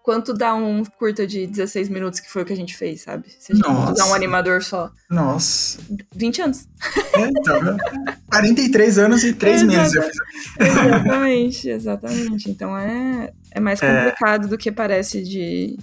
Quanto 0.02 0.32
dá 0.32 0.54
um 0.54 0.84
curta 0.84 1.26
de 1.26 1.46
16 1.46 1.88
minutos, 1.88 2.20
que 2.20 2.30
foi 2.30 2.42
o 2.42 2.44
que 2.44 2.52
a 2.52 2.56
gente 2.56 2.76
fez, 2.76 3.02
sabe? 3.02 3.28
Se 3.38 3.52
a 3.52 3.54
gente 3.54 3.66
Nossa. 3.66 3.92
usar 3.92 4.06
um 4.06 4.14
animador 4.14 4.62
só. 4.62 4.90
Nossa. 5.10 5.78
20 6.14 6.42
anos. 6.42 6.68
É, 7.14 7.20
então, 7.20 7.76
43 8.30 8.98
anos 8.98 9.24
e 9.24 9.32
3 9.32 9.62
meses. 9.64 10.10
Exatamente, 10.58 11.68
exatamente. 11.68 12.50
Então 12.50 12.76
é, 12.76 13.32
é 13.50 13.60
mais 13.60 13.82
é. 13.82 14.04
complicado 14.04 14.48
do 14.48 14.58
que 14.58 14.72
parece 14.72 15.22
de, 15.22 15.76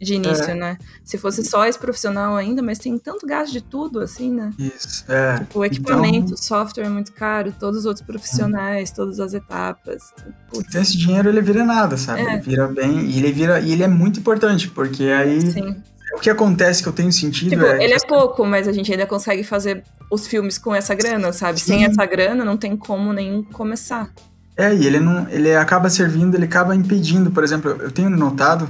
de 0.00 0.14
início, 0.14 0.50
é. 0.50 0.54
né? 0.54 0.78
Se 1.02 1.18
fosse 1.18 1.44
só 1.44 1.66
esse 1.66 1.78
profissional 1.78 2.36
ainda, 2.36 2.62
mas 2.62 2.78
tem 2.78 2.96
tanto 2.96 3.26
gasto 3.26 3.52
de 3.52 3.60
tudo, 3.60 4.00
assim, 4.00 4.30
né? 4.30 4.52
Isso, 4.58 5.04
é. 5.08 5.38
Tipo, 5.38 5.58
o 5.58 5.64
equipamento, 5.64 6.18
então... 6.18 6.34
o 6.34 6.36
software 6.36 6.84
é 6.84 6.88
muito 6.88 7.12
caro, 7.12 7.52
todos 7.58 7.80
os 7.80 7.86
outros 7.86 8.06
profissionais, 8.06 8.92
todas 8.92 9.18
as 9.18 9.34
etapas. 9.34 10.14
Putz. 10.50 10.66
Então 10.68 10.80
esse 10.80 10.96
dinheiro 10.96 11.28
ele 11.28 11.40
vira 11.40 11.64
nada, 11.64 11.96
sabe? 11.96 12.20
É. 12.20 12.34
Ele 12.34 12.42
vira 12.42 12.68
bem, 12.68 13.00
e 13.00 13.18
ele 13.18 13.32
vira, 13.32 13.60
e 13.60 13.72
ele 13.72 13.82
é 13.82 13.88
muito 13.88 14.20
importante, 14.20 14.68
porque 14.68 15.04
aí 15.04 15.40
Sim. 15.50 15.76
o 16.14 16.20
que 16.20 16.30
acontece 16.30 16.82
que 16.82 16.88
eu 16.88 16.92
tenho 16.92 17.12
sentido 17.12 17.50
tipo, 17.50 17.64
é... 17.64 17.82
ele 17.82 17.94
é 17.94 17.98
pouco, 18.06 18.46
mas 18.46 18.68
a 18.68 18.72
gente 18.72 18.92
ainda 18.92 19.06
consegue 19.06 19.42
fazer 19.42 19.82
os 20.10 20.28
filmes 20.28 20.58
com 20.58 20.72
essa 20.74 20.94
grana, 20.94 21.32
sabe? 21.32 21.58
Sim. 21.58 21.72
Sem 21.72 21.84
essa 21.84 22.06
grana 22.06 22.44
não 22.44 22.56
tem 22.56 22.76
como 22.76 23.12
nem 23.12 23.42
começar. 23.42 24.10
É, 24.56 24.74
e 24.74 24.86
ele 24.86 24.98
não, 24.98 25.28
ele 25.28 25.54
acaba 25.54 25.88
servindo, 25.88 26.34
ele 26.34 26.44
acaba 26.44 26.74
impedindo, 26.74 27.30
por 27.30 27.44
exemplo, 27.44 27.76
eu 27.80 27.92
tenho 27.92 28.10
notado 28.10 28.68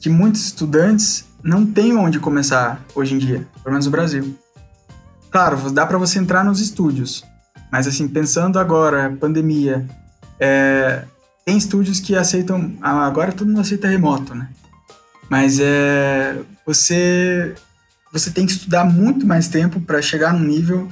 que 0.00 0.08
muitos 0.08 0.46
estudantes 0.46 1.26
não 1.42 1.64
têm 1.64 1.96
onde 1.96 2.18
começar 2.18 2.82
hoje 2.94 3.14
em 3.14 3.18
dia, 3.18 3.46
pelo 3.62 3.72
menos 3.72 3.84
no 3.84 3.92
Brasil. 3.92 4.36
Claro, 5.30 5.70
dá 5.70 5.86
para 5.86 5.98
você 5.98 6.18
entrar 6.18 6.42
nos 6.44 6.60
estúdios, 6.60 7.22
mas 7.70 7.86
assim, 7.86 8.08
pensando 8.08 8.58
agora, 8.58 9.16
pandemia, 9.20 9.86
é, 10.40 11.04
tem 11.44 11.56
estúdios 11.56 12.00
que 12.00 12.16
aceitam, 12.16 12.76
agora 12.80 13.30
todo 13.30 13.46
mundo 13.46 13.60
aceita 13.60 13.86
remoto, 13.86 14.34
né? 14.34 14.48
Mas 15.28 15.60
é, 15.60 16.36
você, 16.66 17.54
você 18.12 18.30
tem 18.30 18.46
que 18.46 18.52
estudar 18.52 18.84
muito 18.84 19.24
mais 19.26 19.48
tempo 19.48 19.80
para 19.80 20.02
chegar 20.02 20.32
num 20.32 20.44
nível 20.44 20.88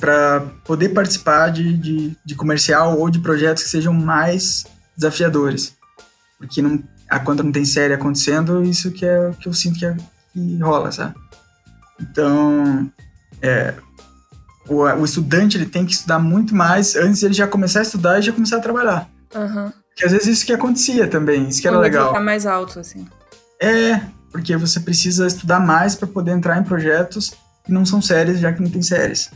para 0.00 0.40
poder 0.64 0.90
participar 0.90 1.50
de, 1.50 1.76
de, 1.76 2.16
de 2.24 2.34
comercial 2.34 2.98
ou 2.98 3.10
de 3.10 3.18
projetos 3.18 3.64
que 3.64 3.68
sejam 3.68 3.92
mais 3.92 4.64
desafiadores. 4.96 5.74
Porque 6.38 6.62
não, 6.62 6.82
a 7.08 7.18
quando 7.18 7.42
não 7.42 7.52
tem 7.52 7.64
série 7.64 7.94
acontecendo, 7.94 8.62
isso 8.62 8.90
que 8.90 9.04
é 9.04 9.30
que 9.40 9.48
eu 9.48 9.54
sinto 9.54 9.78
que, 9.78 9.86
é, 9.86 9.96
que 10.32 10.58
rola, 10.58 10.90
sabe? 10.90 11.14
Então, 12.00 12.90
é, 13.40 13.74
o, 14.68 14.82
o, 14.82 15.04
estudante 15.04 15.56
ele 15.56 15.66
tem 15.66 15.86
que 15.86 15.92
estudar 15.92 16.18
muito 16.18 16.54
mais 16.54 16.96
antes 16.96 17.20
de 17.20 17.26
ele 17.26 17.34
já 17.34 17.46
começar 17.46 17.80
a 17.80 17.82
estudar 17.82 18.18
e 18.18 18.22
já 18.22 18.32
começar 18.32 18.56
a 18.56 18.60
trabalhar. 18.60 19.08
Uhum. 19.34 19.72
Que 19.96 20.04
às 20.04 20.12
vezes 20.12 20.28
isso 20.28 20.46
que 20.46 20.52
acontecia 20.52 21.08
também, 21.08 21.48
isso 21.48 21.60
que 21.60 21.68
era 21.68 21.78
legal. 21.78 22.08
ficar 22.08 22.20
mais 22.20 22.44
alto, 22.44 22.78
assim. 22.80 23.06
É, 23.60 24.00
porque 24.30 24.56
você 24.56 24.80
precisa 24.80 25.26
estudar 25.26 25.60
mais 25.60 25.94
para 25.94 26.06
poder 26.06 26.32
entrar 26.32 26.58
em 26.58 26.64
projetos 26.64 27.32
que 27.64 27.72
não 27.72 27.86
são 27.86 28.02
séries, 28.02 28.38
já 28.38 28.52
que 28.52 28.62
não 28.62 28.70
tem 28.70 28.82
séries. 28.82 29.30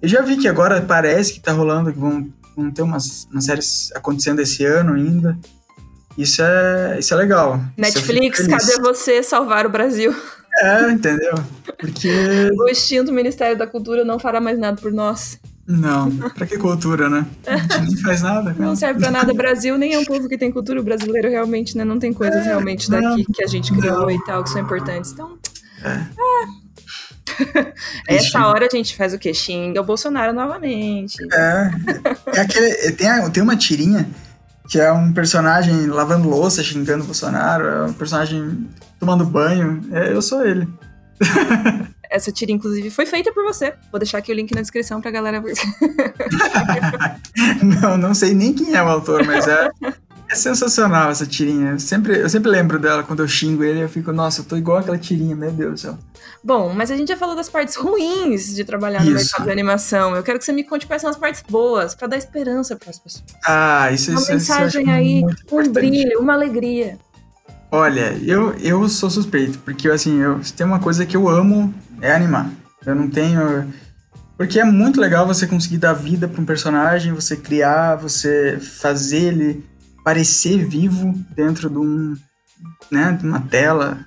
Eu 0.00 0.08
já 0.08 0.22
vi 0.22 0.36
que 0.36 0.48
agora 0.48 0.80
parece 0.80 1.34
que 1.34 1.40
tá 1.40 1.52
rolando, 1.52 1.92
que 1.92 1.98
vão, 1.98 2.26
vão 2.56 2.70
ter 2.70 2.82
umas, 2.82 3.26
umas 3.30 3.44
séries 3.44 3.90
acontecendo 3.94 4.40
esse 4.40 4.64
ano 4.64 4.94
ainda. 4.94 5.36
Isso 6.18 6.42
é, 6.42 6.98
isso 6.98 7.14
é 7.14 7.16
legal. 7.16 7.60
Netflix, 7.76 8.44
cadê 8.48 8.80
você 8.80 9.22
salvar 9.22 9.64
o 9.64 9.68
Brasil? 9.68 10.12
É, 10.60 10.90
entendeu? 10.90 11.34
Porque. 11.78 12.10
o 12.58 12.68
extinto 12.68 13.12
Ministério 13.12 13.56
da 13.56 13.68
Cultura 13.68 14.04
não 14.04 14.18
fará 14.18 14.40
mais 14.40 14.58
nada 14.58 14.82
por 14.82 14.90
nós. 14.90 15.38
Não, 15.64 16.10
pra 16.30 16.46
que 16.46 16.56
cultura, 16.56 17.08
né? 17.08 17.26
A 17.46 17.56
gente 17.56 17.94
nem 17.94 17.96
faz 17.98 18.22
nada. 18.22 18.56
Não 18.58 18.74
serve 18.74 18.98
pra 18.98 19.10
nada. 19.12 19.30
O 19.32 19.36
Brasil 19.36 19.78
nem 19.78 19.94
é 19.94 19.98
um 19.98 20.04
povo 20.04 20.28
que 20.28 20.36
tem 20.36 20.50
cultura. 20.50 20.80
O 20.80 20.82
brasileiro 20.82 21.28
realmente, 21.28 21.76
né? 21.76 21.84
Não 21.84 22.00
tem 22.00 22.12
coisas 22.12 22.40
é, 22.40 22.48
realmente 22.48 22.90
daqui 22.90 23.04
não, 23.04 23.24
que 23.24 23.44
a 23.44 23.46
gente 23.46 23.72
criou 23.72 24.00
não. 24.00 24.10
e 24.10 24.24
tal, 24.24 24.42
que 24.42 24.50
são 24.50 24.60
importantes. 24.60 25.12
Então. 25.12 25.38
É. 25.84 25.90
é. 27.54 27.72
Essa 28.16 28.46
hora 28.46 28.66
a 28.66 28.74
gente 28.74 28.96
faz 28.96 29.12
o 29.12 29.18
quê? 29.18 29.32
Xinga 29.32 29.82
o 29.82 29.84
Bolsonaro 29.84 30.32
novamente. 30.32 31.16
É. 31.32 31.70
é 32.34 32.40
aquele, 32.40 32.92
tem, 32.92 33.30
tem 33.30 33.42
uma 33.42 33.54
tirinha 33.54 34.08
que 34.68 34.78
é 34.78 34.92
um 34.92 35.12
personagem 35.12 35.86
lavando 35.86 36.28
louça, 36.28 36.62
xingando 36.62 37.02
o 37.02 37.06
Bolsonaro, 37.06 37.66
é 37.66 37.84
um 37.84 37.92
personagem 37.92 38.68
tomando 39.00 39.24
banho. 39.24 39.82
É, 39.90 40.12
eu 40.12 40.20
sou 40.20 40.44
ele. 40.44 40.68
Essa 42.10 42.30
tira, 42.30 42.52
inclusive, 42.52 42.90
foi 42.90 43.06
feita 43.06 43.32
por 43.32 43.44
você. 43.44 43.74
Vou 43.90 43.98
deixar 43.98 44.18
aqui 44.18 44.32
o 44.32 44.34
link 44.34 44.54
na 44.54 44.60
descrição 44.60 45.00
pra 45.00 45.10
galera 45.10 45.40
ver. 45.40 45.54
não, 47.62 47.98
não 47.98 48.14
sei 48.14 48.34
nem 48.34 48.52
quem 48.52 48.74
é 48.74 48.82
o 48.82 48.88
autor, 48.88 49.26
mas 49.26 49.46
é, 49.46 49.70
é 50.30 50.34
sensacional 50.34 51.10
essa 51.10 51.26
tirinha. 51.26 51.72
Eu 51.72 51.78
sempre, 51.78 52.18
eu 52.18 52.28
sempre 52.28 52.50
lembro 52.50 52.78
dela 52.78 53.02
quando 53.02 53.22
eu 53.22 53.28
xingo 53.28 53.62
ele. 53.62 53.82
Eu 53.82 53.88
fico, 53.88 54.10
nossa, 54.10 54.40
eu 54.40 54.44
tô 54.44 54.56
igual 54.56 54.78
aquela 54.78 54.96
tirinha, 54.96 55.36
meu 55.36 55.50
Deus 55.50 55.72
do 55.72 55.78
céu. 55.78 55.98
Bom, 56.42 56.72
mas 56.72 56.90
a 56.90 56.96
gente 56.96 57.08
já 57.08 57.16
falou 57.16 57.34
das 57.34 57.48
partes 57.48 57.74
ruins 57.74 58.54
de 58.54 58.64
trabalhar 58.64 59.00
isso. 59.00 59.10
no 59.10 59.16
mercado 59.16 59.44
de 59.44 59.50
animação. 59.50 60.14
Eu 60.14 60.22
quero 60.22 60.38
que 60.38 60.44
você 60.44 60.52
me 60.52 60.64
conte 60.64 60.86
quais 60.86 61.02
são 61.02 61.10
as 61.10 61.16
partes 61.16 61.42
boas, 61.48 61.94
para 61.94 62.08
dar 62.08 62.16
esperança 62.16 62.76
para 62.76 62.90
as 62.90 62.98
pessoas. 62.98 63.24
Ah, 63.44 63.90
isso, 63.92 64.10
uma 64.10 64.20
isso, 64.20 64.32
mensagem 64.32 64.82
isso 64.82 64.90
aí, 64.90 65.22
um 65.50 65.72
brilho, 65.72 66.20
uma 66.20 66.34
alegria. 66.34 66.98
Olha, 67.70 68.16
eu, 68.24 68.54
eu 68.54 68.88
sou 68.88 69.10
suspeito, 69.10 69.58
porque 69.58 69.88
assim, 69.88 70.20
eu, 70.20 70.40
tem 70.56 70.66
uma 70.66 70.78
coisa 70.78 71.04
que 71.04 71.16
eu 71.16 71.28
amo, 71.28 71.74
é 72.00 72.12
animar. 72.12 72.50
Eu 72.86 72.94
não 72.94 73.10
tenho. 73.10 73.72
Porque 74.36 74.58
é 74.58 74.64
muito 74.64 75.00
legal 75.00 75.26
você 75.26 75.46
conseguir 75.46 75.78
dar 75.78 75.92
vida 75.92 76.28
para 76.28 76.40
um 76.40 76.44
personagem, 76.44 77.12
você 77.12 77.36
criar, 77.36 77.96
você 77.96 78.58
fazer 78.58 79.18
ele 79.18 79.64
parecer 80.04 80.64
vivo 80.64 81.12
dentro 81.34 81.68
de, 81.68 81.76
um, 81.76 82.16
né, 82.90 83.12
de 83.20 83.26
uma 83.26 83.40
tela 83.40 83.98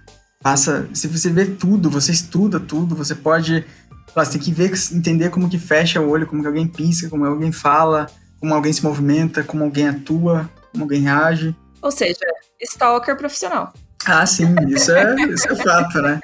passa, 0.42 0.88
se 0.94 1.08
você 1.08 1.30
vê 1.30 1.46
tudo, 1.46 1.90
você 1.90 2.12
estuda 2.12 2.60
tudo, 2.60 2.96
você 2.96 3.16
pode, 3.16 3.66
você 4.14 4.32
tem 4.32 4.42
que 4.42 4.52
ver, 4.52 4.72
entender 4.92 5.30
como 5.30 5.50
que 5.50 5.60
fecha 5.60 6.02
o 6.02 6.10
olho, 6.10 6.28
como 6.28 6.42
que 6.42 6.48
alguém 6.48 6.68
pisca, 6.68 7.10
como 7.10 7.26
alguém 7.26 7.52
fala, 7.52 8.08
como 8.40 8.54
alguém 8.54 8.74
se 8.74 8.84
movimenta, 8.84 9.44
como 9.44 9.64
alguém 9.64 9.88
atua, 9.88 10.50
como 10.72 10.84
alguém 10.84 11.08
age. 11.08 11.56
Ou 11.82 11.92
seja, 11.92 12.20
stalker 12.62 13.16
profissional. 13.16 13.74
Ah, 14.06 14.26
sim, 14.26 14.56
isso 14.68 14.92
é, 14.92 15.16
isso 15.30 15.48
é 15.48 15.56
fato, 15.56 16.02
né? 16.02 16.20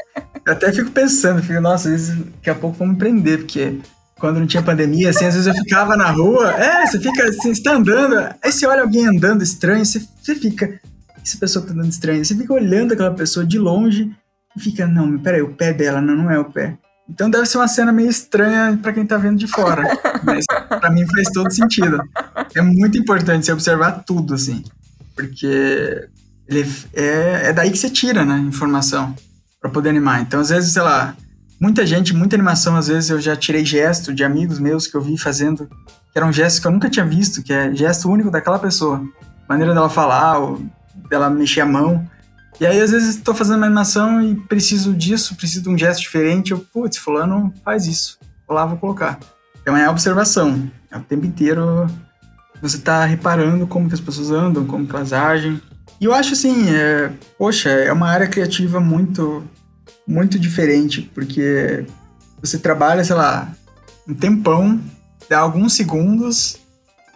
Eu 0.45 0.53
até 0.53 0.71
fico 0.71 0.89
pensando, 0.91 1.43
fico, 1.43 1.61
nossa, 1.61 1.89
daqui 1.91 2.49
a 2.49 2.55
pouco 2.55 2.85
me 2.85 2.95
prender, 2.95 3.39
porque 3.39 3.79
quando 4.19 4.39
não 4.39 4.47
tinha 4.47 4.63
pandemia, 4.63 5.09
assim, 5.09 5.25
às 5.25 5.35
vezes 5.35 5.47
eu 5.47 5.53
ficava 5.53 5.95
na 5.95 6.09
rua, 6.09 6.51
é, 6.53 6.87
você 6.87 6.99
fica 6.99 7.23
assim, 7.25 7.53
você 7.53 7.61
tá 7.61 7.75
andando, 7.75 8.17
aí 8.43 8.51
você 8.51 8.65
olha 8.65 8.81
alguém 8.81 9.05
andando 9.05 9.43
estranho, 9.43 9.85
você, 9.85 10.01
você 10.21 10.35
fica, 10.35 10.79
essa 11.27 11.37
pessoa 11.37 11.65
tá 11.65 11.73
andando 11.73 11.91
estranho. 11.91 12.23
Você 12.23 12.35
fica 12.35 12.53
olhando 12.53 12.93
aquela 12.93 13.13
pessoa 13.13 13.45
de 13.45 13.59
longe 13.59 14.11
e 14.55 14.59
fica, 14.59 14.87
não, 14.87 15.17
peraí, 15.19 15.41
o 15.41 15.53
pé 15.53 15.73
dela, 15.73 16.01
não, 16.01 16.15
não 16.15 16.31
é 16.31 16.39
o 16.39 16.45
pé. 16.45 16.77
Então 17.09 17.29
deve 17.29 17.45
ser 17.45 17.57
uma 17.57 17.67
cena 17.67 17.91
meio 17.91 18.09
estranha 18.09 18.77
para 18.81 18.91
quem 18.91 19.05
tá 19.05 19.17
vendo 19.17 19.37
de 19.37 19.47
fora. 19.47 19.83
mas 20.23 20.45
para 20.67 20.89
mim 20.89 21.05
faz 21.07 21.29
todo 21.31 21.51
sentido. 21.51 21.99
É 22.55 22.61
muito 22.61 22.97
importante 22.97 23.45
você 23.45 23.51
observar 23.51 24.03
tudo, 24.05 24.33
assim. 24.33 24.63
Porque 25.15 26.07
é, 26.93 27.49
é 27.49 27.53
daí 27.53 27.71
que 27.71 27.77
você 27.77 27.89
tira, 27.89 28.25
né, 28.25 28.37
informação 28.39 29.15
para 29.61 29.69
poder 29.69 29.89
animar. 29.89 30.21
Então, 30.21 30.39
às 30.39 30.49
vezes, 30.49 30.73
sei 30.73 30.81
lá, 30.81 31.15
muita 31.59 31.85
gente, 31.85 32.13
muita 32.13 32.35
animação, 32.35 32.75
às 32.75 32.87
vezes 32.87 33.09
eu 33.09 33.19
já 33.19 33.35
tirei 33.35 33.65
gesto 33.65 34.13
de 34.13 34.23
amigos 34.23 34.59
meus 34.59 34.87
que 34.87 34.95
eu 34.95 35.01
vi 35.01 35.17
fazendo, 35.17 35.67
que 36.11 36.17
eram 36.17 36.31
gestos 36.31 36.59
que 36.59 36.67
eu 36.67 36.71
nunca 36.71 36.89
tinha 36.89 37.05
visto, 37.05 37.41
que 37.41 37.53
é 37.53 37.73
gesto 37.73 38.09
único 38.09 38.29
daquela 38.29 38.59
pessoa. 38.59 39.01
Maneira 39.47 39.73
dela 39.73 39.89
falar, 39.89 40.37
ou 40.39 40.61
dela 41.09 41.29
mexer 41.29 41.61
a 41.61 41.65
mão. 41.65 42.07
E 42.59 42.65
aí, 42.65 42.81
às 42.81 42.91
vezes, 42.91 43.15
estou 43.15 43.35
fazendo 43.35 43.57
uma 43.57 43.67
animação 43.67 44.21
e 44.21 44.35
preciso 44.35 44.93
disso, 44.93 45.35
preciso 45.35 45.63
de 45.63 45.69
um 45.69 45.77
gesto 45.77 46.01
diferente. 46.01 46.51
Eu, 46.51 46.59
putz, 46.59 46.97
fulano 46.97 47.53
faz 47.63 47.85
isso. 47.85 48.17
Vou 48.47 48.55
lá, 48.55 48.65
vou 48.65 48.77
colocar. 48.77 49.19
Então 49.61 49.75
é 49.75 49.85
a 49.85 49.91
observação. 49.91 50.71
É 50.89 50.97
o 50.97 51.01
tempo 51.01 51.25
inteiro 51.25 51.87
você 52.61 52.77
tá 52.77 53.05
reparando 53.05 53.67
como 53.67 53.87
que 53.87 53.93
as 53.93 53.99
pessoas 53.99 54.31
andam, 54.31 54.65
como 54.65 54.87
que 54.87 54.95
elas 54.95 55.13
agem. 55.13 55.61
E 55.99 56.05
eu 56.05 56.13
acho 56.13 56.33
assim, 56.33 56.69
é, 56.69 57.11
poxa, 57.37 57.69
é 57.69 57.91
uma 57.91 58.07
área 58.07 58.27
criativa 58.27 58.79
muito, 58.79 59.43
muito 60.07 60.39
diferente, 60.39 61.01
porque 61.13 61.85
você 62.41 62.57
trabalha, 62.57 63.03
sei 63.03 63.15
lá, 63.15 63.51
um 64.07 64.13
tempão, 64.13 64.79
dá 65.29 65.39
alguns 65.39 65.73
segundos 65.73 66.57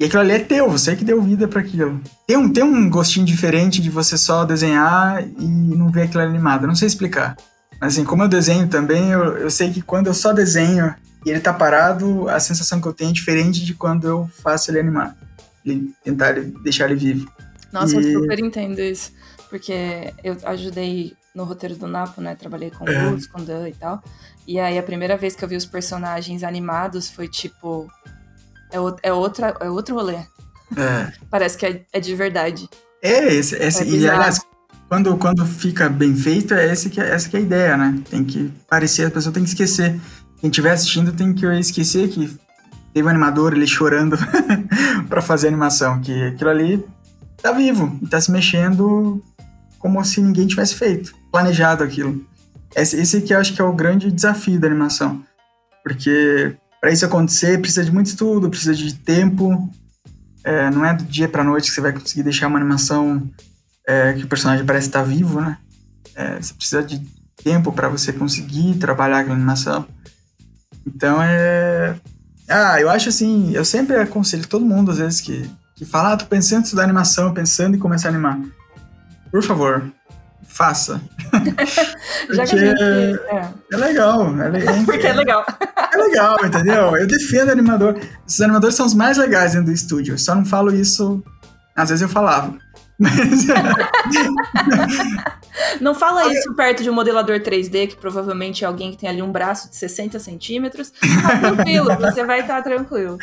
E 0.02 0.06
aquilo 0.06 0.24
ali 0.24 0.32
é 0.32 0.40
teu, 0.40 0.68
você 0.68 0.96
que 0.96 1.06
deu 1.06 1.22
vida 1.22 1.48
para 1.48 1.62
aquilo. 1.62 2.02
Tem 2.26 2.36
um, 2.36 2.52
tem 2.52 2.64
um 2.64 2.90
gostinho 2.90 3.24
diferente 3.24 3.80
de 3.80 3.88
você 3.88 4.18
só 4.18 4.44
desenhar 4.44 5.24
e 5.24 5.46
não 5.46 5.92
ver 5.92 6.02
aquilo 6.02 6.24
animado. 6.24 6.66
Não 6.66 6.74
sei 6.74 6.88
explicar. 6.88 7.38
Mas 7.80 7.94
assim, 7.94 8.04
como 8.04 8.24
eu 8.24 8.28
desenho 8.28 8.68
também, 8.68 9.12
eu, 9.12 9.38
eu 9.38 9.52
sei 9.52 9.72
que 9.72 9.80
quando 9.80 10.08
eu 10.08 10.16
só 10.16 10.34
desenho 10.34 10.96
e 11.24 11.30
ele 11.30 11.40
tá 11.40 11.54
parado, 11.54 12.28
a 12.30 12.40
sensação 12.40 12.82
que 12.82 12.88
eu 12.88 12.94
tenho 12.94 13.12
é 13.12 13.14
diferente 13.14 13.64
de 13.64 13.76
quando 13.76 14.08
eu 14.08 14.28
faço 14.42 14.72
ele 14.72 14.80
animar. 14.80 15.16
Ele, 15.64 15.94
tentar 16.04 16.34
deixar 16.64 16.86
ele 16.90 16.96
vivo. 16.96 17.32
Nossa, 17.72 17.94
e... 18.02 18.12
eu 18.12 18.22
super 18.22 18.40
entendo 18.40 18.80
isso. 18.80 19.12
Porque 19.52 20.12
eu 20.24 20.36
ajudei 20.46 21.14
no 21.36 21.44
roteiro 21.44 21.76
do 21.76 21.86
Napo, 21.86 22.22
né? 22.22 22.34
Trabalhei 22.34 22.72
com 22.72 22.90
é. 22.90 23.04
Luz, 23.04 23.28
com 23.28 23.44
Dan 23.44 23.70
e 23.70 23.74
tal. 23.74 24.04
E 24.48 24.60
aí 24.60 24.80
a 24.80 24.84
primeira 24.84 25.16
vez 25.16 25.36
que 25.36 25.46
eu 25.46 25.48
vi 25.48 25.56
os 25.56 25.66
personagens 25.68 26.42
animados 26.42 27.08
foi 27.08 27.28
tipo. 27.28 27.88
É, 28.72 28.80
o, 28.80 28.96
é, 29.04 29.14
outra, 29.14 29.56
é 29.60 29.70
outro 29.70 29.96
rolê. 29.96 30.16
É. 30.76 31.12
Parece 31.30 31.58
que 31.58 31.66
é, 31.66 31.86
é 31.92 32.00
de 32.00 32.16
verdade. 32.16 32.70
É, 33.02 33.34
esse, 33.34 33.56
esse 33.56 33.84
é 33.84 33.86
e 33.86 34.10
aliás, 34.10 34.40
quando, 34.88 35.16
quando 35.18 35.46
fica 35.46 35.90
bem 35.90 36.16
feito, 36.16 36.54
é 36.54 36.72
esse 36.72 36.90
que, 36.90 37.00
é, 37.00 37.10
essa 37.10 37.30
que 37.30 37.36
é 37.36 37.40
a 37.40 37.44
ideia, 37.44 37.78
né? 37.78 38.02
Tem 38.10 38.24
que 38.24 38.52
parecer, 38.70 39.08
a 39.08 39.12
pessoa 39.12 39.34
tem 39.34 39.44
que 39.44 39.50
esquecer. 39.50 40.00
Quem 40.40 40.50
estiver 40.50 40.72
assistindo 40.72 41.12
tem 41.14 41.34
que 41.34 41.46
esquecer 41.46 42.10
que 42.10 42.38
teve 42.94 43.08
um 43.08 43.10
animador 43.10 43.54
ali 43.54 43.68
chorando 43.68 44.18
para 45.08 45.22
fazer 45.22 45.48
a 45.48 45.50
animação, 45.50 46.02
que 46.02 46.24
aquilo 46.24 46.50
ali 46.50 46.86
tá 47.42 47.52
vivo 47.52 47.98
e 48.02 48.08
tá 48.08 48.20
se 48.20 48.32
mexendo 48.32 49.22
como 49.80 50.04
se 50.04 50.22
ninguém 50.22 50.48
tivesse 50.48 50.76
feito, 50.76 51.14
planejado 51.32 51.84
aquilo. 51.84 52.24
Esse, 52.76 53.00
esse 53.00 53.18
aqui 53.18 53.34
eu 53.34 53.40
acho 53.40 53.54
que 53.54 53.62
é 53.62 53.64
o 53.64 53.74
grande 53.74 54.12
desafio 54.12 54.60
da 54.60 54.68
animação. 54.68 55.24
Porque 55.84 56.56
para 56.82 56.92
isso 56.92 57.06
acontecer 57.06 57.62
precisa 57.62 57.86
de 57.86 57.92
muito 57.92 58.08
estudo, 58.08 58.50
precisa 58.50 58.76
de 58.76 58.94
tempo. 58.96 59.72
É, 60.44 60.72
não 60.72 60.84
é 60.84 60.94
do 60.96 61.04
dia 61.04 61.30
para 61.30 61.44
noite 61.44 61.70
que 61.70 61.76
você 61.76 61.82
vai 61.82 61.94
conseguir 61.94 62.24
deixar 62.24 62.48
uma 62.48 62.58
animação 62.58 63.30
é, 63.88 64.14
que 64.14 64.24
o 64.24 64.28
personagem 64.28 64.66
parece 64.66 64.88
estar 64.88 65.04
vivo, 65.04 65.40
né? 65.40 65.58
É, 66.16 66.42
você 66.42 66.54
precisa 66.54 66.82
de 66.82 67.00
tempo 67.44 67.72
para 67.72 67.88
você 67.88 68.12
conseguir 68.12 68.80
trabalhar 68.80 69.20
aquela 69.20 69.36
animação. 69.36 69.86
Então 70.86 71.22
é. 71.22 71.96
Ah, 72.50 72.82
eu 72.82 72.90
acho 72.90 73.10
assim, 73.10 73.52
eu 73.54 73.64
sempre 73.64 73.96
aconselho 73.96 74.48
todo 74.48 74.66
mundo, 74.66 74.92
às 74.92 74.98
vezes, 74.98 75.22
que, 75.22 75.50
que 75.76 75.86
fala, 75.86 76.14
ah, 76.14 76.18
tô 76.18 76.26
pensando 76.26 76.62
em 76.62 76.64
estudar 76.64 76.84
animação, 76.84 77.34
pensando 77.34 77.78
em 77.78 77.80
começar 77.80 78.10
a 78.10 78.12
animar 78.12 78.42
por 79.32 79.42
favor, 79.42 79.92
faça. 80.52 81.02
Já 82.30 82.46
que 82.46 82.56
a 82.56 82.60
gente, 82.60 82.84
é. 82.84 83.50
é 83.72 83.78
legal. 83.78 84.28
É, 84.40 84.48
é, 84.48 84.84
Porque 84.86 85.08
é 85.08 85.14
legal. 85.14 85.46
É 85.94 85.98
legal, 85.98 86.38
entendeu? 86.46 86.98
Eu 86.98 87.08
defendo 87.08 87.52
animador. 87.52 87.98
Esses 88.28 88.42
animadores 88.42 88.76
são 88.76 88.86
os 88.86 88.94
mais 88.94 89.18
legais 89.18 89.54
dentro 89.54 89.68
do 89.68 89.74
estúdio. 89.74 90.14
Eu 90.14 90.18
só 90.18 90.36
não 90.36 90.46
falo 90.46 90.76
isso. 90.76 91.24
Às 91.76 91.90
vezes 91.90 92.02
eu 92.02 92.10
falava. 92.10 92.54
Mas. 93.00 93.48
Não 95.82 95.94
fala 95.94 96.32
isso 96.32 96.54
perto 96.56 96.82
de 96.82 96.90
um 96.90 96.94
modelador 96.94 97.40
3D, 97.40 97.88
que 97.90 97.96
provavelmente 97.96 98.64
é 98.64 98.68
alguém 98.68 98.92
que 98.92 98.98
tem 98.98 99.10
ali 99.10 99.22
um 99.22 99.32
braço 99.32 99.70
de 99.70 99.76
60 99.76 100.18
centímetros. 100.20 100.92
Tá 101.22 101.38
tranquilo, 101.38 101.90
você 102.00 102.24
vai 102.24 102.42
estar 102.42 102.58
tá 102.58 102.62
tranquilo. 102.62 103.18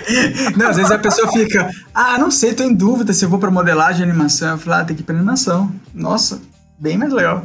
Não, 0.57 0.68
às 0.68 0.76
vezes 0.76 0.93
a 0.93 0.99
pessoa 0.99 1.33
fica, 1.33 1.70
ah, 1.95 2.18
não 2.18 2.31
sei, 2.31 2.53
tô 2.55 2.64
em 2.64 2.74
dúvida 2.74 3.12
se 3.12 3.24
eu 3.24 3.29
vou 3.29 3.39
pra 3.39 3.51
modelagem 3.51 4.01
e 4.01 4.05
animação. 4.11 4.51
Eu 4.51 4.59
falo, 4.59 4.76
ah, 4.76 4.85
tem 4.85 4.95
que 4.95 5.03
ir 5.03 5.05
pra 5.05 5.14
animação. 5.14 5.72
Nossa, 5.95 6.41
bem 6.79 6.97
mais 6.97 7.12
legal. 7.12 7.45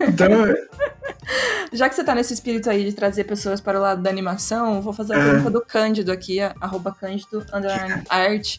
Então. 0.00 0.28
Já 1.72 1.88
que 1.88 1.96
você 1.96 2.04
tá 2.04 2.14
nesse 2.14 2.32
espírito 2.32 2.70
aí 2.70 2.84
de 2.84 2.92
trazer 2.92 3.24
pessoas 3.24 3.60
para 3.60 3.78
o 3.78 3.82
lado 3.82 4.00
da 4.02 4.08
animação, 4.08 4.80
vou 4.80 4.92
fazer 4.92 5.14
a 5.14 5.18
é. 5.18 5.24
pergunta 5.24 5.50
do 5.50 5.60
Cândido 5.60 6.12
aqui, 6.12 6.38
arroba 6.40 6.92
Cândido 6.92 7.44
art. 8.08 8.58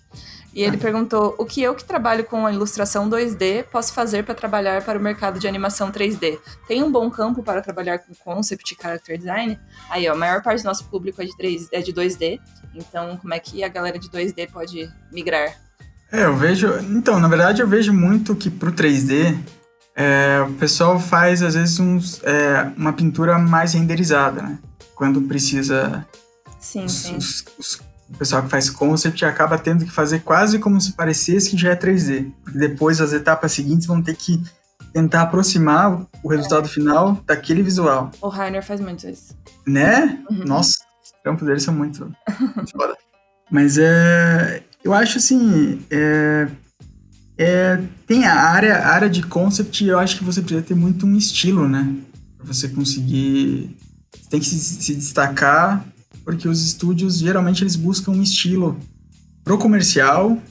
E 0.54 0.64
ele 0.64 0.78
perguntou: 0.78 1.36
o 1.38 1.46
que 1.46 1.62
eu 1.62 1.76
que 1.76 1.84
trabalho 1.84 2.24
com 2.24 2.46
a 2.46 2.52
ilustração 2.52 3.10
2D 3.10 3.66
posso 3.66 3.94
fazer 3.94 4.24
para 4.24 4.34
trabalhar 4.34 4.84
para 4.84 4.98
o 4.98 5.02
mercado 5.02 5.38
de 5.40 5.48
animação 5.48 5.92
3D? 5.92 6.40
Tem 6.68 6.82
um 6.82 6.92
bom 6.92 7.10
campo 7.10 7.44
para 7.44 7.62
trabalhar 7.62 8.00
com 8.00 8.14
concept 8.16 8.74
e 8.74 8.82
character 8.82 9.18
design? 9.18 9.60
Aí, 9.90 10.08
ó, 10.08 10.14
a 10.14 10.16
maior 10.16 10.42
parte 10.42 10.64
do 10.64 10.66
nosso 10.66 10.86
público 10.86 11.22
é 11.22 11.26
de, 11.26 11.36
3, 11.38 11.68
é 11.72 11.82
de 11.82 11.94
2D. 11.94 12.40
Então, 12.74 13.18
como 13.18 13.34
é 13.34 13.40
que 13.40 13.64
a 13.64 13.68
galera 13.68 14.00
de 14.00 14.10
2D 14.10 14.50
pode 14.50 14.90
migrar? 15.12 15.56
É, 16.12 16.24
eu 16.24 16.36
vejo. 16.36 16.74
Então, 16.90 17.20
na 17.20 17.28
verdade, 17.28 17.62
eu 17.62 17.68
vejo 17.68 17.92
muito 17.92 18.34
que 18.36 18.50
pro 18.50 18.72
3D 18.72 19.38
é, 19.96 20.46
o 20.48 20.54
pessoal 20.54 21.00
faz, 21.00 21.42
às 21.42 21.54
vezes, 21.54 21.80
uns, 21.80 22.22
é, 22.24 22.72
uma 22.76 22.94
pintura 22.94 23.38
mais 23.38 23.74
renderizada, 23.74 24.42
né? 24.42 24.60
Quando 24.96 25.22
precisa. 25.22 26.06
Sim, 26.60 26.86
os, 26.86 26.92
sim. 26.92 27.18
Os, 27.18 27.46
os 27.58 27.86
o 28.10 28.18
pessoal 28.18 28.44
que 28.44 28.50
faz 28.50 28.70
concept 28.70 29.26
acaba 29.26 29.58
tendo 29.58 29.84
que 29.84 29.92
fazer 29.92 30.20
quase 30.20 30.60
como 30.60 30.80
se 30.80 30.94
parecesse 30.94 31.50
que 31.50 31.58
já 31.58 31.72
é 31.72 31.76
3D. 31.76 32.32
Porque 32.44 32.58
depois 32.58 33.02
as 33.02 33.14
etapas 33.14 33.52
seguintes 33.52 33.88
vão 33.88 34.02
ter 34.02 34.16
que 34.16 34.42
tentar 34.94 35.24
aproximar 35.24 36.06
o 36.24 36.30
resultado 36.30 36.66
é. 36.66 36.70
final 36.70 37.14
daquele 37.26 37.64
visual. 37.64 38.12
O 38.22 38.30
Rainer 38.30 38.64
faz 38.64 38.80
muito 38.80 39.08
isso. 39.08 39.36
Né? 39.66 40.24
Uhum. 40.30 40.46
Nossa, 40.46 40.78
os 41.04 41.12
trampos 41.24 41.46
dele 41.46 41.60
são 41.60 41.74
muito, 41.74 42.16
muito 42.56 42.72
foda. 42.78 42.96
Mas 43.50 43.78
é, 43.78 44.64
eu 44.84 44.94
acho 44.94 45.18
assim, 45.18 45.84
é, 45.90 46.48
é, 47.38 47.82
tem 48.08 48.26
a 48.26 48.34
área, 48.34 48.76
a 48.78 48.94
área 48.94 49.10
de 49.10 49.24
concept, 49.24 49.86
eu 49.86 50.00
acho 50.00 50.18
que 50.18 50.24
você 50.24 50.42
precisa 50.42 50.62
ter 50.62 50.76
muito 50.76 51.06
um 51.06 51.18
estilo, 51.18 51.68
né? 51.68 51.96
Pra 52.38 52.48
você 52.48 52.70
conseguir. 52.70 53.76
Você 54.14 54.30
tem 54.30 54.40
que 54.40 54.46
se, 54.46 54.58
se 54.60 54.96
destacar 54.96 55.86
porque 56.26 56.48
os 56.50 56.66
estúdios 56.66 57.20
geralmente 57.20 57.64
eles 57.64 57.76
buscam 57.76 58.12
um 58.12 58.24
estilo 58.24 58.78
pro 59.44 59.60
comercial 59.60 60.42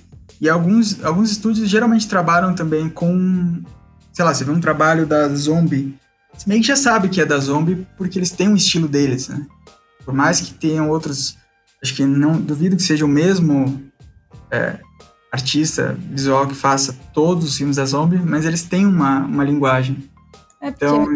e 0.41 0.49
alguns, 0.49 1.03
alguns 1.05 1.33
estúdios 1.33 1.69
geralmente 1.69 2.09
trabalham 2.09 2.55
também 2.55 2.89
com, 2.89 3.61
sei 4.13 4.25
lá, 4.25 4.33
você 4.33 4.45
vê 4.45 4.53
um 4.53 4.61
trabalho 4.61 5.05
da 5.05 5.29
Zombie, 5.35 5.99
você 6.33 6.49
meio 6.49 6.61
que 6.61 6.69
já 6.69 6.77
sabe 6.77 7.09
que 7.09 7.21
é 7.21 7.27
da 7.27 7.39
Zombie 7.39 7.87
porque 7.97 8.19
eles 8.19 8.31
têm 8.31 8.49
um 8.49 8.57
estilo 8.57 8.87
deles, 8.87 9.29
né? 9.29 9.45
Por 10.05 10.15
mais 10.15 10.41
que 10.41 10.55
tenham 10.55 10.89
outros, 10.91 11.37
acho 11.83 11.95
que 11.95 12.05
não 12.05 12.41
duvido 12.41 12.77
que 12.77 12.83
seja 12.83 13.05
o 13.05 13.09
mesmo 13.09 13.83
é, 14.51 14.79
artista 15.35 15.97
visual 15.99 16.47
que 16.47 16.55
faça 16.55 16.97
todos 17.13 17.45
os 17.45 17.57
filmes 17.57 17.77
da 17.77 17.85
Zombie, 17.85 18.19
mas 18.19 18.45
eles 18.45 18.63
têm 18.63 18.87
uma, 18.87 19.19
uma 19.19 19.43
linguagem. 19.43 20.09
É 20.61 20.71
porque 20.71 20.85
então, 20.85 21.07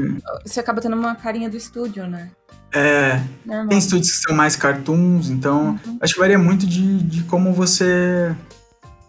você 0.45 0.59
acaba 0.59 0.81
tendo 0.81 0.97
uma 0.97 1.15
carinha 1.15 1.49
do 1.49 1.57
estúdio, 1.57 2.07
né? 2.09 2.31
É, 2.73 3.23
tem 3.69 3.79
estúdios 3.79 4.11
que 4.11 4.19
são 4.27 4.37
mais 4.37 4.57
cartoons, 4.57 5.31
então 5.31 5.79
uhum. 5.87 5.99
acho 6.03 6.15
que 6.15 6.21
varia 6.21 6.39
muito 6.39 6.67
de, 6.67 7.03
de 7.03 7.23
como 7.23 7.55
você. 7.55 8.35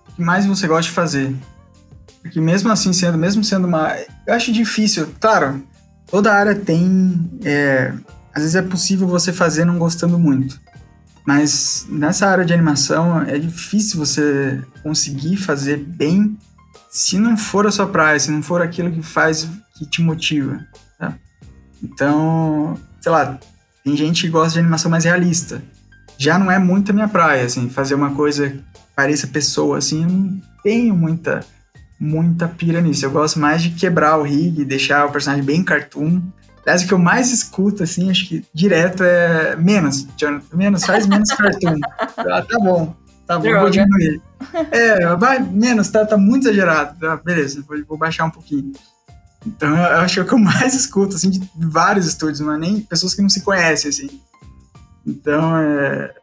O 0.08 0.14
que 0.14 0.22
mais 0.22 0.46
você 0.46 0.68
gosta 0.68 0.84
de 0.84 0.92
fazer. 0.92 1.36
Porque 2.22 2.40
mesmo 2.40 2.72
assim, 2.72 2.94
sendo, 2.94 3.18
mesmo 3.18 3.44
sendo 3.44 3.68
uma. 3.68 3.98
Eu 4.28 4.34
acho 4.34 4.54
difícil, 4.54 5.10
claro, 5.20 5.62
toda 6.06 6.32
área 6.32 6.56
tem. 6.56 7.30
É, 7.44 7.94
às 8.34 8.44
vezes 8.44 8.56
é 8.56 8.62
possível 8.62 9.08
você 9.08 9.34
fazer 9.34 9.66
não 9.66 9.80
gostando 9.80 10.20
muito. 10.20 10.62
Mas 11.30 11.86
nessa 11.88 12.26
área 12.26 12.44
de 12.44 12.52
animação 12.52 13.22
é 13.22 13.38
difícil 13.38 14.00
você 14.00 14.60
conseguir 14.82 15.38
fazer 15.38 15.78
bem 15.78 16.36
se 16.90 17.20
não 17.20 17.38
for 17.38 17.68
a 17.68 17.72
sua 17.72 17.86
praia, 17.86 18.20
se 18.20 18.32
não 18.32 18.42
for 18.42 18.64
aquilo 18.64 18.92
que 18.92 19.04
faz, 19.04 19.48
que 19.78 19.86
te 19.86 20.02
motiva. 20.02 20.66
Tá? 20.98 21.14
Então, 21.84 22.76
sei 23.00 23.12
lá, 23.12 23.40
tem 23.84 23.96
gente 23.96 24.24
que 24.24 24.30
gosta 24.30 24.54
de 24.54 24.60
animação 24.60 24.90
mais 24.90 25.04
realista. 25.04 25.62
Já 26.18 26.40
não 26.40 26.50
é 26.50 26.58
muito 26.58 26.90
a 26.90 26.96
minha 26.96 27.08
praia, 27.08 27.46
assim, 27.46 27.70
fazer 27.70 27.94
uma 27.94 28.10
coisa 28.16 28.50
que 28.50 28.64
pareça 28.96 29.28
pessoa, 29.28 29.78
assim, 29.78 30.02
eu 30.02 30.10
não 30.10 30.42
tenho 30.64 30.96
muita, 30.96 31.46
muita 32.00 32.48
pira 32.48 32.82
nisso. 32.82 33.06
Eu 33.06 33.12
gosto 33.12 33.38
mais 33.38 33.62
de 33.62 33.70
quebrar 33.70 34.18
o 34.18 34.24
rig, 34.24 34.66
deixar 34.66 35.06
o 35.06 35.12
personagem 35.12 35.46
bem 35.46 35.64
cartoon. 35.64 36.24
Aliás, 36.66 36.84
o 36.84 36.88
que 36.88 36.94
eu 36.94 37.00
mais 37.00 37.32
escuto, 37.32 37.84
assim, 37.84 38.10
acho 38.10 38.28
que 38.28 38.46
direto 38.54 39.04
é 39.04 39.56
menos, 39.56 40.08
Jonathan, 40.18 40.56
menos, 40.56 40.86
faz 40.86 41.08
menos 41.08 41.30
cartoon. 41.32 41.80
ah, 42.18 42.42
tá 42.42 42.60
bom, 42.60 42.96
tá 43.26 43.40
bom, 43.40 43.60
vou 43.60 43.70
diminuir. 43.70 44.22
É, 44.72 45.16
vai, 45.16 45.40
menos, 45.40 45.90
tá, 45.90 46.06
tá 46.06 46.18
muito 46.18 46.48
exagerado. 46.48 47.08
Ah, 47.08 47.18
beleza, 47.18 47.64
vou, 47.68 47.78
vou 47.88 47.98
baixar 47.98 48.26
um 48.26 48.30
pouquinho. 48.30 48.72
Então 49.46 49.76
eu 49.76 50.00
acho 50.00 50.16
que 50.16 50.20
é 50.20 50.24
o 50.24 50.26
que 50.26 50.34
eu 50.34 50.40
mais 50.40 50.74
escuto, 50.74 51.16
assim, 51.16 51.30
de 51.30 51.42
vários 51.56 52.06
estúdios, 52.06 52.40
não 52.40 52.54
é 52.54 52.58
nem 52.58 52.82
pessoas 52.82 53.14
que 53.14 53.22
não 53.22 53.30
se 53.30 53.42
conhecem, 53.42 53.90
assim. 53.90 54.22
Então 55.06 55.58
é. 55.58 56.14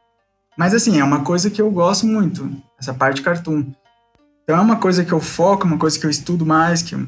Mas 0.57 0.75
assim, 0.75 0.99
é 0.99 1.05
uma 1.05 1.23
coisa 1.23 1.51
que 1.51 1.61
eu 1.61 1.71
gosto 1.71 2.07
muito, 2.07 2.51
essa 2.79 2.95
parte 2.95 3.17
de 3.17 3.23
cartoon. 3.23 3.73
Então 4.43 4.57
é 4.57 4.61
uma 4.61 4.77
coisa 4.77 5.05
que 5.05 5.13
eu 5.13 5.21
foco, 5.21 5.67
uma 5.67 5.79
coisa 5.79 5.99
que 5.99 6.07
eu 6.07 6.11
estudo 6.11 6.47
mais, 6.47 6.83
que 6.83 6.95
eu, 6.95 7.07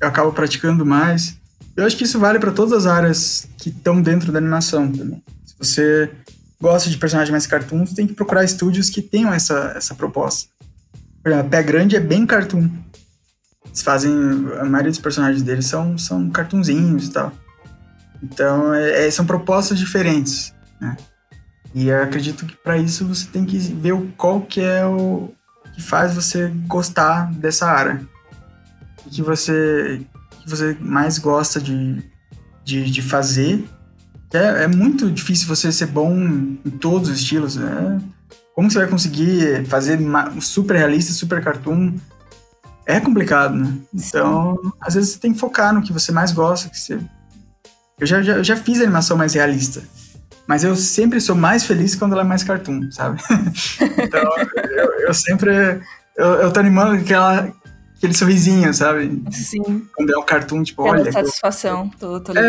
eu 0.00 0.08
acabo 0.08 0.32
praticando 0.32 0.86
mais. 0.86 1.37
Eu 1.78 1.86
acho 1.86 1.96
que 1.96 2.02
isso 2.02 2.18
vale 2.18 2.40
para 2.40 2.50
todas 2.50 2.72
as 2.72 2.86
áreas 2.86 3.48
que 3.56 3.68
estão 3.68 4.02
dentro 4.02 4.32
da 4.32 4.38
animação 4.38 4.90
também. 4.90 5.22
Se 5.46 5.54
você 5.56 6.10
gosta 6.60 6.90
de 6.90 6.98
personagens 6.98 7.30
mais 7.30 7.46
cartoon, 7.46 7.86
você 7.86 7.94
tem 7.94 8.04
que 8.04 8.14
procurar 8.14 8.42
estúdios 8.42 8.90
que 8.90 9.00
tenham 9.00 9.32
essa, 9.32 9.74
essa 9.76 9.94
proposta. 9.94 10.50
Por 11.22 11.30
exemplo, 11.30 11.48
Pé 11.48 11.62
Grande 11.62 11.94
é 11.94 12.00
bem 12.00 12.26
cartoon. 12.26 12.68
Eles 13.64 13.80
fazem. 13.80 14.12
A 14.58 14.64
maioria 14.64 14.90
dos 14.90 14.98
personagens 14.98 15.40
deles 15.44 15.66
são, 15.66 15.96
são 15.96 16.28
cartunzinhos 16.30 17.06
e 17.06 17.12
tal. 17.12 17.32
Então, 18.20 18.74
é, 18.74 19.06
é, 19.06 19.10
são 19.12 19.24
propostas 19.24 19.78
diferentes, 19.78 20.52
né? 20.80 20.96
E 21.72 21.86
eu 21.90 22.02
acredito 22.02 22.44
que 22.44 22.56
para 22.56 22.76
isso 22.76 23.06
você 23.06 23.28
tem 23.28 23.44
que 23.44 23.56
ver 23.56 23.94
qual 24.16 24.40
que 24.40 24.60
é 24.60 24.84
o, 24.84 25.32
que 25.76 25.80
faz 25.80 26.12
você 26.12 26.48
gostar 26.66 27.32
dessa 27.34 27.70
área. 27.70 28.04
O 29.06 29.10
que 29.10 29.22
você, 29.22 30.00
que 30.48 30.56
você 30.56 30.76
mais 30.80 31.18
gosta 31.18 31.60
de, 31.60 32.02
de, 32.64 32.90
de 32.90 33.02
fazer. 33.02 33.64
É, 34.32 34.64
é, 34.64 34.68
muito 34.68 35.10
difícil 35.10 35.46
você 35.46 35.70
ser 35.72 35.86
bom 35.86 36.14
em 36.14 36.70
todos 36.80 37.08
os 37.08 37.18
estilos. 37.18 37.56
Né? 37.56 38.00
Como 38.54 38.70
você 38.70 38.78
vai 38.78 38.88
conseguir 38.88 39.64
fazer 39.66 39.98
super 40.40 40.76
realista, 40.76 41.12
super 41.12 41.42
cartoon? 41.42 41.94
É 42.86 42.98
complicado, 42.98 43.54
né? 43.54 43.74
Então, 43.92 44.58
Sim. 44.62 44.72
às 44.80 44.94
vezes 44.94 45.10
você 45.10 45.18
tem 45.18 45.32
que 45.32 45.38
focar 45.38 45.74
no 45.74 45.82
que 45.82 45.92
você 45.92 46.10
mais 46.10 46.32
gosta. 46.32 46.70
Que 46.70 46.78
você... 46.78 46.98
eu, 48.00 48.06
já, 48.06 48.22
já, 48.22 48.42
já 48.42 48.56
fiz 48.56 48.80
animação 48.80 49.16
mais 49.16 49.34
realista. 49.34 49.82
Mas 50.46 50.64
eu 50.64 50.74
sempre 50.74 51.20
sou 51.20 51.36
mais 51.36 51.64
feliz 51.64 51.94
quando 51.94 52.12
ela 52.12 52.22
é 52.22 52.24
mais 52.24 52.42
cartoon, 52.42 52.90
sabe? 52.90 53.20
então, 54.02 54.22
eu, 54.56 55.00
eu, 55.00 55.12
sempre. 55.14 55.82
Eu, 56.16 56.26
eu 56.26 56.50
tô 56.50 56.60
animando 56.60 56.92
aquela, 56.92 57.52
aquele 57.98 58.14
sorrisinho, 58.14 58.72
sabe? 58.72 59.22
Sim. 59.30 59.86
Quando 59.94 60.14
é 60.14 60.18
um 60.18 60.22
cartoon, 60.22 60.62
tipo, 60.62 60.84
Pela 60.84 61.00
olha. 61.00 61.12
satisfação, 61.12 61.90
tô, 61.98 62.20
tô 62.20 62.32
ligado. 62.32 62.48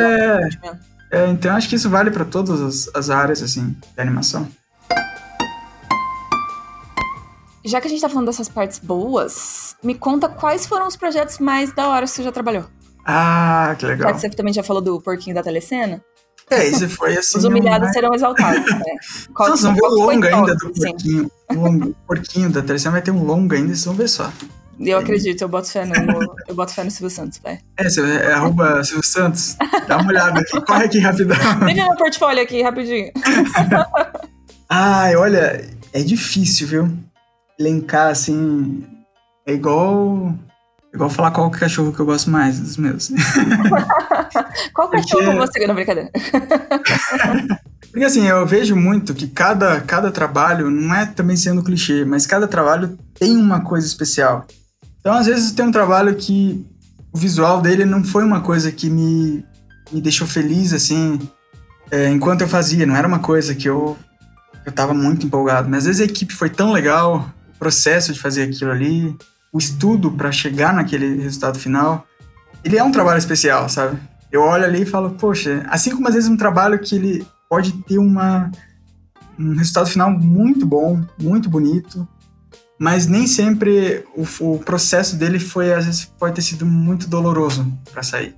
É, 1.11 1.19
é, 1.23 1.27
então 1.27 1.55
acho 1.55 1.67
que 1.67 1.75
isso 1.75 1.89
vale 1.89 2.11
para 2.11 2.23
todas 2.23 2.61
as, 2.61 2.95
as 2.95 3.09
áreas, 3.09 3.41
assim, 3.41 3.75
de 3.95 4.01
animação. 4.01 4.47
Já 7.65 7.81
que 7.81 7.87
a 7.87 7.89
gente 7.89 8.01
tá 8.01 8.07
falando 8.07 8.27
dessas 8.27 8.47
partes 8.47 8.79
boas, 8.79 9.75
me 9.83 9.93
conta 9.93 10.29
quais 10.29 10.65
foram 10.65 10.87
os 10.87 10.95
projetos 10.95 11.39
mais 11.39 11.73
da 11.73 11.87
hora 11.89 12.05
que 12.05 12.11
você 12.11 12.23
já 12.23 12.31
trabalhou. 12.31 12.65
Ah, 13.05 13.75
que 13.77 13.85
legal. 13.85 14.09
Já 14.09 14.15
que 14.15 14.21
você 14.21 14.29
também 14.29 14.53
já 14.53 14.63
falou 14.63 14.81
do 14.81 15.01
porquinho 15.01 15.35
da 15.35 15.43
telecena. 15.43 16.01
É, 16.49 16.65
esse 16.65 16.87
foi 16.87 17.17
assim. 17.17 17.37
Os 17.37 17.43
humilhados 17.43 17.91
serão 17.91 18.13
exaltados. 18.13 18.65
Né? 18.71 18.95
Qual, 19.35 19.49
Nossa, 19.49 19.63
vamos 19.63 19.79
ver 19.79 19.87
o 19.87 19.89
longa 19.89 20.35
ainda 20.35 20.55
do 20.55 20.71
porquinho. 20.71 21.31
O 21.49 21.93
porquinho 22.07 22.49
da 22.49 22.61
telecena 22.61 22.93
vai 22.93 23.01
ter 23.01 23.11
um 23.11 23.23
longa 23.23 23.55
ainda, 23.55 23.69
vocês 23.69 23.85
vão 23.85 23.95
ver 23.95 24.07
só. 24.07 24.31
Eu 24.79 24.97
acredito, 24.97 25.41
eu 25.41 25.49
boto 25.49 25.69
fé 25.69 25.85
no, 25.85 25.93
eu 26.47 26.55
boto 26.55 26.73
fé 26.73 26.83
no 26.83 26.91
Silvio 26.91 27.09
Santos, 27.09 27.39
vai. 27.43 27.59
É, 27.77 27.83
você 27.89 28.01
é 28.01 28.33
arroba 28.33 28.83
Silvio 28.83 29.05
Santos. 29.05 29.57
Dá 29.87 29.97
uma 29.97 30.09
olhada 30.09 30.39
aqui, 30.39 30.61
corre 30.61 30.85
aqui 30.85 30.99
rapidão. 30.99 31.37
Veja 31.65 31.85
meu 31.85 31.97
portfólio 31.97 32.41
aqui, 32.41 32.61
rapidinho. 32.61 33.11
Ai, 34.69 35.15
olha, 35.15 35.67
é 35.91 36.01
difícil, 36.01 36.67
viu? 36.67 36.97
Elencar, 37.59 38.11
assim, 38.11 38.85
é 39.45 39.53
igual 39.53 40.33
Igual 40.93 41.09
falar 41.09 41.31
qual 41.31 41.51
cachorro 41.51 41.93
que 41.93 41.99
eu 41.99 42.05
gosto 42.05 42.31
mais 42.31 42.59
dos 42.59 42.77
meus. 42.77 43.11
qual 44.73 44.89
cachorro 44.89 45.23
Porque... 45.23 45.37
você... 45.37 45.67
Não, 45.67 45.75
brincadeira. 45.75 46.09
Porque 47.91 48.05
assim, 48.05 48.27
eu 48.27 48.45
vejo 48.45 48.75
muito 48.75 49.13
que 49.13 49.27
cada, 49.27 49.81
cada 49.81 50.11
trabalho, 50.11 50.69
não 50.69 50.93
é 50.95 51.05
também 51.05 51.37
sendo 51.37 51.63
clichê, 51.63 52.03
mas 52.05 52.25
cada 52.25 52.47
trabalho 52.47 52.97
tem 53.13 53.37
uma 53.37 53.61
coisa 53.61 53.85
especial. 53.85 54.47
Então, 54.99 55.13
às 55.13 55.27
vezes, 55.27 55.51
tem 55.51 55.65
um 55.65 55.71
trabalho 55.71 56.15
que 56.15 56.65
o 57.11 57.17
visual 57.17 57.61
dele 57.61 57.85
não 57.85 58.03
foi 58.03 58.23
uma 58.23 58.41
coisa 58.41 58.71
que 58.71 58.89
me, 58.89 59.43
me 59.91 60.01
deixou 60.01 60.27
feliz, 60.27 60.73
assim, 60.73 61.19
é, 61.89 62.09
enquanto 62.09 62.41
eu 62.41 62.47
fazia. 62.47 62.85
Não 62.85 62.95
era 62.95 63.07
uma 63.07 63.19
coisa 63.19 63.55
que 63.55 63.67
eu, 63.67 63.97
eu 64.65 64.71
tava 64.71 64.93
muito 64.93 65.25
empolgado. 65.25 65.69
Mas 65.69 65.79
às 65.79 65.85
vezes 65.85 66.01
a 66.01 66.05
equipe 66.05 66.33
foi 66.33 66.49
tão 66.49 66.71
legal, 66.71 67.33
o 67.55 67.59
processo 67.59 68.13
de 68.13 68.19
fazer 68.19 68.43
aquilo 68.43 68.71
ali, 68.71 69.15
o 69.51 69.57
estudo 69.57 70.11
para 70.11 70.31
chegar 70.31 70.73
naquele 70.73 71.21
resultado 71.21 71.57
final, 71.57 72.05
ele 72.63 72.77
é 72.77 72.83
um 72.83 72.91
trabalho 72.91 73.17
especial, 73.17 73.67
sabe? 73.69 73.99
Eu 74.31 74.41
olho 74.41 74.63
ali 74.63 74.83
e 74.83 74.85
falo, 74.85 75.11
poxa, 75.11 75.65
assim 75.69 75.91
como 75.91 76.07
às 76.07 76.13
vezes 76.13 76.29
um 76.29 76.37
trabalho 76.37 76.77
que 76.77 76.95
ele 76.95 77.27
pode 77.49 77.71
ter 77.83 77.97
uma, 77.97 78.51
um 79.39 79.55
resultado 79.55 79.89
final 79.89 80.11
muito 80.11 80.65
bom, 80.65 81.01
muito 81.19 81.49
bonito, 81.49 82.07
mas 82.79 83.05
nem 83.05 83.27
sempre 83.27 84.05
o, 84.15 84.25
o 84.39 84.59
processo 84.59 85.17
dele 85.17 85.37
foi, 85.37 85.73
às 85.73 85.85
vezes, 85.85 86.05
pode 86.05 86.35
ter 86.35 86.41
sido 86.41 86.65
muito 86.65 87.07
doloroso 87.07 87.71
para 87.91 88.01
sair. 88.01 88.33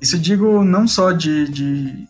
Isso 0.00 0.16
eu 0.16 0.20
digo 0.20 0.64
não 0.64 0.88
só 0.88 1.12
de, 1.12 1.48
de 1.48 2.08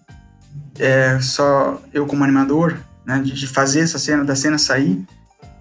é, 0.78 1.20
só 1.20 1.80
eu 1.92 2.06
como 2.06 2.24
animador, 2.24 2.78
né, 3.04 3.18
de, 3.18 3.32
de 3.32 3.46
fazer 3.46 3.80
essa 3.80 3.98
cena, 3.98 4.24
da 4.24 4.34
cena 4.34 4.58
sair, 4.58 5.06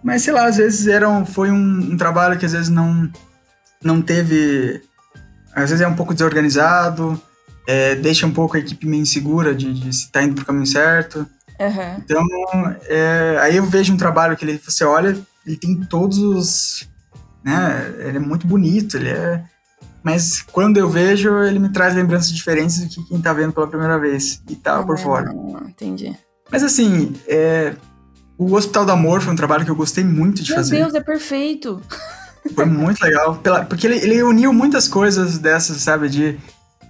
mas 0.03 0.21
sei 0.21 0.33
lá, 0.33 0.45
às 0.45 0.57
vezes 0.57 0.87
era 0.87 1.09
um, 1.09 1.25
foi 1.25 1.51
um, 1.51 1.91
um, 1.91 1.97
trabalho 1.97 2.37
que 2.37 2.45
às 2.45 2.53
vezes 2.53 2.69
não, 2.69 3.11
não 3.83 4.01
teve. 4.01 4.81
Às 5.53 5.69
vezes 5.69 5.81
é 5.81 5.87
um 5.87 5.95
pouco 5.95 6.13
desorganizado, 6.13 7.21
é, 7.67 7.95
deixa 7.95 8.25
um 8.25 8.31
pouco 8.31 8.55
a 8.55 8.59
equipe 8.59 8.85
meio 8.85 9.01
insegura 9.01 9.53
de, 9.55 9.73
de 9.73 9.93
se 9.93 10.11
tá 10.11 10.23
indo 10.23 10.35
pro 10.35 10.45
caminho 10.45 10.65
certo. 10.65 11.27
Uhum. 11.59 11.97
Então, 11.97 12.23
é, 12.85 13.37
aí 13.41 13.57
eu 13.57 13.65
vejo 13.65 13.91
um 13.91 13.97
trabalho 13.97 14.37
que 14.37 14.45
ele, 14.45 14.61
você 14.63 14.85
olha, 14.85 15.17
ele 15.47 15.57
tem 15.57 15.79
todos 15.85 16.17
os. 16.19 16.87
Né, 17.43 17.95
ele 17.99 18.17
é 18.17 18.19
muito 18.19 18.45
bonito, 18.45 18.97
ele 18.97 19.09
é. 19.09 19.43
Mas 20.03 20.41
quando 20.41 20.77
eu 20.77 20.89
vejo, 20.89 21.41
ele 21.43 21.59
me 21.59 21.69
traz 21.69 21.95
lembranças 21.95 22.31
diferentes 22.31 22.79
do 22.79 22.87
que 22.87 23.03
quem 23.07 23.21
tá 23.21 23.33
vendo 23.33 23.53
pela 23.53 23.67
primeira 23.67 23.97
vez 23.97 24.41
e 24.49 24.55
tá 24.55 24.83
por 24.83 24.97
fora. 24.97 25.33
Entendi. 25.65 26.15
Mas 26.51 26.63
assim, 26.63 27.13
é, 27.27 27.75
o 28.37 28.53
Hospital 28.53 28.85
do 28.85 28.91
Amor 28.91 29.21
foi 29.21 29.33
um 29.33 29.35
trabalho 29.35 29.65
que 29.65 29.71
eu 29.71 29.75
gostei 29.75 30.03
muito 30.03 30.43
de 30.43 30.51
Meu 30.51 30.57
fazer. 30.57 30.75
Meu 30.75 30.85
Deus, 30.85 30.95
é 30.95 31.01
perfeito! 31.01 31.81
Foi 32.53 32.65
muito 32.65 33.01
legal, 33.03 33.35
pela, 33.37 33.65
porque 33.65 33.85
ele, 33.85 33.97
ele, 33.97 34.23
uniu 34.23 34.53
muitas 34.53 34.87
coisas 34.87 35.37
dessas, 35.37 35.77
sabe? 35.81 36.07
De, 36.07 36.39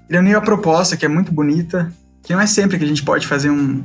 ele 0.07 0.19
uniu 0.19 0.37
a 0.37 0.41
proposta, 0.41 0.95
que 0.95 1.05
é 1.05 1.09
muito 1.09 1.31
bonita, 1.31 1.91
que 2.21 2.33
não 2.33 2.39
é 2.39 2.45
sempre 2.45 2.77
que 2.77 2.83
a 2.83 2.87
gente 2.87 3.01
pode 3.01 3.25
fazer 3.25 3.49
um, 3.49 3.83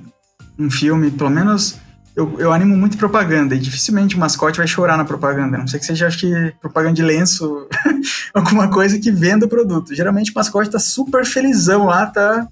um 0.58 0.70
filme, 0.70 1.10
pelo 1.10 1.30
menos 1.30 1.78
eu, 2.14 2.38
eu 2.38 2.52
animo 2.52 2.76
muito 2.76 2.98
propaganda, 2.98 3.54
e 3.54 3.58
dificilmente 3.58 4.16
o 4.16 4.18
mascote 4.18 4.58
vai 4.58 4.66
chorar 4.66 4.96
na 4.96 5.04
propaganda, 5.04 5.56
a 5.56 5.60
não 5.60 5.66
sei 5.66 5.80
que 5.80 5.86
seja, 5.86 6.06
acho 6.06 6.18
que, 6.18 6.54
propaganda 6.60 6.94
de 6.94 7.02
lenço, 7.02 7.66
alguma 8.34 8.68
coisa 8.68 8.98
que 8.98 9.10
venda 9.10 9.46
o 9.46 9.48
produto. 9.48 9.94
Geralmente 9.94 10.30
o 10.30 10.34
mascote 10.34 10.70
tá 10.70 10.78
super 10.78 11.24
felizão 11.24 11.86
lá, 11.86 12.06
tá 12.06 12.48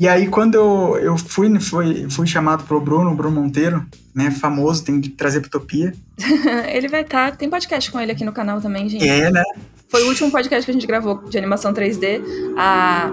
e 0.00 0.06
aí, 0.06 0.28
quando 0.28 0.54
eu, 0.54 0.96
eu 0.98 1.18
fui, 1.18 1.58
fui, 1.58 2.08
fui 2.08 2.26
chamado 2.26 2.62
pro 2.62 2.80
Bruno, 2.80 3.16
Bruno 3.16 3.42
Monteiro, 3.42 3.84
né, 4.14 4.30
famoso, 4.30 4.84
tem 4.84 5.00
que 5.00 5.08
trazer 5.08 5.40
pra 5.40 5.48
Utopia. 5.48 5.92
ele 6.72 6.86
vai 6.86 7.02
estar, 7.02 7.32
tá, 7.32 7.36
tem 7.36 7.50
podcast 7.50 7.90
com 7.90 7.98
ele 7.98 8.12
aqui 8.12 8.24
no 8.24 8.32
canal 8.32 8.60
também, 8.60 8.88
gente. 8.88 9.08
É, 9.08 9.28
né? 9.28 9.42
Foi 9.88 10.04
o 10.04 10.08
último 10.08 10.30
podcast 10.30 10.64
que 10.64 10.70
a 10.70 10.74
gente 10.74 10.86
gravou 10.86 11.24
de 11.28 11.36
animação 11.36 11.72
3D. 11.72 12.22
A 12.56 13.10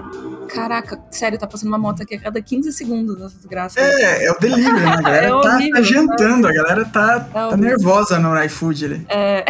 Caraca, 0.48 1.02
sério, 1.12 1.38
tá 1.38 1.48
passando 1.48 1.70
uma 1.70 1.78
moto 1.78 2.02
aqui 2.02 2.16
a 2.16 2.20
cada 2.20 2.42
15 2.42 2.72
segundos 2.74 3.22
essa 3.22 3.36
desgraça. 3.36 3.80
É, 3.80 4.26
é 4.26 4.32
o 4.32 4.40
delivery, 4.40 4.82
né? 4.82 4.86
A 4.86 5.02
galera 5.02 5.28
é 5.28 5.30
tá, 5.30 5.56
horrível, 5.56 5.76
tá, 5.76 5.82
jantando, 5.82 6.48
a 6.48 6.54
galera 6.54 6.86
tá, 6.86 7.28
é 7.30 7.50
tá 7.50 7.58
nervosa 7.58 8.20
no 8.20 8.44
iFood 8.44 8.86
ali. 8.86 9.06
É. 9.10 9.46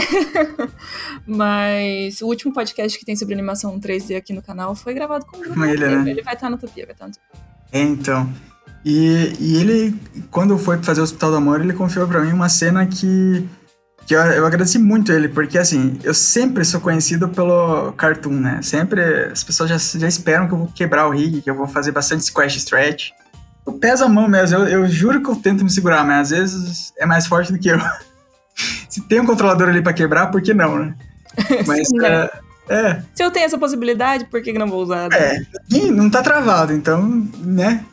Mas 1.25 2.21
o 2.21 2.27
último 2.27 2.53
podcast 2.53 2.97
que 2.97 3.05
tem 3.05 3.15
sobre 3.15 3.33
animação 3.33 3.79
3D 3.79 4.17
aqui 4.17 4.33
no 4.33 4.41
canal 4.41 4.75
foi 4.75 4.93
gravado 4.93 5.25
com 5.25 5.37
o 5.37 5.39
Bruno. 5.39 5.55
Com 5.55 5.65
ele, 5.65 5.87
né? 5.87 6.09
Ele 6.09 6.21
vai 6.21 6.33
estar 6.33 6.49
no 6.49 6.55
Utopia, 6.55 6.85
vai 6.85 6.93
estar 6.93 7.05
no 7.05 7.11
Utopia. 7.11 7.41
É, 7.71 7.81
então. 7.81 8.29
E, 8.83 9.33
e 9.39 9.57
ele, 9.57 9.99
quando 10.29 10.57
foi 10.57 10.77
fazer 10.83 11.01
o 11.01 11.03
Hospital 11.03 11.31
do 11.31 11.37
Amor, 11.37 11.59
ele 11.59 11.73
confiou 11.73 12.07
pra 12.07 12.21
mim 12.21 12.31
uma 12.31 12.49
cena 12.49 12.85
que 12.85 13.47
que 14.05 14.15
eu, 14.15 14.19
eu 14.19 14.45
agradeci 14.45 14.77
muito 14.77 15.11
ele, 15.11 15.27
porque 15.27 15.57
assim, 15.57 15.99
eu 16.03 16.13
sempre 16.13 16.63
sou 16.63 16.79
conhecido 16.79 17.27
pelo 17.29 17.91
cartoon, 17.93 18.33
né? 18.33 18.59
Sempre 18.61 19.01
as 19.31 19.43
pessoas 19.43 19.69
já, 19.69 19.99
já 19.99 20.07
esperam 20.07 20.47
que 20.47 20.53
eu 20.53 20.57
vou 20.59 20.67
quebrar 20.67 21.07
o 21.07 21.11
rig, 21.11 21.41
que 21.41 21.49
eu 21.49 21.55
vou 21.55 21.67
fazer 21.67 21.91
bastante 21.91 22.23
squash 22.23 22.55
stretch. 22.57 23.11
Eu 23.65 23.73
peso 23.73 24.03
a 24.03 24.09
mão 24.09 24.27
mesmo, 24.27 24.59
eu, 24.59 24.67
eu 24.67 24.87
juro 24.87 25.23
que 25.23 25.29
eu 25.29 25.35
tento 25.35 25.63
me 25.63 25.71
segurar, 25.71 26.03
mas 26.05 26.31
às 26.31 26.37
vezes 26.37 26.93
é 26.97 27.05
mais 27.05 27.25
forte 27.25 27.51
do 27.51 27.57
que 27.57 27.69
eu. 27.69 27.79
Se 28.87 29.01
tem 29.01 29.19
um 29.19 29.25
controlador 29.25 29.69
ali 29.69 29.81
para 29.81 29.91
quebrar, 29.91 30.27
por 30.27 30.41
que 30.41 30.53
não, 30.53 30.79
né? 30.79 30.95
Mas 31.67 31.89
Sim, 31.89 32.05
é, 32.05 32.31
é. 32.69 33.01
Se 33.13 33.21
eu 33.21 33.29
tenho 33.29 33.45
essa 33.45 33.57
possibilidade, 33.57 34.23
por 34.25 34.41
que, 34.41 34.53
que 34.53 34.59
não 34.59 34.69
vou 34.69 34.83
usar? 34.83 35.11
É, 35.11 35.41
não 35.91 36.09
tá 36.09 36.21
travado, 36.21 36.71
então, 36.71 37.27
né? 37.39 37.83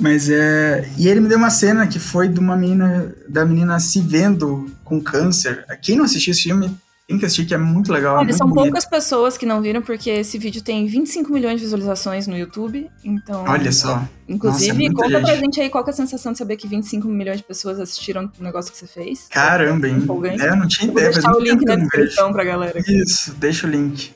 Mas 0.00 0.28
é. 0.28 0.88
E 0.96 1.08
ele 1.08 1.20
me 1.20 1.28
deu 1.28 1.38
uma 1.38 1.50
cena 1.50 1.86
que 1.86 1.98
foi 1.98 2.28
de 2.28 2.38
uma 2.38 2.56
menina, 2.56 3.14
da 3.28 3.44
menina 3.44 3.80
se 3.80 4.00
vendo 4.00 4.70
com 4.88 5.00
câncer. 5.00 5.64
Quem 5.82 5.96
não 5.96 6.04
assistiu 6.04 6.32
esse 6.32 6.42
filme 6.42 6.76
tem 7.08 7.18
que 7.18 7.24
assistir, 7.24 7.46
que 7.46 7.54
é 7.54 7.58
muito 7.58 7.90
legal. 7.90 8.16
Olha, 8.16 8.24
muito 8.24 8.36
são 8.36 8.46
bonito. 8.46 8.64
poucas 8.64 8.84
pessoas 8.84 9.38
que 9.38 9.46
não 9.46 9.62
viram, 9.62 9.80
porque 9.80 10.10
esse 10.10 10.36
vídeo 10.36 10.62
tem 10.62 10.86
25 10.86 11.32
milhões 11.32 11.58
de 11.58 11.64
visualizações 11.64 12.26
no 12.26 12.36
YouTube. 12.36 12.90
Então. 13.02 13.44
Olha 13.48 13.72
só. 13.72 14.06
Inclusive, 14.28 14.90
Nossa, 14.90 14.94
conta 14.94 15.18
gente. 15.18 15.24
pra 15.24 15.34
gente 15.36 15.60
aí 15.60 15.70
qual 15.70 15.86
é 15.86 15.90
a 15.90 15.92
sensação 15.92 16.32
de 16.32 16.38
saber 16.38 16.56
que 16.56 16.68
25 16.68 17.08
milhões 17.08 17.38
de 17.38 17.44
pessoas 17.44 17.80
assistiram 17.80 18.30
o 18.38 18.44
negócio 18.44 18.70
que 18.70 18.76
você 18.76 18.86
fez. 18.86 19.26
Caramba, 19.30 19.88
hein? 19.88 20.06
É, 20.38 20.48
eu 20.50 20.56
não 20.56 20.68
tinha 20.68 20.90
ideia. 20.90 21.10
Vou 21.10 21.14
deixar 21.14 21.34
o 21.34 21.40
link 21.40 21.64
na 21.64 21.76
descrição 21.76 22.30
pra 22.30 22.44
galera. 22.44 22.78
Isso, 22.86 23.32
deixa 23.34 23.66
o 23.66 23.70
link. 23.70 24.12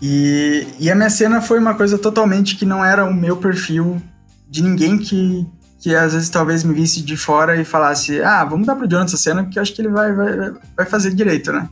E, 0.00 0.64
e 0.78 0.90
a 0.90 0.94
minha 0.94 1.10
cena 1.10 1.40
foi 1.40 1.58
uma 1.58 1.74
coisa 1.74 1.98
totalmente 1.98 2.54
que 2.54 2.64
não 2.64 2.84
era 2.84 3.04
o 3.04 3.12
meu 3.12 3.36
perfil 3.36 4.00
de 4.48 4.62
ninguém 4.62 4.96
que, 4.96 5.44
que 5.78 5.94
às 5.94 6.12
vezes 6.12 6.28
talvez 6.28 6.64
me 6.64 6.74
visse 6.74 7.02
de 7.02 7.16
fora 7.16 7.60
e 7.60 7.64
falasse, 7.64 8.20
ah, 8.22 8.44
vamos 8.44 8.66
dar 8.66 8.74
pro 8.74 8.88
Jonathan 8.88 9.06
essa 9.06 9.16
cena, 9.16 9.44
porque 9.44 9.58
eu 9.58 9.62
acho 9.62 9.74
que 9.74 9.80
ele 9.80 9.88
vai, 9.88 10.12
vai, 10.12 10.52
vai 10.76 10.86
fazer 10.86 11.14
direito, 11.14 11.52
né? 11.52 11.68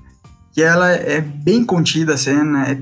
Que 0.52 0.62
ela 0.62 0.90
é 0.90 1.20
bem 1.20 1.64
contida 1.64 2.14
a 2.14 2.18
cena, 2.18 2.68
é 2.70 2.78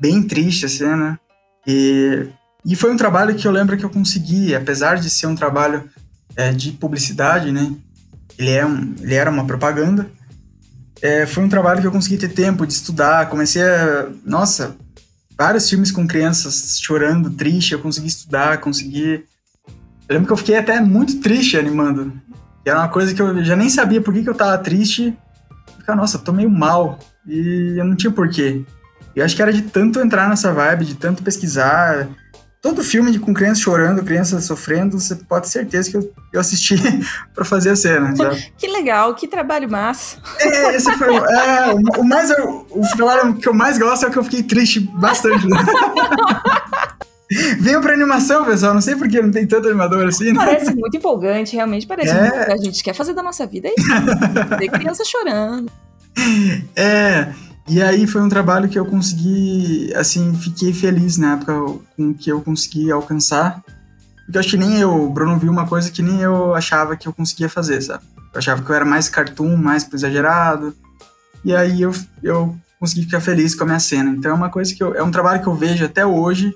bem 0.00 0.22
triste 0.22 0.66
a 0.66 0.68
cena. 0.68 1.20
E, 1.66 2.26
e 2.64 2.76
foi 2.76 2.92
um 2.92 2.96
trabalho 2.96 3.34
que 3.34 3.46
eu 3.46 3.52
lembro 3.52 3.76
que 3.76 3.84
eu 3.84 3.90
consegui, 3.90 4.54
apesar 4.54 4.96
de 4.96 5.10
ser 5.10 5.26
um 5.26 5.34
trabalho 5.34 5.84
é, 6.36 6.52
de 6.52 6.72
publicidade, 6.72 7.50
né? 7.50 7.74
Ele, 8.38 8.50
é 8.50 8.64
um, 8.64 8.94
ele 9.00 9.14
era 9.14 9.30
uma 9.30 9.44
propaganda. 9.44 10.08
é, 11.02 11.26
foi 11.26 11.42
um 11.42 11.48
trabalho 11.48 11.80
que 11.80 11.86
eu 11.86 11.92
consegui 11.92 12.16
ter 12.16 12.28
tempo 12.28 12.66
de 12.66 12.72
estudar. 12.72 13.28
Comecei 13.28 13.62
a. 13.62 14.08
Nossa, 14.24 14.76
vários 15.36 15.68
filmes 15.68 15.90
com 15.90 16.06
crianças 16.06 16.78
chorando, 16.80 17.30
triste. 17.30 17.72
Eu 17.72 17.80
consegui 17.80 18.06
estudar, 18.06 18.58
consegui. 18.58 19.24
Eu 20.08 20.14
lembro 20.14 20.26
que 20.26 20.32
eu 20.32 20.36
fiquei 20.38 20.56
até 20.56 20.80
muito 20.80 21.20
triste 21.20 21.58
animando. 21.58 22.12
Que 22.64 22.70
era 22.70 22.78
uma 22.78 22.88
coisa 22.88 23.14
que 23.14 23.20
eu 23.20 23.44
já 23.44 23.54
nem 23.54 23.68
sabia 23.68 24.00
por 24.00 24.14
que, 24.14 24.22
que 24.22 24.30
eu 24.30 24.34
tava 24.34 24.56
triste. 24.58 25.16
Ficar, 25.78 25.94
nossa, 25.94 26.18
tô 26.18 26.32
meio 26.32 26.50
mal. 26.50 26.98
E 27.26 27.74
eu 27.76 27.84
não 27.84 27.94
tinha 27.94 28.10
porquê. 28.10 28.64
Eu 29.14 29.24
acho 29.24 29.36
que 29.36 29.42
era 29.42 29.52
de 29.52 29.62
tanto 29.62 30.00
entrar 30.00 30.28
nessa 30.28 30.52
vibe, 30.52 30.86
de 30.86 30.94
tanto 30.94 31.22
pesquisar. 31.22 32.08
Todo 32.62 32.82
filme 32.82 33.12
de, 33.12 33.18
com 33.18 33.34
crianças 33.34 33.60
chorando, 33.60 34.02
crianças 34.02 34.44
sofrendo, 34.44 34.98
você 34.98 35.14
pode 35.14 35.44
ter 35.44 35.52
certeza 35.52 35.90
que 35.90 35.96
eu, 35.96 36.12
eu 36.32 36.40
assisti 36.40 36.76
para 37.34 37.44
fazer 37.44 37.70
a 37.70 37.76
cena. 37.76 38.16
Sabe? 38.16 38.52
que 38.56 38.66
legal, 38.66 39.14
que 39.14 39.28
trabalho 39.28 39.70
massa. 39.70 40.16
É, 40.40 40.74
esse 40.74 40.90
foi 40.96 41.14
é, 41.14 41.74
o, 41.98 42.02
mais, 42.02 42.30
o, 42.30 42.66
o 42.70 42.96
trabalho 42.96 43.34
que 43.34 43.48
eu 43.48 43.54
mais 43.54 43.78
gosto 43.78 44.06
é 44.06 44.08
o 44.08 44.10
que 44.10 44.18
eu 44.18 44.24
fiquei 44.24 44.42
triste 44.42 44.80
bastante. 44.80 45.46
Venham 47.60 47.80
pra 47.80 47.92
animação, 47.92 48.44
pessoal. 48.44 48.74
Não 48.74 48.80
sei 48.80 48.96
porque 48.96 49.20
não 49.20 49.30
tem 49.30 49.46
tanto 49.46 49.68
animador 49.68 50.06
assim. 50.06 50.32
Né? 50.32 50.34
Parece 50.34 50.74
muito 50.74 50.96
empolgante, 50.96 51.54
realmente 51.54 51.86
parece 51.86 52.10
é. 52.10 52.20
muito 52.20 52.46
que 52.46 52.52
a 52.52 52.56
gente 52.56 52.82
quer 52.82 52.94
fazer 52.94 53.14
da 53.14 53.22
nossa 53.22 53.46
vida. 53.46 53.68
É 53.68 53.74
isso. 53.76 54.58
Ver 54.58 54.68
criança 54.68 55.04
chorando. 55.04 55.70
É. 56.74 57.32
E 57.68 57.80
aí 57.82 58.06
foi 58.06 58.22
um 58.22 58.28
trabalho 58.28 58.68
que 58.68 58.78
eu 58.78 58.84
consegui, 58.84 59.92
assim, 59.94 60.34
fiquei 60.34 60.72
feliz 60.72 61.16
na 61.18 61.34
época 61.34 61.52
com 61.96 62.14
que 62.14 62.28
eu 62.28 62.40
consegui 62.40 62.90
alcançar. 62.90 63.62
Porque 64.24 64.36
eu 64.36 64.40
acho 64.40 64.48
que 64.48 64.56
nem 64.56 64.80
eu, 64.80 64.90
o 64.90 65.10
Bruno 65.10 65.38
viu 65.38 65.52
uma 65.52 65.66
coisa 65.66 65.90
que 65.90 66.02
nem 66.02 66.20
eu 66.22 66.54
achava 66.54 66.96
que 66.96 67.06
eu 67.06 67.12
conseguia 67.12 67.48
fazer, 67.48 67.80
sabe? 67.82 68.02
Eu 68.32 68.38
achava 68.38 68.62
que 68.62 68.70
eu 68.70 68.74
era 68.74 68.84
mais 68.84 69.08
cartoon, 69.08 69.54
mais 69.56 69.86
exagerado. 69.92 70.74
E 71.44 71.54
aí 71.54 71.82
eu, 71.82 71.92
eu 72.22 72.56
consegui 72.80 73.02
ficar 73.02 73.20
feliz 73.20 73.54
com 73.54 73.64
a 73.64 73.66
minha 73.66 73.78
cena. 73.78 74.10
Então 74.10 74.30
é 74.32 74.34
uma 74.34 74.50
coisa 74.50 74.74
que 74.74 74.82
eu, 74.82 74.94
é 74.94 75.02
um 75.02 75.10
trabalho 75.10 75.42
que 75.42 75.46
eu 75.46 75.54
vejo 75.54 75.84
até 75.84 76.04
hoje 76.04 76.54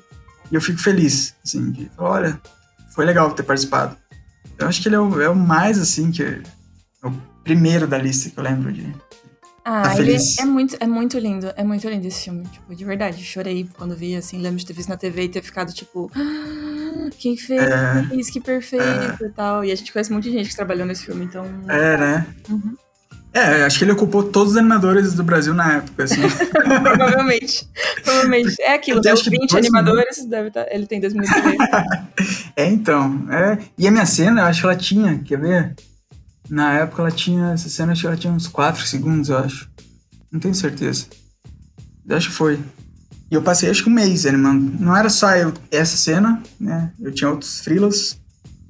e 0.53 0.55
eu 0.55 0.61
fico 0.61 0.79
feliz, 0.79 1.35
assim, 1.43 1.71
de, 1.71 1.91
olha, 1.97 2.39
foi 2.95 3.07
legal 3.07 3.33
ter 3.33 3.43
participado. 3.43 3.97
Eu 4.59 4.69
acho 4.69 4.83
que 4.83 4.89
ele 4.89 4.97
é 4.97 5.01
o, 5.01 5.21
é 5.23 5.29
o 5.31 5.35
mais, 5.35 5.79
assim, 5.79 6.11
que 6.13 6.23
é 6.23 6.43
o 7.03 7.11
primeiro 7.43 7.87
da 7.87 7.97
lista 7.97 8.29
que 8.29 8.39
eu 8.39 8.45
lembro 8.45 8.71
de, 8.71 8.95
ah, 9.65 9.83
tá 9.83 9.99
ele 9.99 10.17
é 10.41 10.45
muito, 10.45 10.77
é 10.79 10.87
muito 10.87 11.19
lindo, 11.19 11.53
é 11.57 11.63
muito 11.63 11.89
lindo 11.89 12.07
esse 12.07 12.25
filme, 12.25 12.45
tipo, 12.49 12.75
de 12.75 12.85
verdade. 12.85 13.23
Chorei 13.23 13.69
quando 13.79 13.97
vi, 13.97 14.15
assim, 14.15 14.39
lembro 14.39 14.59
de 14.59 14.67
ter 14.67 14.73
visto 14.73 14.89
na 14.89 14.97
TV 14.97 15.25
e 15.25 15.29
ter 15.29 15.43
ficado, 15.43 15.73
tipo, 15.73 16.11
ah, 16.15 17.09
quem 17.17 17.37
fez, 17.37 17.63
é, 17.63 18.33
que 18.33 18.41
perfeito 18.41 19.23
é. 19.23 19.27
e 19.27 19.31
tal. 19.31 19.65
E 19.65 19.73
a 19.73 19.75
gente 19.75 19.91
conhece 19.91 20.13
muita 20.13 20.31
gente 20.31 20.51
que 20.51 20.57
trabalhou 20.57 20.85
nesse 20.85 21.07
filme, 21.07 21.25
então... 21.25 21.47
É, 21.69 21.97
né? 21.97 22.27
Uhum. 22.51 22.77
É, 23.35 23.65
acho 23.65 23.79
que 23.79 23.85
ele 23.85 23.93
ocupou 23.93 24.23
todos 24.25 24.53
os 24.53 24.59
animadores 24.59 25.15
do 25.15 25.25
Brasil 25.25 25.55
na 25.55 25.77
época, 25.77 26.05
assim. 26.05 26.21
provavelmente. 26.83 27.67
Provavelmente. 28.05 28.61
É 28.61 28.75
aquilo, 28.75 29.01
deu 29.01 29.17
20 29.17 29.57
animadores, 29.57 30.25
deve 30.27 30.51
tá, 30.51 30.67
ele 30.71 30.87
tem 30.87 31.01
2 31.01 31.15
minutos 31.15 31.35
É, 32.55 32.67
então. 32.67 33.27
É. 33.31 33.59
E 33.79 33.89
a 33.89 33.91
minha 33.91 34.05
cena, 34.05 34.43
eu 34.43 34.47
acho 34.47 34.61
que 34.61 34.67
ela 34.67 34.77
tinha, 34.77 35.19
quer 35.19 35.41
ver? 35.41 35.75
Na 36.51 36.75
época 36.75 37.03
ela 37.03 37.11
tinha. 37.11 37.53
Essa 37.53 37.71
cena 37.71 37.93
acho 37.93 38.03
que 38.03 38.07
ela 38.07 38.17
tinha 38.17 38.33
uns 38.33 38.47
4 38.47 38.87
segundos, 38.87 39.31
eu 39.31 39.39
acho. 39.39 39.71
Não 40.31 40.39
tenho 40.39 40.55
certeza. 40.55 41.07
Eu 42.07 42.17
acho 42.17 42.29
que 42.29 42.35
foi. 42.35 42.61
E 43.31 43.35
eu 43.35 43.41
passei 43.41 43.71
acho 43.71 43.83
que 43.83 43.89
um 43.89 43.95
mês 43.95 44.27
animando. 44.27 44.77
Não 44.79 44.95
era 44.95 45.09
só 45.09 45.35
eu, 45.35 45.55
essa 45.71 45.97
cena, 45.97 46.43
né? 46.61 46.93
Eu 47.01 47.11
tinha 47.13 47.31
outros 47.31 47.61
freelas, 47.61 48.19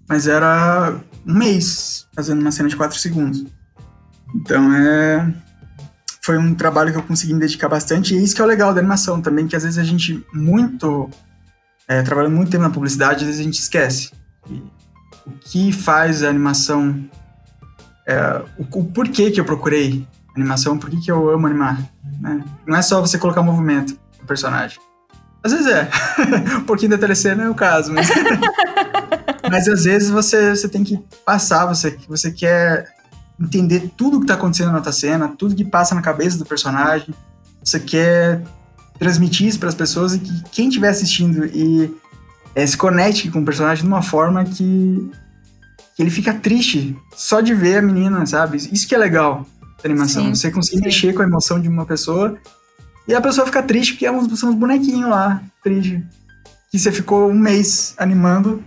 mas 0.09 0.29
era 0.29 1.01
um 1.27 1.35
mês 1.35 2.07
fazendo 2.15 2.41
uma 2.41 2.53
cena 2.53 2.69
de 2.69 2.77
4 2.77 2.97
segundos. 2.97 3.45
Então 4.35 4.73
é. 4.75 5.35
Foi 6.25 6.39
um 6.39 6.55
trabalho 6.55 6.93
que 6.93 6.99
eu 6.99 7.03
consegui 7.03 7.35
me 7.35 7.41
dedicar 7.41 7.69
bastante, 7.69 8.15
e 8.15 8.19
é 8.19 8.21
isso 8.21 8.33
que 8.33 8.41
é 8.41 8.45
o 8.45 8.47
legal 8.47 8.73
da 8.73 8.79
animação 8.79 9.21
também, 9.21 9.49
que 9.49 9.57
às 9.57 9.65
vezes 9.65 9.79
a 9.79 9.85
gente 9.85 10.25
muito. 10.33 11.11
É, 11.89 12.01
trabalhando 12.03 12.37
muito 12.37 12.51
tempo 12.51 12.63
na 12.63 12.71
publicidade, 12.71 13.23
às 13.23 13.27
vezes 13.27 13.41
a 13.41 13.45
gente 13.45 13.59
esquece. 13.59 14.13
E 14.49 14.63
o 15.27 15.33
que 15.41 15.73
faz 15.73 16.23
a 16.23 16.29
animação 16.29 17.05
é, 18.07 18.43
o, 18.59 18.63
o, 18.63 18.85
porquê 18.85 19.31
que 19.31 19.41
eu 19.41 19.45
procurei 19.45 20.07
animação, 20.35 20.79
por 20.79 20.91
que 20.91 21.11
eu 21.11 21.31
amo 21.31 21.47
animar. 21.47 21.79
Né? 22.21 22.43
Não 22.67 22.77
é 22.77 22.83
só 22.83 23.01
você 23.01 23.19
colocar 23.19 23.43
movimento 23.43 23.99
no 24.21 24.27
personagem. 24.27 24.79
Às 25.43 25.53
vezes 25.53 25.67
é. 25.67 25.89
um 26.59 26.65
pouquinho 26.65 26.93
da 26.93 26.99
telecena 26.99 27.45
é 27.45 27.49
o 27.49 27.55
caso, 27.55 27.93
mas, 27.93 28.09
mas 29.51 29.69
às 29.69 29.85
vezes 29.85 30.11
você, 30.11 30.55
você 30.55 30.69
tem 30.69 30.85
que 30.85 30.99
passar, 31.25 31.67
você, 31.67 31.97
você 32.09 32.31
quer 32.31 32.89
entender 33.41 33.91
tudo 33.97 34.19
que 34.19 34.25
está 34.25 34.35
acontecendo 34.35 34.73
na 34.73 34.81
tua 34.81 34.93
cena, 34.93 35.29
tudo 35.29 35.55
que 35.55 35.65
passa 35.65 35.95
na 35.95 36.03
cabeça 36.03 36.39
do 36.39 36.45
personagem. 36.45 37.15
Você 37.63 37.81
quer 37.81 38.43
transmitir 38.99 39.47
isso 39.47 39.59
para 39.59 39.69
as 39.69 39.75
pessoas 39.75 40.15
e 40.15 40.19
que 40.19 40.43
quem 40.51 40.69
estiver 40.69 40.89
assistindo 40.89 41.47
e 41.47 41.93
é, 42.55 42.67
se 42.67 42.77
conecte 42.77 43.31
com 43.31 43.41
o 43.41 43.45
personagem 43.45 43.83
de 43.83 43.89
uma 43.89 44.03
forma 44.03 44.45
que 44.45 45.11
que 45.95 46.03
ele 46.03 46.11
fica 46.11 46.33
triste 46.33 46.97
só 47.15 47.41
de 47.41 47.53
ver 47.53 47.79
a 47.79 47.83
menina, 47.83 48.25
sabe? 48.25 48.57
Isso 48.57 48.89
que 48.89 48.95
é 48.95 48.99
legal 48.99 49.47
da 49.83 49.91
animação. 49.91 50.25
Sim, 50.25 50.35
Você 50.35 50.51
conseguir 50.51 50.79
sim. 50.79 50.85
mexer 50.85 51.13
com 51.13 51.23
a 51.23 51.27
emoção 51.27 51.61
de 51.61 51.69
uma 51.69 51.85
pessoa 51.85 52.39
e 53.07 53.15
a 53.15 53.21
pessoa 53.21 53.47
fica 53.47 53.63
triste 53.63 53.93
porque 53.93 54.07
é 54.07 54.37
são 54.37 54.51
uns 54.51 54.55
bonequinhos 54.55 55.11
lá, 55.11 55.43
triste. 55.63 56.03
Que 56.71 56.79
você 56.79 56.91
ficou 56.91 57.29
um 57.29 57.39
mês 57.39 57.95
animando 57.99 58.63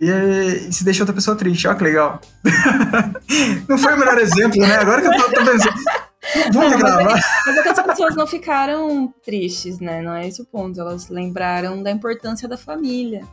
e, 0.00 0.72
se 0.72 0.84
deixa 0.84 1.02
outra 1.02 1.14
pessoa 1.14 1.36
triste. 1.36 1.66
Olha 1.66 1.76
que 1.76 1.84
legal. 1.84 2.20
não 3.68 3.78
foi 3.78 3.94
o 3.94 3.98
melhor 3.98 4.18
exemplo, 4.18 4.60
né? 4.60 4.76
Agora 4.76 5.00
que 5.00 5.08
eu 5.08 5.12
tô, 5.12 5.32
tô 5.32 5.44
pensando. 5.44 5.74
Vamos 6.52 6.72
não, 6.72 6.78
gravar. 6.78 7.04
Mas, 7.04 7.24
é, 7.46 7.58
é 7.58 7.62
que 7.62 7.68
as 7.68 7.82
pessoas 7.82 8.16
não 8.16 8.26
ficaram 8.26 9.12
tristes, 9.24 9.78
né? 9.78 10.02
Não 10.02 10.14
é 10.14 10.26
esse 10.26 10.42
o 10.42 10.44
ponto. 10.44 10.80
Elas 10.80 11.08
lembraram 11.08 11.82
da 11.82 11.90
importância 11.90 12.48
da 12.48 12.56
família. 12.56 13.24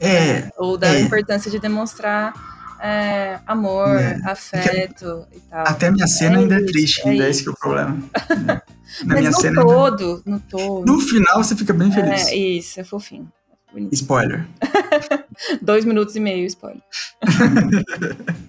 É. 0.00 0.42
Né? 0.42 0.50
Ou 0.56 0.78
da 0.78 0.94
é. 0.94 1.00
importância 1.00 1.50
de 1.50 1.58
demonstrar 1.58 2.32
é, 2.80 3.40
amor, 3.46 3.96
é. 3.96 4.20
afeto 4.24 5.26
e 5.34 5.40
tal. 5.40 5.66
Até 5.66 5.88
a 5.88 5.90
minha 5.90 6.06
cena 6.06 6.36
é 6.36 6.40
ainda 6.40 6.54
é 6.54 6.58
isso, 6.58 6.64
é 6.64 6.72
triste, 6.72 7.08
ainda 7.08 7.24
é 7.24 7.30
esse 7.30 7.42
que 7.42 7.48
é 7.48 7.52
o 7.52 7.56
problema. 7.56 7.98
Mas 9.04 9.24
no 9.24 9.32
cena 9.34 9.62
todo, 9.62 10.04
ainda... 10.04 10.22
no 10.24 10.40
todo. 10.40 10.86
No 10.86 11.00
final 11.00 11.42
você 11.42 11.56
fica 11.56 11.72
bem 11.72 11.90
feliz. 11.90 12.28
É, 12.28 12.34
isso, 12.34 12.80
é 12.80 12.84
fofinho. 12.84 13.30
Spoiler. 13.92 14.46
Dois 15.62 15.84
minutos 15.84 16.16
e 16.16 16.20
meio, 16.20 16.46
spoiler. 16.46 16.82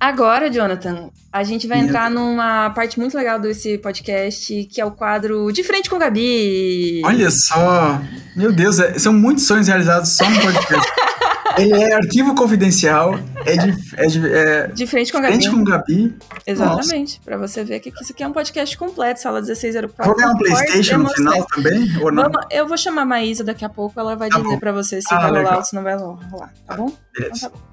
Agora, 0.00 0.50
Jonathan, 0.50 1.10
a 1.30 1.44
gente 1.44 1.66
vai 1.66 1.78
entrar 1.78 2.10
numa 2.10 2.70
parte 2.70 2.98
muito 2.98 3.14
legal 3.14 3.38
desse 3.38 3.76
podcast, 3.76 4.64
que 4.64 4.80
é 4.80 4.84
o 4.84 4.92
quadro 4.92 5.52
De 5.52 5.62
Frente 5.62 5.90
com 5.90 5.98
Gabi. 5.98 7.02
Olha 7.04 7.30
só! 7.30 8.00
Meu 8.34 8.50
Deus, 8.50 8.78
é, 8.78 8.98
são 8.98 9.12
muitos 9.12 9.46
sonhos 9.46 9.68
realizados 9.68 10.08
só 10.08 10.28
no 10.28 10.40
podcast. 10.40 10.90
Ele 11.60 11.74
é 11.74 11.94
arquivo 11.94 12.34
confidencial, 12.34 13.18
é 13.44 13.56
de, 13.56 13.94
é 13.96 14.06
de, 14.06 14.32
é 14.32 14.66
de 14.68 14.86
frente 14.86 15.12
com 15.12 15.18
a 15.18 15.20
Gabi. 15.22 15.34
Frente 15.34 15.50
com 15.50 15.64
Gabi. 15.64 16.16
Exatamente, 16.46 17.20
para 17.24 17.36
você 17.36 17.64
ver 17.64 17.80
que 17.80 17.90
isso 18.00 18.12
aqui 18.12 18.22
é 18.22 18.28
um 18.28 18.32
podcast 18.32 18.76
completo, 18.76 19.20
sala 19.20 19.40
1604. 19.40 20.04
Vou 20.04 20.16
ganhar 20.16 20.32
um 20.32 20.38
Playstation 20.38 20.98
no 20.98 21.08
final 21.10 21.44
também, 21.46 21.96
ou 22.00 22.10
não? 22.10 22.24
Vamos, 22.24 22.46
eu 22.50 22.66
vou 22.66 22.76
chamar 22.76 23.02
a 23.02 23.06
Maísa 23.06 23.44
daqui 23.44 23.64
a 23.64 23.68
pouco, 23.68 23.98
ela 23.98 24.16
vai 24.16 24.28
tá 24.28 24.38
dizer 24.38 24.58
para 24.58 24.72
você 24.72 25.00
se 25.00 25.12
ah, 25.12 25.18
vai 25.18 25.42
rolar 25.42 25.56
ou 25.56 25.64
se 25.64 25.74
não 25.74 25.82
vai 25.82 25.96
rolar, 25.96 26.52
tá 26.66 26.76
bom? 26.76 26.92
Beleza. 27.12 27.36
Então 27.36 27.50
tá 27.50 27.56
bom 27.56 27.70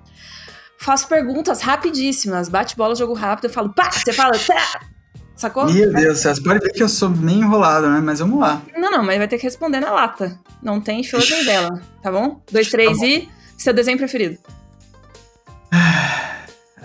faço 0.77 1.07
perguntas 1.07 1.61
rapidíssimas, 1.61 2.47
bate 2.47 2.76
bola, 2.76 2.95
jogo 2.95 3.14
rápido, 3.14 3.45
eu 3.45 3.49
falo, 3.49 3.73
pá, 3.73 3.91
você 3.91 4.14
fala, 4.14 4.38
pá. 4.39 4.80
Sacou? 5.35 5.72
Meu 5.72 5.93
Deus, 5.93 6.19
você 6.19 6.41
pode 6.41 6.59
ver 6.59 6.72
que 6.72 6.81
eu 6.81 6.89
sou 6.89 7.09
bem 7.09 7.41
enrolado, 7.41 7.88
né? 7.88 8.01
Mas 8.03 8.19
vamos 8.19 8.39
lá. 8.39 8.59
Não, 8.76 8.89
não, 8.89 9.03
mas 9.03 9.19
vai 9.19 9.27
ter 9.27 9.38
que 9.38 9.43
responder 9.43 9.80
na 9.80 9.91
lata. 9.91 10.39
Não 10.64 10.81
tem 10.81 11.03
show 11.03 11.19
nem 11.19 11.45
dela, 11.45 11.80
tá 12.01 12.11
bom? 12.11 12.41
Dois, 12.51 12.72
três 12.72 12.97
tá 12.97 13.05
bom. 13.05 13.05
e. 13.05 13.36
Seu 13.57 13.73
desenho 13.73 13.97
preferido? 13.97 14.38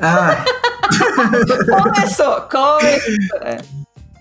Ah. 0.01 0.45
começou, 1.95 2.41
começou. 2.43 3.39
É. 3.43 3.59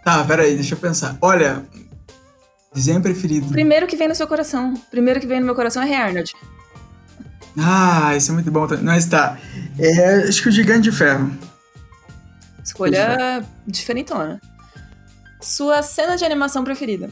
Tá, 0.03 0.23
peraí, 0.23 0.55
deixa 0.55 0.75
eu 0.75 0.79
pensar. 0.79 1.17
Olha, 1.21 1.63
desenho 2.73 3.01
preferido. 3.01 3.47
Primeiro 3.47 3.87
que 3.87 3.95
vem 3.95 4.07
no 4.07 4.15
seu 4.15 4.27
coração. 4.27 4.73
Primeiro 4.89 5.19
que 5.19 5.27
vem 5.27 5.39
no 5.39 5.45
meu 5.45 5.55
coração 5.55 5.81
é 5.81 5.85
Rei 5.85 5.95
Arnold. 5.95 6.33
Ah, 7.57 8.15
isso 8.15 8.31
é 8.31 8.33
muito 8.33 8.51
bom. 8.51 8.67
Mas 8.81 9.05
tá. 9.05 9.37
É, 9.79 10.27
acho 10.27 10.41
que 10.41 10.49
o 10.49 10.51
Gigante 10.51 10.89
de 10.89 10.91
Ferro. 10.91 11.31
Escolha 12.63 13.43
diferentona. 13.65 14.39
Sua 15.41 15.81
cena 15.81 16.15
de 16.15 16.23
animação 16.23 16.63
preferida? 16.63 17.09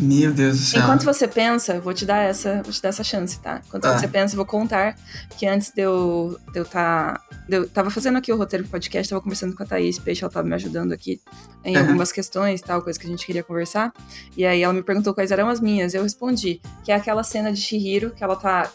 Meu 0.00 0.32
Deus 0.32 0.58
do 0.58 0.64
céu. 0.64 0.82
Enquanto 0.82 1.04
você 1.04 1.28
pensa, 1.28 1.78
vou 1.78 1.92
te 1.92 2.06
dar 2.06 2.18
essa, 2.18 2.62
vou 2.62 2.72
te 2.72 2.80
dar 2.80 2.88
essa 2.88 3.04
chance, 3.04 3.38
tá? 3.38 3.60
Enquanto 3.66 3.84
ah. 3.84 3.98
você 3.98 4.08
pensa, 4.08 4.34
eu 4.34 4.36
vou 4.38 4.46
contar 4.46 4.96
que 5.36 5.46
antes 5.46 5.70
de 5.70 5.82
eu, 5.82 6.38
de 6.52 6.58
eu 6.58 6.64
tá, 6.64 7.20
de 7.46 7.56
eu 7.56 7.68
tava 7.68 7.90
fazendo 7.90 8.16
aqui 8.16 8.32
o 8.32 8.36
roteiro 8.36 8.64
do 8.64 8.70
podcast, 8.70 9.10
tava 9.10 9.20
conversando 9.20 9.54
com 9.54 9.62
a 9.62 9.66
Thaís 9.66 9.98
Peixe, 9.98 10.24
ela 10.24 10.32
tava 10.32 10.48
me 10.48 10.54
ajudando 10.54 10.92
aqui 10.92 11.20
em 11.62 11.76
uhum. 11.76 11.82
algumas 11.82 12.10
questões, 12.10 12.62
tal, 12.62 12.80
coisa 12.82 12.98
que 12.98 13.06
a 13.06 13.10
gente 13.10 13.26
queria 13.26 13.42
conversar. 13.42 13.92
E 14.36 14.46
aí 14.46 14.62
ela 14.62 14.72
me 14.72 14.82
perguntou 14.82 15.12
quais 15.12 15.30
eram 15.30 15.48
as 15.48 15.60
minhas. 15.60 15.92
Eu 15.92 16.02
respondi 16.02 16.62
que 16.82 16.90
é 16.90 16.94
aquela 16.94 17.22
cena 17.22 17.52
de 17.52 17.60
Shihiro, 17.60 18.10
que 18.10 18.24
ela 18.24 18.36
tá 18.36 18.70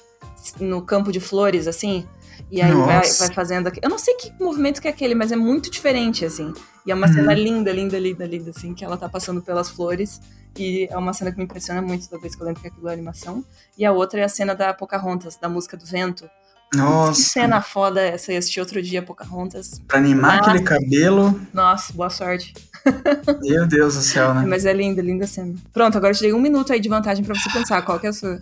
no 0.60 0.82
campo 0.82 1.12
de 1.12 1.20
flores, 1.20 1.68
assim, 1.68 2.06
E 2.52 2.62
aí 2.62 2.72
vai, 2.72 3.02
vai, 3.02 3.34
fazendo. 3.34 3.72
Eu 3.82 3.90
não 3.90 3.98
sei 3.98 4.16
que 4.16 4.32
movimento 4.40 4.82
que 4.82 4.88
é 4.88 4.92
aquele, 4.92 5.16
mas 5.16 5.32
é 5.32 5.36
muito 5.36 5.70
diferente, 5.70 6.26
assim. 6.26 6.54
E 6.86 6.92
é 6.92 6.96
uma 6.96 7.08
uhum. 7.08 7.14
cena 7.14 7.34
linda, 7.34 7.72
linda, 7.72 8.00
linda, 8.00 8.26
linda, 8.26 8.50
assim, 8.52 8.74
que 8.74 8.86
ela 8.86 8.98
tá 8.98 9.10
passando 9.10 9.42
pelas 9.42 9.70
flores. 9.70 10.22
E 10.58 10.88
é 10.90 10.98
uma 10.98 11.12
cena 11.12 11.32
que 11.32 11.38
me 11.38 11.44
impressiona 11.44 11.82
muito 11.82 12.08
toda 12.10 12.22
vez 12.22 12.36
que 12.36 12.42
eu 12.42 12.48
lembro 12.48 12.62
que 12.62 12.68
aquilo 12.68 12.88
é 12.88 12.94
animação. 12.94 13.44
E 13.78 13.84
a 13.84 13.92
outra 13.92 14.22
é 14.22 14.24
a 14.24 14.30
cena 14.30 14.56
da 14.56 14.74
Pocahontas, 14.74 15.38
da 15.38 15.50
música 15.50 15.76
do 15.76 15.86
vento. 15.86 16.30
Nossa. 16.74 17.22
Que 17.22 17.28
cena 17.30 17.62
foda 17.62 18.02
essa. 18.02 18.32
Eu 18.32 18.40
assisti 18.40 18.60
outro 18.60 18.82
dia 18.82 19.02
Pocahontas. 19.02 19.82
Pra 19.88 19.98
animar 19.98 20.40
ah. 20.40 20.42
aquele 20.42 20.64
cabelo. 20.64 21.40
Nossa, 21.54 21.94
boa 21.94 22.10
sorte. 22.10 22.54
Meu 23.42 23.68
Deus 23.68 23.96
do 23.96 24.02
céu, 24.02 24.34
né? 24.34 24.46
Mas 24.48 24.66
é 24.66 24.74
linda, 24.74 25.02
linda 25.02 25.28
cena. 25.28 25.54
Pronto, 25.74 25.98
agora 25.98 26.12
eu 26.12 26.18
te 26.18 26.22
dei 26.22 26.34
um 26.34 26.40
minuto 26.40 26.72
aí 26.72 26.80
de 26.80 26.90
vantagem 26.90 27.24
pra 27.24 27.36
você 27.36 27.52
pensar 27.52 27.82
qual 27.82 28.00
que 28.00 28.08
é 28.08 28.10
a 28.10 28.14
sua. 28.14 28.40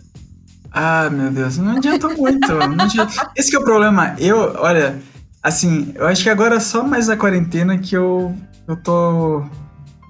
Ah, 0.76 1.08
meu 1.08 1.30
Deus, 1.30 1.56
não 1.56 1.76
adiantou 1.76 2.16
muito. 2.16 2.52
Não 2.52 2.84
adianta. 2.84 3.30
Esse 3.36 3.48
que 3.48 3.56
é 3.56 3.60
o 3.60 3.64
problema. 3.64 4.16
Eu, 4.18 4.56
olha, 4.58 5.00
assim, 5.40 5.92
eu 5.94 6.04
acho 6.04 6.24
que 6.24 6.28
agora 6.28 6.58
só 6.58 6.82
mais 6.82 7.06
na 7.06 7.16
quarentena 7.16 7.78
que 7.78 7.96
eu, 7.96 8.36
eu 8.66 8.76
tô. 8.76 9.44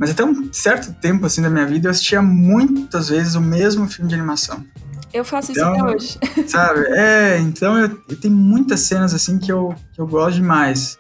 Mas 0.00 0.10
até 0.10 0.24
um 0.24 0.50
certo 0.52 0.90
tempo, 0.94 1.26
assim, 1.26 1.42
da 1.42 1.50
minha 1.50 1.66
vida, 1.66 1.86
eu 1.86 1.90
assistia 1.90 2.22
muitas 2.22 3.10
vezes 3.10 3.34
o 3.34 3.42
mesmo 3.42 3.86
filme 3.86 4.08
de 4.08 4.14
animação. 4.14 4.64
Eu 5.12 5.22
faço 5.22 5.52
então, 5.52 5.74
isso 5.96 6.18
até 6.18 6.34
hoje. 6.34 6.48
Sabe? 6.48 6.80
É, 6.88 7.38
então 7.38 7.78
eu, 7.78 8.00
eu 8.08 8.16
tenho 8.16 8.34
muitas 8.34 8.80
cenas, 8.80 9.12
assim, 9.12 9.38
que 9.38 9.52
eu, 9.52 9.74
que 9.92 10.00
eu 10.00 10.06
gosto 10.06 10.36
demais. 10.36 10.98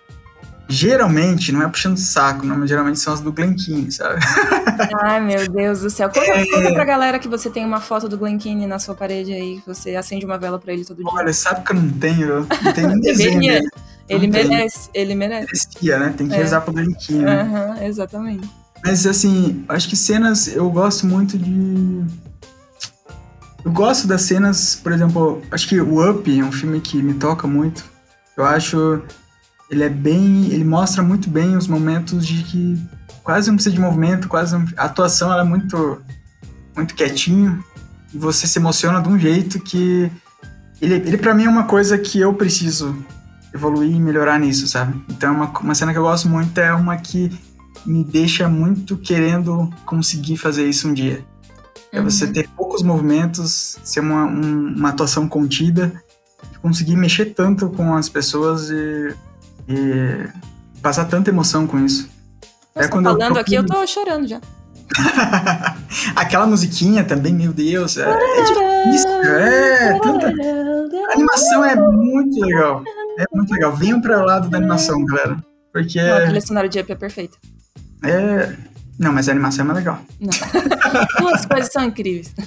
Geralmente, 0.68 1.52
não 1.52 1.62
é 1.62 1.68
puxando 1.68 1.98
saco, 1.98 2.46
não, 2.46 2.56
mas 2.56 2.70
geralmente 2.70 2.98
são 2.98 3.12
as 3.12 3.20
do 3.20 3.30
Glenkine, 3.30 3.92
sabe? 3.92 4.18
Ai, 5.02 5.20
meu 5.20 5.46
Deus 5.48 5.80
do 5.80 5.90
céu. 5.90 6.08
Conta, 6.08 6.30
é... 6.30 6.46
conta 6.46 6.72
pra 6.72 6.84
galera 6.84 7.18
que 7.18 7.28
você 7.28 7.50
tem 7.50 7.64
uma 7.64 7.80
foto 7.80 8.08
do 8.08 8.16
Glenkine 8.16 8.66
na 8.66 8.78
sua 8.78 8.94
parede 8.94 9.32
aí, 9.32 9.60
que 9.60 9.66
você 9.66 9.94
acende 9.94 10.24
uma 10.24 10.38
vela 10.38 10.58
pra 10.58 10.72
ele 10.72 10.84
todo 10.84 10.96
dia. 10.96 11.06
Olha, 11.06 11.32
sabe 11.34 11.64
que 11.64 11.72
eu 11.72 11.76
não 11.76 11.90
tenho, 11.90 12.46
não 12.62 12.72
tenho 12.72 12.88
nem 12.88 13.00
desenho 13.02 13.40
dele. 13.40 13.68
Ele 14.08 14.26
merece, 14.26 14.90
ele 14.94 15.14
merece. 15.14 15.46
Merecia, 15.46 15.98
né? 15.98 16.14
Tem 16.16 16.28
que 16.28 16.34
é. 16.34 16.38
rezar 16.38 16.62
pro 16.62 16.72
Glenkine. 16.72 17.24
Aham, 17.24 17.76
uhum, 17.76 17.82
exatamente. 17.82 18.48
Mas, 18.82 19.06
assim, 19.06 19.64
acho 19.68 19.88
que 19.88 19.96
cenas, 19.96 20.46
eu 20.48 20.68
gosto 20.70 21.06
muito 21.06 21.38
de... 21.38 22.04
Eu 23.64 23.72
gosto 23.72 24.06
das 24.06 24.22
cenas, 24.22 24.74
por 24.74 24.92
exemplo, 24.92 25.42
acho 25.50 25.66
que 25.66 25.80
o 25.80 26.10
Up 26.10 26.38
é 26.38 26.44
um 26.44 26.52
filme 26.52 26.80
que 26.80 27.02
me 27.02 27.14
toca 27.14 27.46
muito. 27.46 27.84
Eu 28.36 28.44
acho 28.44 29.02
ele 29.70 29.82
é 29.82 29.88
bem, 29.88 30.46
ele 30.52 30.64
mostra 30.64 31.02
muito 31.02 31.28
bem 31.28 31.56
os 31.56 31.66
momentos 31.66 32.26
de 32.26 32.42
que 32.44 32.78
quase 33.22 33.48
não 33.48 33.56
precisa 33.56 33.74
de 33.74 33.80
movimento, 33.80 34.28
quase 34.28 34.56
não, 34.56 34.66
a 34.76 34.84
atuação 34.84 35.32
ela 35.32 35.42
é 35.42 35.44
muito 35.44 36.00
muito 36.76 36.94
quietinho 36.94 37.64
e 38.12 38.18
você 38.18 38.46
se 38.46 38.58
emociona 38.58 39.00
de 39.00 39.08
um 39.08 39.18
jeito 39.18 39.60
que 39.60 40.10
ele, 40.80 40.94
ele 40.94 41.16
para 41.16 41.34
mim 41.34 41.44
é 41.44 41.48
uma 41.48 41.64
coisa 41.64 41.96
que 41.96 42.20
eu 42.20 42.34
preciso 42.34 42.96
evoluir 43.54 43.94
e 43.94 44.00
melhorar 44.00 44.38
nisso, 44.38 44.66
sabe? 44.66 45.00
Então 45.08 45.34
uma, 45.34 45.58
uma 45.60 45.74
cena 45.74 45.92
que 45.92 45.98
eu 45.98 46.02
gosto 46.02 46.28
muito 46.28 46.58
é 46.58 46.72
uma 46.74 46.96
que 46.96 47.30
me 47.86 48.02
deixa 48.02 48.48
muito 48.48 48.96
querendo 48.96 49.72
conseguir 49.86 50.36
fazer 50.36 50.68
isso 50.68 50.88
um 50.88 50.94
dia. 50.94 51.24
É 51.92 52.00
você 52.00 52.24
uhum. 52.24 52.32
ter 52.32 52.48
poucos 52.48 52.82
movimentos, 52.82 53.78
ser 53.84 54.00
uma, 54.00 54.24
um, 54.24 54.74
uma 54.76 54.88
atuação 54.88 55.28
contida, 55.28 55.92
conseguir 56.60 56.96
mexer 56.96 57.26
tanto 57.26 57.68
com 57.68 57.94
as 57.94 58.08
pessoas 58.08 58.70
e 58.70 59.14
e 59.68 60.28
passar 60.82 61.06
tanta 61.06 61.30
emoção 61.30 61.66
com 61.66 61.78
isso. 61.78 62.08
Você 62.74 62.86
é 62.86 62.88
quando 62.88 63.04
falando 63.04 63.36
eu 63.36 63.40
aqui, 63.40 63.54
eu 63.54 63.64
tô 63.64 63.86
chorando 63.86 64.26
já. 64.26 64.40
Aquela 66.14 66.46
musiquinha 66.46 67.04
também, 67.04 67.34
meu 67.34 67.52
Deus, 67.52 67.96
é, 67.96 68.02
é 68.02 68.42
difícil, 68.42 69.10
é, 69.10 69.98
tanta... 69.98 70.26
A 70.28 71.12
animação 71.12 71.64
é 71.64 71.76
muito 71.76 72.40
legal, 72.40 72.82
é 73.18 73.24
muito 73.32 73.52
legal. 73.52 73.74
Venham 73.74 74.00
para 74.00 74.20
o 74.20 74.24
lado 74.24 74.48
da 74.48 74.58
animação, 74.58 75.04
galera, 75.04 75.36
porque... 75.72 76.00
Não, 76.00 76.16
a 76.16 76.20
trilha 76.22 76.40
sonora 76.40 76.68
de 76.68 76.80
Up 76.80 76.92
é 76.92 76.94
perfeita. 76.94 77.38
É... 78.02 78.54
Não, 78.98 79.12
mas 79.12 79.28
a 79.28 79.32
animação 79.32 79.64
é 79.64 79.68
mais 79.68 79.78
legal. 79.78 79.98
Não. 80.20 80.30
As 81.34 81.46
coisas 81.46 81.72
são 81.72 81.84
incríveis. 81.84 82.32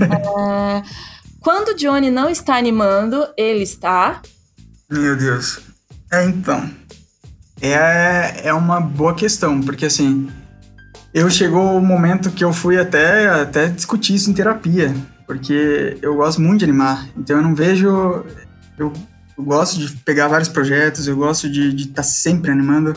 é... 0.00 0.82
Quando 1.40 1.76
Johnny 1.76 2.10
não 2.10 2.28
está 2.28 2.56
animando, 2.56 3.26
ele 3.36 3.64
está... 3.64 4.22
Meu 4.88 5.16
Deus. 5.16 5.71
É, 6.12 6.24
então. 6.26 6.68
É, 7.60 8.48
é 8.48 8.52
uma 8.52 8.80
boa 8.80 9.14
questão, 9.14 9.62
porque 9.62 9.86
assim, 9.86 10.28
eu 11.14 11.30
chegou 11.30 11.76
o 11.76 11.80
momento 11.80 12.30
que 12.30 12.44
eu 12.44 12.52
fui 12.52 12.78
até, 12.78 13.28
até 13.28 13.68
discutir 13.68 14.14
isso 14.14 14.30
em 14.30 14.34
terapia, 14.34 14.94
porque 15.26 15.96
eu 16.02 16.16
gosto 16.16 16.40
muito 16.42 16.58
de 16.58 16.64
animar, 16.64 17.08
então 17.16 17.36
eu 17.36 17.42
não 17.42 17.54
vejo. 17.54 17.86
Eu, 18.76 18.92
eu 19.38 19.44
gosto 19.44 19.78
de 19.78 19.90
pegar 19.98 20.28
vários 20.28 20.48
projetos, 20.48 21.06
eu 21.06 21.16
gosto 21.16 21.48
de 21.48 21.74
estar 21.76 21.94
tá 21.94 22.02
sempre 22.02 22.50
animando. 22.50 22.94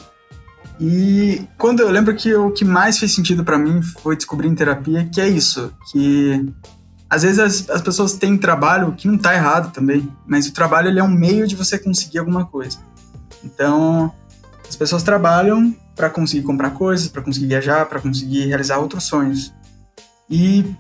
E 0.80 1.48
quando 1.58 1.80
eu 1.80 1.90
lembro 1.90 2.14
que 2.16 2.34
o 2.34 2.52
que 2.52 2.66
mais 2.66 2.98
fez 2.98 3.14
sentido 3.14 3.46
para 3.46 3.58
mim 3.58 3.82
foi 3.82 4.18
descobrir 4.18 4.50
em 4.50 4.56
terapia 4.56 5.06
que 5.06 5.22
é 5.22 5.28
isso, 5.30 5.72
que 5.90 6.54
às 7.10 7.24
vezes 7.24 7.40
as, 7.40 7.70
as 7.70 7.82
pessoas 7.82 8.14
têm 8.14 8.38
trabalho 8.38 8.94
que 8.94 9.08
não 9.08 9.18
tá 9.18 9.34
errado 9.34 9.72
também, 9.72 10.12
mas 10.28 10.48
o 10.48 10.54
trabalho 10.54 10.90
ele 10.90 11.00
é 11.00 11.04
um 11.04 11.08
meio 11.08 11.48
de 11.48 11.56
você 11.56 11.80
conseguir 11.80 12.20
alguma 12.20 12.46
coisa. 12.46 12.80
Então, 13.46 14.12
as 14.68 14.76
pessoas 14.76 15.04
trabalham 15.04 15.76
para 15.96 16.10
conseguir 16.10 16.44
comprar 16.44 16.72
coisas, 16.72 17.08
para 17.08 17.22
conseguir 17.22 17.48
viajar, 17.48 17.86
para 17.86 18.02
conseguir 18.02 18.46
realizar 18.48 18.80
outros 18.80 19.04
sonhos. 19.04 19.54
E, 20.30 20.76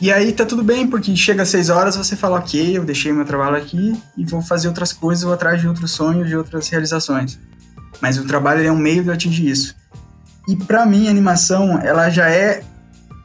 e 0.00 0.10
aí 0.10 0.32
tá 0.32 0.44
tudo 0.44 0.64
bem, 0.64 0.88
porque 0.88 1.14
chega 1.14 1.42
às 1.42 1.50
seis 1.50 1.68
horas 1.68 1.96
você 1.96 2.16
fala, 2.16 2.38
ok, 2.38 2.76
eu 2.76 2.84
deixei 2.84 3.12
meu 3.12 3.24
trabalho 3.24 3.56
aqui 3.56 4.00
e 4.16 4.24
vou 4.24 4.40
fazer 4.40 4.68
outras 4.68 4.92
coisas, 4.92 5.22
vou 5.22 5.32
atrás 5.32 5.60
de 5.60 5.68
outros 5.68 5.92
sonhos, 5.92 6.28
de 6.28 6.36
outras 6.36 6.68
realizações. 6.68 7.38
Mas 8.00 8.18
o 8.18 8.26
trabalho 8.26 8.66
é 8.66 8.72
um 8.72 8.76
meio 8.76 9.04
de 9.04 9.10
atingir 9.10 9.48
isso. 9.48 9.76
E 10.48 10.56
para 10.56 10.86
mim, 10.86 11.06
a 11.06 11.10
animação, 11.10 11.78
ela 11.78 12.08
já 12.08 12.30
é 12.30 12.62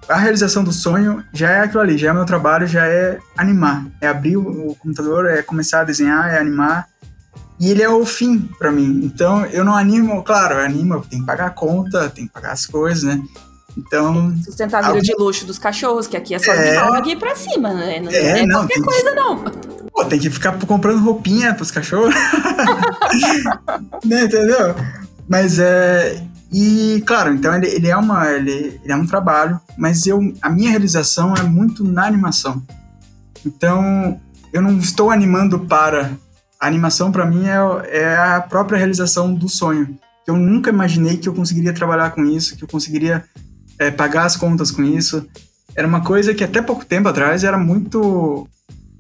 a 0.10 0.18
realização 0.18 0.66
do 0.66 0.72
sonho 0.74 1.24
já 1.32 1.50
é 1.50 1.60
aquilo 1.62 1.82
ali, 1.82 1.98
já 1.98 2.10
é 2.10 2.14
meu 2.14 2.26
trabalho, 2.26 2.68
já 2.68 2.86
é 2.86 3.20
animar, 3.38 3.86
é 4.02 4.08
abrir 4.08 4.36
o 4.36 4.76
computador, 4.76 5.28
é 5.28 5.42
começar 5.42 5.82
a 5.82 5.84
desenhar, 5.86 6.34
é 6.34 6.40
animar, 6.40 6.88
e 7.60 7.70
ele 7.70 7.82
é 7.82 7.90
o 7.90 8.06
fim 8.06 8.40
para 8.58 8.72
mim. 8.72 9.02
Então 9.04 9.46
eu 9.46 9.64
não 9.64 9.76
animo, 9.76 10.24
claro, 10.24 10.56
eu 10.56 10.66
animo, 10.66 11.02
tem 11.02 11.20
que 11.20 11.26
pagar 11.26 11.48
a 11.48 11.52
conta, 11.52 12.10
tem 12.10 12.28
que 12.28 12.34
pagar 12.34 12.52
as 12.52 12.66
coisas, 12.66 13.04
né? 13.04 13.22
Então. 13.78 14.36
Sustentar 14.44 14.80
a 14.80 14.82
vida 14.82 14.98
alguém... 14.98 15.02
de 15.04 15.16
luxo 15.18 15.46
dos 15.46 15.58
cachorros, 15.58 16.08
que 16.08 16.16
aqui 16.16 16.36
é 16.36 16.40
só 16.40 16.52
é... 16.52 17.02
e 17.08 17.16
pra 17.16 17.36
cima, 17.36 17.74
né? 17.74 18.00
Não 18.00 18.12
é, 18.12 18.42
é 18.42 18.46
não, 18.46 18.60
qualquer 18.60 18.82
coisa, 18.82 19.10
que... 19.10 19.16
não. 19.16 19.44
Pô, 19.92 20.06
tem 20.06 20.20
que 20.20 20.30
ficar 20.30 20.58
comprando 20.66 21.00
roupinha 21.00 21.54
pros 21.54 21.72
cachorros. 21.72 22.14
né, 24.06 24.24
entendeu? 24.24 24.76
Mas 25.28 25.60
é. 25.60 26.24
E, 26.52 27.04
claro, 27.06 27.34
então 27.34 27.56
ele, 27.56 27.68
ele 27.68 27.88
é 27.88 27.98
uma. 27.98 28.30
Ele, 28.30 28.80
ele 28.84 28.92
é 28.92 28.96
um 28.96 29.08
trabalho, 29.08 29.60
mas 29.78 30.06
eu, 30.06 30.20
a 30.42 30.50
minha 30.50 30.70
realização 30.70 31.34
é 31.34 31.44
muito 31.44 31.84
na 31.84 32.06
animação. 32.06 32.62
Então, 33.46 34.20
eu 34.52 34.62
não 34.62 34.78
estou 34.78 35.10
animando 35.10 35.60
para 35.60 36.12
a 36.64 36.68
animação 36.68 37.12
para 37.12 37.26
mim 37.26 37.46
é, 37.46 37.58
é, 37.90 38.16
a 38.16 38.40
própria 38.40 38.78
realização 38.78 39.34
do 39.34 39.50
sonho. 39.50 40.00
Eu 40.26 40.38
nunca 40.38 40.70
imaginei 40.70 41.18
que 41.18 41.28
eu 41.28 41.34
conseguiria 41.34 41.74
trabalhar 41.74 42.12
com 42.12 42.24
isso, 42.24 42.56
que 42.56 42.64
eu 42.64 42.68
conseguiria 42.70 43.22
é, 43.78 43.92
pagar 43.92 44.24
as 44.24 44.38
contas 44.38 44.72
com 44.72 44.82
isso. 44.82 45.28
Era 45.76 45.86
uma 45.86 46.00
coisa 46.00 46.34
que 46.34 46.42
até 46.42 46.62
pouco 46.62 46.86
tempo 46.86 47.10
atrás 47.10 47.44
era 47.44 47.58
muito 47.58 48.48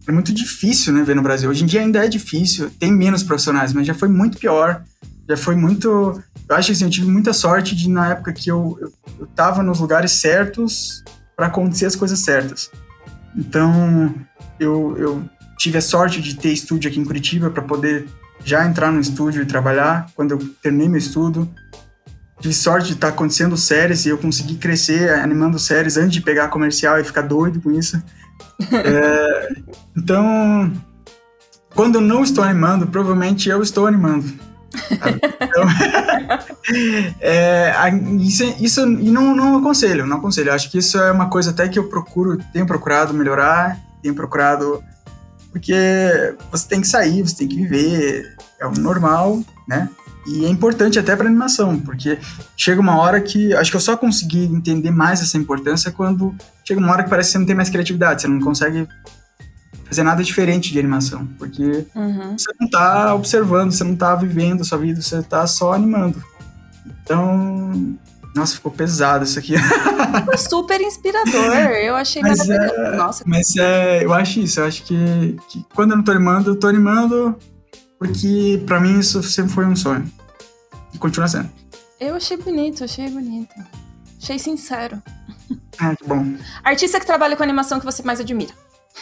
era 0.05 0.11
muito 0.11 0.33
difícil, 0.33 0.91
né, 0.91 1.03
ver 1.03 1.15
no 1.15 1.21
Brasil. 1.21 1.49
Hoje 1.49 1.63
em 1.63 1.65
dia 1.65 1.79
ainda 1.79 2.03
é 2.03 2.09
difícil, 2.09 2.69
tem 2.77 2.91
menos 2.91 3.23
profissionais, 3.23 3.71
mas 3.71 3.87
já 3.87 3.93
foi 3.93 4.09
muito 4.09 4.37
pior. 4.37 4.83
Já 5.29 5.37
foi 5.37 5.55
muito. 5.55 6.21
Eu 6.49 6.55
acho 6.57 6.67
que 6.67 6.73
assim, 6.73 6.83
eu 6.83 6.89
tive 6.89 7.07
muita 7.07 7.31
sorte 7.31 7.73
de, 7.77 7.89
na 7.89 8.09
época 8.09 8.33
que 8.33 8.51
eu, 8.51 8.77
eu, 8.81 8.91
eu 9.21 9.27
tava 9.27 9.63
nos 9.63 9.79
lugares 9.79 10.11
certos 10.11 11.01
para 11.33 11.45
acontecer 11.45 11.85
as 11.85 11.95
coisas 11.95 12.19
certas. 12.19 12.69
Então, 13.33 14.13
eu, 14.59 14.97
eu 14.97 15.23
tive 15.57 15.77
a 15.77 15.81
sorte 15.81 16.21
de 16.21 16.35
ter 16.35 16.51
estúdio 16.51 16.89
aqui 16.89 16.99
em 16.99 17.05
Curitiba 17.05 17.49
para 17.49 17.61
poder 17.61 18.07
já 18.43 18.65
entrar 18.65 18.91
no 18.91 18.99
estúdio 18.99 19.41
e 19.41 19.45
trabalhar 19.45 20.07
quando 20.15 20.31
eu 20.31 20.39
terminei 20.61 20.89
meu 20.89 20.97
estudo. 20.97 21.49
Tive 22.39 22.53
sorte 22.53 22.87
de 22.87 22.93
estar 22.93 23.07
tá 23.07 23.13
acontecendo 23.13 23.55
séries 23.55 24.05
e 24.05 24.09
eu 24.09 24.17
consegui 24.17 24.55
crescer 24.55 25.11
animando 25.11 25.57
séries 25.57 25.95
antes 25.95 26.11
de 26.11 26.21
pegar 26.21 26.49
comercial 26.49 26.99
e 26.99 27.03
ficar 27.03 27.21
doido 27.21 27.61
com 27.61 27.71
isso. 27.71 28.01
é, 28.71 29.49
então, 29.95 30.71
quando 31.73 31.95
eu 31.95 32.01
não 32.01 32.23
estou 32.23 32.43
animando, 32.43 32.87
provavelmente 32.87 33.49
eu 33.49 33.61
estou 33.61 33.87
animando. 33.87 34.25
Então, 34.91 35.63
é, 37.21 37.73
isso, 38.19 38.43
isso 38.59 38.81
e 38.81 39.09
não, 39.09 39.35
não 39.35 39.57
aconselho, 39.57 40.05
não 40.05 40.17
aconselho. 40.17 40.51
Acho 40.51 40.69
que 40.69 40.79
isso 40.79 40.97
é 40.97 41.11
uma 41.11 41.29
coisa 41.29 41.51
até 41.51 41.69
que 41.69 41.79
eu 41.79 41.87
procuro, 41.87 42.37
tenho 42.51 42.65
procurado 42.65 43.13
melhorar, 43.13 43.79
tenho 44.01 44.15
procurado 44.15 44.83
porque 45.53 46.35
você 46.51 46.67
tem 46.67 46.81
que 46.81 46.87
sair, 46.87 47.21
você 47.21 47.35
tem 47.37 47.47
que 47.47 47.55
viver, 47.55 48.35
é 48.59 48.65
o 48.65 48.71
normal, 48.71 49.39
né? 49.67 49.87
E 50.25 50.45
é 50.45 50.49
importante 50.49 50.97
até 50.97 51.15
para 51.15 51.27
animação, 51.27 51.79
porque 51.79 52.17
chega 52.57 52.81
uma 52.81 52.97
hora 52.97 53.21
que 53.21 53.53
acho 53.53 53.69
que 53.69 53.77
eu 53.77 53.81
só 53.81 53.95
consegui 53.95 54.45
entender 54.45 54.89
mais 54.89 55.21
essa 55.21 55.37
importância 55.37 55.91
quando 55.91 56.33
chega 56.65 56.79
uma 56.79 56.91
hora 56.91 57.03
que 57.03 57.09
parece 57.09 57.29
que 57.29 57.33
você 57.33 57.37
não 57.39 57.45
tem 57.45 57.55
mais 57.55 57.69
criatividade, 57.69 58.23
você 58.23 58.27
não 58.27 58.39
consegue 58.39 58.87
fazer 59.85 60.01
nada 60.01 60.23
diferente 60.23 60.71
de 60.71 60.79
animação, 60.79 61.27
porque 61.37 61.85
uhum. 61.93 62.35
você 62.35 62.51
não 62.59 62.67
tá 62.67 63.13
observando, 63.13 63.71
você 63.71 63.83
não 63.83 63.95
tá 63.95 64.15
vivendo 64.15 64.61
a 64.61 64.63
sua 64.63 64.79
vida, 64.79 65.01
você 65.01 65.21
tá 65.21 65.45
só 65.45 65.73
animando. 65.73 66.23
Então, 67.03 67.95
nossa, 68.35 68.55
ficou 68.55 68.71
pesado 68.71 69.23
isso 69.23 69.37
aqui. 69.37 69.53
Foi 70.25 70.37
super 70.37 70.81
inspirador. 70.81 71.55
Eu 71.83 71.95
achei 71.95 72.21
mas 72.21 72.39
maravilhoso. 72.39 72.81
É, 72.81 72.95
Nossa. 72.95 73.23
Mas 73.27 73.55
é, 73.55 74.03
eu 74.03 74.13
acho 74.13 74.39
isso. 74.39 74.59
Eu 74.59 74.65
acho 74.65 74.83
que, 74.83 75.37
que 75.49 75.65
quando 75.73 75.91
eu 75.91 75.97
não 75.97 76.03
tô 76.03 76.11
animando, 76.11 76.51
eu 76.51 76.55
tô 76.55 76.67
animando 76.67 77.37
porque 77.99 78.61
para 78.65 78.79
mim 78.79 78.99
isso 78.99 79.21
sempre 79.23 79.53
foi 79.53 79.65
um 79.65 79.75
sonho. 79.75 80.11
E 80.93 80.97
continua 80.97 81.27
sendo. 81.27 81.49
Eu 81.99 82.15
achei 82.15 82.35
bonito, 82.37 82.83
achei 82.83 83.09
bonito. 83.09 83.53
Achei 84.21 84.39
sincero. 84.39 85.01
Ah, 85.79 85.95
que 85.95 86.05
bom. 86.05 86.33
Artista 86.63 86.99
que 86.99 87.05
trabalha 87.05 87.35
com 87.35 87.43
animação 87.43 87.79
que 87.79 87.85
você 87.85 88.03
mais 88.03 88.19
admira? 88.19 88.53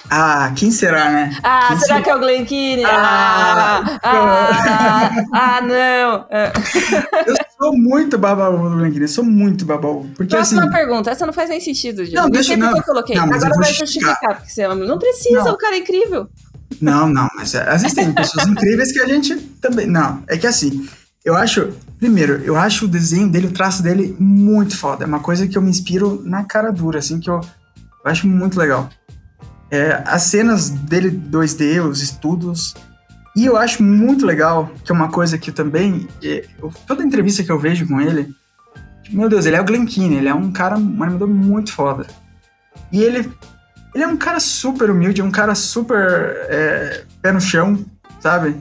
Ah, 0.09 0.51
quem 0.55 0.71
será, 0.71 1.09
né? 1.09 1.37
Ah, 1.43 1.67
quem 1.69 1.77
será, 1.79 1.87
será 1.87 2.01
que 2.01 2.09
é 2.09 2.15
o 2.15 2.19
Glen 2.19 2.45
Keane? 2.45 2.85
Ah, 2.85 3.99
ah, 4.03 4.49
ah, 4.73 5.11
ah, 5.33 5.61
não. 5.61 6.27
Eu 7.27 7.35
sou 7.61 7.77
muito 7.77 8.17
babaú 8.17 8.69
do 8.69 8.75
Glen 8.77 8.91
Keane, 8.91 9.07
sou 9.07 9.23
muito 9.23 9.65
babaú. 9.65 10.09
Porque, 10.15 10.35
Próxima 10.35 10.63
assim, 10.63 10.71
pergunta, 10.71 11.11
essa 11.11 11.27
não 11.27 11.33
faz 11.33 11.49
nem 11.49 11.59
sentido, 11.59 12.03
gente. 12.03 12.15
Não, 12.15 12.27
deixa, 12.27 12.57
não. 12.57 12.75
eu 12.75 12.81
coloquei. 12.83 13.15
Não, 13.15 13.25
Agora 13.25 13.49
vai 13.55 13.71
justificar. 13.71 14.37
porque 14.37 14.49
você 14.49 14.63
ama. 14.63 14.83
Não 14.83 14.97
precisa, 14.97 15.43
não. 15.43 15.53
o 15.53 15.57
cara 15.57 15.75
é 15.75 15.79
incrível. 15.79 16.27
Não, 16.81 17.07
não, 17.07 17.27
mas 17.35 17.53
às 17.53 17.83
vezes 17.83 17.93
tem 17.93 18.11
pessoas 18.11 18.47
incríveis 18.47 18.91
que 18.91 18.99
a 18.99 19.05
gente 19.05 19.35
também... 19.61 19.85
Não, 19.85 20.23
é 20.27 20.37
que 20.37 20.47
assim, 20.47 20.87
eu 21.23 21.35
acho... 21.35 21.71
Primeiro, 21.99 22.41
eu 22.43 22.55
acho 22.55 22.85
o 22.85 22.87
desenho 22.87 23.29
dele, 23.29 23.47
o 23.47 23.51
traço 23.51 23.83
dele 23.83 24.15
muito 24.19 24.75
foda. 24.75 25.03
É 25.03 25.07
uma 25.07 25.19
coisa 25.19 25.47
que 25.47 25.55
eu 25.55 25.61
me 25.61 25.69
inspiro 25.69 26.23
na 26.25 26.43
cara 26.43 26.71
dura, 26.71 26.97
assim, 26.97 27.19
que 27.19 27.29
eu, 27.29 27.35
eu 27.35 28.11
acho 28.11 28.25
muito 28.27 28.57
legal. 28.57 28.89
É, 29.69 30.01
as 30.05 30.23
cenas 30.23 30.69
dele 30.69 31.11
2D, 31.11 31.87
os 31.87 32.01
estudos. 32.01 32.73
E 33.35 33.45
eu 33.45 33.55
acho 33.55 33.81
muito 33.81 34.25
legal, 34.25 34.71
que 34.83 34.91
é 34.91 34.95
uma 34.95 35.09
coisa 35.09 35.37
que 35.37 35.51
também. 35.51 36.07
É, 36.21 36.45
eu, 36.61 36.71
toda 36.85 37.03
entrevista 37.03 37.43
que 37.43 37.51
eu 37.51 37.59
vejo 37.59 37.87
com 37.87 38.01
ele, 38.01 38.29
meu 39.09 39.29
Deus, 39.29 39.45
ele 39.45 39.55
é 39.55 39.61
o 39.61 39.65
Glen 39.65 39.85
Keane, 39.85 40.15
ele 40.15 40.27
é 40.27 40.33
um 40.33 40.51
cara, 40.51 40.77
um 40.77 41.03
animador 41.03 41.27
muito 41.27 41.71
foda. 41.71 42.07
E 42.91 43.01
ele, 43.01 43.31
ele 43.95 44.03
é 44.03 44.07
um 44.07 44.17
cara 44.17 44.39
super 44.39 44.89
humilde, 44.89 45.21
um 45.21 45.31
cara 45.31 45.55
super 45.55 46.35
é, 46.49 47.03
pé 47.21 47.31
no 47.31 47.39
chão, 47.39 47.83
sabe? 48.19 48.55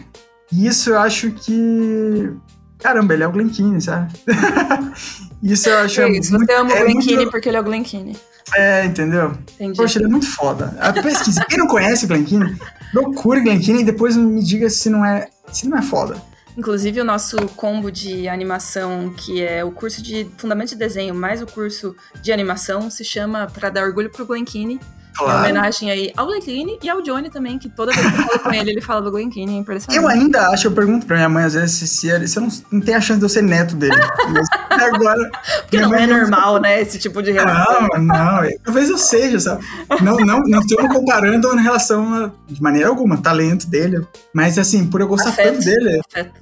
E 0.53 0.67
isso 0.67 0.91
eu 0.91 0.99
acho 0.99 1.31
que. 1.33 2.33
Caramba, 2.79 3.13
ele 3.15 3.23
é 3.23 3.29
o 3.29 3.33
Glen 3.33 3.49
Keane, 3.49 3.81
sabe? 3.81 4.13
isso 5.43 5.69
eu 5.69 5.79
acho. 5.79 6.01
É 6.01 6.11
isso, 6.11 6.33
muito, 6.33 6.47
você 6.47 6.55
ama 6.55 6.73
o 6.73 6.77
é 6.77 6.85
Glen 6.85 6.99
Keane 7.01 7.17
muito... 7.17 7.31
porque 7.31 7.49
ele 7.49 7.57
é 7.57 7.61
o 7.61 7.65
Glen 7.65 7.83
Keane. 7.83 8.17
É, 8.55 8.85
entendeu? 8.85 9.37
Entendi. 9.55 9.77
Poxa, 9.77 9.99
ele 9.99 10.07
é 10.07 10.09
muito 10.09 10.27
foda. 10.27 10.77
A 10.81 10.93
pesquisa. 10.93 11.45
Quem 11.49 11.59
não 11.59 11.67
conhece 11.67 12.05
o 12.05 12.09
Glenkine, 12.09 12.57
procure 12.93 13.41
Glenkine 13.41 13.83
e 13.83 13.85
depois 13.85 14.17
me 14.17 14.43
diga 14.43 14.69
se 14.69 14.91
não 14.91 15.05
é, 15.05 15.29
se 15.53 15.69
não 15.69 15.79
é 15.79 15.83
foda. 15.83 16.21
Inclusive, 16.57 17.01
o 17.01 17.05
nosso 17.05 17.37
combo 17.57 17.91
de 17.91 18.29
animação, 18.29 19.15
que 19.17 19.43
é 19.43 19.65
o 19.65 19.71
curso 19.71 20.03
de 20.03 20.29
Fundamento 20.37 20.71
de 20.71 20.77
Desenho 20.77 21.15
mais 21.15 21.41
o 21.41 21.47
curso 21.47 21.95
de 22.21 22.33
animação, 22.33 22.91
se 22.91 23.05
chama 23.05 23.47
Para 23.47 23.71
Dar 23.71 23.85
Orgulho 23.85 24.11
pro 24.11 24.27
Glenkine 24.27 24.81
Claro. 25.17 25.39
Em 25.39 25.51
homenagem 25.51 25.91
aí 25.91 26.13
ao 26.17 26.27
Glen 26.27 26.41
Keane 26.41 26.79
e 26.83 26.89
ao 26.89 27.03
Johnny 27.03 27.31
também, 27.31 27.59
que 27.59 27.69
toda 27.69 27.93
vez 27.93 28.07
que 28.07 28.21
eu 28.21 28.27
falo 28.27 28.39
com 28.41 28.53
ele, 28.53 28.71
ele 28.71 28.81
fala 28.81 29.03
do 29.03 29.11
Glen 29.11 29.31
Keane, 29.31 29.55
é 29.55 29.59
impressionante. 29.59 30.03
Eu 30.03 30.09
ainda 30.09 30.49
acho, 30.49 30.67
eu 30.69 30.73
pergunto 30.73 31.07
pra 31.07 31.17
minha 31.17 31.29
mãe 31.29 31.45
às 31.45 31.55
vezes 31.55 31.73
se, 31.73 31.89
se, 31.89 32.29
se 32.29 32.39
eu 32.39 32.43
não, 32.43 32.49
não 32.71 32.81
tem 32.81 32.95
a 32.95 33.01
chance 33.01 33.19
de 33.19 33.25
eu 33.25 33.29
ser 33.29 33.43
neto 33.43 33.75
dele. 33.77 33.97
Agora. 34.71 35.31
Porque 35.63 35.81
não 35.81 35.95
é 35.95 36.07
normal, 36.07 36.55
não... 36.55 36.61
né? 36.63 36.81
Esse 36.81 36.99
tipo 36.99 37.23
de 37.23 37.33
relação. 37.33 37.89
Não, 37.99 38.05
não. 38.05 38.49
Talvez 38.65 38.89
eu 38.89 38.99
seja, 38.99 39.41
sabe? 39.41 39.65
Não, 40.03 40.17
não, 40.19 40.41
não 40.41 40.61
estamos 40.61 40.95
comparando 40.95 41.53
em 41.59 41.63
relação 41.63 42.15
a, 42.15 42.31
de 42.49 42.63
maneira 42.63 42.89
alguma, 42.89 43.17
talento 43.19 43.67
dele. 43.67 44.07
Mas 44.33 44.59
assim, 44.59 44.87
por 44.87 45.01
eu 45.01 45.09
gostar 45.09 45.31
Afeto. 45.31 45.55
tanto 45.55 45.65
dele, 45.65 46.01
Afeto. 46.09 46.33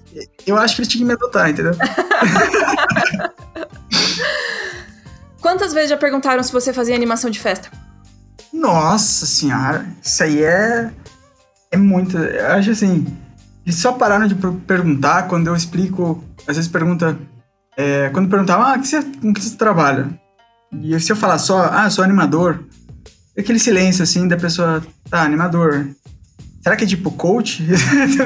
eu 0.47 0.57
acho 0.57 0.77
que 0.77 0.83
ele 0.83 0.89
tinha 0.89 1.01
que 1.01 1.07
me 1.07 1.13
adotar, 1.15 1.51
entendeu? 1.51 1.75
Quantas 5.41 5.73
vezes 5.73 5.91
já 5.91 5.97
perguntaram 5.97 6.43
se 6.43 6.53
você 6.53 6.73
fazia 6.73 6.95
animação 6.95 7.31
de 7.31 7.41
festa? 7.41 7.71
Nossa 8.59 9.25
senhora, 9.25 9.87
isso 10.03 10.23
aí 10.23 10.43
é. 10.43 10.91
É 11.71 11.77
muito. 11.77 12.19
Eu 12.19 12.53
acho 12.55 12.73
assim. 12.73 13.07
Eles 13.65 13.79
só 13.79 13.93
pararam 13.93 14.27
de 14.27 14.35
perguntar 14.67 15.29
quando 15.29 15.47
eu 15.47 15.55
explico. 15.55 16.25
Às 16.47 16.57
vezes 16.57 16.71
pergunta. 16.71 17.17
É, 17.77 18.11
quando 18.11 18.29
perguntavam, 18.29 18.67
ah, 18.67 18.79
que 18.79 18.89
você, 18.89 19.01
com 19.03 19.33
que 19.33 19.41
você 19.41 19.57
trabalha? 19.57 20.09
E 20.83 20.99
se 20.99 21.13
eu 21.13 21.17
falar 21.17 21.39
só, 21.39 21.67
ah, 21.67 21.89
sou 21.89 22.03
animador, 22.03 22.65
é 23.37 23.41
aquele 23.41 23.61
silêncio 23.61 24.03
assim 24.03 24.27
da 24.27 24.37
pessoa, 24.37 24.83
tá, 25.09 25.23
animador. 25.23 25.89
Será 26.61 26.75
que 26.75 26.83
é 26.83 26.87
tipo 26.89 27.13
coach? 27.13 27.63
que, 27.65 28.17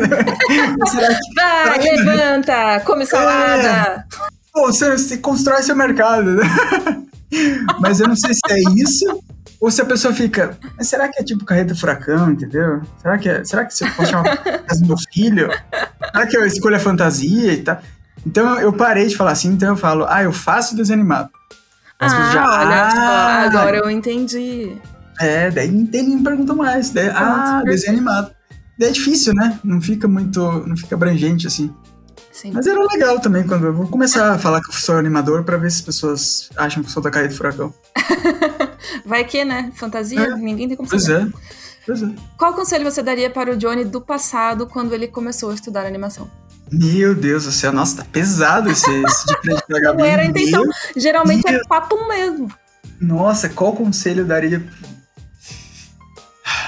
Vai, 1.36 1.78
que... 1.78 1.90
levanta, 1.90 2.80
come 2.80 3.04
salada. 3.04 3.68
É. 3.68 4.04
Pô, 4.54 4.66
você, 4.72 4.92
você 4.92 5.18
constrói 5.18 5.62
seu 5.62 5.76
mercado, 5.76 6.36
né? 6.36 6.44
Mas 7.78 8.00
eu 8.00 8.08
não 8.08 8.16
sei 8.16 8.32
se 8.32 8.40
é 8.48 8.58
isso 8.74 9.22
ou 9.62 9.70
se 9.70 9.80
a 9.80 9.84
pessoa 9.84 10.12
fica, 10.12 10.58
mas 10.76 10.88
será 10.88 11.08
que 11.08 11.20
é 11.20 11.22
tipo 11.22 11.44
carreta 11.44 11.72
furacão, 11.72 12.32
entendeu? 12.32 12.82
Será 13.00 13.16
que 13.16 13.28
é, 13.28 13.44
será 13.44 13.64
que 13.64 13.72
você 13.72 13.88
pode 13.92 14.10
chamar 14.10 14.36
casa 14.36 14.80
do 14.80 14.88
meu 14.88 14.96
filho? 15.12 15.48
Será 16.12 16.26
que 16.26 16.36
eu 16.36 16.44
escolho 16.44 16.74
a 16.74 16.80
fantasia 16.80 17.52
e 17.52 17.62
tal? 17.62 17.80
Então 18.26 18.58
eu 18.58 18.72
parei 18.72 19.06
de 19.06 19.16
falar 19.16 19.30
assim, 19.30 19.50
então 19.50 19.68
eu 19.68 19.76
falo, 19.76 20.04
ah, 20.08 20.20
eu 20.20 20.32
faço 20.32 20.74
desenho 20.74 20.98
animado. 20.98 21.30
As 21.96 22.12
ah, 22.12 22.32
já, 22.32 22.44
olha 22.44 22.76
ah, 22.76 23.42
agora 23.42 23.76
eu 23.76 23.88
entendi. 23.88 24.76
É, 25.20 25.48
daí 25.52 25.70
nem 25.70 26.16
me 26.16 26.24
perguntam 26.24 26.56
mais. 26.56 26.90
Daí, 26.90 27.08
ah, 27.10 27.62
desenho 27.64 27.92
animado. 27.92 28.32
Daí 28.76 28.88
é 28.88 28.92
difícil, 28.92 29.32
né? 29.32 29.60
Não 29.62 29.80
fica 29.80 30.08
muito, 30.08 30.40
não 30.66 30.76
fica 30.76 30.96
abrangente 30.96 31.46
assim. 31.46 31.72
Sim. 32.32 32.52
Mas 32.52 32.66
era 32.66 32.80
legal 32.80 33.20
também 33.20 33.46
quando 33.46 33.66
eu 33.66 33.74
vou 33.74 33.86
começar 33.86 34.32
a 34.32 34.38
falar 34.38 34.60
que 34.62 34.70
eu 34.70 34.74
sou 34.74 34.96
animador 34.96 35.44
para 35.44 35.58
ver 35.58 35.70
se 35.70 35.78
as 35.78 35.82
pessoas 35.82 36.50
acham 36.56 36.82
que 36.82 36.88
eu 36.88 36.92
sou 36.92 37.02
da 37.02 37.10
caída 37.10 37.28
do 37.28 37.36
furacão. 37.36 37.74
Vai 39.04 39.22
que, 39.24 39.44
né? 39.44 39.70
Fantasia, 39.74 40.18
é. 40.18 40.34
ninguém 40.36 40.66
tem 40.66 40.76
como 40.76 40.88
pois 40.88 41.04
saber. 41.04 41.26
É. 41.26 41.32
Pois 41.84 42.02
é. 42.02 42.08
Qual 42.38 42.54
conselho 42.54 42.90
você 42.90 43.02
daria 43.02 43.28
para 43.28 43.52
o 43.52 43.56
Johnny 43.56 43.84
do 43.84 44.00
passado 44.00 44.66
quando 44.66 44.94
ele 44.94 45.08
começou 45.08 45.50
a 45.50 45.54
estudar 45.54 45.84
animação? 45.84 46.30
Meu 46.70 47.14
Deus 47.14 47.44
do 47.44 47.52
céu, 47.52 47.70
nossa, 47.70 47.98
tá 47.98 48.06
pesado 48.10 48.70
esse, 48.70 48.90
esse 48.90 49.26
de 49.26 49.36
frente 49.42 49.62
pra 49.66 49.78
Gabi. 49.78 49.98
Não 49.98 50.08
era 50.08 50.22
a 50.22 50.24
intenção, 50.24 50.62
Meu 50.62 50.72
geralmente 50.96 51.42
Deus. 51.42 51.60
é 51.60 51.68
papo 51.68 52.08
mesmo. 52.08 52.50
Nossa, 52.98 53.48
qual 53.50 53.74
conselho 53.74 54.20
eu 54.20 54.26
daria? 54.26 54.66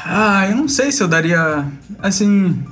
Ah, 0.04 0.46
eu 0.50 0.56
não 0.56 0.68
sei 0.68 0.92
se 0.92 1.02
eu 1.02 1.08
daria, 1.08 1.66
assim, 2.00 2.62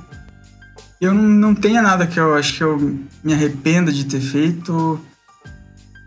eu 1.03 1.13
não, 1.13 1.23
não 1.23 1.55
tenho 1.55 1.81
nada 1.81 2.07
que 2.07 2.19
eu 2.19 2.33
acho 2.35 2.55
que 2.55 2.63
eu 2.63 2.99
me 3.23 3.33
arrependa 3.33 3.91
de 3.91 4.05
ter 4.05 4.21
feito 4.21 4.99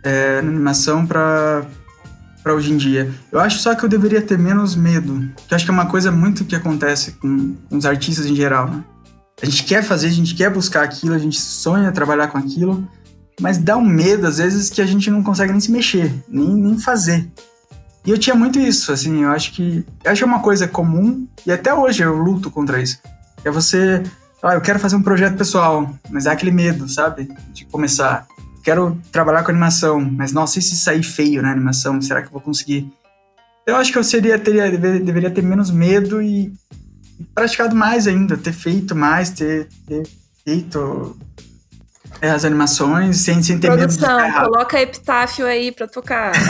é, 0.02 0.39
animação 0.39 1.06
para 1.06 1.64
para 2.43 2.55
hoje 2.55 2.73
em 2.73 2.77
dia. 2.77 3.12
Eu 3.32 3.40
acho 3.40 3.59
só 3.59 3.74
que 3.74 3.85
eu 3.85 3.89
deveria 3.89 4.23
ter 4.23 4.39
menos 4.39 4.77
medo, 4.77 5.28
que 5.48 5.55
acho 5.55 5.64
que 5.64 5.70
é 5.70 5.74
uma 5.74 5.86
coisa 5.86 6.12
muito 6.12 6.44
que 6.44 6.55
acontece 6.55 7.10
com, 7.20 7.56
com 7.68 7.77
os 7.77 7.85
artistas 7.85 8.24
em 8.24 8.36
geral, 8.36 8.70
né? 8.70 8.85
A 9.43 9.47
gente 9.47 9.64
quer 9.64 9.82
fazer, 9.82 10.06
a 10.06 10.12
gente 10.12 10.32
quer 10.32 10.48
buscar 10.48 10.85
aquilo, 10.85 11.12
a 11.12 11.18
gente 11.18 11.40
sonha 11.40 11.90
trabalhar 11.90 12.28
com 12.28 12.39
aquilo, 12.39 12.89
mas 13.40 13.59
dá 13.59 13.77
um 13.77 13.85
medo 13.85 14.28
às 14.28 14.39
vezes 14.39 14.70
que 14.70 14.81
a 14.81 14.86
gente 14.86 15.10
não 15.10 15.24
consegue 15.24 15.51
nem 15.51 15.60
se 15.60 15.73
mexer, 15.73 16.14
nem, 16.28 16.55
nem 16.55 16.78
fazer. 16.78 17.28
E 18.05 18.12
eu 18.12 18.16
tinha 18.16 18.36
muito 18.36 18.60
isso, 18.60 18.93
assim, 18.93 19.24
eu 19.24 19.31
acho 19.31 19.52
que 19.52 19.85
eu 20.05 20.12
acho 20.12 20.20
que 20.20 20.24
é 20.24 20.27
uma 20.27 20.40
coisa 20.40 20.68
comum 20.68 21.27
e 21.44 21.51
até 21.51 21.74
hoje 21.74 22.05
eu 22.05 22.14
luto 22.16 22.48
contra 22.48 22.81
isso. 22.81 23.01
É 23.44 23.51
você 23.51 24.05
ah, 24.47 24.55
eu 24.55 24.60
quero 24.60 24.78
fazer 24.78 24.97
um 24.97 25.02
projeto 25.02 25.36
pessoal, 25.36 25.90
mas 26.10 26.27
é 26.27 26.31
aquele 26.31 26.51
medo, 26.51 26.89
sabe? 26.89 27.28
De 27.52 27.64
começar. 27.66 28.27
Quero 28.62 29.01
trabalhar 29.12 29.43
com 29.43 29.51
animação, 29.51 30.01
mas 30.01 30.32
nossa, 30.32 30.59
e 30.59 30.62
se 30.62 30.77
sair 30.77 31.02
feio 31.02 31.43
na 31.43 31.51
animação? 31.51 32.01
Será 32.01 32.20
que 32.20 32.28
eu 32.28 32.32
vou 32.32 32.40
conseguir? 32.40 32.90
Eu 33.66 33.77
acho 33.77 33.93
que 33.93 33.98
eu 33.98 34.05
seria, 34.05 34.39
teria, 34.39 34.70
deveria 34.70 35.31
ter 35.31 35.43
menos 35.43 35.70
medo 35.70 36.23
e 36.23 36.52
praticado 37.35 37.74
mais 37.74 38.06
ainda, 38.06 38.36
ter 38.36 38.52
feito 38.52 38.94
mais, 38.94 39.31
ter, 39.31 39.68
ter 39.86 40.06
feito 40.44 41.16
é, 42.20 42.31
as 42.31 42.44
animações 42.44 43.18
sem, 43.18 43.43
sem 43.43 43.59
ter 43.59 43.68
Produção, 43.68 44.16
medo 44.16 44.32
de 44.32 44.44
coloca 44.44 44.81
epitáfio 44.81 45.47
aí 45.47 45.73
pra 45.73 45.86
tocar. 45.86 46.32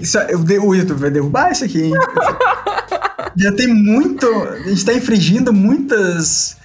isso, 0.00 0.18
eu, 0.18 0.40
o 0.64 0.74
YouTube 0.74 0.98
vai 0.98 1.10
derrubar 1.10 1.52
isso 1.52 1.64
aqui, 1.64 1.82
hein? 1.82 1.92
Já 3.36 3.52
tem 3.52 3.68
muito. 3.68 4.26
A 4.26 4.68
gente 4.68 4.84
tá 4.84 4.94
infringindo 4.94 5.52
muitas. 5.52 6.56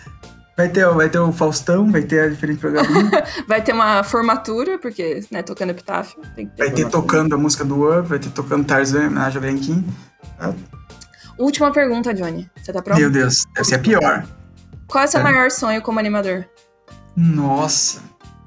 Vai 0.56 0.70
ter, 0.70 0.88
vai 0.90 1.08
ter 1.08 1.20
o 1.20 1.32
Faustão, 1.32 1.92
vai 1.92 2.02
ter 2.02 2.22
a 2.22 2.30
diferente 2.30 2.60
programa. 2.60 3.12
vai 3.48 3.62
ter 3.62 3.74
uma 3.74 4.04
formatura, 4.04 4.80
porque, 4.80 5.24
né, 5.30 5.44
tocando 5.44 5.70
epitáfio. 5.70 6.20
Ter 6.36 6.50
vai 6.58 6.72
ter 6.72 6.90
tocando 6.90 7.36
a 7.36 7.38
música 7.38 7.64
do 7.64 7.88
Up, 7.88 8.10
vai 8.10 8.18
ter 8.18 8.30
tocando 8.30 8.66
Tarzan, 8.66 9.12
na 9.12 9.30
Jovem 9.30 9.58
Kim. 9.58 9.86
Última 11.38 11.72
pergunta, 11.72 12.12
Johnny. 12.14 12.50
Você 12.56 12.74
tá 12.74 12.82
pronto? 12.82 13.00
Meu 13.00 13.12
Deus, 13.12 13.46
deve 13.54 13.68
ser 13.68 13.76
a 13.76 13.80
pior. 13.80 14.26
Qual 14.88 15.04
é 15.04 15.08
o 15.08 15.10
seu 15.10 15.20
é. 15.20 15.24
maior 15.24 15.52
sonho 15.52 15.82
como 15.82 16.00
animador? 16.00 16.48
Nossa. 17.16 18.02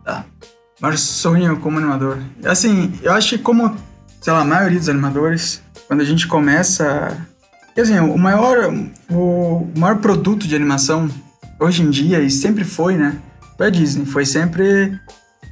Tá. 0.05 0.25
Maior 0.81 0.97
sonho 0.97 1.61
como 1.61 1.79
animador. 1.79 2.19
Assim, 2.45 2.99
eu 3.03 3.13
acho 3.13 3.37
que 3.37 3.43
como, 3.43 3.77
sei 4.21 4.33
lá, 4.33 4.41
a 4.41 4.45
maioria 4.45 4.79
dos 4.79 4.89
animadores, 4.89 5.63
quando 5.87 6.01
a 6.01 6.05
gente 6.05 6.27
começa. 6.27 7.17
Assim, 7.77 7.99
o 7.99 8.19
maior, 8.19 8.73
o 9.11 9.69
maior 9.77 9.99
produto 9.99 10.47
de 10.47 10.55
animação 10.55 11.09
hoje 11.59 11.83
em 11.83 11.91
dia, 11.91 12.21
e 12.21 12.31
sempre 12.31 12.65
foi, 12.65 12.97
né? 12.97 13.17
Foi 13.57 13.67
a 13.67 13.71
Disney. 13.71 14.07
Foi 14.07 14.25
sempre 14.25 14.99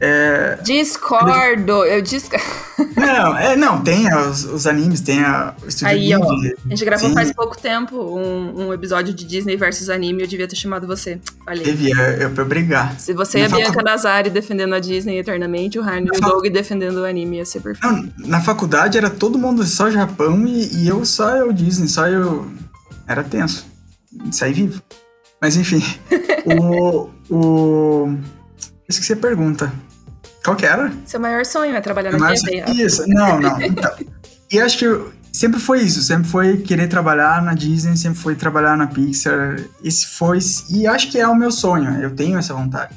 é... 0.00 0.58
Discordo, 0.62 1.84
eu 1.84 2.00
discordo. 2.00 2.46
Não, 2.94 3.36
é, 3.36 3.56
não, 3.56 3.82
tem 3.82 4.12
os, 4.14 4.44
os 4.44 4.66
animes, 4.66 5.00
tem 5.00 5.20
a, 5.20 5.54
o 5.64 5.68
estúdio 5.68 5.88
Aí, 5.88 6.14
ó, 6.14 6.20
a 6.20 6.68
gente 6.68 6.84
gravou 6.84 7.08
Sim. 7.08 7.14
faz 7.14 7.32
pouco 7.32 7.58
tempo 7.58 7.96
um, 7.96 8.66
um, 8.66 8.74
episódio 8.74 9.12
de 9.12 9.24
Disney 9.24 9.56
versus 9.56 9.88
anime, 9.88 10.22
eu 10.22 10.28
devia 10.28 10.46
ter 10.46 10.56
chamado 10.56 10.86
você. 10.86 11.20
Falei. 11.44 11.64
Devia, 11.64 11.94
eu 12.20 12.30
pra 12.30 12.44
brigar. 12.44 12.98
Se 12.98 13.12
você 13.12 13.38
e 13.38 13.44
a 13.44 13.48
Bianca 13.48 13.72
facu... 13.72 13.84
Nazari 13.84 14.30
defendendo 14.30 14.74
a 14.74 14.80
Disney 14.80 15.18
eternamente, 15.18 15.78
o 15.78 15.82
Harney 15.82 16.10
e 16.12 16.18
o 16.18 16.20
Doug 16.20 16.46
defendendo 16.46 16.98
o 16.98 17.04
anime, 17.04 17.38
ia 17.38 17.44
ser 17.44 17.60
perfeito. 17.60 17.86
Não, 17.92 18.12
na 18.28 18.40
faculdade 18.40 18.98
era 18.98 19.10
todo 19.10 19.38
mundo 19.38 19.64
só 19.64 19.90
Japão 19.90 20.46
e, 20.46 20.82
e 20.82 20.88
eu 20.88 21.04
só 21.04 21.36
eu 21.36 21.52
Disney, 21.52 21.88
só 21.88 22.06
eu... 22.08 22.48
Era 23.06 23.24
tenso. 23.24 23.66
Saí 24.30 24.52
vivo. 24.52 24.82
Mas 25.40 25.56
enfim, 25.56 25.82
o... 26.46 27.10
o... 27.30 28.18
Esqueci 28.88 29.12
a 29.12 29.16
pergunta. 29.16 29.72
Qual 30.44 30.56
que 30.56 30.66
era? 30.66 30.92
Seu 31.04 31.20
maior 31.20 31.44
sonho 31.44 31.74
é 31.74 31.80
trabalhar 31.80 32.12
na 32.12 32.30
Disney. 32.32 32.64
Isso, 32.68 33.04
não, 33.08 33.40
não. 33.40 33.60
Então, 33.62 33.90
e 34.50 34.60
acho 34.60 34.78
que 34.78 35.18
sempre 35.32 35.60
foi 35.60 35.82
isso, 35.82 36.02
sempre 36.02 36.28
foi 36.28 36.56
querer 36.58 36.88
trabalhar 36.88 37.42
na 37.42 37.54
Disney, 37.54 37.96
sempre 37.96 38.18
foi 38.18 38.34
trabalhar 38.34 38.76
na 38.76 38.86
Pixar. 38.86 39.60
Esse 39.84 40.06
foi, 40.06 40.38
e 40.70 40.86
acho 40.86 41.10
que 41.10 41.18
é 41.18 41.28
o 41.28 41.34
meu 41.34 41.50
sonho, 41.50 42.00
eu 42.00 42.14
tenho 42.14 42.38
essa 42.38 42.54
vontade. 42.54 42.94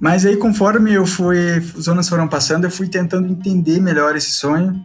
Mas 0.00 0.24
aí, 0.24 0.36
conforme 0.36 0.92
eu 0.92 1.06
fui, 1.06 1.58
os 1.74 1.88
anos 1.88 2.08
foram 2.08 2.28
passando, 2.28 2.64
eu 2.64 2.70
fui 2.70 2.88
tentando 2.88 3.28
entender 3.28 3.80
melhor 3.80 4.16
esse 4.16 4.30
sonho, 4.30 4.80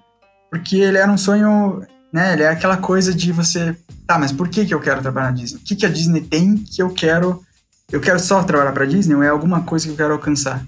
porque 0.50 0.78
ele 0.78 0.98
era 0.98 1.12
um 1.12 1.18
sonho, 1.18 1.84
né? 2.12 2.34
Ele 2.34 2.44
é 2.44 2.50
aquela 2.50 2.78
coisa 2.78 3.14
de 3.14 3.32
você, 3.32 3.76
tá, 4.08 4.18
mas 4.18 4.32
por 4.32 4.50
que 4.50 4.66
que 4.66 4.74
eu 4.74 4.80
quero 4.80 5.02
trabalhar 5.02 5.28
na 5.28 5.38
Disney? 5.38 5.60
O 5.60 5.64
que 5.64 5.76
que 5.76 5.86
a 5.86 5.90
Disney 5.90 6.22
tem 6.22 6.58
que 6.58 6.82
eu 6.82 6.90
quero? 6.90 7.42
Eu 7.92 8.02
quero 8.02 8.20
só 8.20 8.42
trabalhar 8.44 8.72
para 8.72 8.86
Disney 8.86 9.16
ou 9.16 9.22
é 9.22 9.30
alguma 9.30 9.62
coisa 9.62 9.86
que 9.86 9.92
eu 9.92 9.98
quero 9.98 10.14
alcançar? 10.14 10.66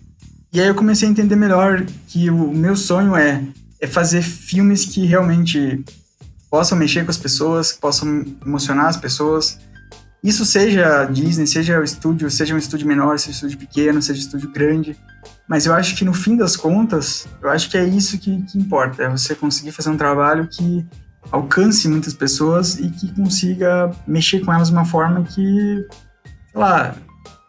E 0.56 0.62
aí 0.62 0.68
eu 0.68 0.74
comecei 0.74 1.06
a 1.06 1.12
entender 1.12 1.36
melhor 1.36 1.86
que 2.08 2.30
o 2.30 2.48
meu 2.54 2.78
sonho 2.78 3.14
é, 3.14 3.44
é 3.78 3.86
fazer 3.86 4.22
filmes 4.22 4.86
que 4.86 5.06
realmente 5.06 5.84
possam 6.50 6.78
mexer 6.78 7.04
com 7.04 7.12
as 7.12 7.18
pessoas, 7.18 7.74
possam 7.74 8.24
emocionar 8.42 8.86
as 8.86 8.96
pessoas. 8.96 9.60
Isso 10.24 10.46
seja 10.46 11.04
Disney, 11.12 11.46
seja 11.46 11.78
o 11.78 11.84
estúdio, 11.84 12.32
seja 12.32 12.56
um 12.56 12.58
estúdio 12.58 12.88
menor, 12.88 13.20
seja 13.20 13.32
um 13.32 13.50
estúdio 13.50 13.58
pequeno, 13.58 14.02
seja 14.02 14.18
um 14.18 14.24
estúdio 14.24 14.50
grande. 14.50 14.98
Mas 15.46 15.66
eu 15.66 15.74
acho 15.74 15.94
que 15.94 16.06
no 16.06 16.14
fim 16.14 16.38
das 16.38 16.56
contas, 16.56 17.28
eu 17.42 17.50
acho 17.50 17.70
que 17.70 17.78
é 17.78 17.84
isso 17.84 18.18
que, 18.18 18.42
que 18.44 18.58
importa. 18.58 19.04
É 19.04 19.10
você 19.10 19.36
conseguir 19.36 19.74
fazer 19.74 19.90
um 19.90 19.98
trabalho 19.98 20.48
que 20.48 20.86
alcance 21.34 21.86
muitas 21.90 22.14
pessoas 22.14 22.80
e 22.80 22.90
que 22.92 23.14
consiga 23.14 23.92
mexer 24.08 24.40
com 24.40 24.54
elas 24.54 24.70
de 24.70 24.74
uma 24.74 24.86
forma 24.86 25.22
que, 25.24 25.86
sei 26.50 26.62
lá, 26.62 26.96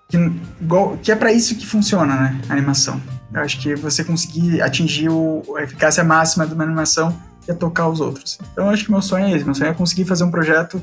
que, 0.09 0.17
igual, 0.61 0.97
que 0.99 1.11
é 1.11 1.17
para 1.17 1.33
isso 1.33 1.55
que 1.57 1.67
funciona, 1.67 2.15
né? 2.15 2.41
A 2.49 2.53
animação. 2.53 3.01
Eu 3.33 3.41
acho 3.41 3.61
que 3.61 3.75
você 3.75 4.05
conseguir 4.05 4.63
atingir 4.63 5.09
o, 5.09 5.43
a 5.57 5.63
eficácia 5.63 6.03
máxima 6.05 6.47
de 6.47 6.55
uma 6.55 6.65
animação 6.65 7.17
é 7.49 7.53
tocar 7.53 7.89
os 7.89 8.01
outros. 8.01 8.39
Então 8.53 8.67
eu 8.67 8.71
acho 8.71 8.85
que 8.85 8.91
meu 8.91 9.03
sonho 9.03 9.27
é 9.27 9.33
esse. 9.33 9.45
Meu 9.45 9.55
sonho 9.55 9.71
é 9.71 9.75
conseguir 9.75 10.05
fazer 10.05 10.25
um 10.25 10.31
projeto 10.31 10.83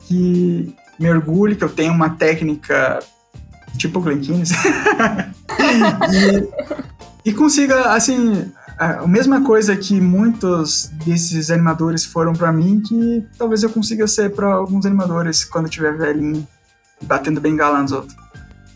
que 0.00 0.74
me 0.98 1.10
orgulhe, 1.10 1.56
que 1.56 1.64
eu 1.64 1.68
tenha 1.68 1.92
uma 1.92 2.10
técnica 2.10 3.00
tipo 3.76 4.00
Glenkines 4.00 4.52
e, 7.24 7.30
e 7.30 7.32
consiga, 7.32 7.92
assim, 7.92 8.52
a 8.78 9.06
mesma 9.06 9.42
coisa 9.42 9.76
que 9.76 10.00
muitos 10.00 10.90
desses 11.04 11.50
animadores 11.50 12.04
foram 12.04 12.32
para 12.32 12.52
mim, 12.52 12.80
que 12.80 13.24
talvez 13.38 13.62
eu 13.62 13.70
consiga 13.70 14.06
ser 14.06 14.30
para 14.30 14.52
alguns 14.52 14.86
animadores 14.86 15.44
quando 15.44 15.66
eu 15.66 15.70
tiver 15.70 15.96
velhinho, 15.96 16.46
batendo 17.02 17.40
bengala 17.40 17.82
nos 17.82 17.92
outros. 17.92 18.23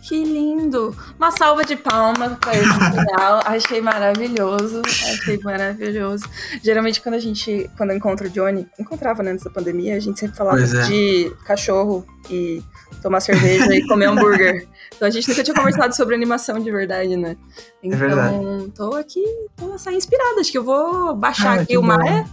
Que 0.09 0.25
lindo! 0.25 0.97
Uma 1.19 1.31
salva 1.31 1.67
de 1.67 1.77
palmas 1.77 2.39
para 2.39 2.57
esse 2.57 2.65
final. 2.65 3.41
Achei 3.45 3.79
maravilhoso. 3.83 4.81
Achei 4.87 5.39
maravilhoso. 5.45 6.25
Geralmente, 6.63 7.03
quando 7.03 7.17
a 7.17 7.19
gente, 7.19 7.71
quando 7.77 7.91
eu 7.91 7.97
encontro 7.99 8.27
o 8.27 8.31
Johnny, 8.31 8.67
encontrava 8.81 9.23
né, 9.23 9.33
antes 9.33 9.45
da 9.45 9.51
pandemia, 9.51 9.97
a 9.97 10.01
gente 10.01 10.19
sempre 10.19 10.35
falava 10.35 10.63
é. 10.63 10.87
de 10.87 11.31
cachorro 11.45 12.07
e 12.31 12.63
tomar 13.03 13.21
cerveja 13.21 13.75
e 13.75 13.87
comer 13.87 14.07
hambúrguer. 14.07 14.67
Então 14.99 15.07
a 15.07 15.11
gente 15.13 15.29
nunca 15.29 15.45
tinha 15.45 15.55
conversado 15.55 15.95
sobre 15.95 16.17
animação 16.17 16.59
de 16.59 16.73
verdade, 16.73 17.17
né? 17.17 17.37
Então, 17.81 17.97
é 17.97 18.01
verdade. 18.01 18.73
tô 18.75 18.97
aqui, 18.97 19.25
tô 19.57 19.79
sair 19.79 19.95
inspirada. 19.95 20.41
Acho 20.41 20.51
que 20.51 20.59
eu 20.59 20.65
vou 20.65 21.15
baixar 21.15 21.57
ah, 21.57 21.63
aqui 21.63 21.79
o 21.79 21.83
Maia. 21.83 22.27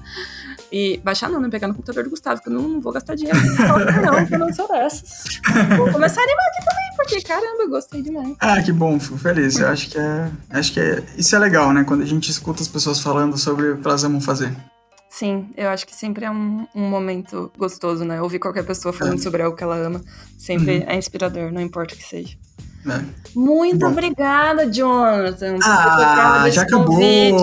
E 0.77 0.99
baixar 1.01 1.29
não, 1.29 1.39
né? 1.39 1.47
Pegar 1.47 1.69
no 1.69 1.73
computador 1.73 2.03
do 2.03 2.09
Gustavo, 2.09 2.41
que 2.41 2.49
eu 2.49 2.53
não, 2.53 2.67
não 2.67 2.81
vou 2.81 2.91
gastar 2.91 3.15
dinheiro 3.15 3.39
não, 4.03 4.25
que 4.25 4.35
eu 4.35 4.39
não 4.39 4.53
sou 4.53 4.67
dessas. 4.67 5.23
Vou 5.77 5.89
começar 5.89 6.19
a 6.19 6.23
animar 6.25 6.45
aqui 6.47 6.65
também, 6.65 6.97
porque 6.97 7.21
caramba, 7.21 7.63
eu 7.63 7.69
gostei 7.69 8.01
demais. 8.01 8.35
Ah, 8.41 8.61
que 8.61 8.73
bom, 8.73 8.99
fico 8.99 9.17
feliz. 9.17 9.57
Eu 9.57 9.69
acho 9.69 9.89
que 9.89 9.97
é. 9.97 10.29
Acho 10.49 10.73
que 10.73 10.81
é. 10.81 11.01
Isso 11.17 11.33
é 11.33 11.39
legal, 11.39 11.71
né? 11.71 11.85
Quando 11.85 12.01
a 12.01 12.05
gente 12.05 12.29
escuta 12.29 12.61
as 12.61 12.67
pessoas 12.67 12.99
falando 12.99 13.37
sobre 13.37 13.69
o 13.69 13.77
que 13.77 13.87
elas 13.87 14.03
amam 14.03 14.19
fazer. 14.19 14.53
Sim, 15.09 15.47
eu 15.55 15.69
acho 15.69 15.87
que 15.87 15.95
sempre 15.95 16.25
é 16.25 16.29
um, 16.29 16.67
um 16.75 16.89
momento 16.89 17.49
gostoso, 17.57 18.03
né? 18.03 18.21
Ouvir 18.21 18.39
qualquer 18.39 18.65
pessoa 18.65 18.91
falando 18.91 19.19
é. 19.19 19.21
sobre 19.21 19.41
algo 19.43 19.55
que 19.55 19.63
ela 19.63 19.77
ama 19.77 20.01
sempre 20.37 20.79
uhum. 20.79 20.85
é 20.87 20.97
inspirador, 20.97 21.53
não 21.53 21.61
importa 21.61 21.95
o 21.95 21.97
que 21.97 22.03
seja. 22.03 22.35
É. 22.87 23.01
Muito 23.35 23.79
Bom. 23.79 23.87
obrigada, 23.87 24.65
Jonathan. 24.71 25.57
Ah, 25.63 26.45
já 26.49 26.61
acabou. 26.61 26.95
Foi 26.95 27.33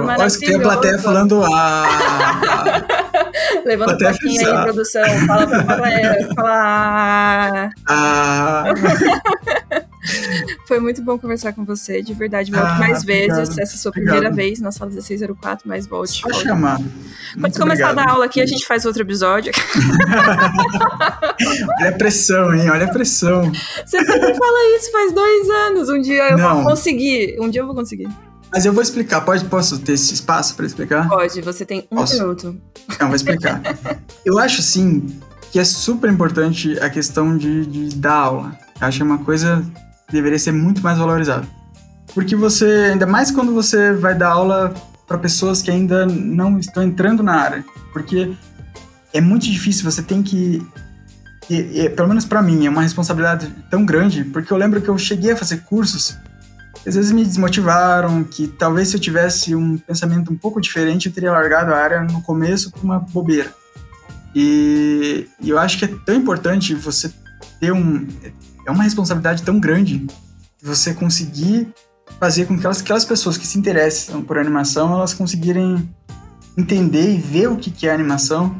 Olha, 0.00 0.30
tem 0.38 0.56
a 0.56 0.60
plateia 0.60 0.98
falando 0.98 1.42
ah. 1.44 1.84
Levando 3.64 3.94
um 3.94 3.98
pouquinho 3.98 4.56
aí, 4.56 4.62
produção. 4.64 5.04
Fala 5.26 5.46
pra 5.46 5.62
galera. 5.62 6.28
Fala 6.34 7.70
ah. 7.88 8.64
Foi 10.66 10.80
muito 10.80 11.02
bom 11.02 11.18
conversar 11.18 11.52
com 11.52 11.64
você, 11.64 12.02
de 12.02 12.14
verdade. 12.14 12.50
Volte 12.50 12.66
ah, 12.66 12.78
mais 12.78 13.02
obrigado. 13.02 13.38
vezes. 13.38 13.58
Essa 13.58 13.72
é 13.72 13.74
a 13.74 13.78
sua 13.78 13.90
obrigado. 13.90 14.14
primeira 14.14 14.34
vez 14.34 14.60
na 14.60 14.72
sala 14.72 14.90
1604, 14.90 15.68
mas 15.68 15.86
volte. 15.86 16.20
Só 16.20 16.32
chamar. 16.32 16.78
Quando 16.78 17.58
começar 17.58 17.64
obrigado. 17.64 17.98
a 17.98 18.04
dar 18.04 18.10
aula 18.10 18.24
aqui, 18.24 18.40
a 18.40 18.46
gente 18.46 18.66
faz 18.66 18.84
outro 18.84 19.02
episódio. 19.02 19.52
Olha 21.80 21.90
a 21.90 21.92
pressão, 21.92 22.54
hein? 22.54 22.70
Olha 22.70 22.86
a 22.86 22.90
pressão. 22.90 23.50
Você 23.52 24.04
sempre 24.04 24.34
fala 24.34 24.76
isso 24.76 24.92
faz 24.92 25.12
dois 25.12 25.50
anos. 25.50 25.88
Um 25.88 26.00
dia 26.00 26.30
eu 26.30 26.38
Não. 26.38 26.56
vou 26.56 26.64
conseguir. 26.70 27.36
Um 27.40 27.50
dia 27.50 27.62
eu 27.62 27.66
vou 27.66 27.74
conseguir. 27.74 28.08
Mas 28.52 28.64
eu 28.64 28.72
vou 28.72 28.82
explicar. 28.82 29.20
Pode, 29.20 29.44
posso 29.44 29.78
ter 29.78 29.92
esse 29.92 30.14
espaço 30.14 30.54
para 30.54 30.66
explicar? 30.66 31.08
Pode, 31.08 31.40
você 31.42 31.64
tem 31.64 31.86
um 31.90 31.96
posso? 31.96 32.14
minuto. 32.14 32.56
Não, 32.98 33.08
vou 33.08 33.16
explicar. 33.16 33.60
eu 34.24 34.38
acho, 34.38 34.62
sim, 34.62 35.20
que 35.52 35.58
é 35.58 35.64
super 35.64 36.10
importante 36.10 36.78
a 36.80 36.88
questão 36.88 37.36
de, 37.36 37.66
de 37.66 37.96
dar 37.96 38.14
aula. 38.14 38.58
Eu 38.80 38.86
acho 38.86 38.98
que 38.98 39.02
é 39.02 39.06
uma 39.06 39.18
coisa 39.18 39.64
deveria 40.10 40.38
ser 40.38 40.52
muito 40.52 40.82
mais 40.82 40.98
valorizada. 40.98 41.46
Porque 42.14 42.34
você, 42.34 42.90
ainda 42.92 43.06
mais 43.06 43.30
quando 43.30 43.52
você 43.52 43.92
vai 43.92 44.14
dar 44.14 44.30
aula 44.30 44.74
para 45.06 45.18
pessoas 45.18 45.62
que 45.62 45.70
ainda 45.70 46.06
não 46.06 46.58
estão 46.58 46.82
entrando 46.82 47.22
na 47.22 47.34
área. 47.34 47.64
Porque 47.92 48.32
é 49.12 49.20
muito 49.20 49.44
difícil, 49.44 49.90
você 49.90 50.02
tem 50.02 50.22
que 50.22 50.66
e, 51.50 51.80
e, 51.80 51.90
pelo 51.90 52.08
menos 52.08 52.26
para 52.26 52.42
mim, 52.42 52.66
é 52.66 52.70
uma 52.70 52.82
responsabilidade 52.82 53.50
tão 53.70 53.84
grande, 53.84 54.22
porque 54.24 54.52
eu 54.52 54.56
lembro 54.58 54.82
que 54.82 54.88
eu 54.88 54.98
cheguei 54.98 55.32
a 55.32 55.36
fazer 55.36 55.62
cursos 55.62 56.18
às 56.88 56.94
vezes 56.94 57.12
me 57.12 57.24
desmotivaram, 57.24 58.24
que 58.24 58.48
talvez 58.48 58.88
se 58.88 58.96
eu 58.96 59.00
tivesse 59.00 59.54
um 59.54 59.76
pensamento 59.76 60.32
um 60.32 60.36
pouco 60.36 60.60
diferente, 60.60 61.06
eu 61.06 61.12
teria 61.12 61.30
largado 61.30 61.72
a 61.72 61.76
área 61.76 62.02
no 62.02 62.22
começo 62.22 62.70
por 62.70 62.82
uma 62.82 62.98
bobeira. 62.98 63.52
E, 64.34 65.28
e 65.40 65.50
eu 65.50 65.58
acho 65.58 65.78
que 65.78 65.84
é 65.84 65.88
tão 66.06 66.14
importante 66.14 66.74
você 66.74 67.12
ter 67.60 67.72
um... 67.72 68.06
É 68.68 68.70
uma 68.70 68.84
responsabilidade 68.84 69.42
tão 69.42 69.58
grande 69.58 70.06
você 70.62 70.92
conseguir 70.92 71.72
fazer 72.20 72.44
com 72.44 72.52
que 72.52 72.60
aquelas, 72.60 72.80
aquelas 72.82 73.04
pessoas 73.04 73.38
que 73.38 73.46
se 73.46 73.58
interessam 73.58 74.20
por 74.20 74.36
animação, 74.36 74.92
elas 74.92 75.14
conseguirem 75.14 75.88
entender 76.54 77.14
e 77.14 77.16
ver 77.16 77.48
o 77.48 77.56
que, 77.56 77.70
que 77.70 77.88
é 77.88 77.94
animação 77.94 78.54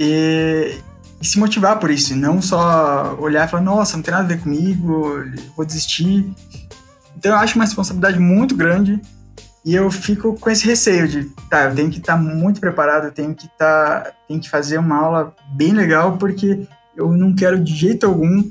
e, 0.00 0.74
e 1.20 1.24
se 1.24 1.38
motivar 1.38 1.78
por 1.78 1.92
isso, 1.92 2.12
e 2.12 2.16
não 2.16 2.42
só 2.42 3.16
olhar 3.20 3.46
e 3.46 3.50
falar, 3.50 3.62
nossa, 3.62 3.96
não 3.96 4.02
tem 4.02 4.10
nada 4.10 4.24
a 4.24 4.26
ver 4.26 4.40
comigo, 4.40 5.14
vou 5.56 5.64
desistir. 5.64 6.28
Então 7.16 7.30
eu 7.30 7.38
acho 7.38 7.54
uma 7.54 7.64
responsabilidade 7.64 8.18
muito 8.18 8.56
grande 8.56 9.00
e 9.64 9.76
eu 9.76 9.92
fico 9.92 10.34
com 10.40 10.50
esse 10.50 10.66
receio 10.66 11.06
de, 11.06 11.24
tá, 11.48 11.66
eu 11.66 11.74
tenho 11.76 11.88
que 11.88 11.98
estar 11.98 12.16
tá 12.16 12.20
muito 12.20 12.60
preparado, 12.60 13.04
eu 13.04 13.12
tenho 13.12 13.32
que 13.32 13.46
estar, 13.46 14.00
tá, 14.00 14.12
tenho 14.26 14.40
que 14.40 14.50
fazer 14.50 14.78
uma 14.78 14.96
aula 14.96 15.36
bem 15.52 15.72
legal 15.72 16.16
porque 16.18 16.66
eu 16.96 17.12
não 17.12 17.32
quero 17.32 17.62
de 17.62 17.76
jeito 17.76 18.06
algum 18.06 18.50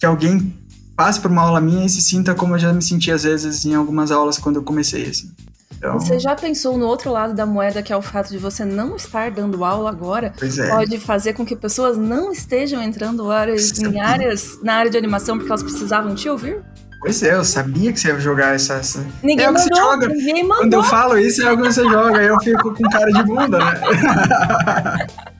que 0.00 0.06
alguém 0.06 0.52
passe 0.96 1.20
por 1.20 1.30
uma 1.30 1.42
aula 1.42 1.60
minha 1.60 1.84
e 1.84 1.88
se 1.88 2.00
sinta 2.00 2.34
como 2.34 2.54
eu 2.54 2.58
já 2.58 2.72
me 2.72 2.82
senti 2.82 3.12
às 3.12 3.22
vezes 3.22 3.64
em 3.66 3.74
algumas 3.74 4.10
aulas 4.10 4.38
quando 4.38 4.56
eu 4.56 4.62
comecei 4.62 5.06
assim. 5.06 5.30
Então... 5.76 5.98
Você 5.98 6.18
já 6.18 6.34
pensou 6.34 6.76
no 6.76 6.86
outro 6.86 7.10
lado 7.10 7.32
da 7.32 7.46
moeda, 7.46 7.82
que 7.82 7.90
é 7.92 7.96
o 7.96 8.02
fato 8.02 8.28
de 8.28 8.36
você 8.36 8.66
não 8.66 8.96
estar 8.96 9.30
dando 9.30 9.64
aula 9.64 9.88
agora? 9.88 10.32
É. 10.42 10.68
Pode 10.68 10.98
fazer 10.98 11.32
com 11.32 11.44
que 11.44 11.56
pessoas 11.56 11.96
não 11.96 12.32
estejam 12.32 12.82
entrando 12.82 13.30
áreas, 13.30 13.78
em 13.78 13.98
áreas 13.98 14.58
na 14.62 14.74
área 14.74 14.90
de 14.90 14.98
animação 14.98 15.36
porque 15.36 15.50
elas 15.50 15.62
precisavam 15.62 16.14
te 16.14 16.28
ouvir? 16.28 16.62
Pois 17.00 17.22
é, 17.22 17.34
eu 17.34 17.44
sabia 17.44 17.92
que 17.94 17.98
você 17.98 18.08
ia 18.08 18.20
jogar 18.20 18.54
essa. 18.54 18.74
essa... 18.74 19.06
Ninguém 19.22 19.46
é 19.46 19.50
mandou, 19.50 19.76
joga. 19.76 20.08
ninguém 20.08 20.42
mandou. 20.42 20.58
Quando 20.58 20.72
eu 20.74 20.82
falo 20.82 21.18
isso, 21.18 21.42
é 21.42 21.46
algo 21.46 21.62
que 21.62 21.72
você 21.72 21.82
joga, 21.82 22.18
aí 22.18 22.26
eu 22.26 22.38
fico 22.40 22.74
com 22.74 22.82
cara 22.90 23.10
de 23.10 23.22
bunda, 23.22 23.58
né? 23.58 25.06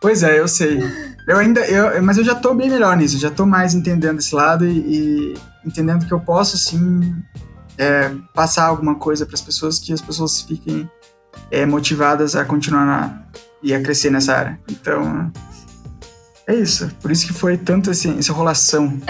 pois 0.00 0.22
é, 0.22 0.38
eu 0.38 0.48
sei. 0.48 0.80
Eu 1.26 1.38
ainda. 1.38 1.60
Eu, 1.60 2.02
mas 2.02 2.18
eu 2.18 2.24
já 2.24 2.34
tô 2.34 2.54
bem 2.54 2.70
melhor 2.70 2.96
nisso, 2.96 3.18
já 3.18 3.30
tô 3.30 3.46
mais 3.46 3.74
entendendo 3.74 4.18
esse 4.18 4.34
lado 4.34 4.66
e, 4.66 4.78
e 4.78 5.34
entendendo 5.64 6.06
que 6.06 6.12
eu 6.12 6.20
posso 6.20 6.56
sim 6.58 7.14
é, 7.76 8.10
passar 8.34 8.66
alguma 8.66 8.94
coisa 8.94 9.26
para 9.26 9.34
as 9.34 9.40
pessoas 9.40 9.78
que 9.78 9.92
as 9.92 10.00
pessoas 10.00 10.40
fiquem 10.42 10.90
é, 11.50 11.64
motivadas 11.66 12.34
a 12.34 12.44
continuar 12.44 12.84
na, 12.84 13.22
e 13.62 13.74
a 13.74 13.82
crescer 13.82 14.10
nessa 14.10 14.34
área. 14.34 14.60
Então. 14.68 15.30
É 16.50 16.54
isso, 16.56 16.90
por 17.00 17.12
isso 17.12 17.28
que 17.28 17.32
foi 17.32 17.56
tanto 17.56 17.90
assim, 17.90 18.18
essa 18.18 18.32
enrolação. 18.32 19.00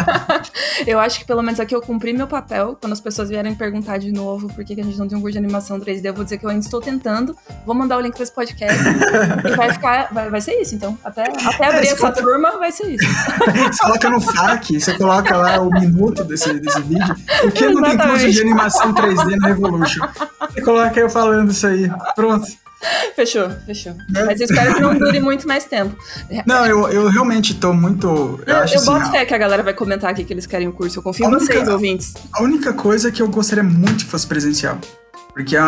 eu 0.86 0.98
acho 0.98 1.18
que 1.18 1.26
pelo 1.26 1.42
menos 1.42 1.60
aqui 1.60 1.74
eu 1.74 1.82
cumpri 1.82 2.10
meu 2.14 2.26
papel. 2.26 2.74
Quando 2.80 2.94
as 2.94 3.02
pessoas 3.02 3.28
vierem 3.28 3.54
perguntar 3.54 3.98
de 3.98 4.10
novo 4.10 4.48
por 4.48 4.64
que 4.64 4.72
a 4.72 4.82
gente 4.82 4.96
não 4.96 5.06
tem 5.06 5.18
um 5.18 5.20
curso 5.20 5.32
de 5.32 5.38
animação 5.38 5.78
3D, 5.78 6.06
eu 6.06 6.14
vou 6.14 6.24
dizer 6.24 6.38
que 6.38 6.46
eu 6.46 6.48
ainda 6.48 6.64
estou 6.64 6.80
tentando. 6.80 7.36
Vou 7.66 7.74
mandar 7.74 7.98
o 7.98 8.00
link 8.00 8.16
desse 8.16 8.34
podcast. 8.34 8.78
e 9.44 9.56
vai 9.56 9.74
ficar. 9.74 10.08
Vai, 10.10 10.30
vai 10.30 10.40
ser 10.40 10.58
isso, 10.58 10.74
então. 10.74 10.96
Até, 11.04 11.24
até 11.24 11.66
abrir 11.66 11.88
é, 11.88 11.90
essa 11.90 11.96
conta... 11.98 12.22
turma, 12.22 12.52
vai 12.52 12.72
ser 12.72 12.92
isso. 12.92 13.06
você 13.06 13.78
coloca 13.82 14.08
no 14.08 14.20
FAQ, 14.22 14.80
você 14.80 14.94
coloca 14.96 15.36
lá 15.36 15.60
o 15.60 15.68
minuto 15.68 16.24
desse, 16.24 16.50
desse 16.60 16.80
vídeo. 16.80 17.14
Por 17.42 17.52
que 17.52 17.68
não 17.68 17.82
tem 17.82 17.98
curso 17.98 18.30
de 18.30 18.40
animação 18.40 18.94
3D 18.94 19.36
na 19.36 19.48
Revolution? 19.48 20.08
Você 20.50 20.62
coloca 20.62 20.98
eu 20.98 21.10
falando 21.10 21.50
isso 21.50 21.66
aí. 21.66 21.90
Pronto. 22.16 22.63
fechou, 23.14 23.50
fechou. 23.66 23.92
É. 24.14 24.24
Mas 24.24 24.40
eu 24.40 24.46
espero 24.46 24.74
que 24.74 24.80
não 24.80 24.98
dure 24.98 25.20
muito 25.20 25.46
mais 25.46 25.64
tempo. 25.64 25.96
Não, 26.46 26.66
eu, 26.66 26.88
eu 26.88 27.08
realmente 27.08 27.54
tô 27.54 27.72
muito. 27.72 28.40
Eu, 28.46 28.56
acho 28.56 28.74
eu 28.74 28.80
assim, 28.80 28.86
boto 28.86 29.10
fé 29.10 29.24
que 29.24 29.34
a 29.34 29.38
galera 29.38 29.62
vai 29.62 29.74
comentar 29.74 30.10
aqui 30.10 30.24
que 30.24 30.32
eles 30.32 30.46
querem 30.46 30.68
o 30.68 30.72
curso. 30.72 30.98
Eu 30.98 31.02
confio 31.02 31.26
em 31.26 31.30
vocês, 31.30 31.68
ouvintes. 31.68 32.14
A 32.32 32.42
única 32.42 32.72
coisa 32.72 33.10
que 33.10 33.22
eu 33.22 33.28
gostaria 33.28 33.64
muito 33.64 34.04
que 34.04 34.10
fosse 34.10 34.26
presencial. 34.26 34.78
Porque 35.32 35.56
é, 35.56 35.60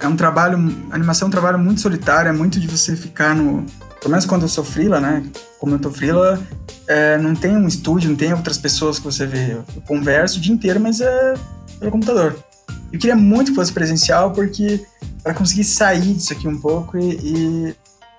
é 0.00 0.08
um 0.08 0.16
trabalho. 0.16 0.56
A 0.90 0.94
animação 0.94 1.26
é 1.26 1.28
um 1.28 1.30
trabalho 1.30 1.58
muito 1.58 1.80
solitário, 1.80 2.28
é 2.28 2.32
muito 2.32 2.58
de 2.58 2.66
você 2.66 2.96
ficar 2.96 3.34
no. 3.34 3.66
Pelo 4.00 4.10
menos 4.10 4.24
quando 4.24 4.42
eu 4.42 4.48
sou 4.48 4.64
frila, 4.64 4.98
né? 4.98 5.22
Como 5.58 5.74
eu 5.74 5.78
tô 5.78 5.90
frila, 5.90 6.40
é, 6.88 7.18
não 7.18 7.34
tem 7.34 7.54
um 7.54 7.68
estúdio, 7.68 8.08
não 8.08 8.16
tem 8.16 8.32
outras 8.32 8.56
pessoas 8.56 8.98
que 8.98 9.04
você 9.04 9.26
vê. 9.26 9.52
Eu 9.52 9.82
converso 9.86 10.38
o 10.38 10.40
dia 10.40 10.54
inteiro, 10.54 10.80
mas 10.80 11.02
é 11.02 11.34
pelo 11.78 11.90
computador. 11.90 12.34
Eu 12.92 12.98
queria 12.98 13.16
muito 13.16 13.50
que 13.50 13.54
fosse 13.56 13.72
presencial, 13.72 14.32
porque 14.32 14.84
para 15.22 15.34
conseguir 15.34 15.64
sair 15.64 16.14
disso 16.14 16.32
aqui 16.32 16.48
um 16.48 16.58
pouco 16.58 16.98
e, 16.98 17.10
e, 17.10 17.76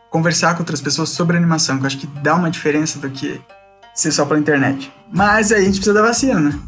conversar 0.10 0.54
com 0.54 0.62
outras 0.62 0.82
pessoas 0.82 1.10
sobre 1.10 1.38
animação, 1.38 1.78
que 1.78 1.84
eu 1.84 1.88
acho 1.88 1.98
que 1.98 2.08
dá 2.08 2.36
uma 2.36 2.52
diferença 2.52 3.00
do 3.00 3.10
que 3.10 3.42
ser 3.96 4.12
só 4.12 4.26
pela 4.26 4.40
internet. 4.40 4.92
Mas 5.12 5.52
aí 5.52 5.62
a 5.62 5.66
gente 5.66 5.76
precisa 5.76 5.94
da 5.94 6.02
vacina, 6.02 6.40
né? 6.40 6.60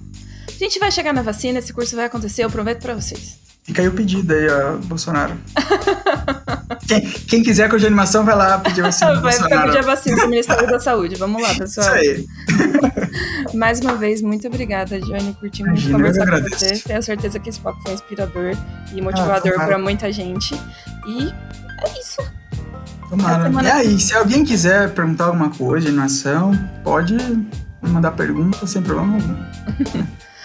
A 0.47 0.51
gente 0.51 0.79
vai 0.79 0.91
chegar 0.91 1.13
na 1.13 1.21
vacina, 1.21 1.59
esse 1.59 1.73
curso 1.73 1.95
vai 1.95 2.05
acontecer, 2.05 2.43
eu 2.43 2.49
prometo 2.49 2.81
para 2.81 2.95
vocês. 2.95 3.42
Fica 3.63 3.81
aí 3.81 3.87
o 3.87 3.93
pedido 3.93 4.33
aí, 4.33 4.45
ó, 4.49 4.75
Bolsonaro. 4.77 5.35
quem, 6.85 7.01
quem, 7.01 7.43
quiser 7.43 7.69
com 7.69 7.77
de 7.77 7.87
animação, 7.87 8.25
vai 8.25 8.35
lá 8.35 8.57
pedir 8.59 8.81
vacina. 8.83 9.21
Vai 9.21 9.33
ficar 9.33 9.63
pedir 9.63 9.77
a 9.77 9.81
vacina 9.81 10.21
do 10.21 10.27
Ministério 10.27 10.67
da 10.67 10.79
Saúde. 10.79 11.15
Vamos 11.15 11.41
lá, 11.41 11.55
pessoal. 11.55 11.95
Isso 11.95 11.95
aí. 11.95 12.25
Mais 13.55 13.79
uma 13.79 13.95
vez, 13.95 14.21
muito 14.21 14.47
obrigada, 14.47 14.99
Johnny. 14.99 15.33
Curti 15.39 15.63
muito 15.63 15.81
Imagina, 15.81 15.97
conversar 15.97 16.41
com 16.41 16.49
você. 16.49 16.79
Tenho 16.79 17.01
certeza 17.01 17.39
que 17.39 17.49
esse 17.49 17.59
papo 17.61 17.81
foi 17.83 17.93
inspirador 17.93 18.51
e 18.93 19.01
motivador 19.01 19.53
ah, 19.55 19.65
para 19.65 19.77
muita 19.77 20.11
gente. 20.11 20.53
E 21.07 21.33
é 21.85 21.99
isso. 21.99 22.21
Tomara. 23.09 23.49
E 23.63 23.71
aí, 23.71 23.99
se 23.99 24.13
alguém 24.13 24.43
quiser 24.43 24.93
perguntar 24.93 25.25
alguma 25.25 25.49
coisa 25.49 25.85
de 25.85 25.87
animação, 25.87 26.51
pode 26.83 27.15
mandar 27.81 28.11
pergunta 28.11 28.67
sem 28.67 28.81
problema 28.81 29.13
algum. 29.15 30.03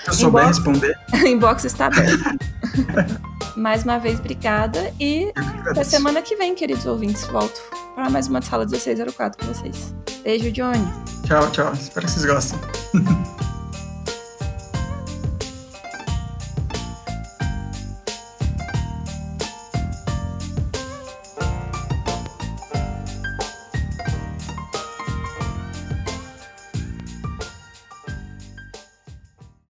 Eu 0.09 0.15
souber 0.15 0.45
Inbox, 0.45 0.59
responder. 0.59 0.99
Inbox 1.27 1.65
está 1.65 1.87
aberto. 1.87 2.39
mais 3.57 3.85
uma 3.85 3.99
vez, 3.99 4.19
obrigada. 4.19 4.93
E 5.01 5.33
até 5.67 5.85
semana 5.85 6.23
que 6.23 6.37
vem, 6.37 6.55
queridos 6.55 6.87
ouvintes, 6.87 7.27
volto 7.27 7.61
para 7.95 8.09
mais 8.09 8.29
uma 8.29 8.41
sala 8.41 8.65
1604 8.65 9.45
com 9.45 9.53
vocês. 9.53 9.95
Beijo, 10.23 10.53
Johnny. 10.53 10.87
Tchau, 11.25 11.51
tchau. 11.51 11.73
Espero 11.73 12.07
que 12.07 12.13
vocês 12.13 12.27
gostem. 12.27 12.59